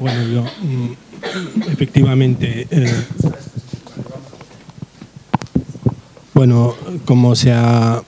Bueno, 0.00 0.22
yo 0.24 0.42
mm, 0.42 0.92
efectivamente, 1.70 2.66
eh, 2.68 3.04
bueno, 6.34 6.74
como 7.04 7.36
se 7.36 7.52
ha 7.52 8.02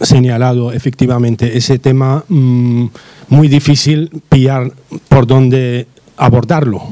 señalado, 0.00 0.72
efectivamente, 0.72 1.56
ese 1.56 1.78
tema 1.78 2.24
mm, 2.28 2.86
muy 3.28 3.48
difícil 3.48 4.10
pillar 4.28 4.72
por 5.08 5.26
dónde 5.26 5.86
abordarlo. 6.16 6.82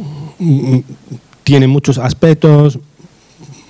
Tiene 1.44 1.66
muchos 1.66 1.98
aspectos, 1.98 2.78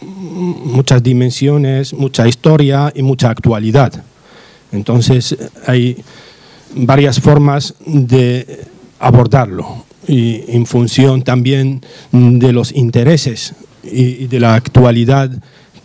muchas 0.03 1.03
dimensiones, 1.03 1.93
mucha 1.93 2.27
historia 2.27 2.93
y 2.95 3.03
mucha 3.03 3.31
actualidad. 3.31 3.93
Entonces 4.73 5.37
hay 5.67 5.97
varias 6.75 7.21
formas 7.21 7.75
de 7.87 8.65
abordarlo 8.99 9.85
y 10.07 10.43
en 10.49 10.67
función 10.67 11.23
también 11.23 11.81
de 12.13 12.53
los 12.53 12.73
intereses 12.73 13.55
y 13.83 14.27
de 14.27 14.41
la 14.41 14.55
actualidad 14.55 15.31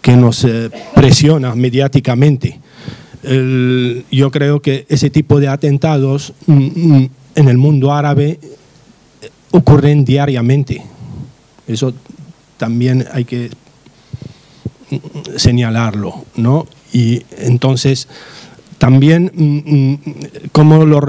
que 0.01 0.15
nos 0.15 0.43
eh, 0.45 0.69
presiona 0.95 1.55
mediáticamente. 1.55 2.59
Yo 3.23 4.31
creo 4.31 4.61
que 4.61 4.85
ese 4.89 5.09
tipo 5.09 5.39
de 5.39 5.47
atentados 5.47 6.33
mm, 6.45 6.53
mm, 6.53 7.09
en 7.35 7.49
el 7.49 7.57
mundo 7.57 7.93
árabe 7.93 8.39
ocurren 9.51 10.05
diariamente. 10.05 10.81
Eso 11.67 11.93
también 12.57 13.05
hay 13.11 13.25
que 13.25 13.49
mm, 14.89 14.97
señalarlo, 15.37 16.25
¿no? 16.35 16.65
Y 16.93 17.23
entonces 17.37 18.07
también, 18.79 19.99
como 20.53 20.85
lo, 20.85 21.01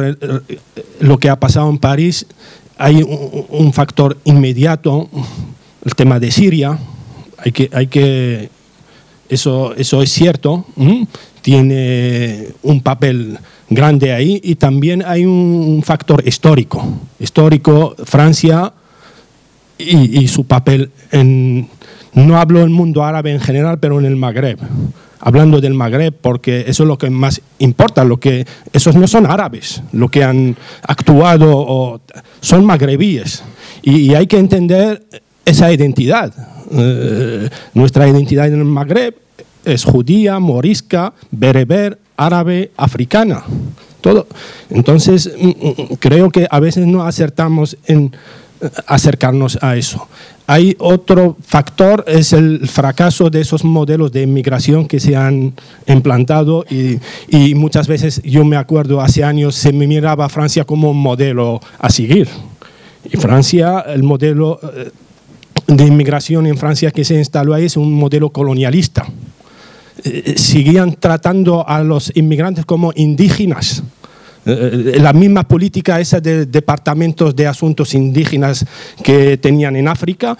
lo, 0.99 1.19
que 1.19 1.31
ha 1.31 1.39
pasado 1.39 1.70
en 1.70 1.78
París, 1.78 2.27
hay 2.77 3.03
un, 3.03 3.73
factor 3.73 4.19
inmediato, 4.24 5.09
el 5.85 5.95
tema 5.95 6.19
de 6.19 6.32
Siria, 6.32 6.78
hay 7.39 7.53
que, 7.53 7.70
hay 7.73 7.87
que 7.87 8.51
eso, 9.28 9.73
eso 9.77 10.03
es 10.03 10.11
cierto, 10.11 10.66
tiene 11.43 12.49
un 12.62 12.81
papel 12.81 13.39
grande 13.69 14.12
ahí 14.12 14.41
y 14.43 14.57
también 14.57 15.03
hay 15.07 15.25
un 15.25 15.83
factor 15.85 16.27
histórico, 16.27 16.85
histórico, 17.19 17.95
Francia 18.05 18.73
y, 19.79 20.29
su 20.29 20.45
papel 20.45 20.91
en, 21.11 21.69
no 22.12 22.39
hablo 22.39 22.61
del 22.61 22.71
mundo 22.71 23.05
árabe 23.05 23.33
en 23.33 23.41
general, 23.41 23.79
pero 23.79 23.99
en 23.99 24.05
el 24.05 24.17
Magreb 24.17 24.59
hablando 25.21 25.61
del 25.61 25.75
Magreb, 25.75 26.15
porque 26.15 26.65
eso 26.67 26.83
es 26.83 26.87
lo 26.89 26.99
que 26.99 27.11
más 27.11 27.41
importa, 27.59 28.05
lo 28.05 28.19
que, 28.19 28.47
esos 28.73 28.97
no 28.97 29.07
son 29.07 29.27
árabes, 29.27 29.83
lo 29.93 30.09
que 30.09 30.25
han 30.25 30.57
actuado 30.83 31.51
o, 31.53 32.01
son 32.41 32.65
magrebíes. 32.65 33.45
Y, 33.83 34.15
hay 34.15 34.27
que 34.27 34.39
entender 34.39 35.03
esa 35.45 35.73
identidad. 35.73 36.33
Eh, 36.73 37.49
nuestra 37.75 38.09
identidad 38.09 38.47
en 38.47 38.61
el 38.61 38.65
Magreb 38.65 39.15
es 39.65 39.85
judía, 39.85 40.39
morisca, 40.39 41.12
bereber, 41.31 41.99
árabe, 42.16 42.70
africana. 42.77 43.45
Todo. 44.01 44.27
Entonces, 44.70 45.31
mm, 45.39 45.49
mm, 45.49 45.74
creo 45.99 46.31
que 46.31 46.47
a 46.51 46.61
veces 46.61 46.87
no 46.87 47.05
acertamos 47.05 47.77
en 47.87 48.12
acercarnos 48.87 49.59
a 49.62 49.77
eso. 49.77 50.09
Hay 50.47 50.77
otro 50.78 51.37
factor, 51.47 52.05
es 52.07 52.32
el 52.32 52.69
fracaso 52.69 53.31
de 53.31 53.41
esos 53.41 53.65
modelos 53.65 54.11
de 54.11 54.23
inmigración 54.23 54.87
que 54.89 54.99
se 54.99 55.15
han 55.15 55.55
implantado 55.87 56.65
y, 56.69 56.99
muchas 57.55 57.87
veces 57.87 58.20
yo 58.24 58.45
me 58.45 58.57
acuerdo 58.57 59.01
hace 59.01 59.23
años 59.23 59.55
se 59.55 59.73
me 59.73 59.87
miraba 59.87 60.28
Francia 60.28 60.65
como 60.65 60.91
un 60.91 60.99
modelo 60.99 61.61
a 61.78 61.89
seguir. 61.89 62.28
Y 63.05 63.16
Francia, 63.16 63.85
el 63.89 64.03
modelo 64.03 64.59
eh, 64.77 64.91
de 65.69 65.87
inmigración 65.87 66.47
en 66.47 66.59
Francia 66.59 66.91
que 66.91 67.05
se 67.05 67.15
instaló 67.15 67.55
ahí 67.55 67.66
es 67.66 67.77
un 67.77 67.93
modelo 67.93 68.31
colonialista. 68.31 69.07
Eh, 70.02 70.35
seguían 70.36 70.94
tratando 70.94 71.66
a 71.68 71.82
los 71.82 72.12
inmigrantes 72.14 72.64
como 72.64 72.93
indígenas 72.97 73.82
eh, 74.47 74.97
la 75.01 75.12
misma 75.12 75.44
política 75.47 76.01
esa 76.01 76.20
de 76.20 76.47
departamentos 76.47 77.36
de 77.36 77.47
asuntos 77.47 77.93
indígenas 77.94 78.64
que 79.02 79.36
tenían 79.36 79.77
en 79.77 79.86
África, 79.89 80.36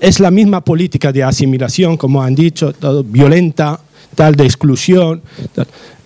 es 0.00 0.20
la 0.20 0.30
misma 0.30 0.62
política 0.62 1.12
de 1.12 1.22
asimilación, 1.22 1.96
como 1.96 2.22
han 2.22 2.34
dicho, 2.34 2.74
violenta, 3.04 3.80
tal 4.14 4.34
de 4.34 4.44
exclusión. 4.44 5.22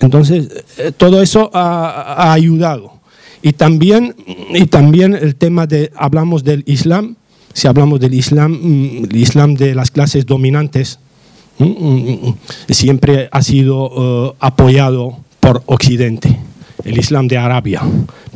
Entonces, 0.01 0.49
eh, 0.79 0.93
todo 0.97 1.23
eso 1.23 1.51
ha, 1.53 2.33
ayudado. 2.33 2.95
Y 3.43 3.53
también, 3.53 4.15
y 4.53 4.67
también 4.67 5.15
el 5.15 5.37
tema 5.37 5.67
de, 5.67 5.91
hablamos 5.97 6.45
del 6.45 6.63
Islam, 6.67 7.17
si 7.53 7.69
hablamos 7.69 8.01
del 8.01 8.15
Islam, 8.15 8.53
mm, 8.53 9.05
el 9.11 9.17
Islam 9.17 9.55
de 9.55 9.75
las 9.75 9.91
clases 9.91 10.27
dominantes, 10.27 10.99
siempre 12.69 13.29
ha 13.31 13.43
sido 13.43 13.91
eh, 14.31 14.37
apoyado 14.41 15.19
por 15.41 15.63
Occidente 15.67 16.39
el 16.85 16.99
Islam 16.99 17.29
de 17.29 17.39
Arabia, 17.39 17.83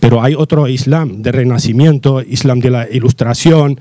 pero 0.01 0.23
hay 0.23 0.35
otro 0.35 0.69
Islam 0.69 1.23
de 1.23 1.33
renacimiento, 1.33 2.21
Islam 2.21 2.61
de 2.61 2.71
la 2.71 2.89
ilustración, 2.91 3.81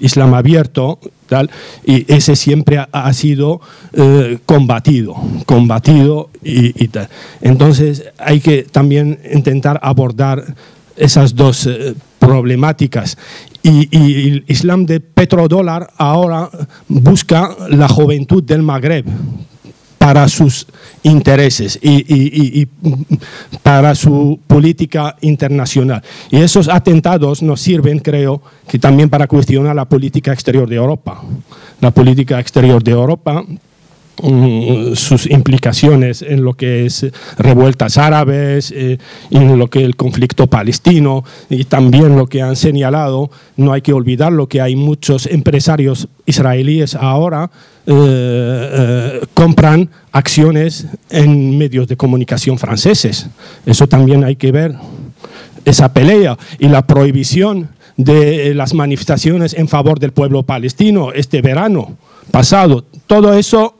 Islam 0.00 0.34
abierto, 0.34 0.98
tal, 1.26 1.50
y 1.84 2.10
ese 2.12 2.36
siempre 2.36 2.86
ha, 2.90 3.12
sido 3.12 3.60
eh, 3.92 4.38
combatido, 4.46 5.14
combatido 5.46 6.30
y, 6.42 6.88
tal. 6.88 7.08
Entonces 7.40 8.04
hay 8.18 8.40
que 8.40 8.62
también 8.62 9.18
intentar 9.32 9.78
abordar 9.82 10.54
esas 10.96 11.34
dos 11.34 11.66
eh, 11.66 11.94
problemáticas. 12.18 13.16
Y, 13.62 13.88
y, 13.90 14.28
el 14.28 14.44
Islam 14.46 14.86
de 14.86 15.00
petrodólar 15.00 15.90
ahora 15.96 16.48
busca 16.88 17.56
la 17.68 17.88
juventud 17.88 18.42
del 18.42 18.62
Magreb, 18.62 19.04
para 20.08 20.26
sus 20.28 20.66
intereses 21.02 21.78
y, 21.82 22.66
para 23.62 23.94
su 23.94 24.40
política 24.46 25.16
internacional. 25.20 26.02
Y 26.30 26.38
esos 26.38 26.68
atentados 26.68 27.42
nos 27.42 27.60
sirven, 27.60 27.98
creo, 27.98 28.40
que 28.66 28.78
también 28.78 29.10
para 29.10 29.26
cuestionar 29.26 29.76
la 29.76 29.84
política 29.84 30.32
exterior 30.32 30.66
de 30.66 30.76
Europa. 30.76 31.22
La 31.80 31.90
política 31.90 32.40
exterior 32.40 32.82
de 32.82 32.92
Europa 32.92 33.44
Sus 34.94 35.26
implicaciones 35.26 36.22
en 36.22 36.42
lo 36.42 36.54
que 36.54 36.86
es 36.86 37.06
revueltas 37.38 37.98
árabes, 37.98 38.72
eh, 38.74 38.98
en 39.30 39.58
lo 39.58 39.68
que 39.68 39.84
el 39.84 39.94
conflicto 39.94 40.48
palestino 40.48 41.24
y 41.48 41.64
también 41.64 42.16
lo 42.16 42.26
que 42.26 42.42
han 42.42 42.56
señalado, 42.56 43.30
no 43.56 43.72
hay 43.72 43.82
que 43.82 43.92
olvidar 43.92 44.32
lo 44.32 44.48
que 44.48 44.60
hay 44.60 44.74
muchos 44.74 45.26
empresarios 45.26 46.08
israelíes 46.26 46.94
ahora 46.94 47.50
eh, 47.86 47.94
eh, 47.94 49.20
compran 49.32 49.88
acciones 50.12 50.86
en 51.08 51.56
medios 51.56 51.88
de 51.88 51.96
comunicación 51.96 52.58
franceses. 52.58 53.28
Eso 53.64 53.86
también 53.86 54.24
hay 54.24 54.36
que 54.36 54.52
ver, 54.52 54.74
esa 55.64 55.90
pelea 55.94 56.36
y 56.58 56.68
la 56.68 56.86
prohibición 56.86 57.70
de 57.96 58.54
las 58.54 58.74
manifestaciones 58.74 59.54
en 59.54 59.68
favor 59.68 60.00
del 60.00 60.12
pueblo 60.12 60.42
palestino 60.42 61.12
este 61.12 61.40
verano 61.40 61.96
pasado. 62.30 62.84
Todo 63.06 63.32
eso 63.32 63.74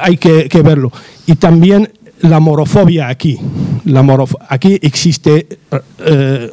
hay 0.00 0.16
que, 0.16 0.48
verlo. 0.62 0.92
Y 1.26 1.36
también 1.36 1.92
la 2.20 2.40
morofobia 2.40 3.08
aquí. 3.08 3.38
La 3.84 4.02
aquí 4.48 4.78
existe 4.82 5.46
eh, 5.98 6.50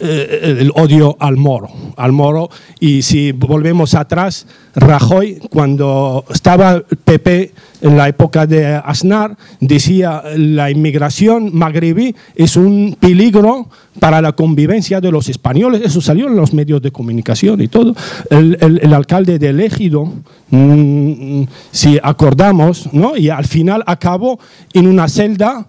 el 0.00 0.70
odio 0.74 1.16
al 1.18 1.36
moro, 1.36 1.68
al 1.96 2.12
moro. 2.12 2.50
Y 2.80 3.02
si 3.02 3.32
volvemos 3.32 3.94
atrás, 3.94 4.46
Rajoy, 4.74 5.40
cuando 5.50 6.24
estaba 6.32 6.82
PP 7.04 7.52
en 7.82 7.96
la 7.96 8.08
época 8.08 8.46
de 8.46 8.66
Aznar, 8.66 9.36
decía 9.60 10.22
la 10.36 10.70
inmigración 10.70 11.50
magrebí 11.52 12.14
es 12.34 12.56
un 12.56 12.96
peligro 12.98 13.68
para 14.00 14.20
la 14.20 14.32
convivencia 14.32 15.00
de 15.00 15.12
los 15.12 15.28
españoles. 15.28 15.82
Eso 15.84 16.00
salió 16.00 16.26
en 16.26 16.36
los 16.36 16.52
medios 16.52 16.82
de 16.82 16.90
comunicación 16.90 17.60
y 17.60 17.68
todo. 17.68 17.94
El, 18.30 18.92
alcalde 18.94 19.38
de 19.38 19.64
Ejido, 19.64 20.12
mm, 20.50 21.44
si 21.70 21.98
acordamos, 22.02 22.92
¿no? 22.92 23.16
y 23.16 23.28
al 23.30 23.46
final 23.46 23.82
acabó 23.86 24.38
en 24.72 24.88
una 24.88 25.08
celda 25.08 25.66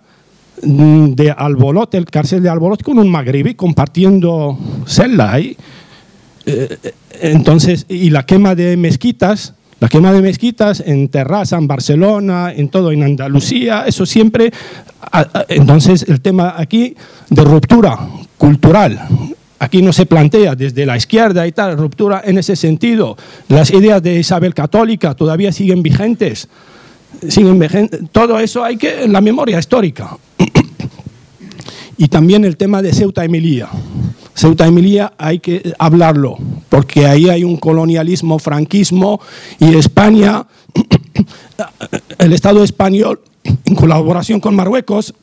de 0.61 1.31
Albolote, 1.31 1.97
el 1.97 2.05
cárcel 2.05 2.41
de 2.41 2.49
Albolote, 2.49 2.83
con 2.83 2.99
un 2.99 3.09
magrebí 3.09 3.55
compartiendo 3.55 4.57
celda 4.85 5.33
ahí. 5.33 5.57
Eh, 6.45 6.77
entonces, 7.21 7.85
y 7.89 8.09
la 8.09 8.25
quema 8.25 8.55
de 8.55 8.77
mezquitas, 8.77 9.53
la 9.79 9.89
quema 9.89 10.13
de 10.13 10.21
mezquitas 10.21 10.81
en 10.85 11.09
Terraza, 11.09 11.57
en 11.57 11.67
Barcelona, 11.67 12.53
en 12.55 12.69
todo, 12.69 12.91
en 12.91 13.03
Andalucía, 13.03 13.85
eso 13.85 14.05
siempre. 14.05 14.51
Entonces, 15.49 16.05
el 16.07 16.21
tema 16.21 16.55
aquí 16.57 16.95
de 17.29 17.43
ruptura 17.43 17.97
cultural. 18.37 18.99
Aquí 19.59 19.81
no 19.81 19.93
se 19.93 20.05
plantea 20.05 20.55
desde 20.55 20.85
la 20.85 20.97
izquierda 20.97 21.47
y 21.47 21.51
tal, 21.51 21.77
ruptura 21.77 22.21
en 22.25 22.37
ese 22.37 22.55
sentido. 22.55 23.17
Las 23.47 23.71
ideas 23.71 24.03
de 24.03 24.19
Isabel 24.19 24.53
Católica 24.53 25.13
todavía 25.13 25.51
siguen 25.51 25.81
vigentes. 25.81 26.47
Vigentes. 27.21 28.01
Todo 28.11 28.39
eso 28.39 28.63
hay 28.63 28.77
que, 28.77 29.07
la 29.07 29.21
memoria 29.21 29.59
histórica. 29.59 30.17
y 31.97 32.07
también 32.07 32.45
el 32.45 32.57
tema 32.57 32.81
de 32.81 32.93
Ceuta 32.93 33.25
y 33.25 33.29
Melilla. 33.29 33.69
Ceuta 34.33 34.67
y 34.67 34.71
Melilla 34.71 35.13
hay 35.17 35.39
que 35.39 35.73
hablarlo, 35.79 36.37
porque 36.69 37.05
ahí 37.07 37.29
hay 37.29 37.43
un 37.43 37.57
colonialismo, 37.57 38.37
franquismo, 38.37 39.21
y 39.59 39.75
España, 39.75 40.45
el 42.17 42.33
Estado 42.33 42.63
español, 42.63 43.21
en 43.43 43.75
colaboración 43.75 44.39
con 44.39 44.55
Marruecos, 44.55 45.13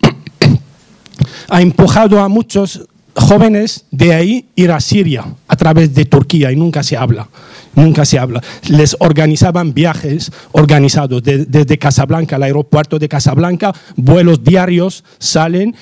ha 1.48 1.60
empujado 1.60 2.20
a 2.20 2.28
muchos 2.28 2.88
jóvenes 3.14 3.84
de 3.90 4.14
ahí 4.14 4.46
ir 4.56 4.70
a 4.70 4.80
Siria 4.80 5.24
a 5.48 5.56
través 5.56 5.94
de 5.94 6.04
Turquía 6.04 6.50
y 6.52 6.56
nunca 6.56 6.82
se 6.82 6.96
habla. 6.96 7.28
Nunca 7.74 8.04
se 8.04 8.18
habla. 8.18 8.42
Les 8.68 8.96
organizaban 9.00 9.72
viajes 9.72 10.30
organizados 10.52 11.22
desde 11.22 11.78
Casablanca, 11.78 12.36
al 12.36 12.42
aeropuerto 12.42 12.98
de 12.98 13.08
Casablanca, 13.08 13.72
vuelos 13.96 14.44
diarios 14.44 15.04
salen 15.18 15.74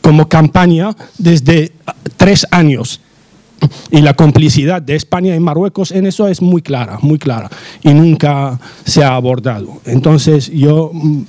como 0.00 0.28
campaña 0.28 0.96
desde 1.18 1.72
tres 2.16 2.46
años. 2.50 3.00
Y 3.90 4.00
la 4.00 4.14
complicidad 4.14 4.80
de 4.80 4.96
España 4.96 5.34
y 5.36 5.40
Marruecos 5.40 5.90
en 5.90 6.06
eso 6.06 6.26
es 6.28 6.40
muy 6.40 6.62
clara, 6.62 6.98
muy 7.02 7.18
clara, 7.18 7.50
y 7.82 7.92
nunca 7.92 8.58
se 8.84 9.04
ha 9.04 9.14
abordado. 9.14 9.82
Entonces 9.84 10.50
yo 10.50 10.90
mm, 10.92 11.22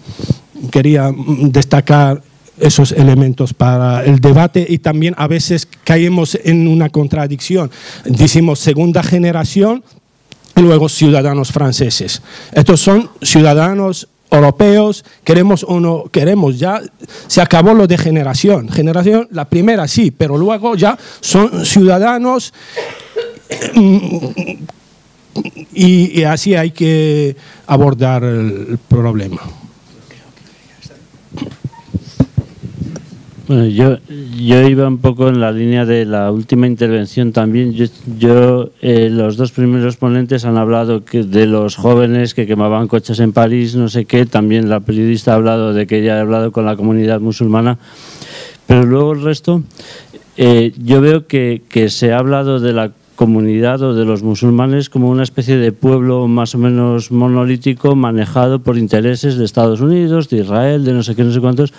quería 0.72 1.12
mm, 1.12 1.52
destacar 1.52 2.22
esos 2.60 2.92
elementos 2.92 3.54
para 3.54 4.04
el 4.06 4.20
debate 4.20 4.66
y 4.68 4.80
también 4.80 5.16
a 5.18 5.28
veces 5.28 5.68
caemos 5.84 6.38
en 6.44 6.68
una 6.68 6.90
contradicción. 6.90 7.72
Decimos 8.06 8.60
segunda 8.60 9.04
generación 9.04 9.84
y 10.56 10.62
luego 10.62 10.90
ciudadanos 10.90 11.52
franceses. 11.52 12.22
Estos 12.52 12.82
son 12.82 13.10
ciudadanos 13.22 14.08
europeos, 14.30 15.04
queremos 15.24 15.66
o 15.68 15.80
no 15.80 16.06
queremos, 16.12 16.58
ya 16.58 16.82
se 17.28 17.42
acabó 17.42 17.74
lo 17.74 17.88
de 17.88 17.98
generación. 17.98 18.70
Generación, 18.70 19.28
la 19.32 19.46
primera 19.46 19.88
sí, 19.88 20.12
pero 20.12 20.38
luego 20.38 20.76
ya 20.76 20.98
son 21.20 21.66
ciudadanos 21.66 22.54
y, 25.74 26.20
y 26.20 26.24
así 26.24 26.56
hay 26.56 26.72
que 26.72 27.36
abordar 27.68 28.24
el 28.24 28.80
problema. 28.88 29.42
Bueno, 33.52 33.68
yo, 33.68 33.98
yo 34.40 34.66
iba 34.66 34.88
un 34.88 35.00
poco 35.00 35.28
en 35.28 35.42
la 35.42 35.52
línea 35.52 35.84
de 35.84 36.06
la 36.06 36.32
última 36.32 36.68
intervención 36.68 37.34
también. 37.34 37.74
Yo, 38.18 38.70
eh, 38.82 39.10
los 39.12 39.36
dos 39.36 39.52
primeros 39.52 39.98
ponentes 39.98 40.46
han 40.46 40.56
hablado 40.56 41.04
que 41.04 41.24
de 41.24 41.48
los 41.48 41.76
jóvenes 41.76 42.34
que 42.34 42.48
quemaban 42.48 42.88
coches 42.88 43.20
en 43.20 43.34
París, 43.34 43.76
no 43.76 43.90
sé 43.90 44.06
qué. 44.06 44.26
También 44.26 44.70
la 44.70 44.80
periodista 44.80 45.34
ha 45.34 45.36
hablado 45.36 45.74
de 45.74 45.86
que 45.86 46.00
ella 46.00 46.18
ha 46.18 46.22
hablado 46.22 46.54
con 46.54 46.66
la 46.66 46.78
comunidad 46.78 47.20
musulmana. 47.20 47.78
Pero 48.68 48.86
luego 48.86 49.12
el 49.12 49.22
resto, 49.22 49.62
eh, 50.38 50.72
yo 50.82 51.02
veo 51.02 51.28
que, 51.28 51.62
que 51.68 51.90
se 51.90 52.14
ha 52.14 52.20
hablado 52.20 52.62
de 52.62 52.72
la 52.72 52.94
comunidad 53.22 53.84
o 53.84 53.94
de 53.94 54.04
los 54.04 54.24
musulmanes 54.24 54.90
como 54.90 55.08
una 55.08 55.22
especie 55.22 55.58
de 55.58 55.72
pueblo 55.72 56.28
más 56.28 56.56
o 56.56 56.58
menos 56.58 57.12
monolítico 57.12 57.96
manejado 57.96 58.64
por 58.64 58.80
intereses 58.80 59.38
de 59.38 59.46
Estados 59.46 59.80
Unidos, 59.80 60.28
de 60.28 60.38
Israel, 60.38 60.84
de 60.84 60.92
no 60.94 61.04
sé 61.04 61.16
qué, 61.16 61.24
no 61.24 61.32
sé 61.32 61.40
cuántos. 61.40 61.72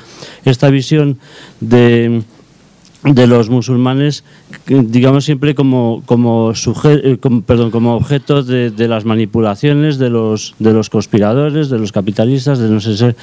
Esta 0.44 0.70
visión 0.70 1.18
de 1.58 2.22
de 3.02 3.26
los 3.26 3.50
musulmanes, 3.50 4.22
digamos 4.66 5.24
siempre 5.24 5.54
como, 5.54 6.02
como, 6.06 6.52
eh, 6.52 7.18
perdón, 7.46 7.70
como 7.70 7.94
objeto 7.94 8.42
de, 8.42 8.70
de, 8.70 8.88
las 8.88 9.04
manipulaciones 9.04 9.98
de 9.98 10.10
los, 10.10 10.54
de 10.58 10.72
los 10.72 10.90
conspiradores, 10.90 11.68
de 11.68 11.78
los 11.78 11.92
capitalistas, 11.92 12.58
de 12.58 12.68
no 12.68 12.80
sé 12.80 13.14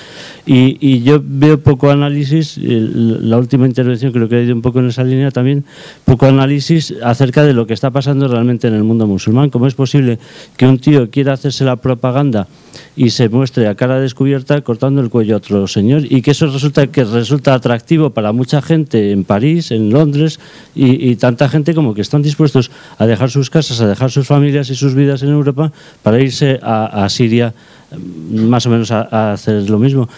y, 0.45 0.77
y, 0.79 1.03
yo 1.03 1.21
veo 1.23 1.59
poco 1.61 1.89
análisis, 1.89 2.57
la 2.57 3.37
última 3.37 3.65
intervención 3.67 4.11
creo 4.11 4.27
que 4.27 4.35
ha 4.35 4.41
ido 4.41 4.55
un 4.55 4.61
poco 4.61 4.79
en 4.79 4.87
esa 4.87 5.03
línea 5.03 5.31
también, 5.31 5.65
poco 6.05 6.25
análisis 6.25 6.93
acerca 7.03 7.43
de 7.43 7.53
lo 7.53 7.67
que 7.67 7.73
está 7.73 7.91
pasando 7.91 8.27
realmente 8.27 8.67
en 8.67 8.73
el 8.73 8.83
mundo 8.83 9.07
musulmán. 9.07 9.49
¿Cómo 9.49 9.67
es 9.67 9.73
posible 9.73 10.19
que 10.57 10.67
un 10.67 10.79
tío 10.79 11.09
quiera 11.09 11.33
hacerse 11.33 11.63
la 11.63 11.75
propaganda 11.75 12.47
y 12.95 13.11
se 13.11 13.29
muestre 13.29 13.67
a 13.67 13.75
cara 13.75 13.99
descubierta 13.99 14.61
cortando 14.61 15.01
el 15.01 15.09
cuello 15.09 15.35
a 15.35 15.37
otro 15.37 15.67
señor 15.67 16.03
y 16.09 16.21
que 16.21 16.31
eso 16.31 16.47
resulta 16.47 16.87
que 16.87 17.03
resulta 17.03 17.53
atractivo 17.53 18.09
para 18.09 18.31
mucha 18.31 18.61
gente 18.61 19.11
en 19.11 19.23
París, 19.23 19.71
en 19.71 19.89
Londres 19.89 20.39
y, 20.75 21.15
tanta 21.19 21.49
gente 21.49 21.75
como 21.75 21.93
que 21.93 22.01
están 22.01 22.21
dispuestos 22.21 22.71
a 22.97 23.05
dejar 23.05 23.29
sus 23.29 23.49
casas, 23.49 23.79
a 23.81 23.87
dejar 23.87 24.09
sus 24.11 24.25
familias 24.25 24.69
y 24.69 24.75
sus 24.75 24.95
vidas 24.95 25.21
en 25.21 25.29
Europa 25.29 25.71
para 26.01 26.19
irse 26.19 26.59
a, 26.63 27.07
Siria 27.09 27.53
mm, 27.91 28.45
más 28.45 28.65
o 28.65 28.69
menos 28.69 28.91
a, 28.91 29.33
hacer 29.33 29.69
lo 29.69 29.77
mismo. 29.77 30.09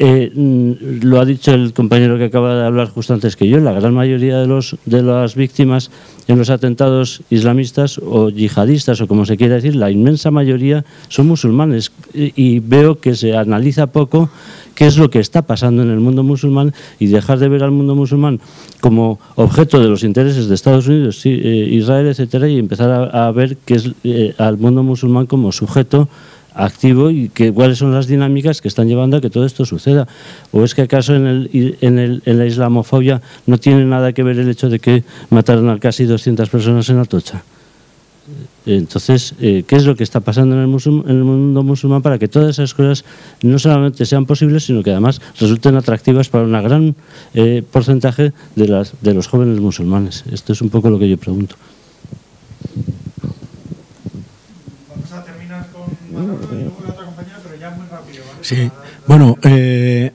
Eh, 0.00 0.30
mm, 0.32 1.02
lo 1.02 1.20
ha 1.20 1.24
dicho 1.24 1.52
el 1.52 1.72
compañero 1.72 2.18
que 2.18 2.24
acaba 2.24 2.54
de 2.54 2.64
hablar 2.64 2.88
justo 2.88 3.14
antes 3.14 3.34
que 3.34 3.48
yo, 3.48 3.58
la 3.58 3.72
gran 3.72 3.94
mayoría 3.94 4.38
de, 4.38 4.46
los, 4.46 4.76
de 4.86 5.02
las 5.02 5.34
víctimas 5.34 5.90
en 6.28 6.38
los 6.38 6.50
atentados 6.50 7.22
islamistas 7.30 7.98
o 7.98 8.30
yihadistas 8.30 9.00
o 9.00 9.08
como 9.08 9.26
se 9.26 9.36
quiera 9.36 9.56
decir, 9.56 9.74
la 9.74 9.90
inmensa 9.90 10.30
mayoría 10.30 10.84
son 11.08 11.26
musulmanes 11.26 11.90
y 12.14 12.60
veo 12.60 13.00
que 13.00 13.16
se 13.16 13.36
analiza 13.36 13.88
poco 13.88 14.30
qué 14.78 14.86
es 14.86 14.96
lo 14.96 15.10
que 15.10 15.18
está 15.18 15.42
pasando 15.42 15.82
en 15.82 15.90
el 15.90 15.98
mundo 15.98 16.22
musulmán 16.22 16.72
y 17.00 17.08
dejar 17.08 17.40
de 17.40 17.48
ver 17.48 17.64
al 17.64 17.72
mundo 17.72 17.96
musulmán 17.96 18.38
como 18.80 19.18
objeto 19.34 19.80
de 19.80 19.88
los 19.88 20.04
intereses 20.04 20.46
de 20.46 20.54
Estados 20.54 20.86
Unidos, 20.86 21.20
eh, 21.26 21.30
Israel, 21.30 22.06
etcétera, 22.06 22.46
y 22.46 22.60
empezar 22.60 23.10
a, 23.12 23.32
ver 23.32 23.56
qué 23.56 23.74
es 23.74 23.90
eh, 24.04 24.36
al 24.38 24.56
mundo 24.56 24.84
musulmán 24.84 25.26
como 25.26 25.50
sujeto 25.50 26.08
activo 26.54 27.10
y 27.10 27.28
que, 27.28 27.52
cuáles 27.52 27.78
son 27.78 27.92
las 27.92 28.06
dinámicas 28.06 28.62
que 28.62 28.68
están 28.68 28.86
llevando 28.86 29.16
a 29.16 29.20
que 29.20 29.30
todo 29.30 29.44
esto 29.44 29.64
suceda. 29.64 30.06
¿O 30.52 30.62
es 30.62 30.76
que 30.76 30.82
acaso 30.82 31.16
en, 31.16 31.26
el, 31.26 31.76
en, 31.80 31.98
el, 31.98 32.22
en 32.24 32.38
la 32.38 32.46
islamofobia 32.46 33.20
no 33.46 33.58
tiene 33.58 33.84
nada 33.84 34.12
que 34.12 34.22
ver 34.22 34.38
el 34.38 34.48
hecho 34.48 34.68
de 34.68 34.78
que 34.78 35.02
mataron 35.30 35.70
a 35.70 35.80
casi 35.80 36.04
200 36.04 36.48
personas 36.50 36.88
en 36.88 37.00
Atocha? 37.00 37.42
Entonces, 38.66 39.34
eh, 39.40 39.64
¿qué 39.66 39.76
es 39.76 39.84
lo 39.86 39.96
que 39.96 40.04
está 40.04 40.20
pasando 40.20 40.54
en 40.54 40.62
el, 40.62 40.68
en 40.68 41.16
el, 41.16 41.24
mundo 41.24 41.62
musulmán 41.62 42.02
para 42.02 42.18
que 42.18 42.28
todas 42.28 42.50
esas 42.50 42.74
cosas 42.74 43.04
no 43.42 43.58
solamente 43.58 44.04
sean 44.04 44.26
posibles, 44.26 44.64
sino 44.64 44.82
que 44.82 44.90
además 44.90 45.20
resulten 45.40 45.76
atractivas 45.76 46.28
para 46.28 46.44
un 46.44 46.52
gran 46.52 46.94
eh, 47.34 47.62
porcentaje 47.70 48.32
de, 48.56 48.68
las, 48.68 48.92
de 49.00 49.14
los 49.14 49.26
jóvenes 49.26 49.60
musulmanes? 49.60 50.24
Esto 50.30 50.52
es 50.52 50.60
un 50.60 50.68
poco 50.68 50.90
lo 50.90 50.98
que 50.98 51.08
yo 51.08 51.16
pregunto. 51.16 51.56
Sí, 58.42 58.70
bueno, 59.06 59.36
eh, 59.42 60.12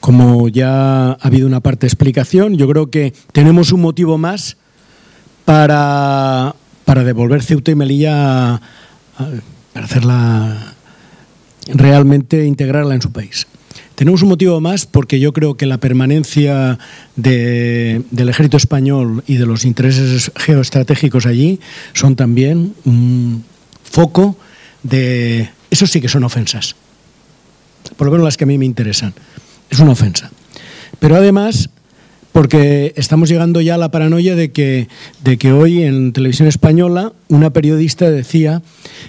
como 0.00 0.48
ya 0.48 1.12
ha 1.12 1.18
habido 1.20 1.46
una 1.46 1.60
parte 1.60 1.80
de 1.80 1.88
explicación, 1.88 2.56
yo 2.56 2.68
creo 2.68 2.90
que 2.90 3.12
tenemos 3.32 3.72
un 3.72 3.80
motivo 3.80 4.18
más 4.18 4.56
para, 5.44 6.54
para 6.84 7.04
devolver 7.04 7.42
Ceuta 7.42 7.70
y 7.70 7.74
Melilla, 7.74 8.60
para 9.72 9.86
hacerla 9.86 10.74
realmente 11.68 12.44
integrarla 12.44 12.94
en 12.94 13.02
su 13.02 13.10
país. 13.10 13.46
Tenemos 13.94 14.22
un 14.22 14.30
motivo 14.30 14.60
más 14.60 14.86
porque 14.86 15.20
yo 15.20 15.32
creo 15.32 15.56
que 15.56 15.66
la 15.66 15.78
permanencia 15.78 16.78
de, 17.14 18.02
del 18.10 18.28
ejército 18.28 18.56
español 18.56 19.22
y 19.26 19.36
de 19.36 19.46
los 19.46 19.64
intereses 19.64 20.32
geoestratégicos 20.34 21.26
allí 21.26 21.60
son 21.92 22.16
también 22.16 22.74
un 22.84 23.44
foco 23.84 24.36
de... 24.82 25.50
Eso 25.70 25.86
sí 25.86 26.00
que 26.00 26.08
son 26.08 26.24
ofensas 26.24 26.74
por 27.96 28.06
lo 28.06 28.12
menos 28.12 28.24
las 28.24 28.36
que 28.36 28.44
a 28.44 28.46
mí 28.46 28.58
me 28.58 28.64
interesan. 28.64 29.14
Es 29.70 29.78
una 29.78 29.92
ofensa. 29.92 30.30
Pero 30.98 31.16
además, 31.16 31.70
porque 32.34 32.92
estamos 32.96 33.28
llegando 33.28 33.60
ya 33.60 33.76
a 33.76 33.78
la 33.78 33.92
paranoia 33.92 34.34
de 34.34 34.50
que, 34.50 34.88
de 35.22 35.36
que 35.38 35.52
hoy 35.52 35.84
en 35.84 36.12
televisión 36.12 36.48
española 36.48 37.12
una 37.28 37.50
periodista 37.50 38.10
decía 38.10 38.60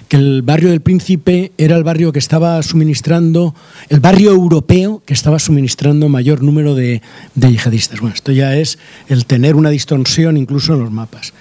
que 0.06 0.16
el 0.16 0.42
barrio 0.42 0.70
del 0.70 0.80
Príncipe 0.80 1.50
era 1.58 1.76
el 1.76 1.82
barrio 1.82 2.12
que 2.12 2.20
estaba 2.20 2.62
suministrando, 2.62 3.52
el 3.88 3.98
barrio 3.98 4.30
europeo 4.30 5.02
que 5.04 5.12
estaba 5.12 5.40
suministrando 5.40 6.08
mayor 6.08 6.44
número 6.44 6.76
de, 6.76 7.02
yihadistas. 7.34 7.98
Bueno, 7.98 8.14
esto 8.14 8.30
ya 8.30 8.54
es 8.56 8.78
el 9.08 9.26
tener 9.26 9.56
una 9.56 9.70
distorsión 9.70 10.36
incluso 10.36 10.74
en 10.74 10.78
los 10.84 10.92
mapas. 10.92 11.32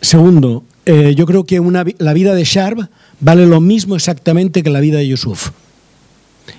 Segundo, 0.00 0.62
eh, 0.84 1.16
yo 1.16 1.26
creo 1.26 1.42
que 1.46 1.58
una, 1.58 1.84
la 1.98 2.12
vida 2.12 2.32
de 2.32 2.44
Sharp 2.44 2.78
vale 3.18 3.44
lo 3.46 3.60
mismo 3.60 3.96
exactamente 3.96 4.62
que 4.62 4.70
la 4.70 4.78
vida 4.78 4.98
de 4.98 5.08
Yusuf. 5.08 5.50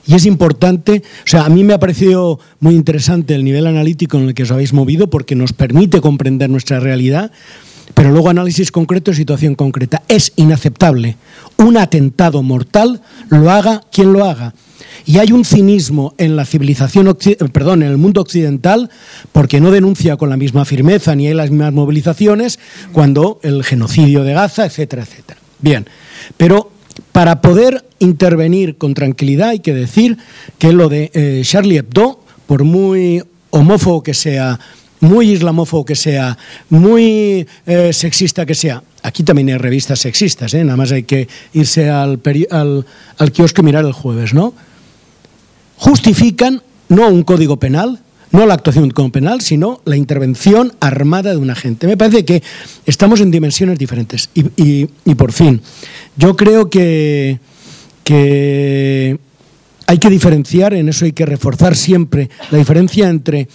Y 0.06 0.16
es 0.16 0.26
importante, 0.26 1.04
o 1.04 1.28
sea, 1.28 1.46
a 1.46 1.50
mí 1.50 1.64
me 1.64 1.74
ha 1.74 1.80
parecido 1.80 2.40
muy 2.60 2.76
interesante 2.76 3.36
el 3.36 3.44
nivel 3.44 3.68
analítico 3.68 4.18
en 4.18 4.30
el 4.30 4.34
que 4.34 4.44
os 4.44 4.52
habéis 4.52 4.74
movido 4.74 5.10
porque 5.10 5.36
nos 5.36 5.54
permite 5.54 6.02
comprender 6.02 6.50
nuestra 6.50 6.80
realidad, 6.80 7.32
pero 7.94 8.12
luego 8.12 8.30
análisis 8.30 8.72
concreto 8.72 9.12
y 9.12 9.16
situación 9.16 9.56
concreta. 9.56 10.04
Es 10.08 10.34
inaceptable 10.36 11.18
un 11.58 11.78
atentado 11.78 12.44
mortal, 12.44 13.02
lo 13.30 13.50
haga 13.50 13.84
quien 13.92 14.14
lo 14.14 14.26
haga. 14.26 14.54
Y 15.06 15.20
hay 15.20 15.32
un 15.32 15.46
cinismo 15.46 16.14
en 16.18 16.36
la 16.36 16.46
civilización, 16.46 17.18
perdón, 17.52 17.84
en 17.84 17.90
el 17.90 17.98
mundo 17.98 18.22
occidental, 18.22 18.90
porque 19.32 19.62
no 19.62 19.72
denuncia 19.72 20.18
con 20.18 20.30
la 20.30 20.38
misma 20.38 20.66
firmeza 20.66 21.16
ni 21.16 21.28
hay 21.28 21.34
las 21.34 21.50
mismas 21.50 21.74
movilizaciones 21.74 22.60
cuando 22.92 23.40
el 23.44 23.64
genocidio 23.64 24.24
de 24.24 24.34
Gaza, 24.34 24.66
etcétera, 24.66 25.04
etcétera. 25.04 25.40
Bien, 25.60 25.86
pero 26.36 26.72
para 27.12 27.42
poder 27.42 27.86
intervenir 28.00 28.78
con 28.78 28.94
tranquilidad 28.94 29.50
hay 29.50 29.60
que 29.60 29.74
decir 29.74 30.18
que 30.58 30.74
lo 30.74 30.90
de 30.90 31.12
eh, 31.14 31.42
Charlie 31.44 31.78
Hebdo, 31.78 32.20
por 32.46 32.64
muy 32.64 33.24
homófobo 33.50 34.04
que 34.04 34.14
sea 34.14 34.60
muy 35.00 35.32
islamófobo 35.32 35.86
que 35.86 35.96
sea, 35.96 36.38
muy 36.70 37.48
eh, 37.66 37.94
sexista 37.94 38.46
que 38.46 38.56
sea, 38.56 38.84
aquí 39.04 39.24
también 39.24 39.50
hay 39.50 39.58
revistas 39.58 40.00
sexistas, 40.00 40.54
¿eh? 40.54 40.64
nada 40.64 40.78
más 40.78 40.92
hay 40.92 41.04
que 41.04 41.28
irse 41.54 41.90
al, 41.90 42.20
al, 42.52 42.86
al 43.18 43.32
kiosco 43.32 43.62
y 43.62 43.66
mirar 43.66 43.86
el 43.86 43.94
jueves, 43.94 44.34
¿no? 44.34 44.54
Justifican 45.78 46.64
no 46.90 47.08
un 47.08 47.24
código 47.24 47.58
penal, 47.58 48.00
no 48.32 48.46
la 48.46 48.54
actuación 48.56 48.90
como 48.92 49.12
penal, 49.12 49.42
sino 49.42 49.82
la 49.86 49.96
intervención 49.96 50.74
armada 50.80 51.32
de 51.32 51.38
un 51.38 51.50
agente. 51.50 51.88
Me 51.88 51.98
parece 51.98 52.26
que 52.26 52.44
estamos 52.86 53.22
en 53.22 53.32
dimensiones 53.32 53.78
diferentes. 53.80 54.30
Y, 54.34 54.86
por 55.16 55.32
fin, 55.32 55.62
yo 56.18 56.36
creo 56.36 56.70
que, 56.70 57.40
que 58.04 59.18
hay 59.88 59.98
que 59.98 60.10
diferenciar, 60.10 60.74
en 60.74 60.90
eso 60.90 61.06
hay 61.06 61.14
que 61.14 61.26
reforzar 61.26 61.76
siempre 61.76 62.30
la 62.52 62.58
diferencia 62.58 63.10
entre 63.10 63.48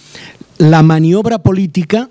la 0.57 0.81
maniobra 0.83 1.39
política 1.39 2.09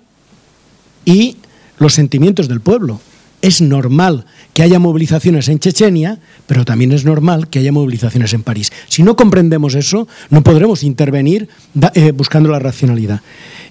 y 1.05 1.37
los 1.79 1.93
sentimientos 1.93 2.47
del 2.47 2.61
pueblo. 2.61 3.01
Es 3.43 3.59
normal 3.59 4.23
que 4.53 4.63
haya 4.63 4.79
movilizaciones 4.79 5.49
en 5.49 5.59
Chechenia, 5.59 6.17
pero 6.47 6.63
también 6.63 6.93
es 6.93 7.03
normal 7.03 7.49
que 7.49 7.59
haya 7.59 7.73
movilizaciones 7.73 8.33
en 8.33 8.41
París. 8.41 8.71
Si 8.87 9.03
no 9.03 9.17
comprendemos 9.17 9.75
eso, 9.75 10.07
no 10.29 10.43
podremos 10.43 10.81
intervenir 10.81 11.49
eh, 11.93 12.13
buscando 12.13 12.49
la 12.49 12.59
racionalidad. 12.59 13.19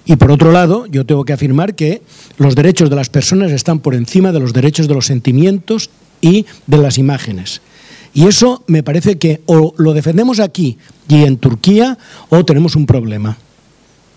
Y 0.05 0.15
por 0.15 0.29
otro 0.29 0.51
lado, 0.51 0.85
yo 0.85 1.07
tengo 1.07 1.25
que 1.25 1.33
afirmar 1.33 1.73
que 1.73 2.03
los 2.37 2.53
derechos 2.53 2.91
de 2.91 2.95
las 2.95 3.09
personas 3.09 3.51
están 3.51 3.79
por 3.79 3.95
encima 3.95 4.31
de 4.31 4.41
los 4.41 4.53
derechos 4.53 4.87
de 4.87 4.93
los 4.93 5.07
sentimientos 5.07 5.89
y 6.21 6.45
de 6.67 6.77
las 6.77 6.99
imágenes. 6.99 7.61
Y 8.13 8.27
eso 8.27 8.63
me 8.67 8.83
parece 8.83 9.17
que 9.17 9.41
o 9.47 9.73
lo 9.77 9.93
defendemos 9.93 10.39
aquí 10.39 10.77
y 11.09 11.23
en 11.23 11.37
Turquía 11.37 11.97
o 12.29 12.45
tenemos 12.45 12.75
un 12.75 12.85
problema. 12.85 13.39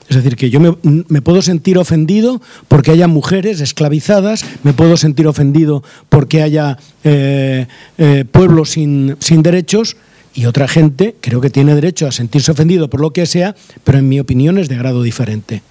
Es 0.09 0.17
decir, 0.17 0.37
que 0.37 0.51
yo 0.51 0.61
me, 0.61 1.23
puedo 1.23 1.43
sentir 1.43 1.79
ofendido 1.79 2.41
porque 2.69 2.93
haya 2.93 3.09
mujeres 3.09 3.61
esclavizadas, 3.61 4.45
me 4.63 4.73
puedo 4.73 4.97
sentir 4.97 5.27
ofendido 5.27 5.83
porque 6.09 6.43
haya 6.43 6.79
eh, 7.03 7.67
eh, 7.99 8.25
pueblos 8.31 8.71
sin, 8.71 9.17
sin 9.19 9.43
derechos 9.43 9.97
y 10.33 10.47
otra 10.47 10.69
gente 10.69 11.17
creo 11.21 11.41
que 11.41 11.51
tiene 11.51 11.75
derecho 11.75 12.07
a 12.07 12.13
sentirse 12.13 12.53
ofendido 12.53 12.89
por 12.89 13.01
lo 13.01 13.13
que 13.13 13.27
sea, 13.27 13.57
pero 13.83 13.99
en 13.99 14.09
mi 14.09 14.21
opinión 14.21 14.59
es 14.59 14.69
de 14.69 14.77
grado 14.77 15.03
diferente. 15.03 15.63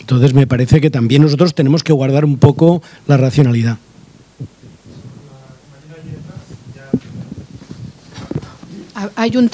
Entonces 0.00 0.34
me 0.34 0.46
parece 0.46 0.82
que 0.82 0.90
también 0.90 1.22
nosotros 1.22 1.54
tenemos 1.54 1.82
que 1.82 1.94
guardar 1.94 2.26
un 2.26 2.36
poco 2.36 2.82
la 3.06 3.16
racionalidad. 3.16 3.78
Hay 9.16 9.36
un, 9.36 9.50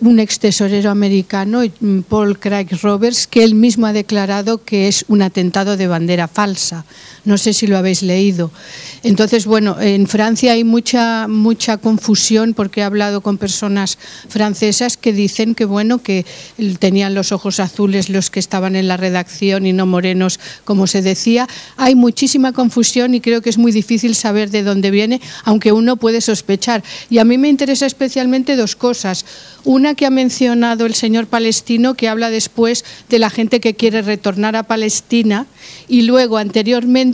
un 0.00 0.20
ex 0.20 0.38
tesorero 0.38 0.90
americano, 0.90 1.62
Paul 2.08 2.38
Craig 2.38 2.68
Roberts, 2.82 3.26
que 3.26 3.42
él 3.44 3.54
mismo 3.54 3.86
ha 3.86 3.92
declarado 3.92 4.64
que 4.64 4.88
es 4.88 5.04
un 5.08 5.22
atentado 5.22 5.76
de 5.76 5.86
bandera 5.86 6.28
falsa. 6.28 6.84
No 7.24 7.38
sé 7.38 7.52
si 7.52 7.66
lo 7.66 7.76
habéis 7.78 8.02
leído. 8.02 8.50
Entonces, 9.02 9.46
bueno, 9.46 9.80
en 9.80 10.06
Francia 10.06 10.52
hay 10.52 10.64
mucha 10.64 11.28
mucha 11.28 11.76
confusión 11.76 12.54
porque 12.54 12.80
he 12.80 12.84
hablado 12.84 13.20
con 13.20 13.38
personas 13.38 13.98
francesas 14.28 14.96
que 14.96 15.12
dicen 15.12 15.54
que 15.54 15.64
bueno, 15.64 16.02
que 16.02 16.24
tenían 16.78 17.14
los 17.14 17.32
ojos 17.32 17.60
azules 17.60 18.08
los 18.08 18.30
que 18.30 18.40
estaban 18.40 18.76
en 18.76 18.88
la 18.88 18.96
redacción 18.96 19.66
y 19.66 19.72
no 19.72 19.86
morenos, 19.86 20.40
como 20.64 20.86
se 20.86 21.02
decía. 21.02 21.48
Hay 21.76 21.94
muchísima 21.94 22.52
confusión 22.52 23.14
y 23.14 23.20
creo 23.20 23.42
que 23.42 23.50
es 23.50 23.58
muy 23.58 23.72
difícil 23.72 24.14
saber 24.14 24.50
de 24.50 24.62
dónde 24.62 24.90
viene, 24.90 25.20
aunque 25.44 25.72
uno 25.72 25.96
puede 25.96 26.20
sospechar. 26.20 26.82
Y 27.10 27.18
a 27.18 27.24
mí 27.24 27.38
me 27.38 27.48
interesa 27.48 27.86
especialmente 27.86 28.56
dos 28.56 28.76
cosas. 28.76 29.24
Una 29.64 29.94
que 29.94 30.06
ha 30.06 30.10
mencionado 30.10 30.86
el 30.86 30.94
señor 30.94 31.26
palestino, 31.26 31.94
que 31.94 32.08
habla 32.08 32.30
después 32.30 32.84
de 33.08 33.18
la 33.18 33.30
gente 33.30 33.60
que 33.60 33.74
quiere 33.74 34.02
retornar 34.02 34.56
a 34.56 34.64
Palestina, 34.64 35.46
y 35.88 36.02
luego 36.02 36.38
anteriormente 36.38 37.11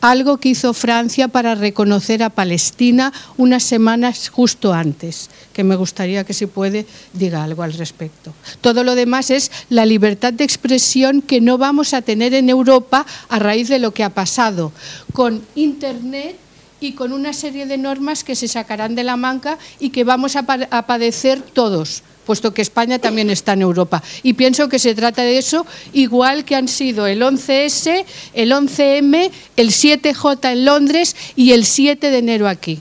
algo 0.00 0.38
que 0.38 0.50
hizo 0.50 0.74
Francia 0.74 1.28
para 1.28 1.54
reconocer 1.54 2.22
a 2.22 2.30
Palestina 2.30 3.12
unas 3.36 3.62
semanas 3.62 4.28
justo 4.28 4.72
antes, 4.72 5.30
que 5.52 5.64
me 5.64 5.76
gustaría 5.76 6.24
que 6.24 6.34
si 6.34 6.46
puede 6.46 6.86
diga 7.12 7.44
algo 7.44 7.62
al 7.62 7.72
respecto. 7.72 8.32
Todo 8.60 8.84
lo 8.84 8.94
demás 8.94 9.30
es 9.30 9.50
la 9.70 9.86
libertad 9.86 10.32
de 10.32 10.44
expresión 10.44 11.22
que 11.22 11.40
no 11.40 11.58
vamos 11.58 11.94
a 11.94 12.02
tener 12.02 12.34
en 12.34 12.48
Europa 12.48 13.06
a 13.28 13.38
raíz 13.38 13.68
de 13.68 13.78
lo 13.78 13.92
que 13.92 14.04
ha 14.04 14.10
pasado 14.10 14.72
con 15.12 15.42
Internet 15.54 16.43
y 16.84 16.92
con 16.92 17.12
una 17.12 17.32
serie 17.32 17.64
de 17.64 17.78
normas 17.78 18.24
que 18.24 18.34
se 18.34 18.46
sacarán 18.46 18.94
de 18.94 19.04
la 19.04 19.16
manga 19.16 19.58
y 19.80 19.88
que 19.88 20.04
vamos 20.04 20.36
a, 20.36 20.42
padecer 20.44 21.40
todos 21.40 22.02
puesto 22.26 22.54
que 22.54 22.62
España 22.62 22.98
también 22.98 23.28
está 23.28 23.52
en 23.52 23.60
Europa. 23.60 24.02
Y 24.22 24.32
pienso 24.32 24.70
que 24.70 24.78
se 24.78 24.94
trata 24.94 25.20
de 25.20 25.36
eso, 25.36 25.66
igual 25.92 26.46
que 26.46 26.56
han 26.56 26.68
sido 26.68 27.06
el 27.06 27.20
11S, 27.20 28.06
el 28.32 28.50
11M, 28.50 29.30
el 29.56 29.68
7J 29.68 30.52
en 30.52 30.64
Londres 30.64 31.16
y 31.36 31.52
el 31.52 31.66
7 31.66 32.10
de 32.10 32.18
enero 32.18 32.48
aquí. 32.48 32.80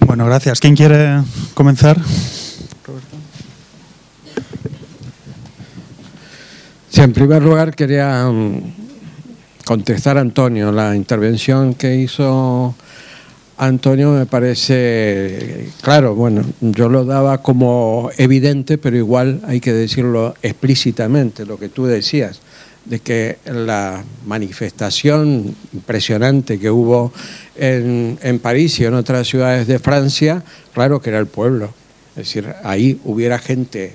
Bueno, 0.00 0.26
gracias. 0.26 0.58
¿Quién 0.58 0.74
quiere 0.74 1.22
comenzar? 1.54 1.96
Sí, 6.94 7.00
en 7.00 7.12
primer 7.12 7.42
lugar 7.42 7.74
quería 7.74 8.24
mm, 8.30 8.60
contestar 9.64 10.16
a 10.16 10.20
Antonio. 10.20 10.70
La 10.70 10.94
intervención 10.94 11.74
que 11.74 11.96
hizo 11.96 12.76
Antonio 13.56 14.12
me 14.12 14.26
parece, 14.26 15.70
claro, 15.82 16.14
bueno, 16.14 16.44
yo 16.60 16.88
lo 16.88 17.04
daba 17.04 17.42
como 17.42 18.10
evidente, 18.16 18.78
pero 18.78 18.96
igual 18.96 19.40
hay 19.44 19.58
que 19.58 19.72
decirlo 19.72 20.36
explícitamente, 20.40 21.44
lo 21.44 21.58
que 21.58 21.68
tú 21.68 21.86
decías, 21.86 22.38
de 22.84 23.00
que 23.00 23.38
la 23.44 24.04
manifestación 24.24 25.52
impresionante 25.72 26.60
que 26.60 26.70
hubo 26.70 27.12
en, 27.56 28.20
en 28.22 28.38
París 28.38 28.78
y 28.78 28.84
en 28.84 28.94
otras 28.94 29.26
ciudades 29.26 29.66
de 29.66 29.80
Francia, 29.80 30.44
claro 30.72 31.02
que 31.02 31.10
era 31.10 31.18
el 31.18 31.26
pueblo. 31.26 31.74
Es 32.10 32.28
decir, 32.28 32.54
ahí 32.62 33.00
hubiera 33.02 33.40
gente 33.40 33.94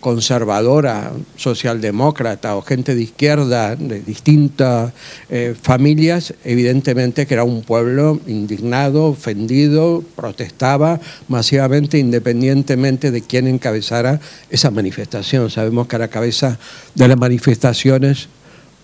conservadora, 0.00 1.12
socialdemócrata 1.36 2.56
o 2.56 2.62
gente 2.62 2.94
de 2.94 3.02
izquierda 3.02 3.76
de 3.76 4.00
distintas 4.00 4.92
eh, 5.30 5.54
familias, 5.60 6.34
evidentemente 6.44 7.26
que 7.26 7.34
era 7.34 7.44
un 7.44 7.62
pueblo 7.62 8.20
indignado, 8.26 9.06
ofendido, 9.06 10.04
protestaba 10.16 11.00
masivamente 11.28 11.98
independientemente 11.98 13.10
de 13.10 13.22
quién 13.22 13.46
encabezara 13.46 14.20
esa 14.50 14.70
manifestación. 14.70 15.50
Sabemos 15.50 15.86
que 15.86 15.96
a 15.96 16.00
la 16.00 16.08
cabeza 16.08 16.58
de 16.94 17.08
las 17.08 17.18
manifestaciones 17.18 18.28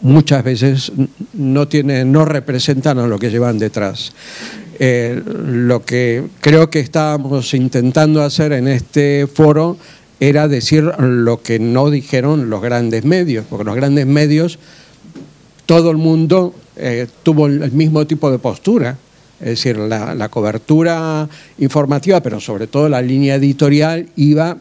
muchas 0.01 0.43
veces 0.45 0.93
no, 1.33 1.69
tienen, 1.69 2.13
no 2.13 2.25
representan 2.25 2.99
a 2.99 3.07
lo 3.07 3.19
que 3.19 3.31
llevan 3.31 3.59
detrás. 3.59 4.13
Eh, 4.83 5.23
lo 5.45 5.85
que 5.85 6.25
creo 6.41 6.71
que 6.71 6.81
estábamos 6.81 7.53
intentando 7.53 8.23
hacer 8.23 8.53
en 8.53 8.67
este 8.67 9.27
foro 9.27 9.77
era 10.21 10.49
decir 10.49 10.85
lo 10.99 11.43
que 11.43 11.59
no 11.59 11.91
dijeron 11.91 12.51
los 12.51 12.61
grandes 12.61 13.05
medios, 13.05 13.47
porque 13.49 13.65
los 13.65 13.75
grandes 13.75 14.07
medios, 14.07 14.59
todo 15.65 15.91
el 15.91 15.97
mundo 15.97 16.55
eh, 16.77 17.07
tuvo 17.23 17.47
el 17.47 17.73
mismo 17.73 18.07
tipo 18.07 18.31
de 18.31 18.39
postura, 18.39 18.99
es 19.41 19.47
decir, 19.47 19.79
la, 19.79 20.29
cobertura 20.29 21.27
informativa, 21.59 22.21
pero 22.21 22.39
sobre 22.39 22.67
todo 22.67 22.91
la 22.91 23.01
línea 23.01 23.37
editorial, 23.37 24.11
iba 24.17 24.59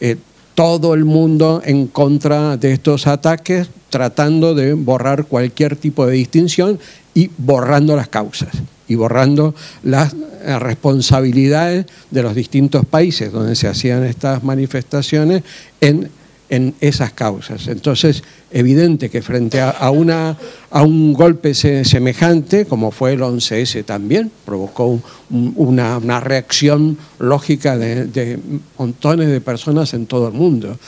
eh, 0.00 0.16
todo 0.54 0.92
el 0.92 1.06
mundo 1.06 1.62
en 1.64 1.86
contra 1.86 2.58
de 2.58 2.72
estos 2.72 3.06
ataques, 3.06 3.70
tratando 3.88 4.54
de 4.54 4.74
borrar 4.74 5.24
cualquier 5.24 5.76
tipo 5.76 6.06
de 6.06 6.12
distinción 6.12 6.78
y 7.14 7.30
borrando 7.38 7.96
las 7.96 8.08
causas 8.08 8.50
y 8.88 8.94
borrando 8.94 9.54
las 9.82 10.14
eh, 10.14 10.58
responsabilidades 10.58 11.86
de 12.10 12.22
los 12.22 12.34
distintos 12.34 12.84
países 12.84 13.32
donde 13.32 13.56
se 13.56 13.68
hacían 13.68 14.04
estas 14.04 14.44
manifestaciones 14.44 15.42
en, 15.80 16.10
en 16.50 16.74
esas 16.80 17.12
causas. 17.12 17.66
Entonces, 17.68 18.22
evidente 18.50 19.10
que 19.10 19.22
frente 19.22 19.60
a, 19.60 19.90
una, 19.90 20.36
a 20.70 20.82
un 20.82 21.12
golpe 21.12 21.54
semejante, 21.54 22.66
como 22.66 22.90
fue 22.90 23.14
el 23.14 23.20
11S 23.20 23.84
también, 23.84 24.30
provocó 24.44 25.00
una, 25.30 25.98
una, 25.98 26.20
reacción 26.20 26.98
lógica 27.18 27.76
de, 27.76 28.04
de 28.06 28.38
montones 28.78 29.28
de 29.28 29.40
personas 29.40 29.94
en 29.94 30.06
todo 30.06 30.28
el 30.28 30.34
mundo. 30.34 30.78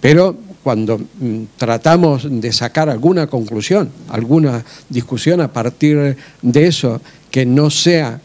Pero 0.00 0.36
cuando 0.62 0.98
mm, 0.98 1.42
tratamos 1.56 2.26
de 2.28 2.52
sacar 2.52 2.88
alguna 2.88 3.26
conclusión, 3.26 3.90
alguna 4.08 4.64
discusión 4.88 5.40
a 5.40 5.52
partir 5.52 6.16
de 6.40 6.66
eso, 6.66 7.00
que 7.32 7.44
no 7.44 7.70
sea, 7.70 8.20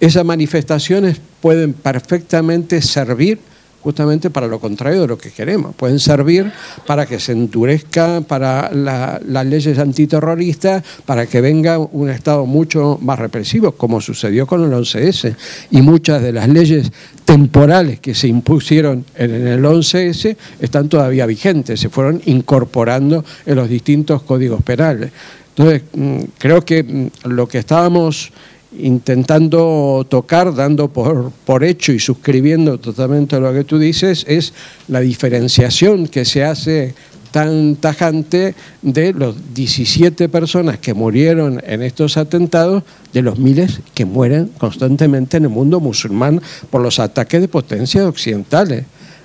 esas 0.00 0.24
manifestaciones 0.24 1.20
pueden 1.42 1.74
perfectamente 1.74 2.80
servir 2.80 3.38
justamente 3.84 4.30
para 4.30 4.46
lo 4.46 4.58
contrario 4.60 5.02
de 5.02 5.06
lo 5.06 5.18
que 5.18 5.30
queremos. 5.30 5.74
Pueden 5.74 6.00
servir 6.00 6.50
para 6.86 7.04
que 7.04 7.20
se 7.20 7.32
endurezca 7.32 8.22
para 8.22 8.70
las 8.72 9.46
leyes 9.46 9.78
antiterroristas, 9.78 10.82
para 11.04 11.26
que 11.26 11.42
venga 11.42 11.78
un 11.78 12.08
Estado 12.08 12.46
mucho 12.46 12.98
más 13.02 13.18
represivo, 13.18 13.72
como 13.72 14.00
sucedió 14.00 14.46
con 14.46 14.64
el 14.64 14.72
11S. 14.72 15.36
Y 15.70 15.82
muchas 15.82 16.22
de 16.22 16.32
las 16.32 16.48
leyes 16.48 16.90
temporales 17.26 18.00
que 18.00 18.14
se 18.14 18.26
impusieron 18.26 19.04
en 19.16 19.46
el 19.46 19.62
11S 19.62 20.34
están 20.60 20.88
todavía 20.88 21.26
vigentes, 21.26 21.78
se 21.78 21.90
fueron 21.90 22.22
incorporando 22.24 23.22
en 23.44 23.56
los 23.56 23.68
distintos 23.68 24.22
códigos 24.22 24.62
penales. 24.62 25.10
Entonces, 25.56 25.82
mm, 25.92 26.20
creo 26.38 26.64
que 26.64 26.82
mm, 26.82 27.28
lo 27.28 27.46
que 27.46 27.58
estábamos 27.58 28.32
intentando 28.76 30.04
tocar, 30.08 30.54
dando 30.54 30.88
por, 30.88 31.30
por 31.44 31.62
hecho 31.62 31.92
y 31.92 32.00
suscribiendo 32.00 32.78
totalmente 32.78 33.38
lo 33.38 33.52
que 33.52 33.64
tú 33.64 33.78
dices, 33.78 34.24
es 34.28 34.52
la 34.88 35.00
diferenciación 35.00 36.08
que 36.08 36.24
se 36.24 36.44
hace 36.44 36.94
tan 37.34 37.74
tajante 37.74 38.54
de 38.82 39.12
los 39.12 39.34
17 39.54 40.28
personas 40.28 40.78
que 40.78 40.94
murieron 40.94 41.60
en 41.66 41.82
estos 41.82 42.16
atentados, 42.16 42.84
de 43.12 43.22
los 43.22 43.40
miles 43.40 43.80
que 43.92 44.04
mueren 44.04 44.52
constantemente 44.56 45.38
en 45.38 45.44
el 45.44 45.50
mundo 45.50 45.80
musulmán 45.80 46.40
por 46.70 46.80
los 46.80 47.00
ataques 47.00 47.40
de 47.40 47.48
potencias 47.48 48.06
occidentales. 48.06 48.84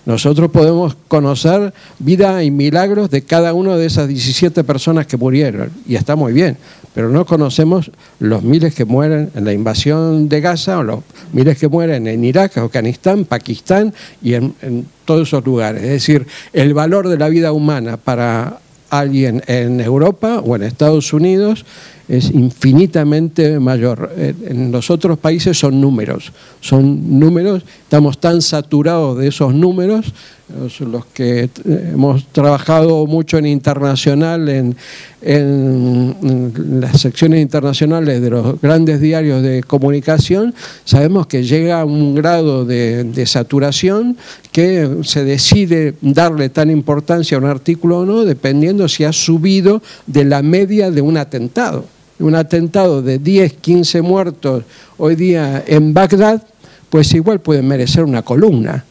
Nosotros 0.10 0.50
podemos 0.50 0.98
conocer 1.08 1.72
vida 2.00 2.44
y 2.44 2.50
milagros 2.50 3.12
de 3.12 3.22
cada 3.22 3.54
una 3.54 3.78
de 3.78 3.86
esas 3.86 4.08
17 4.08 4.64
personas 4.64 5.06
que 5.06 5.18
murieron, 5.18 5.70
y 5.88 5.98
está 5.98 6.16
muy 6.16 6.34
bien, 6.34 6.58
pero 6.96 7.10
no 7.10 7.28
conocemos 7.28 7.92
los 8.18 8.42
miles 8.42 8.74
que 8.74 8.86
mueren 8.86 9.30
en 9.36 9.46
la 9.46 9.54
invasión 9.54 10.28
de 10.28 10.42
Gaza 10.42 10.80
o 10.80 10.84
los 10.84 11.00
miles 11.32 11.60
que 11.60 11.68
mueren 11.68 12.08
en 12.08 12.26
Irak, 12.26 12.58
Afganistán, 12.58 13.26
Pakistán 13.26 13.94
y 14.24 14.34
en, 14.34 14.56
todos 15.06 15.28
esos 15.28 15.46
lugares. 15.46 15.84
Es 15.84 15.90
decir, 15.92 16.26
el 16.54 16.74
valor 16.74 17.08
de 17.08 17.18
la 17.20 17.30
vida 17.30 17.52
humana 17.52 17.98
para 17.98 18.62
alguien 18.90 19.44
en 19.46 19.80
Europa 19.80 20.42
o 20.44 20.56
en 20.56 20.64
Estados 20.64 21.14
Unidos 21.14 21.66
es 22.10 22.32
infinitamente 22.32 23.60
mayor. 23.60 24.12
En 24.18 24.72
los 24.72 24.90
otros 24.90 25.18
países 25.20 25.58
son 25.58 25.80
números, 25.80 26.34
son 26.60 27.20
números, 27.20 27.64
estamos 27.84 28.18
tan 28.18 28.42
saturados 28.42 29.18
de 29.18 29.28
esos 29.28 29.54
números 29.54 30.14
los 30.80 31.06
que 31.06 31.44
eh, 31.44 31.50
hemos 31.94 32.26
trabajado 32.28 33.06
mucho 33.06 33.38
en 33.38 33.46
internacional, 33.46 34.50
en, 34.50 34.76
las 36.80 37.02
secciones 37.02 37.42
internacionales 37.42 38.22
de 38.22 38.30
los 38.30 38.60
grandes 38.62 39.02
diarios 39.02 39.44
de 39.44 39.62
comunicación, 39.64 40.56
sabemos 40.86 41.28
que 41.28 41.44
llega 41.44 41.82
a 41.82 41.86
un 41.86 42.16
grado 42.16 42.64
de, 42.64 43.26
saturación 43.26 44.16
que 44.54 45.00
se 45.04 45.26
decide 45.26 45.96
darle 46.02 46.48
tan 46.50 46.72
importancia 46.72 47.38
a 47.38 47.42
un 47.42 47.48
artículo 47.48 48.00
o 48.00 48.06
no, 48.06 48.24
dependiendo 48.24 48.88
si 48.88 49.04
ha 49.04 49.12
subido 49.12 49.82
de 50.08 50.24
la 50.24 50.42
media 50.42 50.90
de 50.90 51.02
un 51.02 51.18
atentado. 51.18 51.99
Un 52.20 52.36
atentado 52.36 53.02
de 53.02 53.18
10, 53.18 53.54
15 53.54 54.02
muertos 54.02 54.64
hoy 54.98 55.16
día 55.16 55.64
en 55.66 55.94
Bagdad, 55.94 56.44
pues 56.90 57.14
igual 57.14 57.40
puede 57.40 57.62
merecer 57.62 58.04
una 58.04 58.22
columna 58.22 58.86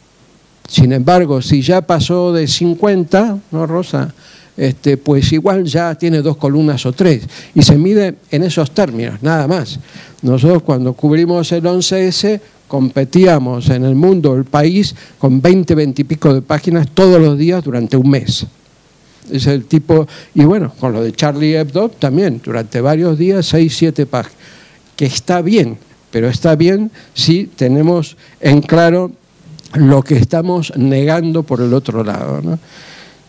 sin 0.68 0.92
embargo, 0.92 1.40
si 1.40 1.62
ya 1.62 1.80
pasó 1.80 2.30
de 2.32 2.46
50, 2.46 3.38
¿no, 3.50 3.66
Rosa? 3.66 4.12
Este, 4.55 4.98
pues 4.98 5.32
igual 5.32 5.64
ya 5.64 5.94
tiene 5.94 6.20
dos 6.20 6.36
columnas 6.36 6.84
o 6.84 6.92
tres. 6.92 7.26
Y 7.55 7.62
se 7.62 7.78
mide 7.78 8.16
en 8.30 8.42
esos 8.42 8.72
términos, 8.72 9.22
nada 9.22 9.48
más. 9.48 9.80
Nosotros 10.20 10.62
cuando 10.62 10.92
cubrimos 10.92 11.50
el 11.52 11.64
11S 11.64 12.40
competíamos 12.68 13.70
en 13.70 13.84
el 13.84 13.94
mundo, 13.94 14.34
el 14.36 14.44
país, 14.44 14.94
con 15.18 15.40
20, 15.40 15.74
20 15.74 16.02
y 16.02 16.05
pico 16.05 16.34
de 16.34 16.42
páginas 16.42 16.86
todos 16.92 17.18
los 17.18 17.38
días 17.38 17.64
durante 17.64 17.96
un 17.96 18.10
mes. 18.10 18.46
Es 19.30 19.46
el 19.46 19.64
tipo, 19.64 20.06
y 20.34 20.44
bueno, 20.44 20.72
con 20.78 20.92
lo 20.92 21.02
de 21.02 21.12
Charlie 21.12 21.56
Hebdo 21.56 21.88
también, 21.88 22.40
durante 22.44 22.80
varios 22.80 23.18
días, 23.18 23.46
6, 23.46 23.74
7 23.76 24.06
páginas. 24.06 24.38
Que 24.96 25.06
está 25.06 25.42
bien, 25.42 25.78
pero 26.10 26.28
está 26.28 26.56
bien 26.56 26.90
si 27.14 27.44
tenemos 27.46 28.16
en 28.40 28.62
claro 28.62 29.12
lo 29.74 30.02
que 30.02 30.16
estamos 30.16 30.72
negando 30.76 31.42
por 31.42 31.60
el 31.60 31.74
otro 31.74 32.02
lado. 32.02 32.59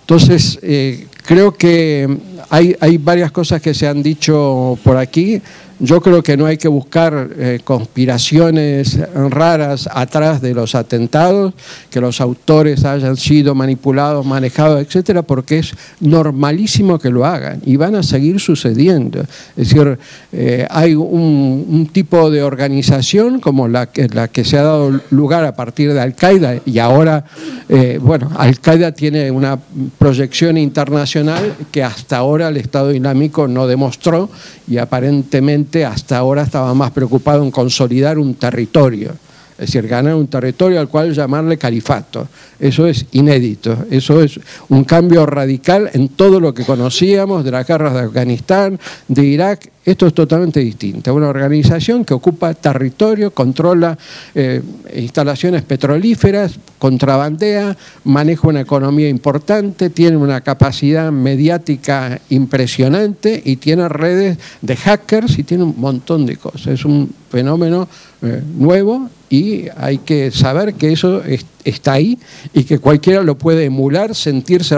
Entonces, 0.01 0.57
eh, 0.61 1.07
creo 1.23 1.53
que 1.53 2.17
hay, 2.49 2.75
hay 2.79 2.97
varias 2.97 3.31
cosas 3.31 3.61
que 3.61 3.73
se 3.73 3.87
han 3.87 4.01
dicho 4.01 4.79
por 4.83 4.97
aquí. 4.97 5.41
Yo 5.79 6.01
creo 6.01 6.21
que 6.21 6.35
no 6.35 6.45
hay 6.45 6.57
que 6.57 6.67
buscar 6.67 7.29
eh, 7.37 7.61
conspiraciones 7.63 8.99
raras 9.29 9.87
atrás 9.91 10.41
de 10.41 10.53
los 10.53 10.75
atentados, 10.75 11.53
que 11.89 12.01
los 12.01 12.19
autores 12.19 12.83
hayan 12.83 13.15
sido 13.15 13.55
manipulados, 13.55 14.25
manejados, 14.25 14.81
etcétera, 14.81 15.21
porque 15.21 15.59
es 15.59 15.73
normalísimo 16.01 16.99
que 16.99 17.09
lo 17.09 17.25
hagan 17.25 17.61
y 17.65 17.77
van 17.77 17.95
a 17.95 18.03
seguir 18.03 18.41
sucediendo. 18.41 19.21
Es 19.55 19.69
decir, 19.69 19.97
eh, 20.33 20.67
hay 20.69 20.95
un, 20.95 21.89
tipo 21.93 22.29
de 22.29 22.43
organización 22.43 23.39
como 23.39 23.67
la 23.67 23.87
que, 23.87 24.07
la 24.09 24.27
que 24.27 24.43
se 24.43 24.57
ha 24.57 24.63
dado 24.63 24.99
lugar 25.11 25.45
a 25.45 25.55
partir 25.55 25.93
de 25.93 26.01
Al-Qaeda 26.01 26.61
y 26.65 26.79
ahora, 26.79 27.23
eh, 27.69 27.99
bueno, 28.01 28.29
Al-Qaeda 28.37 28.91
tiene 28.91 29.31
una 29.31 29.57
proyección 29.97 30.57
internacional 30.57 31.55
que 31.71 31.83
hasta 31.83 32.17
ahora 32.17 32.49
el 32.49 32.57
Estado 32.57 32.93
Islámico 32.93 33.47
no 33.47 33.65
demostró 33.65 34.29
y 34.67 34.77
aparentemente 34.77 35.68
hasta 35.85 36.17
ahora 36.17 36.43
estaba 36.43 36.73
más 36.73 36.91
preocupado 36.91 37.43
en 37.43 37.51
consolidar 37.51 38.17
un 38.17 38.35
territorio, 38.35 39.11
es 39.53 39.67
decir, 39.67 39.87
ganar 39.87 40.15
un 40.15 40.27
territorio 40.27 40.79
al 40.79 40.87
cual 40.87 41.13
llamarle 41.13 41.57
califato. 41.57 42.27
Eso 42.59 42.87
es 42.87 43.05
inédito, 43.11 43.85
eso 43.91 44.21
es 44.21 44.39
un 44.69 44.83
cambio 44.83 45.25
radical 45.25 45.89
en 45.93 46.09
todo 46.09 46.39
lo 46.39 46.53
que 46.53 46.65
conocíamos 46.65 47.43
de 47.43 47.51
las 47.51 47.67
guerras 47.67 47.93
de 47.93 47.99
Afganistán, 48.01 48.79
de 49.07 49.25
Irak 49.25 49.69
esto 49.85 50.07
es 50.07 50.13
totalmente 50.13 50.59
distinto. 50.59 51.13
Una 51.13 51.29
organización 51.29 52.03
que 52.03 52.13
ocupa 52.13 52.53
territorio, 52.53 53.31
controla 53.31 53.97
eh, 54.35 54.61
instalaciones 54.95 55.63
petrolíferas, 55.63 56.59
contrabandea, 56.77 57.75
maneja 58.03 58.47
una 58.47 58.61
economía 58.61 59.09
importante, 59.09 59.89
tiene 59.89 60.17
una 60.17 60.41
capacidad 60.41 61.11
mediática 61.11 62.19
impresionante 62.29 63.41
y 63.43 63.55
tiene 63.55 63.87
redes 63.89 64.37
de 64.61 64.75
hackers 64.75 65.39
y 65.39 65.43
tiene 65.43 65.63
un 65.63 65.75
montón 65.77 66.25
de 66.25 66.37
cosas. 66.37 66.67
Es 66.67 66.85
un 66.85 67.11
fenómeno 67.29 67.87
eh, 68.21 68.43
nuevo 68.57 69.09
y 69.29 69.65
hay 69.77 69.99
que 69.99 70.31
saber 70.31 70.73
que 70.73 70.91
eso 70.91 71.23
está 71.23 71.58
ahí 71.85 72.17
y 72.53 72.63
que 72.63 72.79
cualquiera 72.79 73.23
lo 73.23 73.37
puede 73.37 73.65
emular, 73.65 74.15
sentirse 74.15 74.77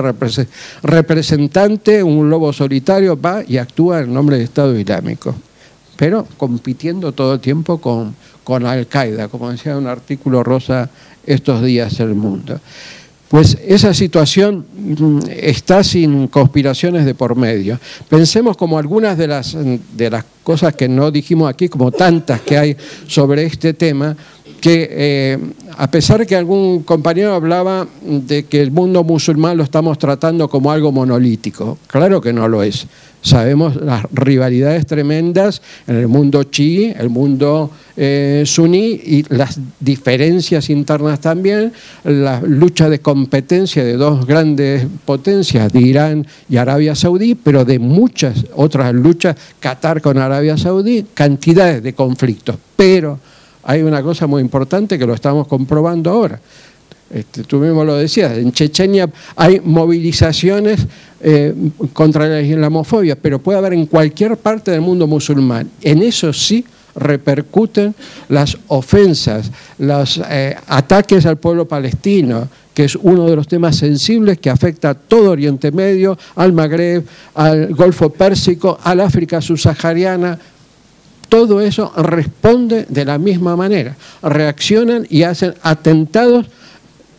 representante, 0.83 2.03
un 2.03 2.29
lobo 2.29 2.53
solitario 2.53 3.19
va 3.19 3.43
y 3.47 3.57
actúa 3.57 3.99
en 3.99 4.13
nombre 4.13 4.37
del 4.37 4.45
Estado 4.45 4.77
Islámico, 4.77 5.35
pero 5.95 6.27
compitiendo 6.37 7.11
todo 7.11 7.35
el 7.35 7.39
tiempo 7.39 7.79
con, 7.79 8.15
con 8.43 8.65
Al-Qaeda, 8.65 9.27
como 9.27 9.51
decía 9.51 9.77
un 9.77 9.87
artículo 9.87 10.43
rosa 10.43 10.89
estos 11.25 11.63
días 11.63 11.99
el 11.99 12.15
mundo. 12.15 12.59
Pues 13.31 13.57
esa 13.65 13.93
situación 13.93 14.65
mm, 14.75 15.19
está 15.29 15.85
sin 15.85 16.27
conspiraciones 16.27 17.05
de 17.05 17.15
por 17.15 17.37
medio. 17.37 17.79
Pensemos 18.09 18.57
como 18.57 18.77
algunas 18.77 19.17
de 19.17 19.27
las, 19.27 19.55
de 19.95 20.09
las 20.09 20.25
cosas 20.43 20.75
que 20.75 20.89
no 20.89 21.11
dijimos 21.11 21.49
aquí, 21.49 21.69
como 21.69 21.93
tantas 21.93 22.41
que 22.41 22.57
hay 22.57 22.75
sobre 23.07 23.45
este 23.45 23.73
tema, 23.73 24.17
que 24.61 24.87
eh, 24.91 25.39
a 25.77 25.89
pesar 25.89 26.25
que 26.27 26.35
algún 26.35 26.83
compañero 26.83 27.33
hablaba 27.33 27.87
de 28.05 28.45
que 28.45 28.61
el 28.61 28.71
mundo 28.71 29.03
musulmán 29.03 29.57
lo 29.57 29.63
estamos 29.63 29.97
tratando 29.97 30.47
como 30.47 30.71
algo 30.71 30.91
monolítico, 30.91 31.79
claro 31.87 32.21
que 32.21 32.31
no 32.31 32.47
lo 32.47 32.61
es. 32.61 32.85
Sabemos 33.23 33.75
las 33.75 34.05
rivalidades 34.11 34.85
tremendas 34.85 35.61
en 35.87 35.95
el 35.95 36.07
mundo 36.07 36.43
chií, 36.43 36.93
el 36.97 37.09
mundo 37.09 37.69
eh, 37.95 38.43
suní 38.45 38.99
y 39.03 39.25
las 39.29 39.59
diferencias 39.79 40.69
internas 40.69 41.19
también, 41.19 41.71
la 42.03 42.41
lucha 42.41 42.89
de 42.89 42.99
competencia 42.99 43.83
de 43.83 43.93
dos 43.93 44.25
grandes 44.25 44.87
potencias, 45.05 45.71
de 45.71 45.81
Irán 45.81 46.27
y 46.49 46.57
Arabia 46.57 46.95
Saudí, 46.95 47.35
pero 47.35 47.65
de 47.65 47.79
muchas 47.79 48.45
otras 48.55 48.93
luchas, 48.93 49.35
Qatar 49.59 50.01
con 50.01 50.17
Arabia 50.17 50.57
Saudí, 50.57 51.05
cantidades 51.13 51.83
de 51.83 51.93
conflictos. 51.93 52.55
Pero 52.75 53.19
hay 53.63 53.81
una 53.81 54.01
cosa 54.01 54.27
muy 54.27 54.41
importante 54.41 54.97
que 54.97 55.05
lo 55.05 55.13
estamos 55.13 55.47
comprobando 55.47 56.09
ahora. 56.09 56.39
Este, 57.13 57.43
tú 57.43 57.57
mismo 57.57 57.83
lo 57.83 57.95
decías, 57.95 58.37
en 58.37 58.53
Chechenia 58.53 59.09
hay 59.35 59.59
movilizaciones 59.59 60.79
eh, 61.19 61.53
contra 61.91 62.27
la 62.27 62.41
islamofobia, 62.41 63.17
pero 63.17 63.39
puede 63.39 63.57
haber 63.57 63.73
en 63.73 63.85
cualquier 63.85 64.37
parte 64.37 64.71
del 64.71 64.81
mundo 64.81 65.07
musulmán. 65.07 65.69
En 65.81 66.01
eso 66.01 66.31
sí 66.31 66.63
repercuten 66.95 67.95
las 68.29 68.57
ofensas, 68.67 69.51
los 69.77 70.21
eh, 70.29 70.55
ataques 70.67 71.25
al 71.25 71.37
pueblo 71.37 71.67
palestino, 71.67 72.47
que 72.73 72.85
es 72.85 72.95
uno 72.95 73.29
de 73.29 73.35
los 73.35 73.47
temas 73.47 73.75
sensibles 73.75 74.39
que 74.39 74.49
afecta 74.49 74.91
a 74.91 74.93
todo 74.93 75.31
Oriente 75.31 75.71
Medio, 75.71 76.17
al 76.35 76.53
Magreb, 76.53 77.03
al 77.35 77.73
Golfo 77.73 78.09
Pérsico, 78.09 78.79
al 78.83 79.01
África 79.01 79.41
subsahariana, 79.41 80.39
todo 81.31 81.61
eso 81.61 81.93
responde 81.95 82.85
de 82.89 83.05
la 83.05 83.17
misma 83.17 83.55
manera. 83.55 83.95
Reaccionan 84.21 85.07
y 85.09 85.23
hacen 85.23 85.53
atentados 85.63 86.45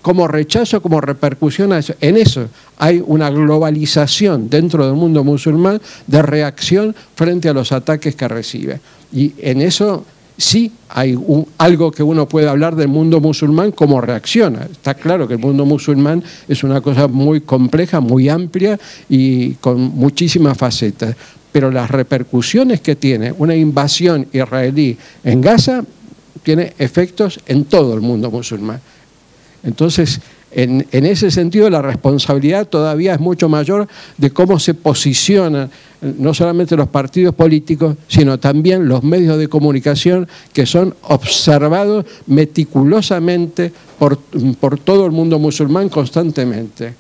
como 0.02 0.28
rechazo, 0.28 0.82
como 0.82 1.00
repercusión 1.00 1.72
a 1.72 1.78
eso. 1.78 1.94
En 1.98 2.18
eso 2.18 2.48
hay 2.76 3.02
una 3.06 3.30
globalización 3.30 4.50
dentro 4.50 4.84
del 4.84 4.96
mundo 4.96 5.24
musulmán 5.24 5.80
de 6.06 6.20
reacción 6.20 6.94
frente 7.14 7.48
a 7.48 7.54
los 7.54 7.72
ataques 7.72 8.14
que 8.14 8.28
recibe. 8.28 8.80
Y 9.14 9.32
en 9.38 9.62
eso 9.62 10.04
sí 10.36 10.70
hay 10.90 11.18
algo 11.56 11.90
que 11.90 12.02
uno 12.02 12.28
puede 12.28 12.50
hablar 12.50 12.76
del 12.76 12.88
mundo 12.88 13.18
musulmán 13.18 13.72
como 13.72 13.98
reacciona. 14.02 14.68
Está 14.70 14.92
claro 14.92 15.26
que 15.26 15.34
el 15.34 15.40
mundo 15.40 15.64
musulmán 15.64 16.22
es 16.46 16.62
una 16.64 16.82
cosa 16.82 17.08
muy 17.08 17.40
compleja, 17.40 18.00
muy 18.00 18.28
amplia 18.28 18.78
y 19.08 19.52
con 19.54 19.80
muchísimas 19.80 20.58
facetas. 20.58 21.16
Pero 21.52 21.70
las 21.70 21.90
repercusiones 21.90 22.80
que 22.80 22.96
tiene 22.96 23.32
una 23.36 23.54
invasión 23.54 24.26
israelí 24.32 24.96
en 25.22 25.40
Gaza 25.40 25.84
tiene 26.42 26.72
efectos 26.78 27.38
en 27.46 27.66
todo 27.66 27.94
el 27.94 28.00
mundo 28.00 28.30
musulmán. 28.30 28.80
Entonces, 29.62 30.20
en, 30.54 30.86
ese 30.92 31.30
sentido, 31.30 31.70
la 31.70 31.80
responsabilidad 31.80 32.68
todavía 32.68 33.14
es 33.14 33.20
mucho 33.20 33.48
mayor 33.48 33.88
de 34.18 34.30
cómo 34.30 34.58
se 34.58 34.74
posicionan 34.74 35.70
no 36.02 36.34
solamente 36.34 36.76
los 36.76 36.88
partidos 36.88 37.34
políticos, 37.34 37.96
sino 38.06 38.38
también 38.38 38.86
los 38.86 39.02
medios 39.02 39.38
de 39.38 39.48
comunicación 39.48 40.28
que 40.52 40.66
son 40.66 40.94
observados 41.02 42.04
meticulosamente 42.26 43.72
por, 43.98 44.18
por 44.60 44.78
todo 44.78 45.06
el 45.06 45.12
mundo 45.12 45.38
musulmán 45.38 45.88
constantemente. 45.88 46.94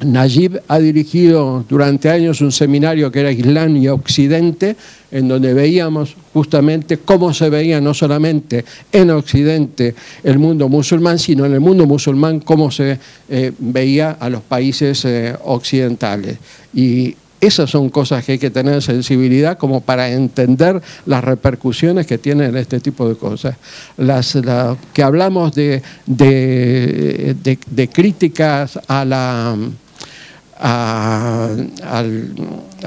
Najib 0.00 0.60
ha 0.68 0.78
dirigido 0.78 1.64
durante 1.68 2.10
años 2.10 2.40
un 2.40 2.52
seminario 2.52 3.10
que 3.10 3.20
era 3.20 3.32
Islam 3.32 3.76
y 3.76 3.88
Occidente, 3.88 4.76
en 5.10 5.28
donde 5.28 5.54
veíamos 5.54 6.16
justamente 6.32 6.98
cómo 6.98 7.32
se 7.32 7.48
veía 7.48 7.80
no 7.80 7.94
solamente 7.94 8.64
en 8.92 9.10
Occidente 9.10 9.94
el 10.22 10.38
mundo 10.38 10.68
musulmán, 10.68 11.18
sino 11.18 11.46
en 11.46 11.54
el 11.54 11.60
mundo 11.60 11.86
musulmán 11.86 12.40
cómo 12.40 12.70
se 12.70 12.98
eh, 13.28 13.52
veía 13.58 14.12
a 14.12 14.28
los 14.28 14.42
países 14.42 15.04
eh, 15.04 15.36
occidentales. 15.44 16.38
Y 16.74 17.14
esas 17.40 17.70
son 17.70 17.90
cosas 17.90 18.24
que 18.24 18.32
hay 18.32 18.38
que 18.38 18.50
tener 18.50 18.80
sensibilidad 18.82 19.58
como 19.58 19.82
para 19.82 20.10
entender 20.10 20.80
las 21.04 21.22
repercusiones 21.22 22.06
que 22.06 22.16
tienen 22.16 22.56
este 22.56 22.80
tipo 22.80 23.06
de 23.08 23.16
cosas. 23.16 23.56
Las, 23.98 24.38
que 24.94 25.02
hablamos 25.02 25.54
de, 25.54 25.82
de 26.06 27.88
críticas 27.92 28.80
a 28.88 29.04
la 29.04 29.56
a, 30.58 31.56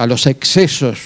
los 0.08 0.26
excesos 0.26 1.00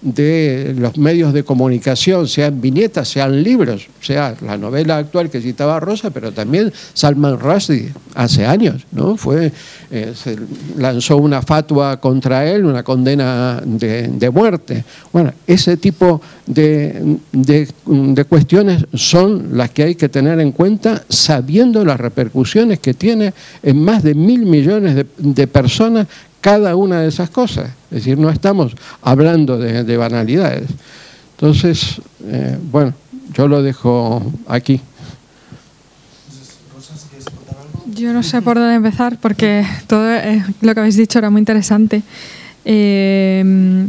de 0.00 0.74
los 0.78 0.96
medios 0.96 1.32
de 1.32 1.42
comunicación, 1.42 2.28
sean 2.28 2.60
viñetas, 2.60 3.08
sean 3.08 3.42
libros, 3.42 3.88
sea 4.00 4.36
la 4.42 4.56
novela 4.56 4.98
actual 4.98 5.28
que 5.28 5.40
citaba 5.40 5.80
Rosa, 5.80 6.10
pero 6.10 6.30
también 6.30 6.72
Salman 6.94 7.40
Rushdie 7.40 7.92
hace 8.14 8.46
años, 8.46 8.86
¿no? 8.92 9.16
Fue, 9.16 9.52
eh, 9.90 10.12
se 10.14 10.36
lanzó 10.76 11.16
una 11.16 11.42
fatua 11.42 11.98
contra 11.98 12.46
él, 12.46 12.64
una 12.64 12.84
condena 12.84 13.60
de, 13.64 14.30
muerte. 14.32 14.84
Bueno, 15.12 15.32
ese 15.46 15.76
tipo 15.76 16.20
de, 16.46 17.18
de, 17.32 18.24
cuestiones 18.24 18.84
son 18.94 19.56
las 19.56 19.70
que 19.70 19.82
hay 19.82 19.94
que 19.94 20.08
tener 20.08 20.38
en 20.38 20.52
cuenta 20.52 21.02
sabiendo 21.08 21.84
las 21.84 21.98
repercusiones 21.98 22.78
que 22.78 22.94
tiene 22.94 23.32
en 23.62 23.82
más 23.82 24.02
de 24.02 24.14
mil 24.14 24.46
millones 24.46 25.06
de 25.16 25.46
personas 25.46 26.06
cada 26.40 26.76
una 26.76 27.00
de 27.00 27.08
esas 27.08 27.30
cosas. 27.30 27.70
Es 27.90 28.04
decir, 28.04 28.18
no 28.18 28.30
estamos 28.30 28.74
hablando 29.02 29.58
de, 29.58 29.96
banalidades. 29.96 30.68
Entonces, 31.32 32.00
eh, 32.24 32.58
bueno, 32.70 32.94
yo 33.32 33.48
lo 33.48 33.62
dejo 33.62 34.22
aquí. 34.46 34.80
Yo 37.94 38.12
no 38.12 38.22
sé 38.22 38.42
por 38.42 38.56
dónde 38.56 38.74
empezar 38.74 39.18
porque 39.18 39.66
todo 39.86 40.08
eh, 40.14 40.44
lo 40.60 40.74
que 40.74 40.80
habéis 40.80 40.96
dicho 40.96 41.18
era 41.18 41.30
muy 41.30 41.40
interesante. 41.40 42.02
Eh, 42.64 43.88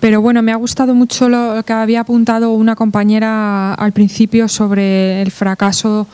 pero 0.00 0.20
bueno, 0.20 0.42
me 0.42 0.52
ha 0.52 0.56
gustado 0.56 0.94
mucho 0.94 1.28
lo 1.28 1.62
que 1.64 1.72
había 1.72 2.00
apuntado 2.00 2.52
una 2.52 2.76
compañera 2.76 3.74
al 3.74 3.92
principio 3.92 4.48
sobre 4.48 5.22
el 5.22 5.30
fracaso 5.30 6.06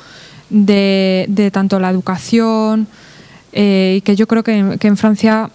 de, 0.48 1.50
tanto 1.52 1.78
la 1.80 1.90
educación 1.90 2.86
y 3.52 4.00
que 4.00 4.16
yo 4.16 4.26
creo 4.26 4.42
que, 4.42 4.76
que 4.80 4.88
en 4.88 4.96
Francia 4.96 5.50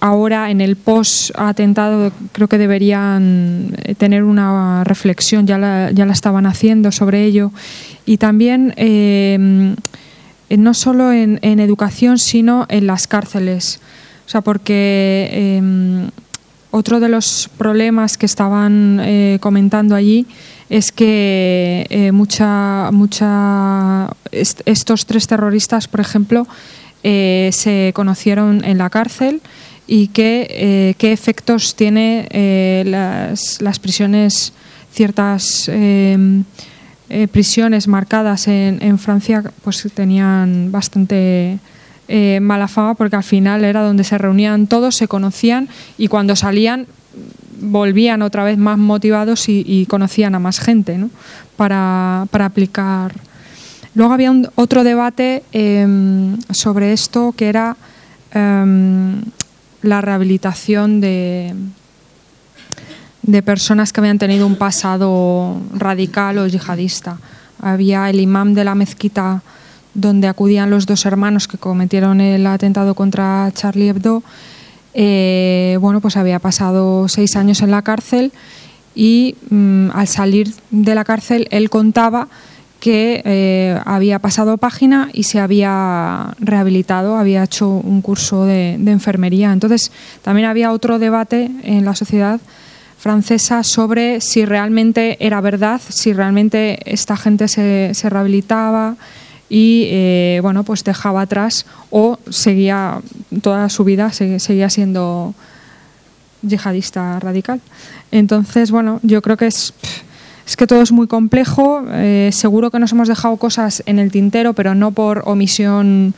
ahora 0.00 0.50
en 0.50 0.60
el 0.60 0.76
post-atentado 0.76 2.12
creo 2.32 2.48
que 2.48 2.58
deberían 2.58 3.74
eh, 3.82 3.94
tener 3.94 4.24
una 4.24 4.84
reflexión, 4.84 5.46
ya 5.46 5.58
la, 5.58 5.90
ya 5.90 6.06
la 6.06 6.12
estaban 6.12 6.46
haciendo 6.46 6.92
sobre 6.92 7.24
ello. 7.24 7.52
Y 8.06 8.18
también 8.18 8.74
eh, 8.76 9.74
no 10.50 10.74
solo 10.74 11.12
en, 11.12 11.38
educación, 11.42 12.18
sino 12.18 12.66
en 12.68 12.86
las 12.86 13.06
cárceles. 13.06 13.80
O 14.26 14.30
sea, 14.30 14.40
porque 14.40 15.28
eh, 15.32 16.10
otro 16.70 17.00
de 17.00 17.08
los 17.08 17.50
problemas 17.58 18.16
que 18.16 18.26
estaban 18.26 19.00
comentando 19.40 19.94
allí 19.94 20.26
es 20.68 20.92
que 20.92 22.10
mucha, 22.12 22.90
mucha, 22.92 24.10
estos 24.30 25.06
tres 25.06 25.26
terroristas, 25.26 25.88
por 25.88 26.00
ejemplo, 26.00 26.46
se 27.02 27.92
conocieron 27.94 28.64
en 28.64 28.78
la 28.78 28.90
cárcel 28.90 29.40
y 29.88 30.08
qué, 30.08 30.46
eh, 30.50 30.94
qué 30.98 31.12
efectos 31.12 31.74
tiene 31.74 32.28
eh, 32.30 32.84
las, 32.86 33.60
las, 33.62 33.78
prisiones, 33.78 34.52
ciertas 34.92 35.68
em, 35.68 36.44
eh, 37.08 37.26
prisiones 37.26 37.88
marcadas 37.88 38.46
en, 38.48 38.80
en, 38.82 38.98
Francia, 38.98 39.42
pues 39.64 39.88
tenían 39.94 40.70
bastante 40.70 41.58
mala 42.40 42.68
fama 42.68 42.94
porque 42.94 43.16
al 43.16 43.22
final 43.22 43.64
era 43.66 43.82
donde 43.82 44.02
se 44.02 44.16
reunían 44.16 44.66
todos, 44.66 44.96
se 44.96 45.08
conocían 45.08 45.68
y 45.98 46.08
cuando 46.08 46.36
salían 46.36 46.86
volvían 47.60 48.22
otra 48.22 48.44
vez 48.44 48.56
más 48.56 48.78
motivados 48.78 49.48
y, 49.48 49.84
conocían 49.90 50.34
a 50.34 50.38
más 50.38 50.58
gente 50.58 50.96
¿no? 50.96 51.10
para, 51.56 52.26
para 52.30 52.46
aplicar. 52.46 53.12
Luego 53.94 54.14
había 54.14 54.32
otro 54.54 54.84
debate 54.84 55.42
em, 55.52 56.38
sobre 56.50 56.92
esto 56.92 57.34
que 57.36 57.48
era 57.48 57.76
em, 58.32 59.20
la 59.82 60.00
rehabilitación 60.00 61.00
de, 61.00 61.54
de 63.22 63.42
personas 63.42 63.92
que 63.92 64.00
habían 64.00 64.18
tenido 64.18 64.46
un 64.46 64.56
pasado 64.56 65.60
radical 65.74 66.38
o 66.38 66.46
yihadista. 66.46 67.18
Había 67.60 68.08
el 68.10 68.20
imam 68.20 68.54
de 68.54 68.64
la 68.64 68.74
mezquita 68.74 69.42
donde 69.94 70.28
acudían 70.28 70.70
los 70.70 70.86
dos 70.86 71.04
hermanos 71.06 71.48
que 71.48 71.58
cometieron 71.58 72.20
el 72.20 72.46
atentado 72.46 72.94
contra 72.94 73.50
Charlie 73.54 73.88
Hebdo. 73.88 74.22
Eh, 74.94 75.76
bueno, 75.80 76.00
pues 76.00 76.16
había 76.16 76.38
pasado 76.38 77.08
seis 77.08 77.36
años 77.36 77.62
en 77.62 77.70
la 77.70 77.82
cárcel 77.82 78.32
y 78.94 79.36
mm, 79.50 79.90
al 79.92 80.08
salir 80.08 80.52
de 80.70 80.94
la 80.94 81.04
cárcel 81.04 81.46
él 81.50 81.70
contaba 81.70 82.28
que 82.80 83.22
eh, 83.24 83.80
había 83.84 84.20
pasado 84.20 84.56
página 84.56 85.10
y 85.12 85.24
se 85.24 85.40
había 85.40 86.34
rehabilitado, 86.38 87.16
había 87.16 87.42
hecho 87.44 87.68
un 87.68 88.02
curso 88.02 88.44
de, 88.44 88.74
enfermería. 88.74 89.52
Entonces, 89.52 89.90
también 90.22 90.48
había 90.48 90.72
otro 90.72 90.98
debate 90.98 91.50
en 91.64 91.84
la 91.84 91.94
sociedad 91.94 92.40
francesa 92.98 93.62
sobre 93.62 94.20
si 94.20 94.44
realmente 94.44 95.16
era 95.24 95.40
verdad, 95.40 95.80
si 95.88 96.12
realmente 96.12 96.78
esta 96.84 97.16
gente 97.16 97.48
se, 97.48 97.92
rehabilitaba 98.08 98.96
y 99.48 99.84
eh, 99.86 100.40
bueno, 100.42 100.62
pues 100.62 100.84
dejaba 100.84 101.22
atrás 101.22 101.66
o 101.90 102.18
seguía 102.28 103.00
toda 103.42 103.68
su 103.68 103.84
vida, 103.84 104.12
seguía 104.12 104.70
siendo 104.70 105.34
yihadista 106.42 107.18
radical. 107.18 107.60
Entonces, 108.10 108.70
bueno, 108.70 109.00
yo 109.02 109.22
creo 109.22 109.36
que 109.36 109.46
es 109.46 109.74
es 110.48 110.56
que 110.56 110.66
todo 110.66 110.80
es 110.80 110.92
muy 110.92 111.06
complejo. 111.06 111.84
Eh, 111.92 112.30
seguro 112.32 112.70
que 112.70 112.78
nos 112.78 112.92
hemos 112.92 113.06
dejado 113.06 113.36
cosas 113.36 113.82
en 113.84 113.98
el 113.98 114.10
tintero, 114.10 114.54
pero 114.54 114.74
no 114.74 114.92
por 114.92 115.22
omisión 115.26 116.14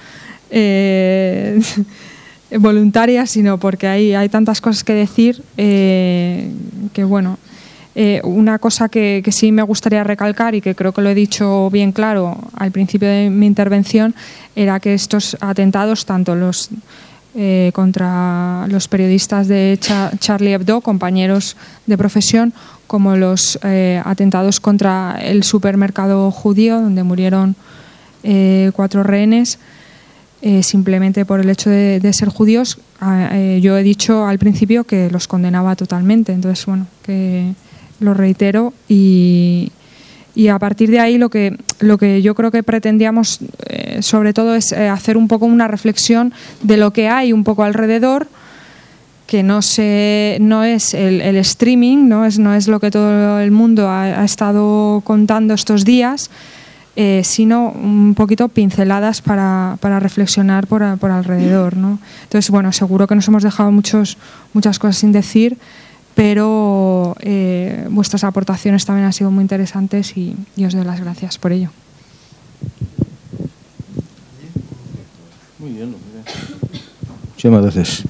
eh, 0.50 1.60
voluntaria, 2.56 3.26
sino 3.26 3.58
porque 3.58 3.88
hay, 3.88 4.28
tantas 4.28 4.60
cosas 4.60 4.84
que 4.84 4.92
decir 4.92 5.42
eh, 5.56 6.48
que, 6.92 7.02
bueno, 7.02 7.38
una 8.22 8.60
cosa 8.60 8.88
que, 8.88 9.20
sí 9.32 9.50
me 9.50 9.62
gustaría 9.62 10.04
recalcar 10.04 10.54
y 10.54 10.60
que 10.60 10.76
creo 10.76 10.92
que 10.92 11.02
lo 11.02 11.10
he 11.10 11.14
dicho 11.14 11.68
bien 11.70 11.90
claro 11.90 12.38
al 12.56 12.70
principio 12.70 13.08
de 13.08 13.30
mi 13.30 13.46
intervención 13.46 14.14
era 14.54 14.78
que 14.78 14.94
estos 14.94 15.36
atentados, 15.40 16.06
tanto 16.06 16.36
los 16.36 16.70
contra 17.72 18.66
los 18.68 18.88
periodistas 18.88 19.46
de 19.46 19.78
Charlie 20.18 20.54
Hebdo, 20.54 20.80
compañeros 20.80 21.56
de 21.86 21.96
profesión, 21.96 22.52
como 22.90 23.14
los 23.14 23.56
eh, 23.62 24.02
atentados 24.04 24.58
contra 24.58 25.16
el 25.22 25.44
supermercado 25.44 26.32
judío, 26.32 26.80
donde 26.80 27.04
murieron 27.04 27.54
eh, 28.24 28.72
cuatro 28.74 29.04
rehenes, 29.04 29.60
eh, 30.42 30.64
simplemente 30.64 31.24
por 31.24 31.38
el 31.38 31.48
hecho 31.50 31.70
de, 31.70 32.12
ser 32.12 32.30
judíos. 32.30 32.80
Ah, 33.00 33.30
yo 33.62 33.78
he 33.78 33.84
dicho 33.84 34.26
al 34.26 34.40
principio 34.40 34.82
que 34.82 35.08
los 35.08 35.28
condenaba 35.28 35.76
totalmente, 35.76 36.32
entonces, 36.32 36.66
bueno, 36.66 36.88
que 37.04 37.54
lo 38.00 38.12
reitero 38.12 38.72
y, 38.88 39.70
y 40.34 40.48
a 40.48 40.58
partir 40.58 40.90
de 40.90 41.00
ahí 41.00 41.18
lo 41.18 41.28
que, 41.28 41.56
lo 41.80 41.98
que 41.98 42.22
yo 42.22 42.34
creo 42.34 42.50
que 42.50 42.62
pretendíamos 42.62 43.40
eh, 43.68 44.02
sobre 44.02 44.32
todo 44.32 44.54
es 44.54 44.72
eh, 44.72 44.88
hacer 44.88 45.16
un 45.16 45.28
poco 45.28 45.46
una 45.46 45.68
reflexión 45.68 46.32
de 46.62 46.76
lo 46.76 46.92
que 46.92 47.08
hay 47.08 47.32
un 47.32 47.44
poco 47.44 47.64
alrededor 47.64 48.28
que 49.26 49.44
no, 49.44 49.62
se, 49.62 50.38
no 50.40 50.64
es 50.64 50.92
el, 50.92 51.36
streaming, 51.36 52.08
¿no? 52.08 52.24
Es, 52.24 52.40
no 52.40 52.52
es 52.52 52.66
lo 52.66 52.80
que 52.80 52.90
todo 52.90 53.38
el 53.38 53.52
mundo 53.52 53.88
ha, 53.88 54.24
estado 54.24 55.02
contando 55.04 55.54
estos 55.54 55.84
días, 55.84 56.32
eh, 56.96 57.22
sino 57.22 57.70
un 57.70 58.16
poquito 58.16 58.48
pinceladas 58.48 59.22
para, 59.22 59.78
para 59.78 60.00
reflexionar 60.00 60.66
por, 60.66 60.98
por 60.98 61.12
alrededor. 61.12 61.76
¿no? 61.76 62.00
Entonces, 62.24 62.50
bueno, 62.50 62.72
seguro 62.72 63.06
que 63.06 63.14
nos 63.14 63.28
hemos 63.28 63.44
dejado 63.44 63.70
muchos, 63.70 64.18
muchas 64.52 64.80
cosas 64.80 64.96
sin 64.96 65.12
decir, 65.12 65.58
pero 66.20 67.16
eh, 67.20 67.86
vuestras 67.88 68.24
aportaciones 68.24 68.84
también 68.84 69.06
han 69.06 69.12
sido 69.14 69.30
muy 69.30 69.40
interesantes 69.40 70.14
y, 70.18 70.36
os 70.62 70.74
doy 70.74 70.84
las 70.84 71.00
gracias 71.00 71.38
por 71.38 71.50
ello. 71.50 71.70
Muy 75.58 75.70
bien, 75.70 75.94
muchas 77.32 77.62
gracias. 77.62 78.02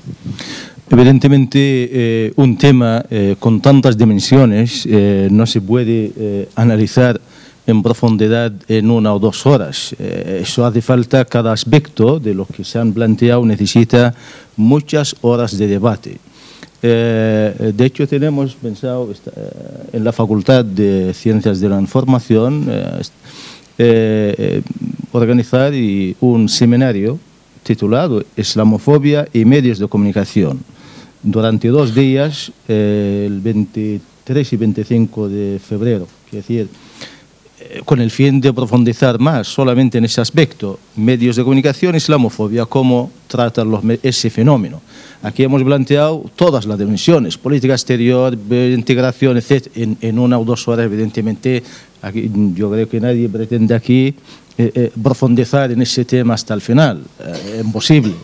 Evidentemente, 0.90 1.60
eh, 1.60 2.32
un 2.34 2.58
tema 2.58 3.04
eh, 3.10 3.36
con 3.38 3.60
tantas 3.60 3.96
dimensiones 3.96 4.88
no 5.30 5.46
se 5.46 5.60
puede 5.60 6.48
analizar 6.56 7.20
en 7.64 7.80
profundidad 7.80 8.50
en 8.66 8.90
una 8.90 9.14
o 9.14 9.20
dos 9.20 9.46
horas. 9.46 9.94
eso 10.00 10.66
hace 10.66 10.82
falta, 10.82 11.24
cada 11.24 11.52
aspecto 11.52 12.18
de 12.18 12.34
lo 12.34 12.44
que 12.44 12.64
se 12.64 12.80
han 12.80 12.92
planteado 12.92 13.46
necesita 13.46 14.12
muchas 14.56 15.14
horas 15.20 15.56
de 15.56 15.68
debate. 15.68 16.18
De 16.82 17.84
hecho, 17.84 18.08
tenemos 18.08 18.54
pensado 18.54 19.12
en 19.92 20.04
la 20.04 20.12
Facultad 20.12 20.64
de 20.64 21.12
Ciencias 21.14 21.60
de 21.60 21.68
la 21.68 21.80
Información 21.80 22.66
organizar 25.12 25.72
un 26.20 26.48
seminario 26.48 27.18
titulado 27.62 28.24
Islamofobia 28.36 29.28
y 29.32 29.44
medios 29.44 29.78
de 29.78 29.88
comunicación 29.88 30.60
durante 31.22 31.68
dos 31.68 31.94
días, 31.94 32.52
eh, 32.68 33.24
el 33.26 33.40
23 33.40 34.52
y 34.52 34.56
25 34.56 35.28
de 35.28 35.58
febrero. 35.58 36.06
Eh, 36.32 37.82
con 37.84 38.00
el 38.00 38.10
fin 38.10 38.40
de 38.40 38.52
profundizar 38.52 39.18
más 39.18 39.48
solamente 39.48 39.98
en 39.98 40.04
ese 40.04 40.20
aspecto, 40.20 40.78
medios 40.96 41.36
de 41.36 41.42
comunicación, 41.42 41.94
islamofobia, 41.94 42.64
cómo 42.64 43.10
tratan 43.28 43.70
los, 43.70 43.82
ese 44.02 44.30
fenómeno. 44.30 44.80
Aquí 45.22 45.42
hemos 45.42 45.62
planteado 45.62 46.24
todas 46.34 46.64
las 46.64 46.78
dimensiones, 46.78 47.36
política 47.36 47.74
exterior, 47.74 48.36
integración, 48.50 49.36
etc. 49.36 49.68
En, 49.74 50.18
una 50.18 50.38
o 50.38 50.44
dos 50.44 50.66
horas, 50.68 50.86
evidentemente, 50.86 51.62
aquí, 52.00 52.30
yo 52.54 52.70
creo 52.70 52.88
que 52.88 53.00
nadie 53.00 53.28
pretende 53.28 53.74
aquí 53.74 54.14
eh, 54.56 54.90
profundizar 55.02 55.70
en 55.72 55.82
ese 55.82 56.04
tema 56.04 56.34
hasta 56.34 56.54
el 56.54 56.60
final. 56.60 57.02
es 57.18 57.64
imposible. 57.64 58.14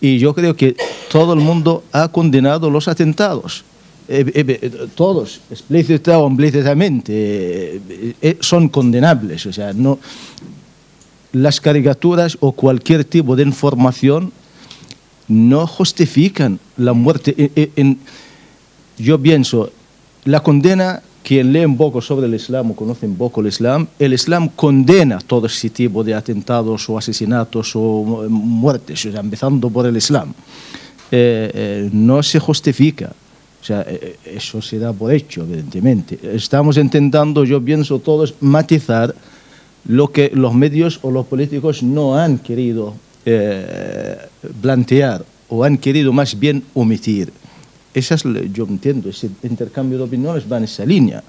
Y 0.00 0.18
yo 0.18 0.34
creo 0.34 0.56
que 0.56 0.76
todo 1.10 1.34
el 1.34 1.40
mundo 1.40 1.84
ha 1.92 2.08
condenado 2.08 2.70
los 2.70 2.88
atentados. 2.88 3.64
Eh, 4.12 4.24
eh, 4.34 4.58
eh, 4.62 4.88
todos, 4.96 5.40
explícita 5.50 6.18
o 6.18 6.28
implícitamente, 6.28 7.80
son 8.40 8.68
condenables. 8.68 9.46
O 9.46 9.52
sea, 9.52 9.72
no, 9.72 10.00
las 11.32 11.60
caricaturas 11.60 12.36
o 12.40 12.50
cualquier 12.50 13.04
tipo 13.04 13.36
de 13.36 13.44
información 13.44 14.32
no 15.30 15.66
justifican 15.66 16.58
la 16.76 16.92
muerte. 16.92 17.50
yo 18.98 19.18
pienso, 19.18 19.70
la 20.24 20.42
condena 20.42 21.02
quien 21.22 21.52
lee 21.52 21.64
un 21.64 21.76
poco 21.76 22.00
sobre 22.00 22.26
el 22.26 22.34
Islam 22.34 22.70
o 22.70 22.74
conoce 22.74 23.06
un 23.06 23.16
poco 23.16 23.40
el 23.40 23.48
Islam, 23.48 23.86
el 23.98 24.12
Islam 24.12 24.48
condena 24.48 25.18
todo 25.18 25.46
ese 25.46 25.70
tipo 25.70 26.02
de 26.02 26.14
atentados 26.14 26.88
o 26.88 26.98
asesinatos 26.98 27.72
o 27.74 28.26
muertes, 28.28 29.04
empezando 29.06 29.70
por 29.70 29.86
el 29.86 29.96
Islam. 29.96 30.32
Eh, 31.12 31.50
eh, 31.54 31.90
no 31.92 32.22
se 32.22 32.38
justifica. 32.38 33.12
O 33.60 33.64
sea, 33.64 33.84
eh, 33.86 34.16
eso 34.24 34.62
se 34.62 34.78
da 34.78 34.92
por 34.92 35.12
hecho, 35.12 35.42
evidentemente. 35.42 36.18
Estamos 36.34 36.78
intentando, 36.78 37.44
yo 37.44 37.62
pienso 37.62 37.98
todos, 37.98 38.34
matizar 38.40 39.14
lo 39.84 40.10
que 40.10 40.30
los 40.34 40.54
medios 40.54 40.98
o 41.02 41.10
los 41.10 41.26
políticos 41.26 41.82
no 41.82 42.16
han 42.16 42.38
querido 42.38 42.94
plantear 44.60 45.24
o 45.48 45.64
han 45.64 45.76
querido 45.78 46.12
más 46.12 46.38
bien 46.38 46.62
omitir 46.74 47.32
yo 48.52 48.66
entiendo, 48.68 49.10
ese 49.10 49.30
intercambio 49.42 49.98
de 49.98 50.04
opiniones 50.04 50.44
va 50.50 50.58
en 50.58 50.64
esa 50.64 50.84
línea. 50.84 51.22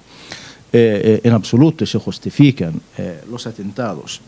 Eh, 0.73 1.01
eh, 1.03 1.27
en 1.27 1.33
absoluto 1.33 1.85
se 1.85 1.99
justifican 1.99 2.79
eh, 2.97 3.21
los 3.29 3.45
atentados. 3.45 4.21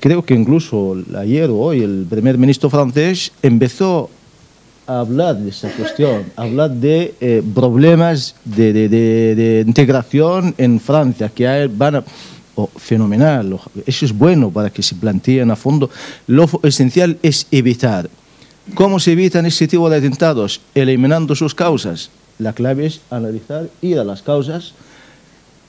creo 0.00 0.24
que 0.24 0.34
incluso 0.34 0.96
ayer 1.16 1.50
o 1.50 1.58
hoy 1.58 1.82
el 1.82 2.06
primer 2.08 2.38
ministro 2.38 2.70
francés 2.70 3.30
empezó 3.42 4.10
a 4.86 5.00
hablar 5.00 5.36
de 5.36 5.50
esa 5.50 5.70
cuestión, 5.70 6.24
a 6.34 6.42
hablar 6.42 6.70
de 6.70 7.44
problemas 7.54 8.34
de, 8.44 9.62
integración 9.64 10.54
en 10.58 10.80
Francia, 10.80 11.28
que 11.28 11.46
hay, 11.46 11.68
van 11.68 11.96
a, 11.96 12.04
oh, 12.62 12.70
fenomenal, 12.76 13.58
eso 13.86 14.04
es 14.04 14.12
bueno 14.12 14.50
para 14.50 14.70
que 14.70 14.82
se 14.82 14.94
planteen 14.94 15.50
a 15.50 15.56
fondo. 15.56 15.90
Lo 16.26 16.48
esencial 16.62 17.18
es 17.22 17.46
evitar 17.50 18.08
¿Cómo 18.74 19.00
se 19.00 19.12
evitan 19.12 19.46
ese 19.46 19.66
tipo 19.66 19.90
de 19.90 19.96
atentados? 19.96 20.60
Eliminando 20.74 21.34
sus 21.34 21.54
causas. 21.54 22.10
La 22.38 22.52
clave 22.52 22.86
es 22.86 23.00
analizar, 23.10 23.68
ir 23.82 23.98
a 23.98 24.04
las 24.04 24.22
causas. 24.22 24.74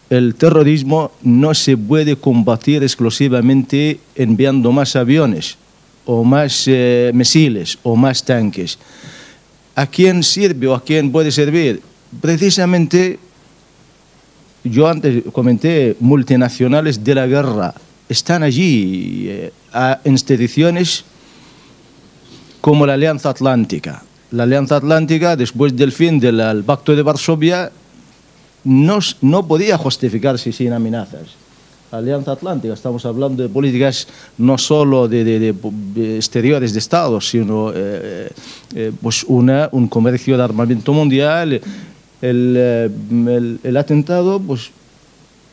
El 0.09 0.35
terrorismo 0.35 1.11
no 1.21 1.53
se 1.53 1.77
puede 1.77 2.15
combatir 2.15 2.83
exclusivamente 2.83 3.99
enviando 4.15 4.71
más 4.71 4.95
aviones 4.95 5.57
o 6.05 6.23
más 6.23 6.65
eh, 6.67 7.11
misiles 7.13 7.77
o 7.83 7.95
más 7.95 8.23
tanques. 8.23 8.77
¿A 9.75 9.87
quién 9.87 10.21
sirve 10.23 10.67
o 10.67 10.75
a 10.75 10.83
quién 10.83 11.11
puede 11.11 11.31
servir? 11.31 11.81
Precisamente, 12.19 13.19
yo 14.63 14.87
antes 14.87 15.23
comenté, 15.31 15.95
multinacionales 15.99 17.03
de 17.03 17.15
la 17.15 17.27
guerra 17.27 17.73
están 18.09 18.43
allí, 18.43 19.27
eh, 19.27 19.53
a 19.73 19.99
instituciones 20.05 21.05
como 22.59 22.85
la 22.85 22.93
Alianza 22.93 23.29
Atlántica. 23.29 24.03
La 24.31 24.43
Alianza 24.43 24.77
Atlántica, 24.77 25.35
después 25.35 25.75
del 25.75 25.91
fin 25.91 26.19
del 26.19 26.63
Pacto 26.63 26.95
de 26.95 27.01
Varsovia, 27.01 27.71
no, 28.63 28.99
no 29.21 29.47
podía 29.47 29.77
justificarse 29.77 30.51
sin 30.51 30.73
amenazas. 30.73 31.41
Alianza 31.91 32.31
Atlántica, 32.31 32.73
estamos 32.73 33.05
hablando 33.05 33.43
de 33.43 33.49
políticas 33.49 34.07
no 34.37 34.57
solo 34.57 35.09
de, 35.09 35.53
exteriores 36.15 36.71
de 36.71 36.79
Estados, 36.79 37.27
sino 37.27 37.71
eh, 37.75 38.29
eh, 38.73 38.91
pues 39.01 39.25
una, 39.25 39.67
un 39.73 39.89
comercio 39.89 40.37
de 40.37 40.43
armamento 40.43 40.93
mundial. 40.93 41.59
El, 42.21 42.55
el, 42.57 43.59
el, 43.63 43.77
atentado, 43.77 44.39
pues 44.39 44.71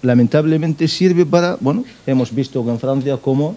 lamentablemente 0.03 0.86
sirve 0.86 1.24
para, 1.24 1.57
bueno, 1.61 1.85
hemos 2.07 2.35
visto 2.35 2.65
que 2.65 2.70
en 2.70 2.78
Francia 2.78 3.16
como 3.16 3.55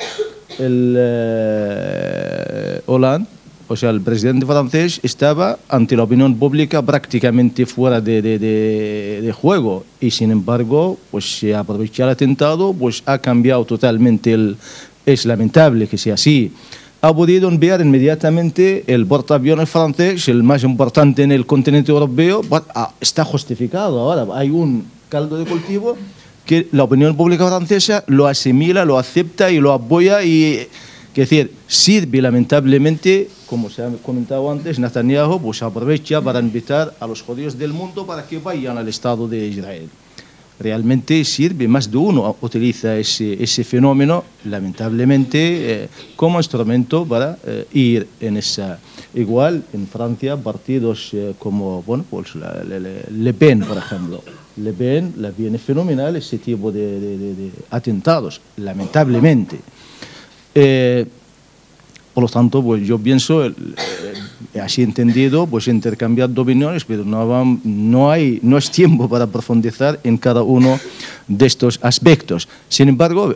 el 0.60 0.96
eh, 0.98 2.82
Hollande 2.86 3.28
o 3.72 3.78
sea, 3.78 3.90
el 3.90 4.02
presidente 4.02 4.46
francés 4.46 5.00
estaba 5.02 5.58
ante 5.70 5.96
la 5.96 6.04
opinión 6.04 6.36
pública 6.36 6.82
prácticamente 6.82 7.66
fuera 7.66 8.02
de, 8.02 9.34
juego 9.34 9.86
y 10.02 10.12
sin 10.12 10.30
embargo, 10.30 11.00
pues 11.10 11.40
se 11.40 11.56
aprovecha 11.56 12.04
el 12.04 12.10
atentado, 12.10 12.74
pues 12.74 13.02
ha 13.06 13.18
cambiado 13.20 13.64
totalmente 13.64 14.34
el... 14.34 14.58
Es 15.06 15.26
lamentable 15.26 15.88
que 15.88 15.98
sea 15.98 16.16
así. 16.16 16.52
Ha 17.04 17.16
podido 17.16 17.50
enviar 17.50 17.82
inmediatamente 17.82 18.84
el 18.86 19.08
portaaviones 19.08 19.68
francés, 19.68 20.28
el 20.28 20.44
más 20.44 20.64
importante 20.64 21.24
en 21.24 21.32
el 21.32 21.48
continente 21.48 21.92
europeo, 21.92 22.42
ah, 22.76 22.92
está 23.02 23.26
justificado 23.26 24.00
ahora. 24.00 24.28
Hay 24.38 24.52
un 24.52 24.86
caldo 25.10 25.38
de 25.38 25.46
cultivo 25.46 25.98
que 26.46 26.68
la 26.72 26.84
opinión 26.84 27.18
pública 27.18 27.48
francesa 27.48 28.04
lo 28.06 28.28
asimila, 28.28 28.86
lo 28.86 29.00
acepta 29.00 29.50
y 29.52 29.60
lo 29.60 29.74
apoya 29.74 30.24
y 30.24 30.68
es 31.12 31.30
decir, 31.30 31.54
sirve 31.68 32.22
lamentablemente, 32.22 33.30
como 33.48 33.70
se 33.70 33.84
ha 33.84 33.90
comentado 34.02 34.50
antes, 34.50 34.80
Netanyahu 34.80 35.42
pues 35.42 35.62
aprovecha 35.62 36.22
para 36.22 36.40
invitar 36.40 36.94
a 37.02 37.08
los 37.08 37.22
judíos 37.22 37.58
del 37.58 37.74
mundo 37.74 38.06
para 38.06 38.26
que 38.26 38.38
vayan 38.38 38.78
al 38.78 38.88
Estado 38.88 39.28
de 39.28 39.46
Israel. 39.48 39.90
Realmente 40.62 41.24
sirve, 41.26 41.68
más 41.68 41.90
de 41.90 41.98
uno 41.98 42.36
utiliza 42.42 42.96
ese, 42.96 43.42
ese 43.42 43.64
fenómeno, 43.64 44.24
lamentablemente, 44.46 45.40
eh, 45.84 45.90
como 46.16 46.38
instrumento 46.40 47.06
para 47.06 47.38
eh, 47.46 47.66
ir 47.74 48.08
en 48.20 48.38
esa... 48.38 48.80
Igual 49.14 49.64
en 49.74 49.88
Francia, 49.88 50.38
partidos 50.38 51.10
eh, 51.14 51.34
como 51.40 51.82
bueno, 51.84 52.06
pues 52.10 52.36
Le, 52.36 53.34
Pen, 53.34 53.62
por 53.62 53.78
ejemplo. 53.78 54.24
Le 54.58 54.72
Pen 54.72 55.16
la 55.18 55.32
viene 55.32 55.58
fenomenal 55.58 56.16
ese 56.16 56.38
tipo 56.38 56.72
de 56.72 57.52
atentados, 57.72 58.40
lamentablemente. 58.58 59.60
Eh, 62.22 62.28
por 62.28 62.30
lo 62.30 62.30
tanto, 62.30 62.62
pues 62.62 62.88
yo 62.88 63.00
pienso, 63.00 63.52
así 64.62 64.84
entendido, 64.84 65.48
pues 65.48 65.68
intercambiar 65.68 66.30
opiniones, 66.36 66.86
pero 66.86 67.04
no, 67.04 67.60
no, 67.64 68.12
hay, 68.12 68.40
no 68.44 68.58
es 68.58 68.70
tiempo 68.70 69.10
para 69.10 69.26
profundizar 69.26 70.00
en 70.04 70.18
cada 70.18 70.44
uno 70.44 70.80
de 71.28 71.46
estos 71.46 71.80
aspectos. 71.82 72.48
Sin 72.70 72.90
embargo, 72.90 73.34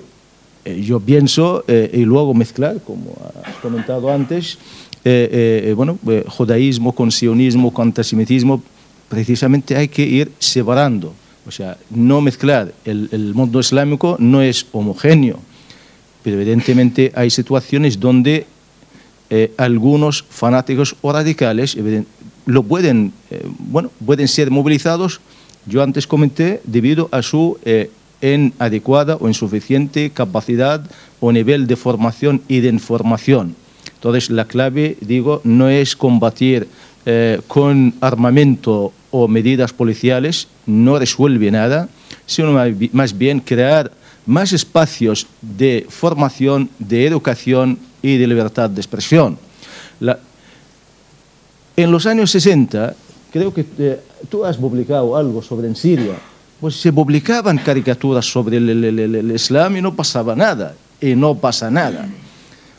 eh, 0.65 0.81
yo 0.81 0.99
pienso, 0.99 1.63
eh, 1.67 1.89
y 1.93 2.05
luego 2.05 2.33
mezclar, 2.33 2.79
como 2.85 3.15
has 3.43 3.55
comentado 3.55 4.11
antes, 4.11 4.57
eh, 5.03 5.69
eh, 5.69 5.73
bueno, 5.73 5.97
eh, 6.07 6.23
judaísmo 6.27 6.91
con 6.91 7.11
sionismo, 7.11 7.71
con 7.71 7.87
antisemitismo, 7.87 8.61
precisamente 9.09 9.75
hay 9.75 9.87
que 9.87 10.03
ir 10.05 10.31
separando. 10.39 11.13
O 11.47 11.51
sea, 11.51 11.77
no 11.89 12.21
mezclar. 12.21 12.73
El, 12.85 13.09
el 13.11 13.33
mundo 13.33 13.59
islámico 13.59 14.17
no 14.19 14.41
es 14.41 14.65
homogéneo, 14.71 15.39
pero 16.23 16.41
evidentemente 16.41 17.11
hay 17.15 17.29
situaciones 17.29 17.99
donde 17.99 18.47
eh, 19.29 19.53
algunos 19.57 20.23
fanáticos 20.29 20.95
o 21.01 21.11
radicales 21.11 21.77
lo 22.45 22.63
pueden, 22.63 23.13
eh, 23.31 23.47
bueno, 23.59 23.91
pueden 24.05 24.27
ser 24.27 24.51
movilizados, 24.51 25.19
yo 25.65 25.81
antes 25.81 26.05
comenté, 26.07 26.61
debido 26.63 27.09
a 27.11 27.21
su 27.21 27.57
eh, 27.65 27.89
inadecuada 28.21 29.17
o 29.19 29.27
insuficiente 29.27 30.11
capacidad 30.11 30.85
o 31.19 31.31
nivel 31.31 31.67
de 31.67 31.75
formación 31.75 32.41
y 32.47 32.59
de 32.59 32.69
información. 32.69 33.55
Entonces, 33.95 34.29
la 34.29 34.45
clave, 34.45 34.97
digo, 35.01 35.41
no 35.43 35.69
es 35.69 35.95
combatir 35.95 36.67
eh, 37.05 37.41
con 37.47 37.93
armamento 38.01 38.93
o 39.09 39.27
medidas 39.27 39.73
policiales, 39.73 40.47
no 40.65 40.99
resuelve 40.99 41.49
nada, 41.49 41.89
sino 42.25 42.53
más 42.91 43.17
bien 43.17 43.39
crear 43.39 43.91
más 44.25 44.53
espacios 44.53 45.27
de 45.41 45.85
formación, 45.89 46.69
de 46.79 47.05
educación 47.07 47.79
y 48.05 48.17
de 48.17 48.27
libertad 48.27 48.69
de 48.69 48.79
expresión. 48.81 49.37
La- 49.99 50.19
en 51.75 51.91
los 51.91 52.05
años 52.05 52.31
60, 52.31 52.93
creo 53.31 53.53
que 53.53 53.65
eh, 53.79 53.99
tú 54.29 54.45
has 54.45 54.57
publicado 54.57 55.15
algo 55.17 55.41
sobre 55.41 55.67
en 55.67 55.75
Siria, 55.75 56.13
pues 56.61 56.75
se 56.79 56.93
publicaban 56.93 57.57
caricaturas 57.57 58.25
sobre 58.25 58.57
el, 58.57 58.69
el- 58.69 58.83
el- 58.99 59.15
el- 59.15 59.31
Islam 59.31 59.77
y 59.77 59.81
no 59.81 59.93
pasaba 59.95 60.35
nada, 60.35 60.75
y 61.01 61.15
no 61.15 61.35
pasa 61.35 61.69
nada. 61.71 62.07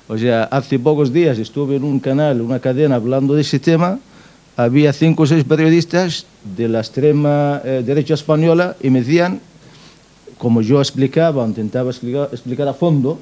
O 0.09 0.17
sea, 0.17 0.45
hace 0.45 0.79
pocos 0.79 1.13
días 1.13 1.37
estuve 1.39 1.77
en 1.77 1.85
un 1.85 1.99
canal, 1.99 2.41
una 2.41 2.61
cadena, 2.61 2.95
hablando 2.95 3.35
de 3.35 3.43
ese 3.43 3.59
tema, 3.59 3.99
había 4.57 4.93
cinco 4.93 5.25
o 5.25 5.27
seis 5.27 5.45
periodistas 5.45 6.25
de 6.57 6.69
la 6.69 6.79
extrema 6.81 7.61
eh, 7.65 7.83
derecha 7.85 8.15
española 8.15 8.77
y 8.81 8.89
me 8.91 9.01
decían, 9.01 9.41
como 10.39 10.63
yo 10.63 10.81
explicaba, 10.81 11.45
intentaba 11.45 11.91
explicar, 11.91 12.29
explicar 12.33 12.69
a 12.69 12.73
fondo, 12.75 13.19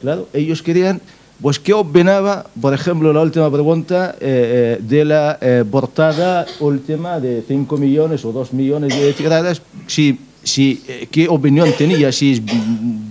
claro, 0.00 0.28
ellos 0.34 0.62
querían, 0.62 1.00
pues, 1.40 1.58
¿qué 1.58 1.72
opinaba, 1.72 2.46
por 2.60 2.74
ejemplo, 2.74 3.12
la 3.12 3.20
última 3.22 3.50
pregunta 3.50 4.14
eh, 4.20 4.78
eh, 4.78 4.82
de 4.82 5.04
la 5.04 5.38
eh, 5.40 5.64
portada 5.70 6.46
última 6.60 7.18
de 7.20 7.42
5 7.46 7.76
millones 7.78 8.24
o 8.24 8.32
2 8.32 8.52
millones 8.52 8.94
de 8.94 9.12
tiradas, 9.14 9.62
si, 9.86 10.18
si, 10.42 10.82
eh, 10.86 11.08
¿qué 11.10 11.28
opinión 11.28 11.70
tenía, 11.78 12.12
si 12.12 12.32
es 12.32 12.42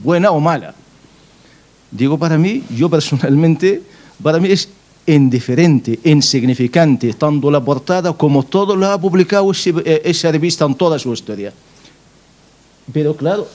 buena 0.03 0.31
o 0.31 0.39
mala? 0.39 0.75
Digo, 1.91 2.17
para 2.19 2.37
mí, 2.37 2.63
yo 2.75 2.87
personalmente, 2.89 3.81
para 4.21 4.39
mí 4.39 4.49
es 4.51 4.69
indiferente, 5.07 5.99
insignificante, 6.03 7.11
tanto 7.13 7.49
la 7.49 7.59
portada 7.63 8.13
como 8.13 8.43
todo 8.43 8.75
lo 8.75 8.85
ha 8.85 9.01
publicado 9.01 9.51
eh, 9.51 10.01
esa 10.05 10.31
revista 10.31 10.65
en 10.65 10.75
toda 10.75 10.99
su 10.99 11.11
historia. 11.11 11.51
Pero 12.93 13.15
claro, 13.15 13.47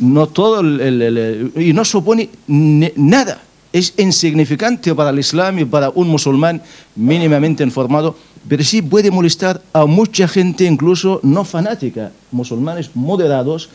no 0.00 0.26
todo 0.26 0.60
el, 0.60 0.80
el- 0.80 1.02
el- 1.02 1.52
y 1.56 1.72
no 1.72 1.82
supone 1.84 2.28
ne- 2.46 2.92
nada. 2.96 3.42
Es 3.72 3.94
insignificante 3.98 4.94
para 4.94 5.10
el 5.10 5.18
Islam 5.18 5.58
y 5.58 5.64
para 5.64 5.90
un 5.90 6.08
musulmán 6.08 6.62
mínimamente 6.96 7.62
informado, 7.62 8.16
pero 8.48 8.64
sí 8.64 8.80
puede 8.80 9.10
molestar 9.10 9.60
a 9.72 9.84
mucha 9.84 10.26
gente, 10.26 10.64
incluso 10.64 11.20
no 11.22 11.44
fanática, 11.44 12.12
musulmanes 12.30 12.90
moderados 12.94 13.68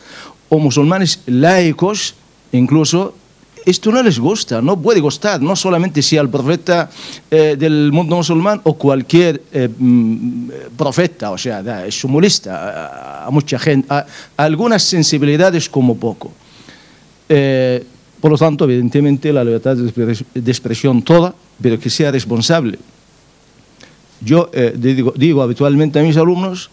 o 0.48 0.58
musulmanes 0.58 1.20
laicos, 1.26 2.14
incluso. 2.52 3.14
Esto 3.64 3.90
no 3.90 4.02
les 4.02 4.18
gusta, 4.18 4.60
no 4.60 4.78
puede 4.78 5.00
gustar, 5.00 5.40
no 5.40 5.56
solamente 5.56 6.02
si 6.02 6.18
al 6.18 6.28
profeta 6.28 6.90
eh, 7.30 7.56
del 7.58 7.92
mundo 7.92 8.16
musulmán 8.16 8.60
o 8.62 8.74
cualquier 8.74 9.40
eh, 9.52 9.70
mm, 9.74 10.76
profeta, 10.76 11.30
o 11.30 11.38
sea, 11.38 11.86
eso 11.86 12.06
molesta 12.06 12.52
a, 12.52 13.26
a 13.26 13.30
mucha 13.30 13.58
gente, 13.58 13.86
a, 13.88 14.04
a 14.36 14.44
algunas 14.44 14.82
sensibilidades 14.82 15.70
como 15.70 15.96
poco. 15.96 16.30
Eh, 17.26 17.86
por 18.24 18.30
lo 18.30 18.38
tanto, 18.38 18.64
evidentemente, 18.64 19.34
la 19.34 19.44
libertad 19.44 19.76
de 19.76 19.84
expres- 19.84 20.24
de 20.32 20.50
expresión 20.50 21.02
toda, 21.02 21.34
pero 21.60 21.78
que 21.78 21.90
sea 21.90 22.10
responsable. 22.10 22.78
Yo 24.24 24.48
eh, 24.54 24.72
digo, 25.14 25.42
habitualmente 25.42 25.98
a 25.98 26.02
mis 26.02 26.16
alumnos, 26.16 26.70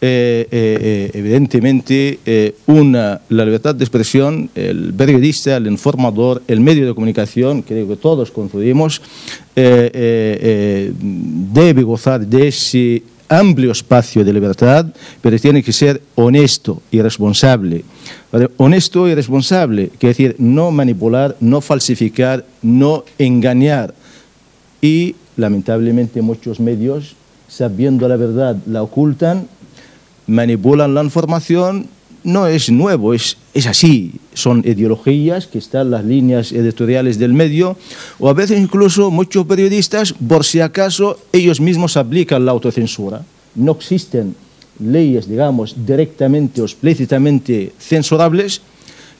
eh, 0.00 0.48
eh, 0.50 1.10
evidentemente, 1.12 2.18
una, 2.66 3.20
la 3.28 3.44
libertad 3.44 3.74
de 3.74 3.84
expresión, 3.84 4.48
el 4.54 4.94
periodista, 4.94 5.58
el 5.58 5.66
informador, 5.66 6.42
el 6.48 6.60
medio 6.60 6.86
de 6.86 6.94
comunicación, 6.94 7.60
creo 7.60 7.86
que 7.86 7.96
todos 7.96 8.32
eh, 9.54 10.92
debe 11.52 11.82
gozar 11.82 12.26
de 12.26 12.48
ese 12.48 13.02
amplio 13.28 13.72
espacio 13.72 14.24
de 14.24 14.32
libertad, 14.32 14.86
pero 15.20 15.38
tiene 15.38 15.62
que 15.62 15.72
ser 15.72 16.00
honesto 16.14 16.82
y 16.90 17.00
responsable. 17.00 17.84
Honesto 18.56 19.08
y 19.08 19.14
responsable, 19.14 19.90
quiere 19.98 20.10
decir 20.10 20.36
no 20.38 20.70
manipular, 20.70 21.36
no 21.40 21.60
falsificar, 21.60 22.44
no 22.62 23.04
engañar. 23.18 23.94
Y 24.80 25.16
lamentablemente 25.36 26.22
muchos 26.22 26.60
medios, 26.60 27.16
sabiendo 27.48 28.08
la 28.08 28.16
verdad, 28.16 28.56
la 28.66 28.82
ocultan, 28.82 29.48
manipulan 30.26 30.94
la 30.94 31.02
información, 31.02 31.88
no 32.26 32.48
es 32.48 32.70
nuevo, 32.70 33.14
es, 33.14 33.36
es 33.54 33.66
así. 33.66 34.12
Son 34.34 34.58
ideologías 34.66 35.46
que 35.46 35.58
están 35.58 35.86
en 35.86 35.90
las 35.92 36.04
líneas 36.04 36.52
editoriales 36.52 37.18
del 37.18 37.32
medio, 37.32 37.76
o 38.18 38.28
a 38.28 38.34
veces 38.34 38.58
incluso 38.58 39.10
muchos 39.10 39.46
periodistas, 39.46 40.12
por 40.12 40.44
si 40.44 40.60
acaso, 40.60 41.18
ellos 41.32 41.60
mismos 41.60 41.96
aplican 41.96 42.44
la 42.44 42.50
autocensura. 42.50 43.24
No 43.54 43.72
existen 43.72 44.34
leyes, 44.80 45.28
digamos, 45.28 45.86
directamente 45.86 46.60
o 46.60 46.64
explícitamente 46.64 47.72
censurables, 47.78 48.60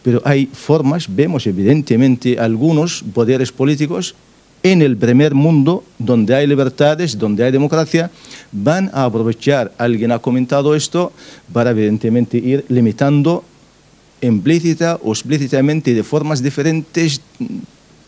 pero 0.03 0.21
hay 0.25 0.47
formas, 0.47 1.07
vemos 1.09 1.47
evidentemente 1.47 2.39
algunos 2.39 3.05
poderes 3.15 3.53
políticos 3.53 4.15
en 4.63 4.83
el 4.83 4.97
primer 4.97 5.35
mundo, 5.35 5.85
donde 5.99 6.35
hay 6.35 6.47
libertades, 6.47 7.19
donde 7.19 7.45
hay 7.45 7.53
democracia, 7.53 8.11
van 8.53 8.91
a 8.93 9.05
aprovechar, 9.05 9.73
alguien 9.79 10.13
ha 10.13 10.19
comentado 10.19 10.75
esto, 10.75 11.13
para 11.53 11.71
evidentemente 11.71 12.39
ir 12.39 12.65
limitando 12.69 13.45
implícita 14.21 14.99
o 15.03 15.13
explícitamente 15.13 15.95
de 15.95 16.03
formas 16.03 16.43
diferentes, 16.43 17.21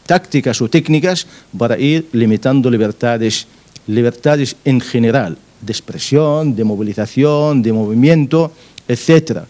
tácticas 0.06 0.60
o 0.62 0.68
técnicas, 0.68 1.26
para 1.56 1.78
ir 1.78 2.08
limitando 2.12 2.70
libertades, 2.70 3.46
libertades 3.86 4.56
en 4.64 4.80
general, 4.80 5.36
de 5.60 5.72
expresión, 5.72 6.56
de 6.56 6.64
movilización, 6.64 7.62
de 7.62 7.72
movimiento, 7.72 8.50
etc. 8.88 9.44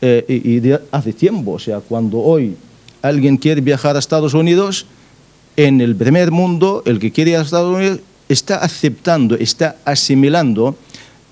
Eh, 0.00 0.24
y 0.28 0.72
hace 0.92 1.12
tiempo, 1.12 1.52
o 1.52 1.58
sea, 1.58 1.80
cuando 1.80 2.18
hoy 2.18 2.56
alguien 3.02 3.36
quiere 3.36 3.60
viajar 3.60 3.96
a 3.96 3.98
Estados 3.98 4.34
Unidos, 4.34 4.86
en 5.56 5.80
el 5.80 5.94
primer 5.96 6.30
mundo, 6.30 6.82
el 6.86 6.98
que 6.98 7.12
quiere 7.12 7.36
a 7.36 7.42
Estados 7.42 7.76
Unidos 7.76 8.00
está 8.28 8.56
aceptando, 8.56 9.36
está 9.36 9.76
asimilando 9.84 10.76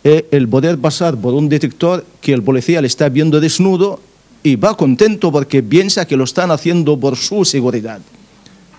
eh, 0.04 0.26
el 0.30 0.48
poder 0.48 0.78
pasar 0.78 1.16
por 1.16 1.34
un 1.34 1.48
detector 1.48 2.04
que 2.20 2.32
el 2.32 2.42
policía 2.42 2.80
le 2.80 2.86
está 2.86 3.08
viendo 3.08 3.40
desnudo 3.40 4.00
y 4.42 4.56
va 4.56 4.76
contento 4.76 5.30
porque 5.30 5.62
piensa 5.62 6.06
que 6.06 6.16
lo 6.16 6.24
están 6.24 6.50
haciendo 6.50 6.98
por 6.98 7.16
su 7.16 7.44
seguridad. 7.44 8.00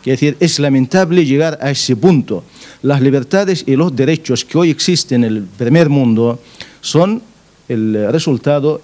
Quiere 0.03 0.15
decir, 0.15 0.38
es 0.41 0.60
lamentable 0.60 1.26
llegar 1.26 1.57
a 1.61 1.72
ese 1.72 1.95
punto. 1.95 2.44
Las 2.82 3.02
libertades 3.02 3.64
y 3.65 3.78
los 3.78 3.95
derechos 3.95 4.44
que 4.44 4.57
hoy 4.57 4.70
existen 4.70 5.24
en 5.24 5.38
el 5.38 5.44
primer 5.44 5.88
mundo 5.88 6.41
son 6.82 7.22
el 7.70 8.11
resultado 8.11 8.82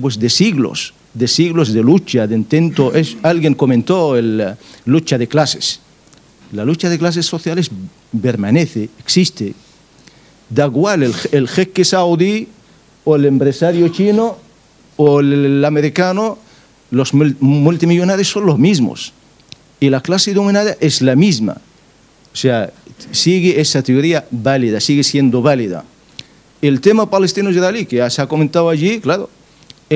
pues, 0.00 0.18
de 0.18 0.28
siglos, 0.28 0.94
de 1.14 1.28
siglos 1.28 1.72
de 1.72 1.82
lucha, 1.82 2.26
de 2.26 2.34
intento. 2.34 2.92
Es, 2.94 3.16
alguien 3.22 3.54
comentó 3.54 4.20
la 4.20 4.56
lucha 4.84 5.18
de 5.18 5.28
clases. 5.28 5.80
La 6.52 6.64
lucha 6.64 6.88
de 6.88 6.98
clases 6.98 7.26
sociales 7.26 7.70
permanece, 8.20 8.88
existe. 8.98 9.54
Da 10.48 10.66
igual 10.66 11.02
el, 11.02 11.14
el 11.32 11.48
jeque 11.48 11.84
saudí 11.84 12.48
o 13.04 13.16
el 13.16 13.24
empresario 13.24 13.88
chino 13.88 14.36
o 14.96 15.20
el, 15.20 15.64
americano, 15.64 16.38
los 16.90 17.14
mul- 17.14 17.36
multimillonarios 17.40 18.28
son 18.28 18.46
los 18.46 18.58
mismos. 18.58 19.12
Y 19.80 19.88
la 19.90 20.00
clase 20.00 20.34
dominada 20.34 20.76
es 20.78 21.00
la 21.02 21.16
misma. 21.16 21.56
O 22.32 22.36
sea, 22.36 22.70
sigue 23.10 23.60
esa 23.60 23.82
teoría 23.82 24.26
válida, 24.30 24.78
sigue 24.80 25.02
siendo 25.02 25.42
válida. 25.42 25.84
El 26.60 26.80
tema 26.80 27.10
palestino-israelí, 27.10 27.86
que 27.86 28.08
se 28.10 28.22
ha 28.22 28.26
comentado 28.26 28.68
allí, 28.68 29.00
claro, 29.00 29.28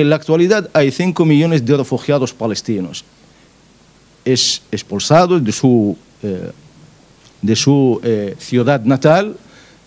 en 0.01 0.11
la 0.11 0.15
actualidad 0.17 0.69
hay 0.73 0.91
5 0.91 1.25
millones 1.25 1.65
de 1.65 1.75
refugiados 1.75 2.31
palestinos. 2.31 3.03
Es 4.23 4.61
expulsados 4.71 5.43
de 5.43 5.51
su 5.51 5.97
eh, 6.21 6.51
de 7.41 7.55
su 7.55 7.99
eh, 8.03 8.35
ciudad 8.37 8.83
natal, 8.83 9.35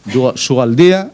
de 0.05 0.33
su 0.35 0.61
aldea, 0.61 1.13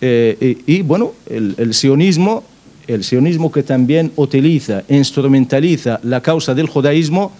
eh, 0.00 0.58
y, 0.66 0.82
bueno, 0.82 1.12
el, 1.26 1.54
el 1.58 1.74
sionismo, 1.74 2.44
el 2.86 3.02
sionismo 3.02 3.50
que 3.50 3.62
también 3.62 4.12
utiliza, 4.16 4.84
instrumentaliza 4.88 6.00
la 6.02 6.20
causa 6.20 6.54
del 6.54 6.68
judaísmo 6.68 7.32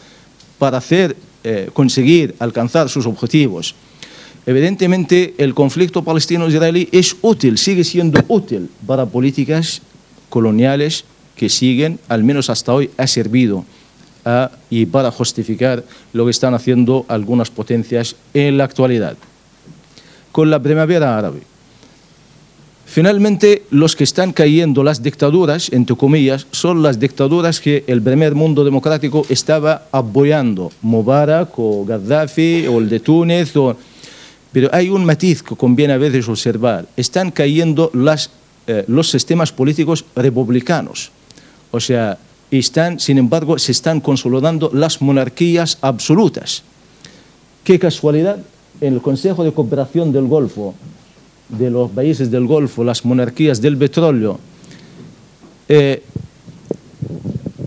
para 0.59 0.79
hacer, 0.79 1.17
conseguir 1.73 2.35
alcanzar 2.41 2.89
sus 2.89 3.07
objetivos. 3.07 3.75
Evidentemente, 4.45 5.35
el 5.39 5.55
conflicto 5.55 6.03
palestino-israelí 6.03 6.89
es 6.93 7.17
útil, 7.23 7.57
sigue 7.57 7.85
siendo 7.85 8.23
útil 8.29 8.69
para 8.87 9.07
políticas 9.07 9.83
coloniales 10.29 11.05
que 11.37 11.49
siguen, 11.49 11.99
al 12.09 12.25
menos 12.25 12.51
hasta 12.51 12.75
hoy, 12.75 12.91
ha 12.97 13.07
servido 13.07 13.65
a, 14.25 14.51
y 14.71 14.87
para 14.87 15.11
justificar 15.11 15.85
lo 16.13 16.25
que 16.25 16.31
están 16.31 16.55
haciendo 16.55 17.07
algunas 17.09 17.51
potencias 17.51 18.17
en 18.35 18.59
la 18.59 18.65
actualidad. 18.65 19.17
Con 20.33 20.51
la 20.51 20.61
primavera 20.61 21.17
árabe. 21.17 21.41
Finalmente, 22.91 23.65
los 23.71 23.95
que 23.95 24.05
están 24.05 24.33
cayendo 24.33 24.83
las 24.83 25.03
dictaduras, 25.03 25.71
entre 25.73 25.95
comillas, 25.95 26.47
son 26.53 26.83
las 26.83 26.99
dictaduras 26.99 27.61
que 27.61 27.85
el 27.87 28.01
primer 28.01 28.35
mundo 28.35 28.65
democrático 28.65 29.27
estaba 29.29 29.85
apoyando, 29.93 30.73
Mubarak 30.81 31.51
o 31.59 31.85
Gaddafi 31.85 32.67
o 32.67 32.79
el 32.79 32.89
de 32.89 33.01
Túnez. 33.01 33.55
O... 33.59 33.77
Pero 34.53 34.71
hay 34.73 34.89
un 34.89 35.05
matiz 35.05 35.43
que 35.43 35.55
conviene 35.55 35.93
a 35.93 35.99
veces 35.99 36.27
observar. 36.31 36.87
Están 36.97 37.31
cayendo 37.31 37.91
las, 37.93 38.31
eh, 38.69 38.85
los 38.87 39.11
sistemas 39.11 39.51
políticos 39.51 40.05
republicanos. 40.15 41.11
O 41.71 41.81
sea, 41.81 42.19
están, 42.51 43.01
sin 43.01 43.19
embargo, 43.19 43.59
se 43.59 43.73
están 43.73 44.01
consolidando 44.01 44.71
las 44.73 45.03
monarquías 45.03 45.79
absolutas. 45.81 46.63
Qué 47.65 47.79
casualidad, 47.79 48.39
en 48.81 48.95
el 48.95 49.03
Consejo 49.03 49.43
de 49.43 49.53
Cooperación 49.53 50.13
del 50.13 50.27
Golfo, 50.27 50.75
de 51.49 51.71
los 51.71 51.91
países 51.91 52.31
del 52.31 52.47
Golfo, 52.47 52.85
las 52.85 53.05
monarquías 53.05 53.61
del 53.61 53.77
petróleo, 53.77 54.39
eh, 55.69 56.03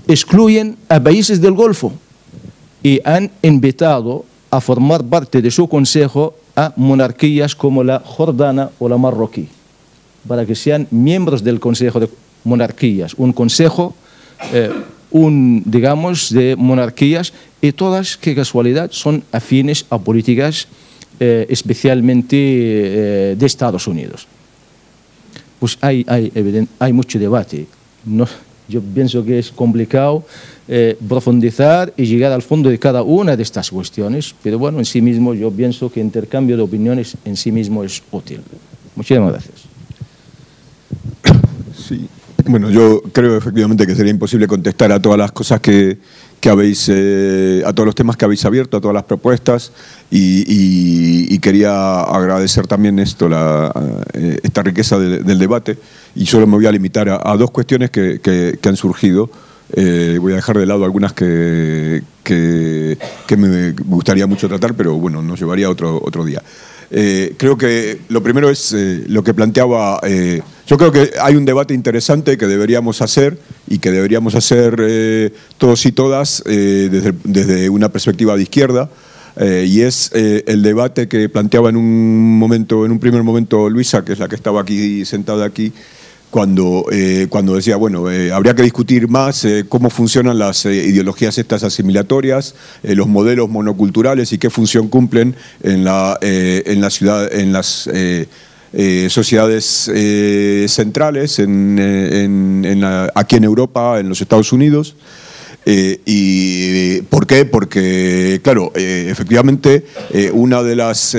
excluyen 0.08 0.78
a 0.90 1.00
países 1.00 1.42
del 1.42 1.54
Golfo 1.54 1.94
y 2.84 3.00
han 3.04 3.32
invitado 3.42 4.26
a 4.50 4.62
formar 4.62 5.04
parte 5.06 5.42
de 5.42 5.52
su 5.52 5.68
consejo 5.68 6.36
a 6.56 6.74
monarquías 6.76 7.56
como 7.56 7.84
la 7.84 8.00
jordana 8.00 8.70
o 8.80 8.90
la 8.90 8.98
marroquí, 8.98 9.48
para 10.28 10.46
que 10.46 10.56
sean 10.56 10.88
miembros 10.92 11.44
del 11.44 11.60
Consejo 11.60 12.00
de 12.00 12.10
Monarquías, 12.44 13.14
un 13.16 13.34
consejo, 13.34 13.96
eh, 14.54 14.72
un, 15.12 15.64
digamos, 15.66 16.32
de 16.32 16.56
monarquías, 16.56 17.34
y 17.62 17.72
todas, 17.74 18.18
qué 18.18 18.34
casualidad, 18.34 18.92
son 18.92 19.24
afines 19.32 19.86
a 19.90 20.00
políticas 20.00 20.68
eh, 21.20 21.46
especialmente 21.50 22.38
eh, 22.38 23.36
de 23.38 23.46
Estados 23.46 23.88
Unidos. 23.88 24.28
Pues 25.60 25.78
hay, 25.82 26.04
hay, 26.08 26.32
hay 26.80 26.94
mucho 26.94 27.20
debate. 27.20 27.68
No, 28.04 28.28
yo 28.72 28.82
pienso 28.82 29.24
que 29.24 29.38
es 29.38 29.52
complicado 29.52 30.24
eh, 30.68 30.98
profundizar 31.08 31.94
y 31.98 32.06
llegar 32.06 32.32
al 32.32 32.42
fondo 32.42 32.70
de 32.70 32.80
cada 32.80 33.04
una 33.04 33.36
de 33.36 33.44
estas 33.44 33.70
cuestiones, 33.70 34.34
pero 34.42 34.58
bueno, 34.58 34.80
en 34.80 34.86
sí 34.86 35.02
mismo 35.02 35.34
yo 35.34 35.52
pienso 35.52 35.92
que 35.92 36.00
intercambio 36.00 36.56
de 36.56 36.64
opiniones 36.64 37.18
en 37.26 37.36
sí 37.36 37.52
mismo 37.52 37.84
es 37.84 38.02
útil. 38.12 38.42
Muchísimas 38.96 39.34
gracias. 39.34 39.56
Sí. 41.92 42.08
Bueno, 42.46 42.70
yo 42.70 43.02
creo 43.12 43.38
efectivamente 43.38 43.86
que 43.86 43.96
sería 43.96 44.12
imposible 44.12 44.48
contestar 44.48 44.94
a 44.94 45.02
todas 45.02 45.18
las 45.18 45.34
cosas 45.34 45.60
que, 45.60 45.98
que 46.40 46.50
habéis, 46.50 46.90
eh, 46.90 47.62
a 47.66 47.74
todos 47.74 47.86
los 47.86 47.96
temas 47.96 48.16
que 48.16 48.24
habéis 48.24 48.46
abierto, 48.46 48.78
a 48.78 48.82
todas 48.82 48.96
las 48.96 49.04
propuestas 49.04 49.74
y, 50.10 51.38
quería 51.40 52.02
agradecer 52.02 52.68
también 52.68 53.00
esto, 53.00 53.28
la, 53.28 53.74
eh, 54.14 54.40
esta 54.44 54.62
riqueza 54.62 55.00
de, 55.00 55.20
del 55.20 55.40
debate 55.40 55.78
y 56.16 56.28
solo 56.28 56.46
me 56.46 56.56
voy 56.56 56.68
a 56.68 56.72
limitar 56.72 57.10
a, 57.10 57.36
dos 57.36 57.50
cuestiones 57.50 57.90
que, 57.90 58.20
que, 58.22 58.58
que 58.62 58.70
han 58.70 58.76
surgido. 58.76 59.30
Eh, 59.74 60.18
voy 60.22 60.34
a 60.34 60.36
dejar 60.36 60.58
de 60.58 60.66
lado 60.66 60.86
algunas 60.86 61.14
que, 61.14 62.04
que, 62.24 62.98
que, 63.26 63.38
me 63.38 63.72
gustaría 63.72 64.28
mucho 64.28 64.48
tratar, 64.48 64.76
pero 64.76 64.96
bueno, 64.96 65.22
nos 65.22 65.40
llevaría 65.40 65.70
otro, 65.70 66.00
otro 66.04 66.24
día. 66.24 66.42
Eh, 66.94 67.36
creo 67.38 67.58
que 67.58 68.00
lo 68.10 68.22
primero 68.22 68.50
es 68.50 68.74
eh, 68.74 69.06
lo 69.08 69.24
que 69.24 69.34
planteaba. 69.34 70.02
Eh, 70.04 70.42
yo 70.68 70.78
creo 70.78 70.92
que 70.92 71.12
hay 71.22 71.36
un 71.36 71.46
debate 71.46 71.74
interesante 71.74 72.38
que 72.38 72.48
deberíamos 72.48 73.02
hacer 73.02 73.38
y 73.68 73.80
que 73.80 73.92
deberíamos 73.92 74.36
hacer 74.36 74.76
eh, 74.82 75.34
todos 75.58 75.86
y 75.86 75.94
todas 75.94 76.44
desde, 76.46 77.14
desde, 77.24 77.70
una 77.70 77.90
perspectiva 77.90 78.36
de 78.36 78.44
izquierda. 78.44 78.90
y 79.40 79.82
es 79.82 80.12
el 80.14 80.62
debate 80.62 81.08
que 81.08 81.30
planteaba 81.30 81.70
en 81.70 81.78
un 81.78 82.38
momento, 82.38 82.86
en 82.86 82.92
un 82.92 83.00
primer 83.00 83.24
momento 83.24 83.70
Luisa, 83.70 84.04
que 84.04 84.14
es 84.14 84.20
la 84.20 84.28
que 84.28 84.36
estaba 84.36 84.62
aquí 84.62 85.06
sentada 85.06 85.46
aquí, 85.46 85.72
cuando, 86.32 86.86
eh, 86.92 87.28
cuando 87.30 87.56
decía, 87.56 87.76
bueno, 87.76 88.10
eh, 88.10 88.32
habría 88.32 88.56
que 88.56 88.64
discutir 88.64 89.10
más 89.10 89.44
eh, 89.44 89.66
cómo 89.68 89.90
funcionan 89.90 90.40
las 90.40 90.66
eh, 90.66 90.74
ideologías 90.74 91.38
estas 91.38 91.64
asimilatorias, 91.64 92.56
los 92.84 93.08
modelos 93.08 93.50
monoculturales 93.50 94.32
y 94.32 94.38
qué 94.38 94.50
función 94.50 94.88
cumplen 94.88 95.36
en, 95.62 95.84
la, 95.84 96.18
en, 96.22 96.80
la 96.82 96.90
ciudad, 96.90 97.32
en 97.34 97.52
las 97.52 97.90
sociedades 99.10 99.92
centrales, 100.72 101.40
en, 101.40 101.78
en, 101.78 102.66
en 102.66 102.82
la, 102.82 103.12
aquí 103.14 103.36
en 103.36 103.44
Europa, 103.44 104.00
en 104.00 104.08
los 104.10 104.22
Estados 104.22 104.54
Unidos. 104.54 104.96
Eh, 105.66 106.00
¿Y 106.06 107.02
por 107.04 107.28
qué? 107.28 107.46
Porque, 107.46 108.40
claro, 108.44 108.72
eh, 108.76 109.08
efectivamente, 109.12 109.86
eh, 110.12 110.32
una 110.34 110.64
de 110.64 110.76
las 110.76 111.16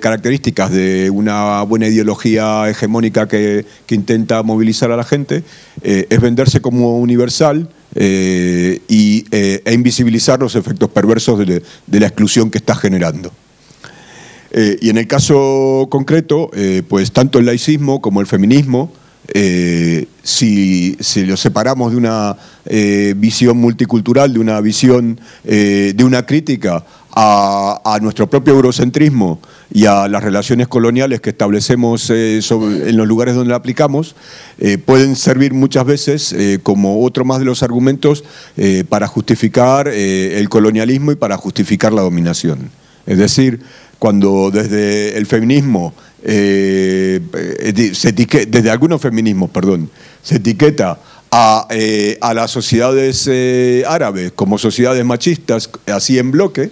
características 0.00 0.70
de 0.70 1.10
una 1.10 1.62
buena 1.62 1.88
ideología 1.88 2.68
hegemónica 2.68 3.28
que, 3.28 3.66
que 3.86 3.94
intenta 3.94 4.42
movilizar 4.42 4.90
a 4.90 4.96
la 4.96 5.04
gente 5.04 5.44
es 5.82 6.20
venderse 6.20 6.60
como 6.60 6.98
universal 6.98 7.68
y, 7.94 9.24
e 9.30 9.72
invisibilizar 9.72 10.40
los 10.40 10.56
efectos 10.56 10.88
perversos 10.90 11.38
de, 11.38 11.62
de, 11.86 12.00
la 12.00 12.06
exclusión 12.06 12.50
que 12.50 12.58
está 12.58 12.74
generando. 12.74 13.30
y 14.80 14.88
en 14.88 14.98
el 14.98 15.06
caso 15.06 15.88
concreto, 15.90 16.50
pues 16.88 17.12
tanto 17.12 17.38
el 17.38 17.46
laicismo 17.46 18.00
como 18.00 18.20
el 18.20 18.26
feminismo, 18.26 18.92
si, 20.22 20.96
si, 21.00 21.26
lo 21.26 21.36
separamos 21.36 21.92
de 21.92 21.98
una 21.98 22.36
eh, 22.66 23.14
visión 23.16 23.58
multicultural, 23.58 24.32
de 24.32 24.38
una 24.38 24.58
visión, 24.62 25.20
eh, 25.44 25.92
de 25.94 26.04
una 26.04 26.24
crítica 26.24 26.82
a, 27.14 27.98
nuestro 28.00 28.28
propio 28.28 28.54
eurocentrismo 28.54 29.38
y 29.72 29.84
a 29.84 30.08
las 30.08 30.24
relaciones 30.24 30.66
coloniales 30.66 31.20
que 31.20 31.30
establecemos 31.30 32.08
eh, 32.10 32.40
en 32.40 32.96
los 32.96 33.06
lugares 33.06 33.34
donde 33.34 33.50
la 33.50 33.56
aplicamos, 33.56 34.16
pueden 34.84 35.14
servir 35.14 35.52
muchas 35.52 35.84
veces 35.84 36.34
como 36.62 37.04
otro 37.04 37.24
más 37.24 37.38
de 37.38 37.44
los 37.44 37.62
argumentos 37.62 38.24
para 38.88 39.06
justificar 39.06 39.88
el 39.88 40.48
colonialismo 40.48 41.12
y 41.12 41.16
para 41.16 41.36
justificar 41.36 41.92
la 41.92 42.02
dominación. 42.02 42.70
Es 43.06 43.18
decir, 43.18 43.60
cuando 43.98 44.50
desde 44.50 45.16
el 45.16 45.26
feminismo 45.26 45.94
se 46.24 47.20
etiqueta, 48.08 48.50
desde 48.50 48.70
algunos 48.70 49.00
feminismos, 49.00 49.50
perdón, 49.50 49.90
se 50.22 50.36
etiqueta 50.36 50.98
a, 51.36 51.66
eh, 51.70 52.16
a 52.20 52.32
las 52.32 52.52
sociedades 52.52 53.28
eh, 53.28 53.82
árabes 53.88 54.30
como 54.32 54.56
sociedades 54.56 55.04
machistas, 55.04 55.68
así 55.86 56.16
en 56.16 56.30
bloque, 56.30 56.70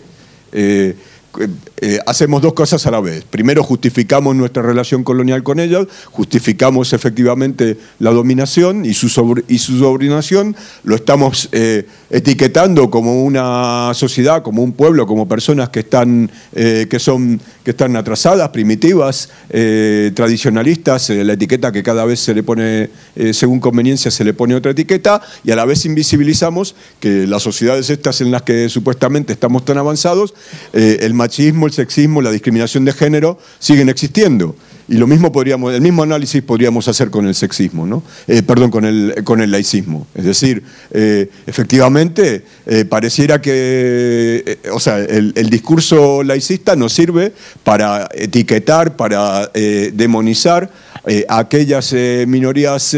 eh, 1.84 1.98
hacemos 2.06 2.40
dos 2.40 2.52
cosas 2.52 2.86
a 2.86 2.92
la 2.92 3.00
vez. 3.00 3.24
Primero, 3.28 3.64
justificamos 3.64 4.36
nuestra 4.36 4.62
relación 4.62 5.02
colonial 5.02 5.42
con 5.42 5.59
ellas, 5.59 5.88
justificamos 6.12 6.92
efectivamente 6.92 7.76
la 7.98 8.12
dominación 8.12 8.84
y 8.84 8.94
su, 8.94 9.09
sobre, 9.09 9.42
y 9.48 9.59
su 9.59 9.76
subordinación, 9.76 10.54
lo 10.84 10.94
estamos 10.94 11.48
eh, 11.50 11.88
etiquetando 12.09 12.88
como 12.88 13.24
una 13.24 13.90
sociedad, 13.94 14.44
como 14.44 14.62
un 14.62 14.74
pueblo, 14.74 15.09
como 15.09 15.26
personas 15.26 15.70
que 15.70 15.80
están, 15.80 16.30
eh, 16.52 16.86
que 16.88 17.00
son, 17.00 17.40
que 17.64 17.72
están 17.72 17.96
atrasadas, 17.96 18.50
primitivas, 18.50 19.30
tradicionalistas, 20.14 21.10
la 21.10 21.32
etiqueta 21.32 21.72
que 21.72 21.82
cada 21.82 22.04
vez 22.04 22.20
se 22.20 22.34
le 22.34 22.42
pone, 22.42 22.90
según 23.32 23.60
conveniencia, 23.60 24.10
se 24.10 24.24
le 24.24 24.34
pone 24.34 24.54
otra 24.54 24.70
etiqueta, 24.70 25.20
y 25.44 25.50
a 25.50 25.56
la 25.56 25.64
vez 25.64 25.84
invisibilizamos 25.84 26.74
que 27.00 27.26
las 27.26 27.42
sociedades 27.42 27.90
estas 27.90 28.20
en 28.20 28.30
las 28.30 28.42
que 28.42 28.68
supuestamente 28.68 29.32
estamos 29.32 29.64
tan 29.64 29.78
avanzados, 29.78 30.34
el 30.72 31.14
machismo, 31.14 31.66
el 31.66 31.72
sexismo, 31.73 32.23
la 32.23 32.31
discriminación 32.31 32.85
de 32.85 32.93
género 32.93 33.39
siguen 33.59 33.89
existiendo. 33.89 34.55
Y 34.89 34.97
lo 34.97 35.07
mismo 35.07 35.32
podríamos, 35.32 35.73
el 35.73 35.81
mismo 35.81 36.03
análisis 36.03 36.43
podríamos 36.43 36.89
hacer 36.89 37.11
con 37.11 37.27
el 37.27 37.35
sexismo, 37.35 37.86
¿no? 37.86 38.03
Eh, 38.27 38.43
perdón, 38.43 38.70
con 38.70 38.85
el, 38.85 39.15
con 39.24 39.40
el 39.40 39.51
laicismo. 39.51 40.07
Es 40.15 40.24
decir, 40.24 40.62
eh, 40.90 41.31
efectivamente, 41.47 42.44
eh, 42.66 42.85
pareciera 42.85 43.40
que, 43.40 44.59
o 44.73 44.81
sea, 44.81 44.99
el, 44.99 45.32
el, 45.36 45.51
discurso 45.51 46.23
laicista 46.23 46.74
nos 46.77 46.93
sirve 46.93 47.32
para 47.62 48.09
etiquetar, 48.12 48.97
para 48.97 49.51
demonizar 49.93 50.70
a 51.28 51.39
aquellas 51.39 51.93
minorías 52.27 52.97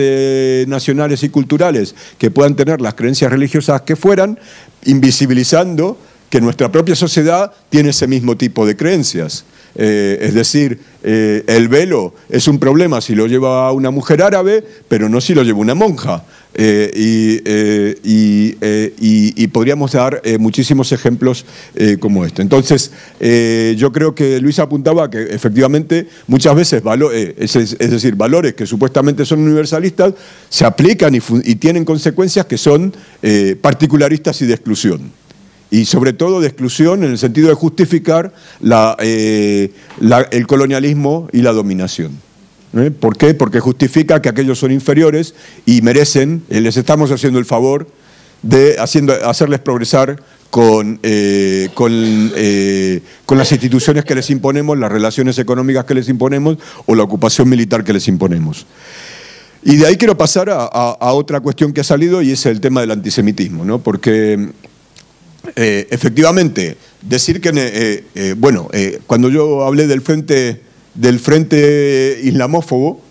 nacionales 0.67 1.23
y 1.23 1.29
culturales 1.29 1.95
que 2.19 2.31
puedan 2.31 2.55
tener 2.55 2.81
las 2.81 2.95
creencias 2.95 3.31
religiosas 3.31 3.83
que 3.83 3.97
fueran, 3.97 4.39
invisibilizando 4.85 5.99
que 6.35 6.41
nuestra 6.41 6.73
propia 6.73 6.97
sociedad 6.97 7.53
tiene 7.71 7.91
ese 7.91 8.09
mismo 8.09 8.37
tipo 8.37 8.67
de 8.67 8.75
creencias. 8.75 9.45
Eh, 9.77 10.19
es 10.21 10.35
decir, 10.35 10.81
eh, 11.05 11.45
el 11.47 11.69
velo 11.69 12.13
es 12.29 12.49
un 12.49 12.59
problema 12.59 13.01
si 13.01 13.15
lo 13.15 13.29
lleva 13.29 13.71
una 13.71 13.93
mujer 13.93 14.21
árabe, 14.21 14.65
pero 14.89 15.09
no 15.09 15.21
si 15.21 15.33
lo 15.33 15.45
lleva 15.45 15.61
una 15.61 15.77
monja. 15.77 16.25
Eh, 16.57 18.01
y, 18.03 19.47
podríamos 19.47 19.93
dar 19.93 20.21
muchísimos 20.41 20.91
ejemplos 20.91 21.47
como 22.01 22.25
este. 22.25 22.43
Entonces, 22.43 22.91
yo 23.77 23.93
creo 23.93 24.13
que 24.13 24.41
Luis 24.41 24.59
apuntaba 24.59 25.09
que 25.09 25.23
efectivamente 25.23 26.09
muchas 26.27 26.57
veces, 26.57 26.83
es, 27.39 27.55
es, 27.55 27.91
decir, 27.91 28.17
valores 28.17 28.55
que 28.55 28.67
supuestamente 28.67 29.25
son 29.25 29.39
universalistas, 29.39 30.15
se 30.49 30.65
aplican 30.65 31.15
y 31.15 31.55
tienen 31.55 31.85
consecuencias 31.85 32.47
que 32.47 32.59
son 32.59 32.93
particularistas 33.63 34.43
y 34.43 34.47
de 34.47 34.55
exclusión 34.55 35.24
y 35.75 35.87
sobre 35.87 36.13
todo 36.13 36.41
de 36.41 36.47
exclusión 36.47 37.03
en 37.03 37.11
el 37.11 37.19
sentido 37.19 37.49
de 37.49 37.55
justificar 37.55 38.33
eh, 39.01 39.73
el 40.31 40.47
colonialismo 40.47 41.29
y 41.33 41.43
la 41.43 41.53
dominación. 41.53 42.13
¿eh? 42.77 42.93
¿Por 42.93 43.17
qué? 43.17 43.35
Porque 43.35 43.59
justifica 43.59 44.23
que 44.23 44.29
aquellos 44.29 44.61
son 44.61 44.71
inferiores 44.71 45.35
y 45.67 45.83
merecen, 45.83 46.45
eh, 46.49 46.61
les 46.61 46.77
estamos 46.77 47.11
haciendo 47.11 47.41
el 47.41 47.45
favor 47.45 47.89
de 48.43 48.79
haciendo, 48.79 49.15
hacerles 49.29 49.59
progresar 49.59 50.23
con, 50.49 51.01
con, 51.75 52.33
con, 53.25 53.39
las 53.39 53.51
instituciones 53.51 54.05
que 54.05 54.15
les 54.15 54.31
imponemos, 54.31 54.79
las 54.79 54.93
relaciones 54.93 55.41
económicas 55.41 55.87
que 55.87 55.95
les 55.95 56.09
imponemos 56.09 56.59
o 56.87 56.95
la 56.95 57.03
ocupación 57.03 57.49
militar 57.49 57.83
que 57.83 57.93
les 57.93 58.07
imponemos. 58.07 58.65
Y 59.65 59.75
de 59.75 59.87
ahí 59.87 59.97
quiero 59.97 60.17
pasar 60.17 60.51
a, 60.51 60.67
a 60.67 61.13
otra 61.15 61.41
cuestión 61.41 61.73
que 61.73 61.81
ha 61.81 61.85
salido 61.85 62.23
y 62.23 62.31
es 62.31 62.47
el 62.47 62.61
tema 62.61 62.81
del 62.83 62.93
antisemitismo, 62.93 63.65
¿no? 63.65 63.81
porque 63.81 64.53
eh, 65.57 65.87
efectivamente, 65.91 66.77
decir 67.03 67.41
que, 67.41 67.51
eh, 67.55 68.05
eh, 68.15 68.35
bueno, 68.37 68.69
cuando 69.07 69.29
yo 69.29 69.65
hablé 69.65 69.87
del 69.87 70.01
frente, 70.01 70.61
del 70.95 71.19
frente 71.19 72.21
islamófobo, 72.23 73.03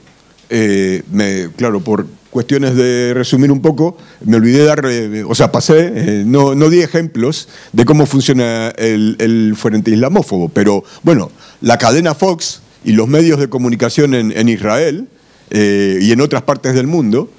claro, 1.55 1.81
por 1.81 2.07
cuestiones 2.29 2.75
de 2.75 3.13
resumir 3.13 3.51
un 3.51 3.61
poco, 3.61 3.97
me 4.25 4.37
olvidé 4.37 4.65
dar, 4.65 4.83
o 5.27 5.35
sea, 5.35 5.51
pasé, 5.51 6.23
no, 6.25 6.55
no, 6.55 6.69
di 6.69 6.81
ejemplos 6.81 7.47
de 7.71 7.85
cómo 7.85 8.05
funciona 8.05 8.69
el, 8.77 9.55
frente 9.57 9.91
islamófobo, 9.91 10.49
pero 10.49 10.83
bueno, 11.03 11.31
la 11.61 11.77
cadena 11.77 12.15
Fox 12.15 12.61
y 12.83 12.93
los 12.93 13.07
medios 13.07 13.39
de 13.39 13.49
comunicación 13.49 14.15
en, 14.15 14.49
Israel 14.49 15.07
y 15.51 16.11
en 16.11 16.21
otras 16.21 16.41
partes 16.41 16.73
del 16.73 16.87
mundo 16.87 17.31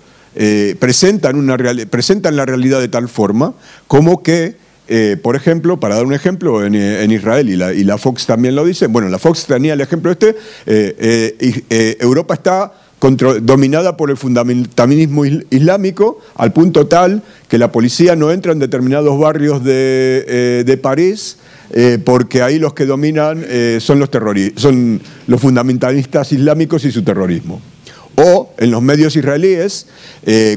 presentan, 0.78 1.36
una 1.36 1.56
presentan 1.90 2.36
la 2.36 2.46
realidad 2.46 2.80
de 2.80 2.88
tal 2.88 3.08
forma 3.08 3.54
como 3.86 4.22
que 4.22 4.63
eh, 4.86 5.16
por 5.20 5.34
ejemplo, 5.34 5.80
para 5.80 5.94
dar 5.94 6.04
un 6.04 6.12
ejemplo, 6.12 6.62
en, 6.64 7.10
Israel, 7.10 7.48
y 7.48 7.84
la, 7.84 7.98
Fox 7.98 8.26
también 8.26 8.54
lo 8.54 8.64
dice, 8.64 8.86
bueno, 8.86 9.08
la 9.08 9.18
Fox 9.18 9.46
tenía 9.46 9.72
el 9.72 9.80
ejemplo 9.80 10.10
este, 10.10 10.36
eh, 10.66 11.62
eh, 11.70 11.96
Europa 12.00 12.34
está 12.34 12.72
dominada 13.42 13.98
por 13.98 14.10
el 14.10 14.16
fundamentalismo 14.16 15.26
islámico 15.26 16.20
al 16.36 16.54
punto 16.54 16.86
tal 16.86 17.22
que 17.48 17.58
la 17.58 17.70
policía 17.70 18.16
no 18.16 18.30
entra 18.30 18.52
en 18.52 18.58
determinados 18.58 19.18
barrios 19.18 19.62
de, 19.62 20.78
París 20.82 21.36
porque 22.04 22.40
ahí 22.40 22.58
los 22.58 22.72
que 22.72 22.86
dominan 22.86 23.44
son, 23.78 23.98
los 23.98 24.08
son 24.56 25.02
los 25.26 25.38
fundamentalistas 25.38 26.32
islámicos 26.32 26.86
y 26.86 26.92
su 26.92 27.02
terrorismo. 27.02 27.60
O 28.16 28.54
en 28.56 28.70
los 28.70 28.80
medios 28.80 29.16
israelíes, 29.16 29.86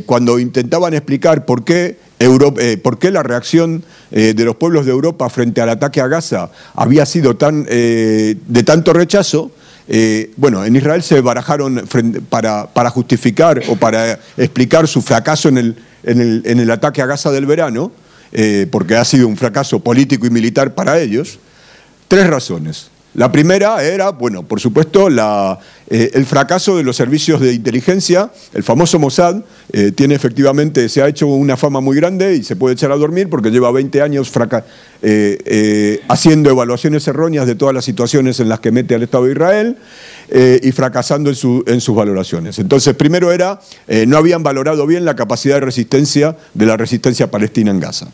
cuando 0.06 0.40
intentaban 0.40 0.94
explicar 0.94 1.44
por 1.44 1.66
qué 1.66 1.98
eh, 2.20 2.78
¿Por 2.78 2.98
qué 2.98 3.12
la 3.12 3.22
reacción 3.22 3.84
eh, 4.12 4.34
de 4.36 4.46
los 4.46 4.56
pueblos 4.56 4.86
de 4.86 4.92
Europa 4.92 5.30
frente 5.30 5.62
al 5.62 5.70
ataque 5.70 6.02
a 6.02 6.08
Gaza 6.08 6.50
había 6.74 7.06
sido 7.06 7.36
tan, 7.36 7.66
eh, 7.70 8.36
de 8.48 8.64
tanto 8.64 8.94
rechazo? 8.94 9.52
bueno, 10.36 10.66
en 10.66 10.76
Israel 10.76 11.02
se 11.02 11.22
barajaron 11.22 11.88
para, 12.30 12.90
justificar 12.90 13.64
o 13.70 13.78
para 13.78 14.20
explicar 14.36 14.86
su 14.86 15.02
fracaso 15.02 15.48
el, 15.48 15.78
en 16.04 16.60
el 16.60 16.72
ataque 16.72 17.02
a 17.02 17.06
Gaza 17.06 17.32
del 17.32 17.46
verano, 17.46 17.94
porque 18.70 18.98
ha 18.98 19.06
sido 19.06 19.30
un 19.30 19.38
fracaso 19.38 19.80
político 19.80 20.28
y 20.28 20.30
militar 20.30 20.76
para 20.76 21.00
ellos, 21.00 21.40
tres 22.10 22.28
razones. 22.28 22.90
La 23.18 23.32
primera 23.32 23.84
era, 23.84 24.12
bueno, 24.12 24.44
por 24.44 24.60
supuesto, 24.60 25.10
eh, 25.10 26.12
el 26.14 26.26
fracaso 26.28 26.78
de 26.78 26.84
los 26.84 26.96
servicios 26.96 27.42
de 27.42 27.52
inteligencia. 27.52 28.30
El 28.54 28.62
famoso 28.62 29.00
Mossad 29.00 29.42
eh, 29.74 29.92
tiene 29.92 30.14
efectivamente, 30.14 30.88
se 30.88 31.02
ha 31.02 31.08
hecho 31.08 31.26
una 31.26 31.58
fama 31.58 31.82
muy 31.82 31.98
grande 31.98 32.36
y 32.36 32.44
se 32.44 32.56
puede 32.56 32.76
echar 32.76 32.92
a 32.92 32.96
dormir 32.96 33.28
porque 33.28 33.50
lleva 33.50 33.72
20 33.72 34.04
años 34.04 34.32
eh, 35.02 36.00
haciendo 36.08 36.52
evaluaciones 36.52 37.08
erróneas 37.08 37.48
de 37.48 37.56
todas 37.56 37.74
las 37.74 37.86
situaciones 37.86 38.40
en 38.40 38.50
las 38.50 38.60
que 38.60 38.72
mete 38.72 38.94
al 38.94 39.02
Estado 39.02 39.26
de 39.26 39.32
Israel 39.32 39.78
y 40.62 40.72
fracasando 40.72 41.32
en, 41.32 41.64
en, 41.66 41.82
sus 41.82 41.96
valoraciones. 41.96 42.60
Entonces, 42.60 42.94
primero 42.94 43.32
era, 43.32 43.60
no 44.06 44.18
habían 44.18 44.44
valorado 44.44 44.86
bien 44.86 45.06
la 45.06 45.16
capacidad 45.16 45.56
de 45.56 45.62
resistencia 45.62 46.38
de 46.54 46.66
la 46.68 46.78
resistencia 46.78 47.32
palestina 47.32 47.72
en 47.72 47.80
Gaza. 47.80 48.10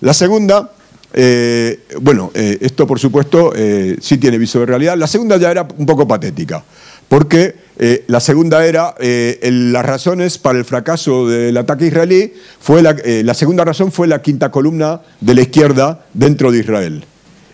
La 0.00 0.12
segunda 0.12 0.72
eh, 1.12 1.80
bueno, 2.00 2.30
eh, 2.34 2.58
esto 2.60 2.86
por 2.86 3.00
supuesto 3.00 3.52
eh, 3.54 3.96
sí 4.00 4.18
tiene 4.18 4.38
viso 4.38 4.60
de 4.60 4.66
realidad. 4.66 4.96
La 4.96 5.06
segunda 5.06 5.36
ya 5.36 5.50
era 5.50 5.66
un 5.76 5.86
poco 5.86 6.06
patética, 6.06 6.64
porque 7.08 7.70
la 8.08 8.20
segunda 8.20 8.64
era 8.66 8.94
las 9.00 9.84
razones 9.86 10.36
para 10.36 10.58
el 10.58 10.66
fracaso 10.66 11.26
del 11.26 11.56
ataque 11.56 11.86
israelí, 11.86 12.34
fue 12.60 12.82
la, 12.82 12.94
la 13.24 13.32
segunda 13.32 13.64
razón 13.64 13.90
fue 13.90 14.06
la 14.06 14.20
quinta 14.20 14.50
columna 14.50 15.00
de 15.18 15.34
la 15.34 15.40
izquierda 15.40 16.04
dentro 16.12 16.52
de 16.52 16.58
Israel. 16.58 17.04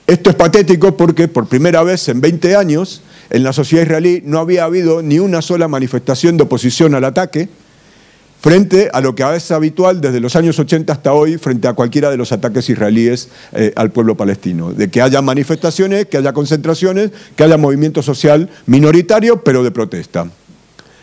Esto 0.08 0.30
es 0.30 0.36
patético 0.36 0.96
porque 0.96 1.28
por 1.28 1.46
primera 1.46 1.84
vez 1.84 2.08
en 2.08 2.20
20 2.20 2.56
años 2.56 3.02
en 3.30 3.44
la 3.44 3.52
sociedad 3.52 3.84
israelí 3.84 4.20
no 4.24 4.40
había 4.40 4.64
habido 4.64 5.00
ni 5.00 5.20
una 5.20 5.42
sola 5.42 5.68
manifestación 5.68 6.36
de 6.36 6.42
oposición 6.42 6.96
al 6.96 7.04
ataque, 7.04 7.48
frente 8.46 8.90
a 8.92 9.00
lo 9.00 9.12
que 9.16 9.24
es 9.34 9.50
habitual 9.50 10.00
desde 10.00 10.20
los 10.20 10.36
años 10.36 10.56
80 10.56 10.92
hasta 10.92 11.12
hoy, 11.12 11.36
frente 11.36 11.66
a 11.66 11.72
cualquiera 11.72 12.12
de 12.12 12.16
los 12.16 12.30
ataques 12.30 12.70
israelíes 12.70 13.28
eh, 13.52 13.72
al 13.74 13.90
pueblo 13.90 14.16
palestino. 14.16 14.72
De 14.72 14.88
que 14.88 15.02
haya 15.02 15.20
manifestaciones, 15.20 16.06
que 16.06 16.16
haya 16.16 16.32
concentraciones, 16.32 17.10
que 17.34 17.42
haya 17.42 17.56
movimiento 17.56 18.02
social 18.02 18.48
minoritario, 18.66 19.42
pero 19.42 19.64
de 19.64 19.72
protesta. 19.72 20.28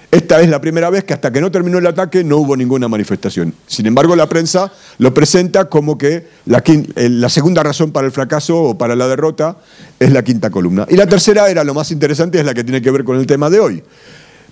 Esta 0.09 0.39
es 0.39 0.47
la 0.47 0.61
primera 0.61 0.89
vez 0.89 1.03
que 1.03 1.13
hasta 1.13 1.33
que 1.33 1.41
no 1.41 1.51
terminó 1.51 1.79
el 1.79 1.87
ataque 1.87 2.23
no 2.23 2.37
hubo 2.37 2.55
ninguna 2.55 2.87
manifestación. 2.87 3.53
Sin 3.67 3.87
embargo, 3.87 4.15
la 4.15 4.29
prensa 4.29 4.71
lo 4.99 5.13
presenta 5.13 5.65
como 5.65 5.97
que 5.97 6.25
la, 6.45 6.63
la, 6.95 7.27
segunda 7.27 7.61
razón 7.61 7.91
para 7.91 8.07
el 8.07 8.13
fracaso 8.13 8.57
o 8.61 8.77
para 8.77 8.95
la 8.95 9.09
derrota 9.09 9.57
es 9.99 10.13
la 10.13 10.23
quinta 10.23 10.49
columna. 10.49 10.87
Y 10.89 10.95
la 10.95 11.07
tercera 11.07 11.49
era 11.49 11.65
lo 11.65 11.73
más 11.73 11.91
interesante, 11.91 12.39
es 12.39 12.45
la 12.45 12.53
que 12.53 12.63
tiene 12.63 12.81
que 12.81 12.89
ver 12.89 13.03
con 13.03 13.19
el 13.19 13.25
tema 13.27 13.49
de 13.49 13.59
hoy 13.59 13.83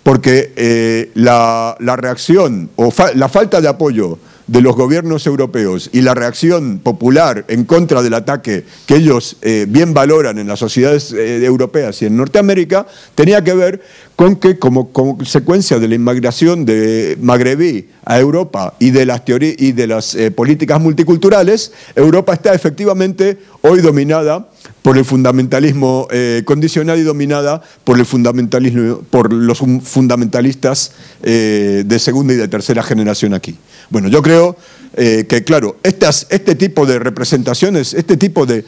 porque 0.03 0.51
eh, 0.55 1.11
la, 1.13 1.75
reacción 1.79 2.69
o 2.75 2.93
la 3.15 3.29
falta 3.29 3.61
de 3.61 3.67
apoyo 3.67 4.17
de 4.47 4.61
los 4.61 4.75
gobiernos 4.75 5.27
europeos 5.27 5.89
y 5.93 6.01
la 6.01 6.13
reacción 6.13 6.79
popular 6.79 7.45
en 7.47 7.63
contra 7.63 8.01
del 8.01 8.15
ataque 8.15 8.65
que 8.85 8.95
ellos 8.95 9.37
eh, 9.41 9.65
bien 9.69 9.93
valoran 9.93 10.39
en 10.39 10.47
las 10.47 10.59
sociedades 10.59 11.13
eh, 11.13 11.45
europeas 11.45 12.01
y 12.01 12.07
en 12.07 12.17
Norteamérica 12.17 12.85
tenía 13.15 13.43
que 13.43 13.53
ver 13.53 13.81
con 14.21 14.35
que 14.35 14.59
como 14.59 14.91
consecuencia 14.91 15.79
de 15.79 15.87
la 15.87 15.95
inmigración 15.95 16.63
de 16.63 17.17
magrebí 17.19 17.89
a 18.05 18.19
Europa 18.19 18.75
y 18.77 18.91
de 18.91 19.07
las, 19.07 19.23
y 19.27 19.71
de 19.71 19.87
las 19.87 20.15
políticas 20.35 20.79
multiculturales, 20.79 21.73
Europa 21.95 22.31
está 22.35 22.53
efectivamente 22.53 23.39
hoy 23.63 23.81
dominada 23.81 24.47
por 24.83 24.99
el 24.99 25.05
fundamentalismo 25.05 26.07
eh, 26.11 26.43
y 26.47 27.01
dominada 27.01 27.63
por 27.83 27.97
el 27.97 28.05
fundamentalismo, 28.05 29.01
por 29.09 29.33
los 29.33 29.57
fundamentalistas 29.83 30.91
eh, 31.23 31.81
de 31.83 31.97
segunda 31.97 32.33
y 32.33 32.37
de 32.37 32.47
tercera 32.47 32.83
generación 32.83 33.33
aquí. 33.33 33.57
Bueno, 33.89 34.07
yo 34.07 34.21
creo 34.21 34.55
eh, 34.97 35.25
que, 35.27 35.43
claro, 35.43 35.77
este 35.83 36.55
tipo 36.55 36.85
de 36.85 36.99
representaciones, 36.99 37.93
este 37.93 38.17
tipo 38.17 38.45
de 38.45 38.65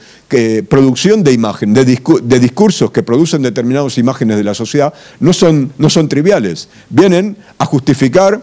producción 0.70 1.24
de 1.24 1.34
imagen, 1.34 1.74
de, 1.74 1.86
discursos 2.40 2.91
que 2.91 3.04
producen 3.04 3.41
determinadas 3.41 3.98
imágenes 3.98 4.38
de 4.38 4.44
la 4.44 4.54
sociedad, 4.54 4.94
no 5.20 5.34
son, 5.34 5.74
no 5.78 5.90
son 5.90 6.08
triviales. 6.08 6.70
Vienen 6.90 7.36
a 7.58 7.66
justificar 7.66 8.41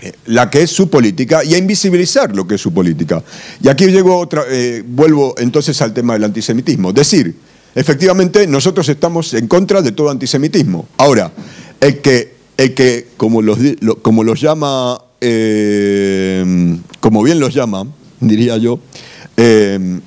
eh, 0.00 0.12
la 0.26 0.48
que 0.48 0.62
es 0.62 0.70
su 0.70 0.88
política 0.88 1.42
y 1.42 1.54
a 1.54 1.58
invisibilizar 1.58 2.34
lo 2.36 2.46
que 2.46 2.54
es 2.54 2.60
su 2.60 2.72
política. 2.72 3.22
Y 3.60 3.68
aquí 3.68 3.86
llego 3.86 4.16
otra, 4.16 4.44
eh, 4.48 4.84
vuelvo 4.86 5.34
entonces 5.38 5.82
al 5.82 5.92
tema 5.92 6.12
del 6.12 6.22
antisemitismo. 6.22 6.92
Decir, 6.92 7.34
efectivamente, 7.74 8.46
nosotros 8.46 8.88
estamos 8.88 9.34
en 9.34 9.48
contra 9.48 9.82
de 9.82 9.90
todo 9.90 10.10
antisemitismo. 10.10 10.86
Ahora, 10.98 11.32
el 11.80 11.98
que, 12.00 12.34
el 12.56 12.74
que 12.74 13.08
como, 13.16 13.42
los, 13.42 13.58
como 14.00 14.22
los 14.22 14.40
llama, 14.40 15.00
eh, 15.20 16.76
como 17.00 17.22
bien 17.22 17.40
los 17.40 17.54
llama, 17.54 17.86
diría 18.20 18.56
yo, 18.56 18.80
em, 19.36 20.00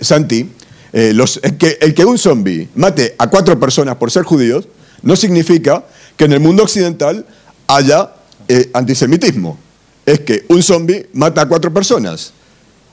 Santi, 0.00 0.48
los, 0.92 1.40
que, 1.58 1.78
el 1.80 1.94
que 1.94 2.04
un 2.04 2.16
zombi 2.18 2.68
mate 2.74 3.14
a 3.18 3.28
cuatro 3.28 3.58
personas 3.60 3.96
por 3.96 4.10
ser 4.10 4.22
judíos 4.22 4.68
no 5.02 5.16
significa 5.16 5.84
que 6.16 6.24
en 6.24 6.32
el 6.32 6.40
mundo 6.40 6.62
occidental 6.62 7.24
haya 7.66 8.12
eh, 8.48 8.70
antisemitismo. 8.72 9.58
es 10.06 10.20
que 10.20 10.44
un 10.48 10.62
zombie 10.62 11.06
mata 11.12 11.42
a 11.42 11.48
cuatro 11.48 11.72
personas. 11.72 12.32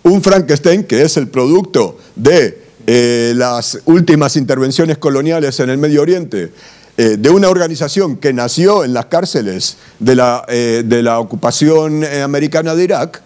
Un 0.04 0.22
Frankenstein, 0.22 0.84
que 0.84 1.02
es 1.02 1.16
el 1.16 1.30
producto 1.30 1.98
de 2.16 2.62
eh, 2.86 3.34
las 3.36 3.80
últimas 3.86 4.36
intervenciones 4.36 4.98
coloniales 4.98 5.60
en 5.62 5.70
el 5.70 5.78
Medio 5.78 6.02
Oriente, 6.02 6.52
eh, 6.98 7.18
de 7.20 7.30
una 7.30 7.50
organización 7.50 8.18
que 8.18 8.32
nació 8.34 8.84
en 8.84 8.94
las 8.94 9.06
cárceles 9.08 9.78
de 10.00 10.16
la, 10.16 10.46
eh, 10.48 10.84
de 10.86 11.04
la 11.04 11.20
ocupación 11.20 12.04
americana 12.04 12.76
de 12.76 12.84
Irak 12.84 13.22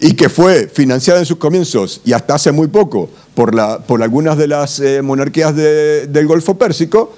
y 0.00 0.14
que 0.14 0.28
fue 0.28 0.68
financiada 0.68 1.18
en 1.20 1.26
sus 1.26 1.38
comienzos 1.38 2.00
y 2.04 2.12
hasta 2.12 2.34
hace 2.36 2.52
muy 2.52 2.68
poco 2.68 3.10
por, 3.34 3.54
la, 3.54 3.80
por 3.80 4.02
algunas 4.02 4.38
de 4.38 4.46
las 4.46 4.80
monarquías 5.02 5.54
de- 5.56 6.06
del 6.06 6.26
Golfo 6.26 6.56
Pérsico, 6.56 7.12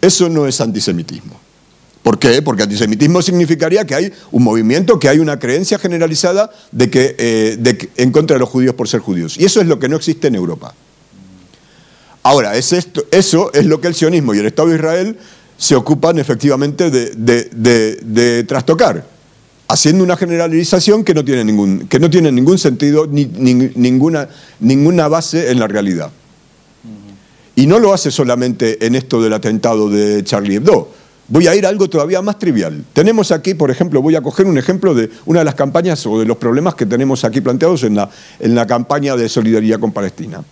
eso 0.00 0.28
no 0.28 0.46
es 0.46 0.60
antisemitismo. 0.60 1.40
¿Por 2.02 2.18
qué? 2.18 2.40
Porque 2.40 2.62
antisemitismo 2.62 3.20
significaría 3.20 3.84
que 3.84 3.94
hay 3.94 4.12
un 4.30 4.42
movimiento, 4.42 4.98
que 4.98 5.08
hay 5.08 5.18
una 5.18 5.38
creencia 5.38 5.78
generalizada 5.78 6.50
de 6.72 6.88
que, 6.90 7.14
eh, 7.18 7.56
de 7.58 7.90
en 7.96 8.10
contra 8.10 8.34
de 8.36 8.40
los 8.40 8.48
judíos 8.48 8.74
por 8.74 8.88
ser 8.88 9.00
judíos. 9.00 9.36
Y 9.38 9.44
eso 9.44 9.60
es 9.60 9.66
lo 9.66 9.78
que 9.78 9.88
no 9.88 9.96
existe 9.96 10.28
en 10.28 10.34
Europa. 10.34 10.74
Ahora, 12.22 12.54
es 12.56 12.72
esto, 12.72 13.02
eso 13.10 13.50
es 13.54 13.64
lo 13.66 13.80
que 13.80 13.88
el 13.88 13.94
sionismo 13.94 14.34
y 14.34 14.38
el 14.38 14.46
Estado 14.46 14.68
de 14.68 14.76
Israel 14.76 15.16
se 15.56 15.74
ocupan 15.74 16.18
efectivamente 16.18 16.90
de, 16.90 17.10
de- 17.16 17.48
de- 17.52 17.96
de 18.02 18.44
trastocar, 18.44 19.06
haciendo 19.68 20.04
una 20.04 20.16
generalización 20.16 21.02
que 21.04 21.14
no 21.14 21.24
tiene 21.24 21.44
ningún, 21.44 21.86
que 21.88 21.98
no 21.98 22.10
tiene 22.10 22.30
ningún 22.32 22.58
sentido 22.58 23.06
ni, 23.06 23.24
ni- 23.26 23.70
ninguna, 23.74 24.28
ninguna 24.58 25.08
base 25.08 25.50
en 25.50 25.58
la 25.60 25.66
realidad. 25.68 26.10
Y 27.56 27.66
no 27.66 27.78
lo 27.78 27.92
hace 27.92 28.10
solamente 28.10 28.84
en 28.86 28.94
esto 28.94 29.20
del 29.22 29.32
atentado 29.34 29.90
de 29.90 30.22
Charlie 30.24 30.56
Hebdo. 30.56 30.88
Voy 31.30 31.46
a 31.46 31.54
ir 31.54 31.64
a 31.64 31.68
algo 31.68 31.88
todavía 31.88 32.20
más 32.22 32.40
trivial. 32.40 32.84
Tenemos 32.92 33.30
aquí, 33.30 33.54
por 33.54 33.70
ejemplo, 33.70 34.02
voy 34.02 34.16
a 34.16 34.20
coger 34.20 34.46
un 34.46 34.58
ejemplo 34.58 34.94
de 34.94 35.10
una 35.26 35.38
de 35.38 35.44
las 35.44 35.54
campañas 35.54 36.04
o 36.04 36.18
de 36.18 36.26
los 36.26 36.36
problemas 36.38 36.74
que 36.74 36.86
tenemos 36.86 37.24
aquí 37.24 37.40
planteados 37.40 37.84
en 37.84 37.94
la, 37.94 38.10
en 38.40 38.56
la 38.56 38.66
campaña 38.66 39.14
de 39.14 39.28
solidaridad 39.28 39.78
con 39.78 39.92
Palestina. 39.92 40.42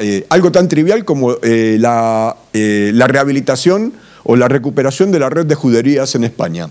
Eh, 0.00 0.26
algo 0.30 0.50
tan 0.50 0.68
trivial 0.68 1.04
como 1.04 1.34
eh, 1.42 1.76
la, 1.78 2.34
eh, 2.54 2.92
la 2.94 3.06
rehabilitación 3.06 3.92
o 4.24 4.36
la 4.36 4.48
recuperación 4.48 5.12
de 5.12 5.18
la 5.18 5.28
red 5.28 5.44
de 5.44 5.54
juderías 5.54 6.14
en 6.14 6.24
España. 6.24 6.70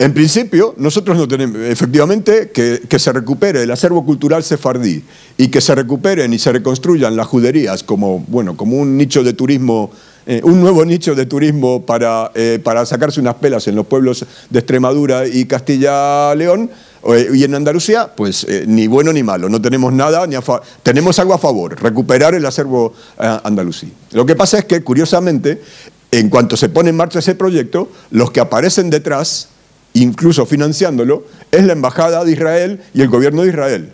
En 0.00 0.14
principio, 0.14 0.74
nosotros 0.76 1.16
no 1.16 1.28
tenemos, 1.28 1.56
efectivamente, 1.58 2.50
que, 2.50 2.82
que 2.88 2.98
se 2.98 3.12
recupere 3.12 3.62
el 3.62 3.70
acervo 3.70 4.04
cultural 4.04 4.42
sefardí 4.42 5.04
y 5.36 5.48
que 5.48 5.60
se 5.60 5.74
recuperen 5.74 6.32
y 6.32 6.38
se 6.38 6.52
reconstruyan 6.52 7.16
las 7.16 7.26
juderías 7.28 7.82
como, 7.84 8.24
bueno, 8.28 8.56
como 8.56 8.76
un 8.76 8.96
nicho 8.96 9.24
de 9.24 9.32
turismo, 9.32 9.90
eh, 10.30 10.42
un 10.44 10.60
nuevo 10.60 10.84
nicho 10.84 11.14
de 11.14 11.24
turismo 11.24 11.86
para, 11.86 12.30
eh, 12.34 12.60
para 12.62 12.84
sacarse 12.84 13.18
unas 13.18 13.36
pelas 13.36 13.66
en 13.66 13.74
los 13.74 13.86
pueblos 13.86 14.26
de 14.50 14.58
Extremadura 14.58 15.26
y 15.26 15.46
Castilla-León 15.46 16.70
eh, 17.14 17.30
y 17.32 17.44
en 17.44 17.54
Andalucía, 17.54 18.10
pues 18.14 18.46
ni 18.66 18.86
bueno 18.88 19.10
ni 19.10 19.22
malo, 19.22 19.48
no 19.48 19.62
tenemos 19.62 19.90
nada, 19.90 20.26
ni 20.26 20.34
a 20.34 20.42
tenemos 20.82 21.18
algo 21.18 21.32
a 21.32 21.38
favor, 21.38 21.80
recuperar 21.80 22.34
el 22.34 22.44
acervo 22.44 22.92
eh, 23.18 23.38
andalusí. 23.42 23.90
Lo 24.12 24.26
que 24.26 24.36
pasa 24.36 24.58
es 24.58 24.66
que, 24.66 24.84
curiosamente, 24.84 25.62
en 26.10 26.28
cuanto 26.28 26.58
se 26.58 26.68
pone 26.68 26.90
en 26.90 26.96
marcha 26.96 27.20
ese 27.20 27.34
proyecto, 27.34 27.88
los 28.10 28.30
que 28.30 28.40
aparecen 28.40 28.90
detrás 28.90 29.48
incluso 29.94 30.44
financiándolo, 30.44 31.24
es 31.50 31.64
la 31.64 31.72
Embajada 31.72 32.22
de 32.22 32.32
Israel 32.32 32.82
y 32.92 33.00
el 33.00 33.08
gobierno 33.08 33.42
de 33.42 33.48
Israel. 33.48 33.92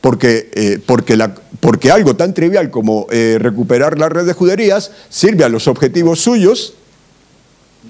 Porque, 0.00 0.50
eh, 0.54 0.78
porque, 0.84 1.18
porque 1.60 1.90
algo 1.90 2.16
tan 2.16 2.32
trivial 2.32 2.70
como 2.70 3.06
eh, 3.10 3.36
recuperar 3.38 3.98
la 3.98 4.08
red 4.08 4.26
de 4.26 4.32
juderías 4.32 4.92
sirve 5.08 5.44
a 5.44 5.48
los 5.48 5.68
objetivos 5.68 6.20
suyos 6.20 6.74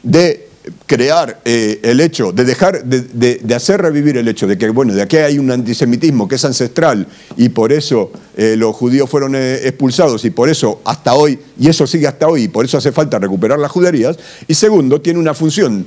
de 0.02 0.48
crear 0.86 1.40
eh, 1.44 1.80
el 1.82 2.00
hecho, 2.00 2.32
de 2.32 2.44
dejar, 2.44 2.84
de, 2.84 3.54
hacer 3.54 3.80
revivir 3.80 4.16
el 4.16 4.28
hecho 4.28 4.46
de 4.46 4.58
que, 4.58 4.68
bueno, 4.70 4.92
de 4.92 5.02
aquí 5.02 5.16
hay 5.16 5.38
un 5.38 5.50
antisemitismo 5.50 6.28
que 6.28 6.34
es 6.34 6.44
ancestral 6.44 7.06
y 7.36 7.48
por 7.48 7.72
eso 7.72 8.12
los 8.36 8.74
judíos 8.74 9.08
fueron 9.08 9.34
expulsados 9.36 10.24
y 10.24 10.30
por 10.30 10.48
eso 10.48 10.80
hasta 10.84 11.14
hoy, 11.14 11.38
y 11.58 11.68
eso 11.68 11.86
sigue 11.86 12.06
hasta 12.06 12.26
hoy, 12.26 12.44
y 12.44 12.48
por 12.48 12.64
eso 12.64 12.78
hace 12.78 12.92
falta 12.92 13.18
recuperar 13.18 13.58
las 13.58 13.70
juderías. 13.70 14.18
Y 14.48 14.54
segundo, 14.54 15.00
tiene 15.00 15.18
una 15.18 15.34
función 15.34 15.86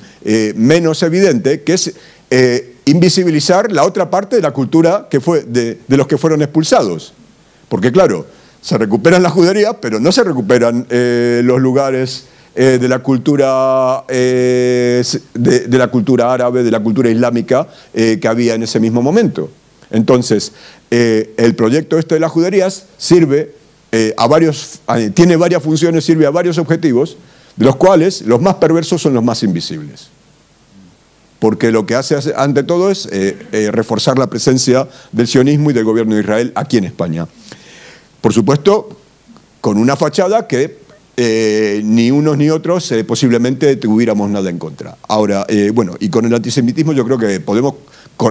menos 0.55 1.01
evidente, 1.03 1.61
que 1.61 1.73
es 1.73 1.93
invisibilizar 2.85 3.71
la 3.71 3.83
otra 3.83 4.09
parte 4.09 4.35
de 4.35 4.41
la 4.41 4.51
cultura 4.51 5.07
que 5.09 5.19
fue, 5.19 5.43
de, 5.43 5.79
los 5.87 6.07
que 6.07 6.17
fueron 6.17 6.41
expulsados. 6.41 7.13
Porque 7.69 7.91
claro, 7.91 8.25
se 8.61 8.77
recuperan 8.77 9.23
las 9.23 9.31
juderías, 9.31 9.75
pero 9.81 9.99
no 9.99 10.11
se 10.11 10.23
recuperan 10.23 10.85
eh, 10.89 11.41
los 11.43 11.61
lugares 11.61 12.25
eh, 12.55 12.77
de 12.79 12.87
la 12.87 12.99
cultura 12.99 14.03
eh, 14.07 15.03
de, 15.33 15.77
la 15.77 15.87
cultura 15.87 16.33
árabe, 16.33 16.63
de 16.63 16.71
la 16.71 16.81
cultura 16.81 17.09
islámica 17.09 17.67
que 17.93 18.27
había 18.27 18.55
en 18.55 18.63
ese 18.63 18.79
mismo 18.79 19.01
momento. 19.01 19.49
Entonces, 19.89 20.53
el 20.89 21.55
proyecto 21.55 21.97
este 21.97 22.15
de 22.15 22.19
las 22.19 22.31
juderías 22.31 22.85
sirve 22.97 23.53
a 24.17 24.27
varios, 24.27 24.79
tiene 25.13 25.35
varias 25.35 25.61
funciones, 25.61 26.03
sirve 26.03 26.25
a 26.25 26.31
varios 26.31 26.57
objetivos, 26.57 27.17
de 27.55 27.65
los 27.65 27.75
cuales 27.75 28.23
los 28.23 28.41
más 28.41 28.55
perversos 28.55 29.01
son 29.01 29.13
los 29.13 29.23
más 29.23 29.43
invisibles 29.43 30.09
porque 31.43 31.73
lo 31.73 31.85
que 31.85 31.95
hace 31.95 32.15
ante 32.37 32.63
todo 32.63 32.89
es 32.89 33.05
eh, 33.11 33.37
eh, 33.51 33.69
reforzar 33.69 34.17
la 34.17 34.27
presencia 34.27 34.87
del 35.11 35.27
sionismo 35.27 35.71
y 35.71 35.73
del 35.73 35.83
gobierno 35.83 36.15
de 36.15 36.21
Israel 36.21 36.53
aquí 36.55 36.77
en 36.77 36.85
España. 36.85 37.27
Por 38.21 38.31
supuesto, 38.31 38.87
con 39.59 39.77
una 39.77 39.97
fachada 39.97 40.47
que 40.47 40.77
eh, 41.17 41.81
ni 41.83 42.11
unos 42.11 42.37
ni 42.37 42.49
otros 42.49 42.89
eh, 42.93 43.03
posiblemente 43.03 43.75
tuviéramos 43.75 44.29
nada 44.29 44.49
en 44.49 44.57
contra. 44.57 44.95
Ahora, 45.09 45.45
bueno, 45.73 45.95
y 45.99 46.07
con 46.07 46.23
el 46.23 46.33
antisemitismo 46.33 46.93
yo 46.93 47.03
creo 47.03 47.17
que 47.17 47.41
podemos, 47.41 47.73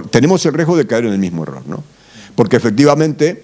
tenemos 0.09 0.43
el 0.47 0.55
riesgo 0.55 0.75
de 0.75 0.87
caer 0.87 1.05
en 1.05 1.13
el 1.13 1.19
mismo 1.19 1.43
error, 1.43 1.61
¿no? 1.67 1.83
Porque 2.33 2.55
efectivamente 2.55 3.43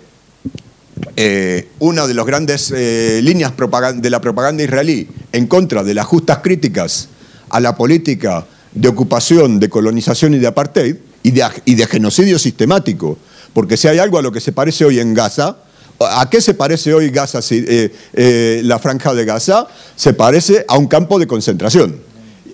una 1.78 2.08
de 2.08 2.14
las 2.16 2.26
grandes 2.26 2.72
líneas 2.72 3.54
de 3.98 4.10
la 4.10 4.20
propaganda 4.20 4.64
israelí 4.64 5.08
en 5.32 5.46
contra 5.46 5.84
de 5.84 5.94
las 5.94 6.08
justas 6.08 6.40
críticas 6.40 7.10
a 7.52 7.60
la 7.60 7.76
política 7.76 8.48
de 8.74 8.88
ocupación, 8.88 9.60
de 9.60 9.70
colonización 9.70 10.34
y 10.34 10.40
de 10.40 10.48
apartheid 10.48 10.96
y 11.24 11.32
de, 11.32 11.44
y 11.66 11.76
de 11.76 11.86
genocidio 11.86 12.40
sistemático. 12.40 13.18
Porque 13.54 13.78
si 13.78 13.88
hay 13.88 14.00
algo 14.00 14.18
a 14.18 14.22
lo 14.22 14.32
que 14.32 14.40
se 14.40 14.52
parece 14.52 14.86
hoy 14.86 15.00
en 15.00 15.14
Gaza, 15.14 15.58
¿a 16.00 16.30
qué 16.30 16.42
se 16.42 16.54
parece 16.54 16.94
hoy 16.94 17.10
Gaza, 17.10 17.40
eh, 17.52 17.92
eh, 18.14 18.62
la 18.64 18.80
franja 18.80 19.14
de 19.14 19.26
Gaza? 19.26 19.68
Se 19.96 20.14
parece 20.14 20.66
a 20.68 20.78
un 20.78 20.88
campo 20.88 21.20
de 21.20 21.28
concentración 21.28 22.10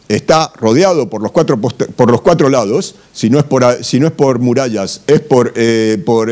está 0.07 0.53
rodeado 0.57 1.09
por 1.09 1.23
los 1.23 1.31
cuatro, 1.31 1.59
por 1.59 2.11
los 2.11 2.21
cuatro 2.21 2.47
lados, 2.49 2.93
si 3.11 3.31
no 3.31 3.39
es 3.39 3.43
por, 3.43 3.83
si 3.83 3.99
no 3.99 4.05
es 4.05 4.13
por 4.13 4.37
murallas, 4.37 5.01
es 5.07 5.19
por, 5.19 5.51
eh, 5.55 5.97
por, 6.05 6.27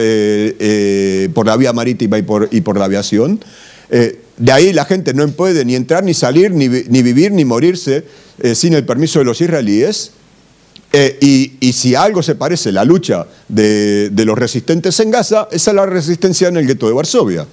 por 1.34 1.48
la 1.48 1.58
vía 1.58 1.74
marítima 1.74 2.20
y 2.20 2.22
por, 2.22 2.50
y 2.52 2.62
por 2.62 2.78
la 2.78 2.86
aviación. 2.86 3.40
De 4.38 4.52
ahí 4.52 4.74
la 4.74 4.86
gente 4.86 5.14
no 5.14 5.28
puede 5.30 5.64
ni 5.66 5.76
entrar, 5.76 6.04
ni 6.04 6.14
salir, 6.14 6.52
ni, 6.52 6.68
ni 6.68 7.02
vivir, 7.04 7.32
ni 7.32 7.46
morirse 7.46 8.04
eh, 8.40 8.56
sin 8.56 8.74
el 8.74 8.86
permiso 8.86 9.20
de 9.20 9.26
los 9.26 9.40
israelíes. 9.42 10.12
Eh, 10.92 11.18
y, 11.22 11.54
y 11.60 11.74
si 11.74 11.96
algo 11.96 12.22
se 12.22 12.36
parece 12.36 12.72
la 12.72 12.84
lucha 12.86 13.26
de, 13.48 14.10
de 14.12 14.26
los 14.26 14.38
resistentes 14.38 15.00
en 15.00 15.12
Gaza, 15.12 15.48
esa 15.52 15.72
es 15.72 15.76
la 15.76 15.86
resistencia 15.86 16.48
en 16.48 16.58
el 16.58 16.68
gueto 16.68 16.88
de 16.88 16.94
Varsovia. 16.94 17.48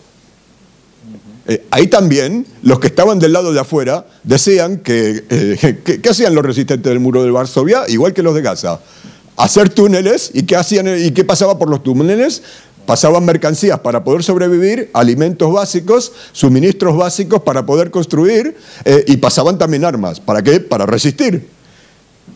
Eh, 1.48 1.64
ahí 1.70 1.86
también 1.86 2.46
los 2.62 2.78
que 2.80 2.88
estaban 2.88 3.18
del 3.18 3.32
lado 3.32 3.52
de 3.52 3.60
afuera 3.60 4.06
decían 4.22 4.78
que, 4.78 5.24
que- 5.84 6.00
¿qué 6.00 6.08
hacían 6.08 6.34
los 6.34 6.44
resistentes 6.44 6.88
del 6.90 7.00
muro 7.00 7.22
de 7.24 7.30
Varsovia? 7.30 7.84
Igual 7.88 8.12
que 8.12 8.22
los 8.22 8.34
de 8.34 8.42
Gaza. 8.42 8.80
Hacer 9.36 9.70
túneles 9.70 10.30
y 10.34 10.42
qué, 10.42 10.56
hacían, 10.56 10.86
y 11.02 11.10
qué 11.12 11.24
pasaba 11.24 11.58
por 11.58 11.70
los 11.70 11.82
túneles. 11.82 12.42
Pasaban 12.90 13.24
mercancías 13.24 13.78
para 13.78 14.02
poder 14.02 14.24
sobrevivir, 14.24 14.90
alimentos 14.94 15.52
básicos, 15.52 16.10
suministros 16.32 16.96
básicos 16.96 17.40
para 17.42 17.64
poder 17.64 17.92
construir 17.92 18.56
eh, 18.84 19.04
y 19.06 19.18
pasaban 19.18 19.58
también 19.58 19.84
armas. 19.84 20.18
¿Para 20.18 20.42
qué? 20.42 20.58
Para 20.58 20.86
resistir. 20.86 21.46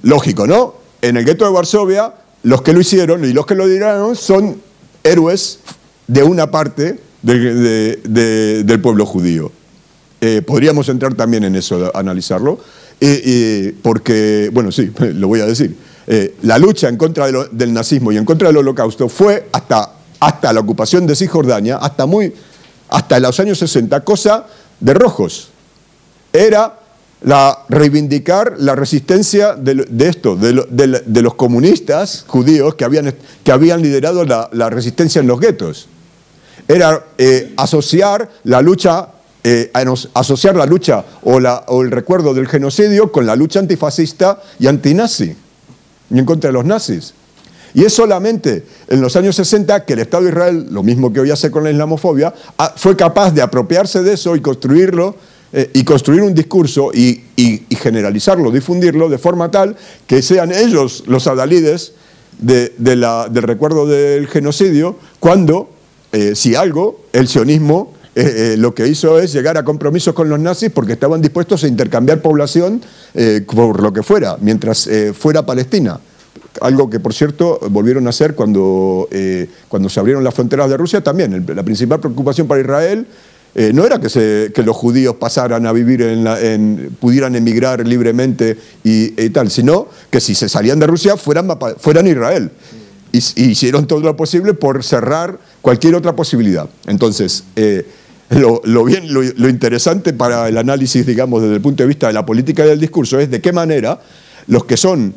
Lógico, 0.04 0.46
¿no? 0.46 0.76
En 1.02 1.16
el 1.16 1.24
gueto 1.24 1.44
de 1.44 1.50
Varsovia, 1.50 2.14
los 2.44 2.62
que 2.62 2.72
lo 2.72 2.80
hicieron 2.80 3.24
y 3.24 3.32
los 3.32 3.46
que 3.46 3.56
lo 3.56 3.66
dirán 3.66 4.14
son 4.14 4.62
héroes 5.02 5.58
de 6.06 6.22
una 6.22 6.48
parte 6.52 7.00
del- 7.20 7.60
de- 7.64 7.98
de- 8.08 8.62
del 8.62 8.80
pueblo 8.80 9.06
judío. 9.06 9.50
Eh, 10.20 10.40
podríamos 10.46 10.88
entrar 10.88 11.14
también 11.14 11.42
en 11.42 11.56
eso, 11.56 11.90
analizarlo, 11.96 12.60
porque, 13.82 14.50
bueno, 14.52 14.70
sí, 14.70 14.92
lo 15.14 15.26
voy 15.26 15.40
a 15.40 15.46
decir. 15.46 15.76
Eh, 16.06 16.36
la 16.42 16.58
lucha 16.58 16.88
en 16.88 16.96
contra 16.96 17.26
del 17.50 17.72
nazismo 17.72 18.12
y 18.12 18.18
en 18.18 18.24
contra 18.24 18.46
del 18.48 18.58
holocausto 18.58 19.08
fue 19.08 19.48
hasta, 19.50 19.93
hasta 20.24 20.52
la 20.54 20.60
ocupación 20.60 21.06
de 21.06 21.14
Cisjordania, 21.14 21.76
hasta, 21.76 22.06
muy, 22.06 22.32
hasta 22.88 23.20
los 23.20 23.38
años 23.40 23.58
60, 23.58 24.00
cosa 24.00 24.46
de 24.80 24.94
rojos. 24.94 25.50
Era 26.32 26.78
la, 27.22 27.58
reivindicar 27.68 28.54
la 28.58 28.74
resistencia 28.74 29.54
de, 29.54 29.86
de 29.88 30.08
esto, 30.08 30.34
de, 30.34 30.66
de 30.70 31.02
de 31.04 31.22
los 31.22 31.34
comunistas 31.34 32.24
judíos 32.26 32.74
que 32.74 32.84
habían, 32.84 33.14
que 33.42 33.52
habían 33.52 33.82
liderado 33.82 34.24
la, 34.24 34.70
resistencia 34.70 35.20
en 35.20 35.26
los 35.26 35.40
guetos. 35.40 35.88
Era 36.68 37.04
eh, 37.18 37.52
asociar 37.56 38.30
la 38.44 38.62
lucha 38.62 39.08
eh, 39.46 39.70
asociar 40.14 40.56
la 40.56 40.64
lucha 40.64 41.04
o, 41.22 41.34
o 41.36 41.82
el 41.82 41.90
recuerdo 41.90 42.32
del 42.32 42.48
genocidio 42.48 43.12
con 43.12 43.26
la 43.26 43.36
lucha 43.36 43.58
antifascista 43.58 44.40
y 44.58 44.68
antinazi, 44.68 45.36
y 46.08 46.18
en 46.18 46.24
contra 46.24 46.48
de 46.48 46.54
los 46.54 46.64
nazis. 46.64 47.12
Y 47.74 47.84
es 47.84 47.92
solamente 47.92 48.64
en 48.86 49.00
los 49.00 49.16
años 49.16 49.34
60 49.34 49.84
que 49.84 49.94
el 49.94 49.98
Estado 49.98 50.22
de 50.22 50.30
Israel, 50.30 50.68
lo 50.70 50.84
mismo 50.84 51.12
que 51.12 51.18
hoy 51.18 51.32
hace 51.32 51.50
con 51.50 51.64
la 51.64 51.72
islamofobia, 51.72 52.32
fue 52.76 52.96
capaz 52.96 53.32
de 53.32 53.42
apropiarse 53.42 54.02
de 54.04 54.14
eso 54.14 54.36
y 54.36 54.40
construirlo 54.40 55.16
eh, 55.56 55.70
y 55.72 55.84
construir 55.84 56.22
un 56.22 56.34
discurso 56.34 56.90
y, 56.92 57.22
generalizarlo, 57.76 58.50
difundirlo 58.50 59.08
de 59.08 59.18
forma 59.18 59.52
tal 59.52 59.76
que 60.06 60.20
sean 60.20 60.50
ellos 60.50 61.04
los 61.06 61.28
adalides 61.28 61.92
de, 62.40 62.72
del 62.78 63.42
recuerdo 63.42 63.86
del 63.86 64.26
genocidio, 64.26 64.96
cuando, 65.20 65.70
eh, 66.12 66.34
si 66.34 66.56
algo, 66.56 67.04
el 67.12 67.28
sionismo 67.28 67.92
eh, 68.16 68.56
lo 68.58 68.74
que 68.74 68.88
hizo 68.88 69.18
es 69.20 69.32
llegar 69.32 69.56
a 69.56 69.64
compromisos 69.64 70.14
con 70.14 70.28
los 70.28 70.40
nazis 70.40 70.70
porque 70.70 70.94
estaban 70.94 71.20
dispuestos 71.20 71.62
a 71.62 71.68
intercambiar 71.68 72.20
población 72.22 72.80
por 73.46 73.80
lo 73.80 73.92
que 73.92 74.02
fuera, 74.02 74.36
mientras 74.40 74.88
fuera 75.16 75.46
Palestina. 75.46 76.00
Algo 76.60 76.88
que, 76.88 77.00
por 77.00 77.12
cierto, 77.12 77.58
volvieron 77.70 78.06
a 78.06 78.10
hacer 78.10 78.34
cuando, 78.34 79.08
cuando 79.68 79.88
se 79.88 80.00
abrieron 80.00 80.22
las 80.22 80.34
fronteras 80.34 80.70
de 80.70 80.76
Rusia 80.76 81.02
también. 81.02 81.44
la 81.54 81.62
principal 81.62 82.00
preocupación 82.00 82.46
para 82.46 82.60
Israel 82.60 83.06
eh, 83.56 83.70
no 83.72 83.86
era 83.86 84.00
que, 84.00 84.08
se, 84.08 84.50
que, 84.52 84.64
los 84.64 84.76
judíos 84.76 85.14
pasaran 85.14 85.64
a 85.64 85.72
vivir 85.72 86.02
en, 86.02 86.26
en 86.26 86.96
pudieran 86.98 87.36
emigrar 87.36 87.86
libremente 87.86 88.58
y, 88.82 89.10
tal, 89.30 89.48
sino 89.48 89.86
que 90.10 90.20
si 90.20 90.34
se 90.34 90.48
salían 90.48 90.80
de 90.80 90.88
Rusia 90.88 91.16
fueran, 91.16 91.48
fueran 91.78 92.06
Israel. 92.08 92.50
Y, 93.12 93.18
hicieron 93.36 93.86
todo 93.86 94.00
lo 94.00 94.16
posible 94.16 94.54
por 94.54 94.82
cerrar 94.82 95.38
cualquier 95.62 95.94
otra 95.94 96.16
posibilidad. 96.16 96.68
Entonces, 96.88 97.44
eh, 97.54 97.86
lo, 98.30 98.84
bien, 98.84 99.12
lo, 99.12 99.48
interesante 99.48 100.12
para 100.12 100.48
el 100.48 100.58
análisis, 100.58 101.06
digamos, 101.06 101.40
desde 101.40 101.54
el 101.54 101.60
punto 101.60 101.84
de 101.84 101.86
vista 101.86 102.08
de 102.08 102.12
la 102.12 102.26
política 102.26 102.64
y 102.64 102.70
del 102.70 102.80
discurso 102.80 103.20
es 103.20 103.30
de 103.30 103.40
qué 103.40 103.52
manera 103.52 104.00
los 104.48 104.64
que 104.64 104.76
son 104.76 105.14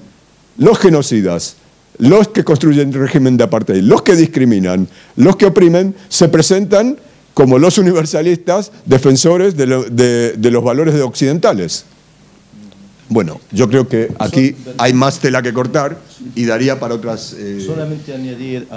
los 0.57 0.77
genocidas, 0.79 1.57
los 1.97 2.27
que 2.29 2.43
construyen 2.43 2.89
el 2.89 2.99
régimen 2.99 3.37
de 3.37 3.43
apartheid, 3.43 3.81
los 3.81 4.01
que 4.01 4.15
discriminan, 4.15 4.87
los 5.15 5.35
que 5.35 5.45
oprimen, 5.45 5.95
se 6.09 6.29
presentan 6.29 6.97
como 7.33 7.59
los 7.59 7.77
universalistas 7.77 8.71
defensores 8.85 9.55
de, 9.55 9.67
los 9.67 10.63
valores 10.63 10.95
de 10.95 11.01
occidentales. 11.01 11.85
Bueno, 13.09 13.39
yo 13.51 13.69
creo 13.69 13.87
que 13.87 14.09
aquí 14.19 14.55
hay 14.77 14.91
más 14.91 15.19
tela 15.19 15.41
que 15.41 15.53
cortar 15.53 15.97
y 16.35 16.45
daría 16.45 16.79
para 16.79 16.95
otras... 16.95 17.33
Eh, 17.37 17.63
Solamente 17.65 18.13
añadir 18.13 18.67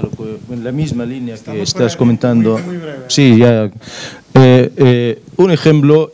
en 0.51 0.63
la 0.63 0.71
misma 0.73 1.05
línea 1.05 1.37
que 1.37 1.63
estás 1.63 1.97
comentando. 1.97 2.61
Sí, 3.09 3.39
ya. 3.39 3.71
Eh, 4.35 4.73
eh, 4.77 5.23
un 5.37 5.51
ejemplo, 5.51 6.13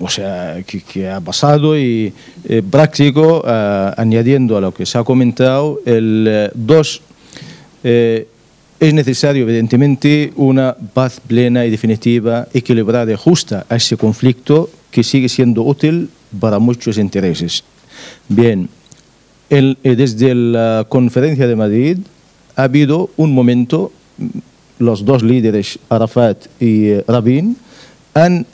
o 0.00 0.08
sea, 0.08 0.62
que, 0.66 1.08
ha 1.08 1.20
pasado 1.20 1.78
y 1.78 2.12
práctico, 2.70 3.42
añadiendo 3.96 4.56
a 4.56 4.60
lo 4.60 4.72
que 4.72 4.86
se 4.86 4.98
ha 4.98 5.04
comentado, 5.04 5.80
el 5.84 6.50
dos 6.54 7.02
es 8.80 8.94
necesario, 8.94 9.42
evidentemente, 9.42 10.32
una 10.36 10.76
paz 10.94 11.20
plena 11.26 11.66
y 11.66 11.70
definitiva, 11.70 12.46
equilibrada 12.54 13.12
y 13.12 13.16
justa 13.16 13.66
a 13.68 13.76
ese 13.76 13.96
conflicto 13.96 14.70
que 14.90 15.02
sigue 15.02 15.28
siendo 15.28 15.62
útil 15.62 16.10
para 16.38 16.58
muchos 16.58 16.96
intereses. 16.98 17.64
Bien, 18.28 18.68
eh, 19.50 19.74
desde 19.82 20.34
la 20.34 20.86
conferencia 20.88 21.46
de 21.46 21.56
Madrid 21.56 21.98
ha 22.54 22.64
habido 22.64 23.10
un 23.16 23.34
momento, 23.34 23.92
los 24.78 25.04
dos 25.04 25.22
líderes, 25.22 25.78
Arafat 25.88 26.46
y 26.60 26.88
eh, 26.88 27.04
Rabin, 27.08 27.56
han 28.14 28.46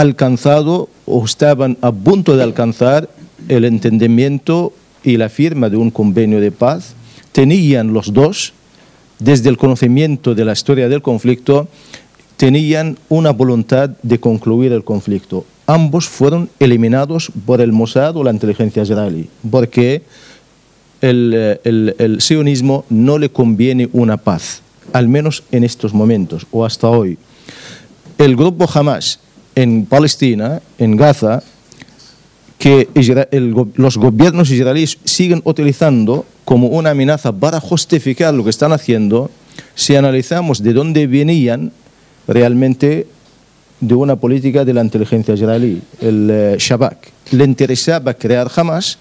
alcanzado 0.00 0.88
o 1.04 1.22
estaban 1.24 1.76
a 1.82 1.92
punto 1.92 2.34
de 2.34 2.42
alcanzar 2.42 3.10
el 3.48 3.66
entendimiento 3.66 4.72
y 5.04 5.18
la 5.18 5.28
firma 5.28 5.68
de 5.68 5.76
un 5.76 5.90
convenio 5.90 6.40
de 6.40 6.50
paz. 6.50 6.94
Tenían 7.32 7.92
los 7.92 8.14
dos 8.14 8.54
desde 9.18 9.50
el 9.50 9.58
conocimiento 9.58 10.34
de 10.34 10.46
la 10.46 10.52
historia 10.52 10.88
del 10.88 11.02
conflicto, 11.02 11.68
tenían 12.38 12.96
una 13.10 13.30
voluntad 13.30 13.90
de 14.02 14.18
concluir 14.18 14.72
el 14.72 14.84
conflicto. 14.84 15.44
Ambos 15.66 16.08
fueron 16.08 16.48
eliminados 16.58 17.30
por 17.44 17.60
el 17.60 17.70
Mossad 17.70 18.16
o 18.16 18.24
la 18.24 18.32
inteligencia 18.32 18.82
israelí, 18.82 19.28
porque 19.50 20.02
el, 21.02 21.60
el, 21.62 22.20
sionismo 22.22 22.86
no 22.88 23.18
le 23.18 23.28
conviene 23.28 23.90
una 23.92 24.16
paz, 24.16 24.62
al 24.94 25.08
menos 25.08 25.42
en 25.52 25.64
estos 25.64 25.92
momentos 25.92 26.46
o 26.50 26.64
hasta 26.64 26.88
hoy. 26.88 27.18
El 28.16 28.34
grupo 28.36 28.66
Hamas 28.72 29.20
en 29.60 29.84
Palestina, 29.84 30.62
en 30.78 30.96
Gaza, 30.96 31.42
que 32.58 32.88
los 33.76 33.96
gobiernos 33.98 34.50
israelíes 34.50 34.98
siguen 35.04 35.42
utilizando 35.44 36.24
como 36.44 36.68
una 36.68 36.90
amenaza 36.90 37.32
para 37.32 37.60
justificar 37.60 38.32
lo 38.32 38.44
que 38.44 38.50
están 38.50 38.72
haciendo, 38.72 39.30
si 39.74 39.96
analizamos 39.96 40.62
de 40.62 40.72
dónde 40.72 41.06
venían 41.06 41.72
realmente 42.26 43.06
de 43.80 43.94
una 43.94 44.16
política 44.16 44.64
de 44.64 44.74
la 44.74 44.82
inteligencia 44.82 45.34
israelí, 45.34 45.82
el 46.00 46.28
eh, 46.30 46.56
Shabak. 46.58 47.12
Le 47.32 47.44
interesaba 47.44 48.14
crear 48.14 48.50
Hamas 48.54 48.98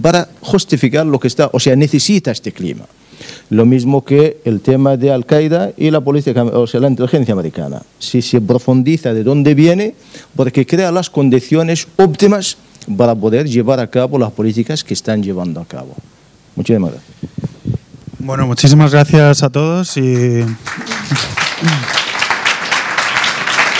para 0.00 0.28
justificar 0.40 1.06
lo 1.06 1.18
que 1.18 1.28
está, 1.28 1.50
o 1.52 1.60
sea, 1.60 1.76
necesita 1.76 2.30
este 2.30 2.52
clima. 2.52 2.86
Lo 3.50 3.66
mismo 3.66 4.04
que 4.04 4.38
el 4.44 4.60
tema 4.60 4.96
de 4.96 5.12
Al-Qaeda 5.12 5.72
y 5.76 5.90
la 5.90 6.00
política, 6.00 6.44
o 6.44 6.66
sea, 6.66 6.80
la 6.80 6.88
inteligencia 6.88 7.32
americana. 7.32 7.82
Si 7.98 8.22
se 8.22 8.40
profundiza 8.40 9.14
de 9.14 9.24
dónde 9.24 9.54
viene, 9.54 9.94
porque 10.36 10.66
crea 10.66 10.90
las 10.92 11.10
condiciones 11.10 11.86
óptimas 11.96 12.56
para 12.96 13.14
poder 13.14 13.48
llevar 13.48 13.80
a 13.80 13.88
cabo 13.88 14.18
las 14.18 14.32
políticas 14.32 14.84
que 14.84 14.94
están 14.94 15.22
llevando 15.22 15.60
a 15.60 15.64
cabo. 15.64 15.94
Muchísimas 16.56 16.92
gracias. 16.92 17.12
Bueno, 18.18 18.46
muchísimas 18.46 18.92
gracias 18.92 19.42
a 19.42 19.50
todos 19.50 19.96
y... 19.96 20.44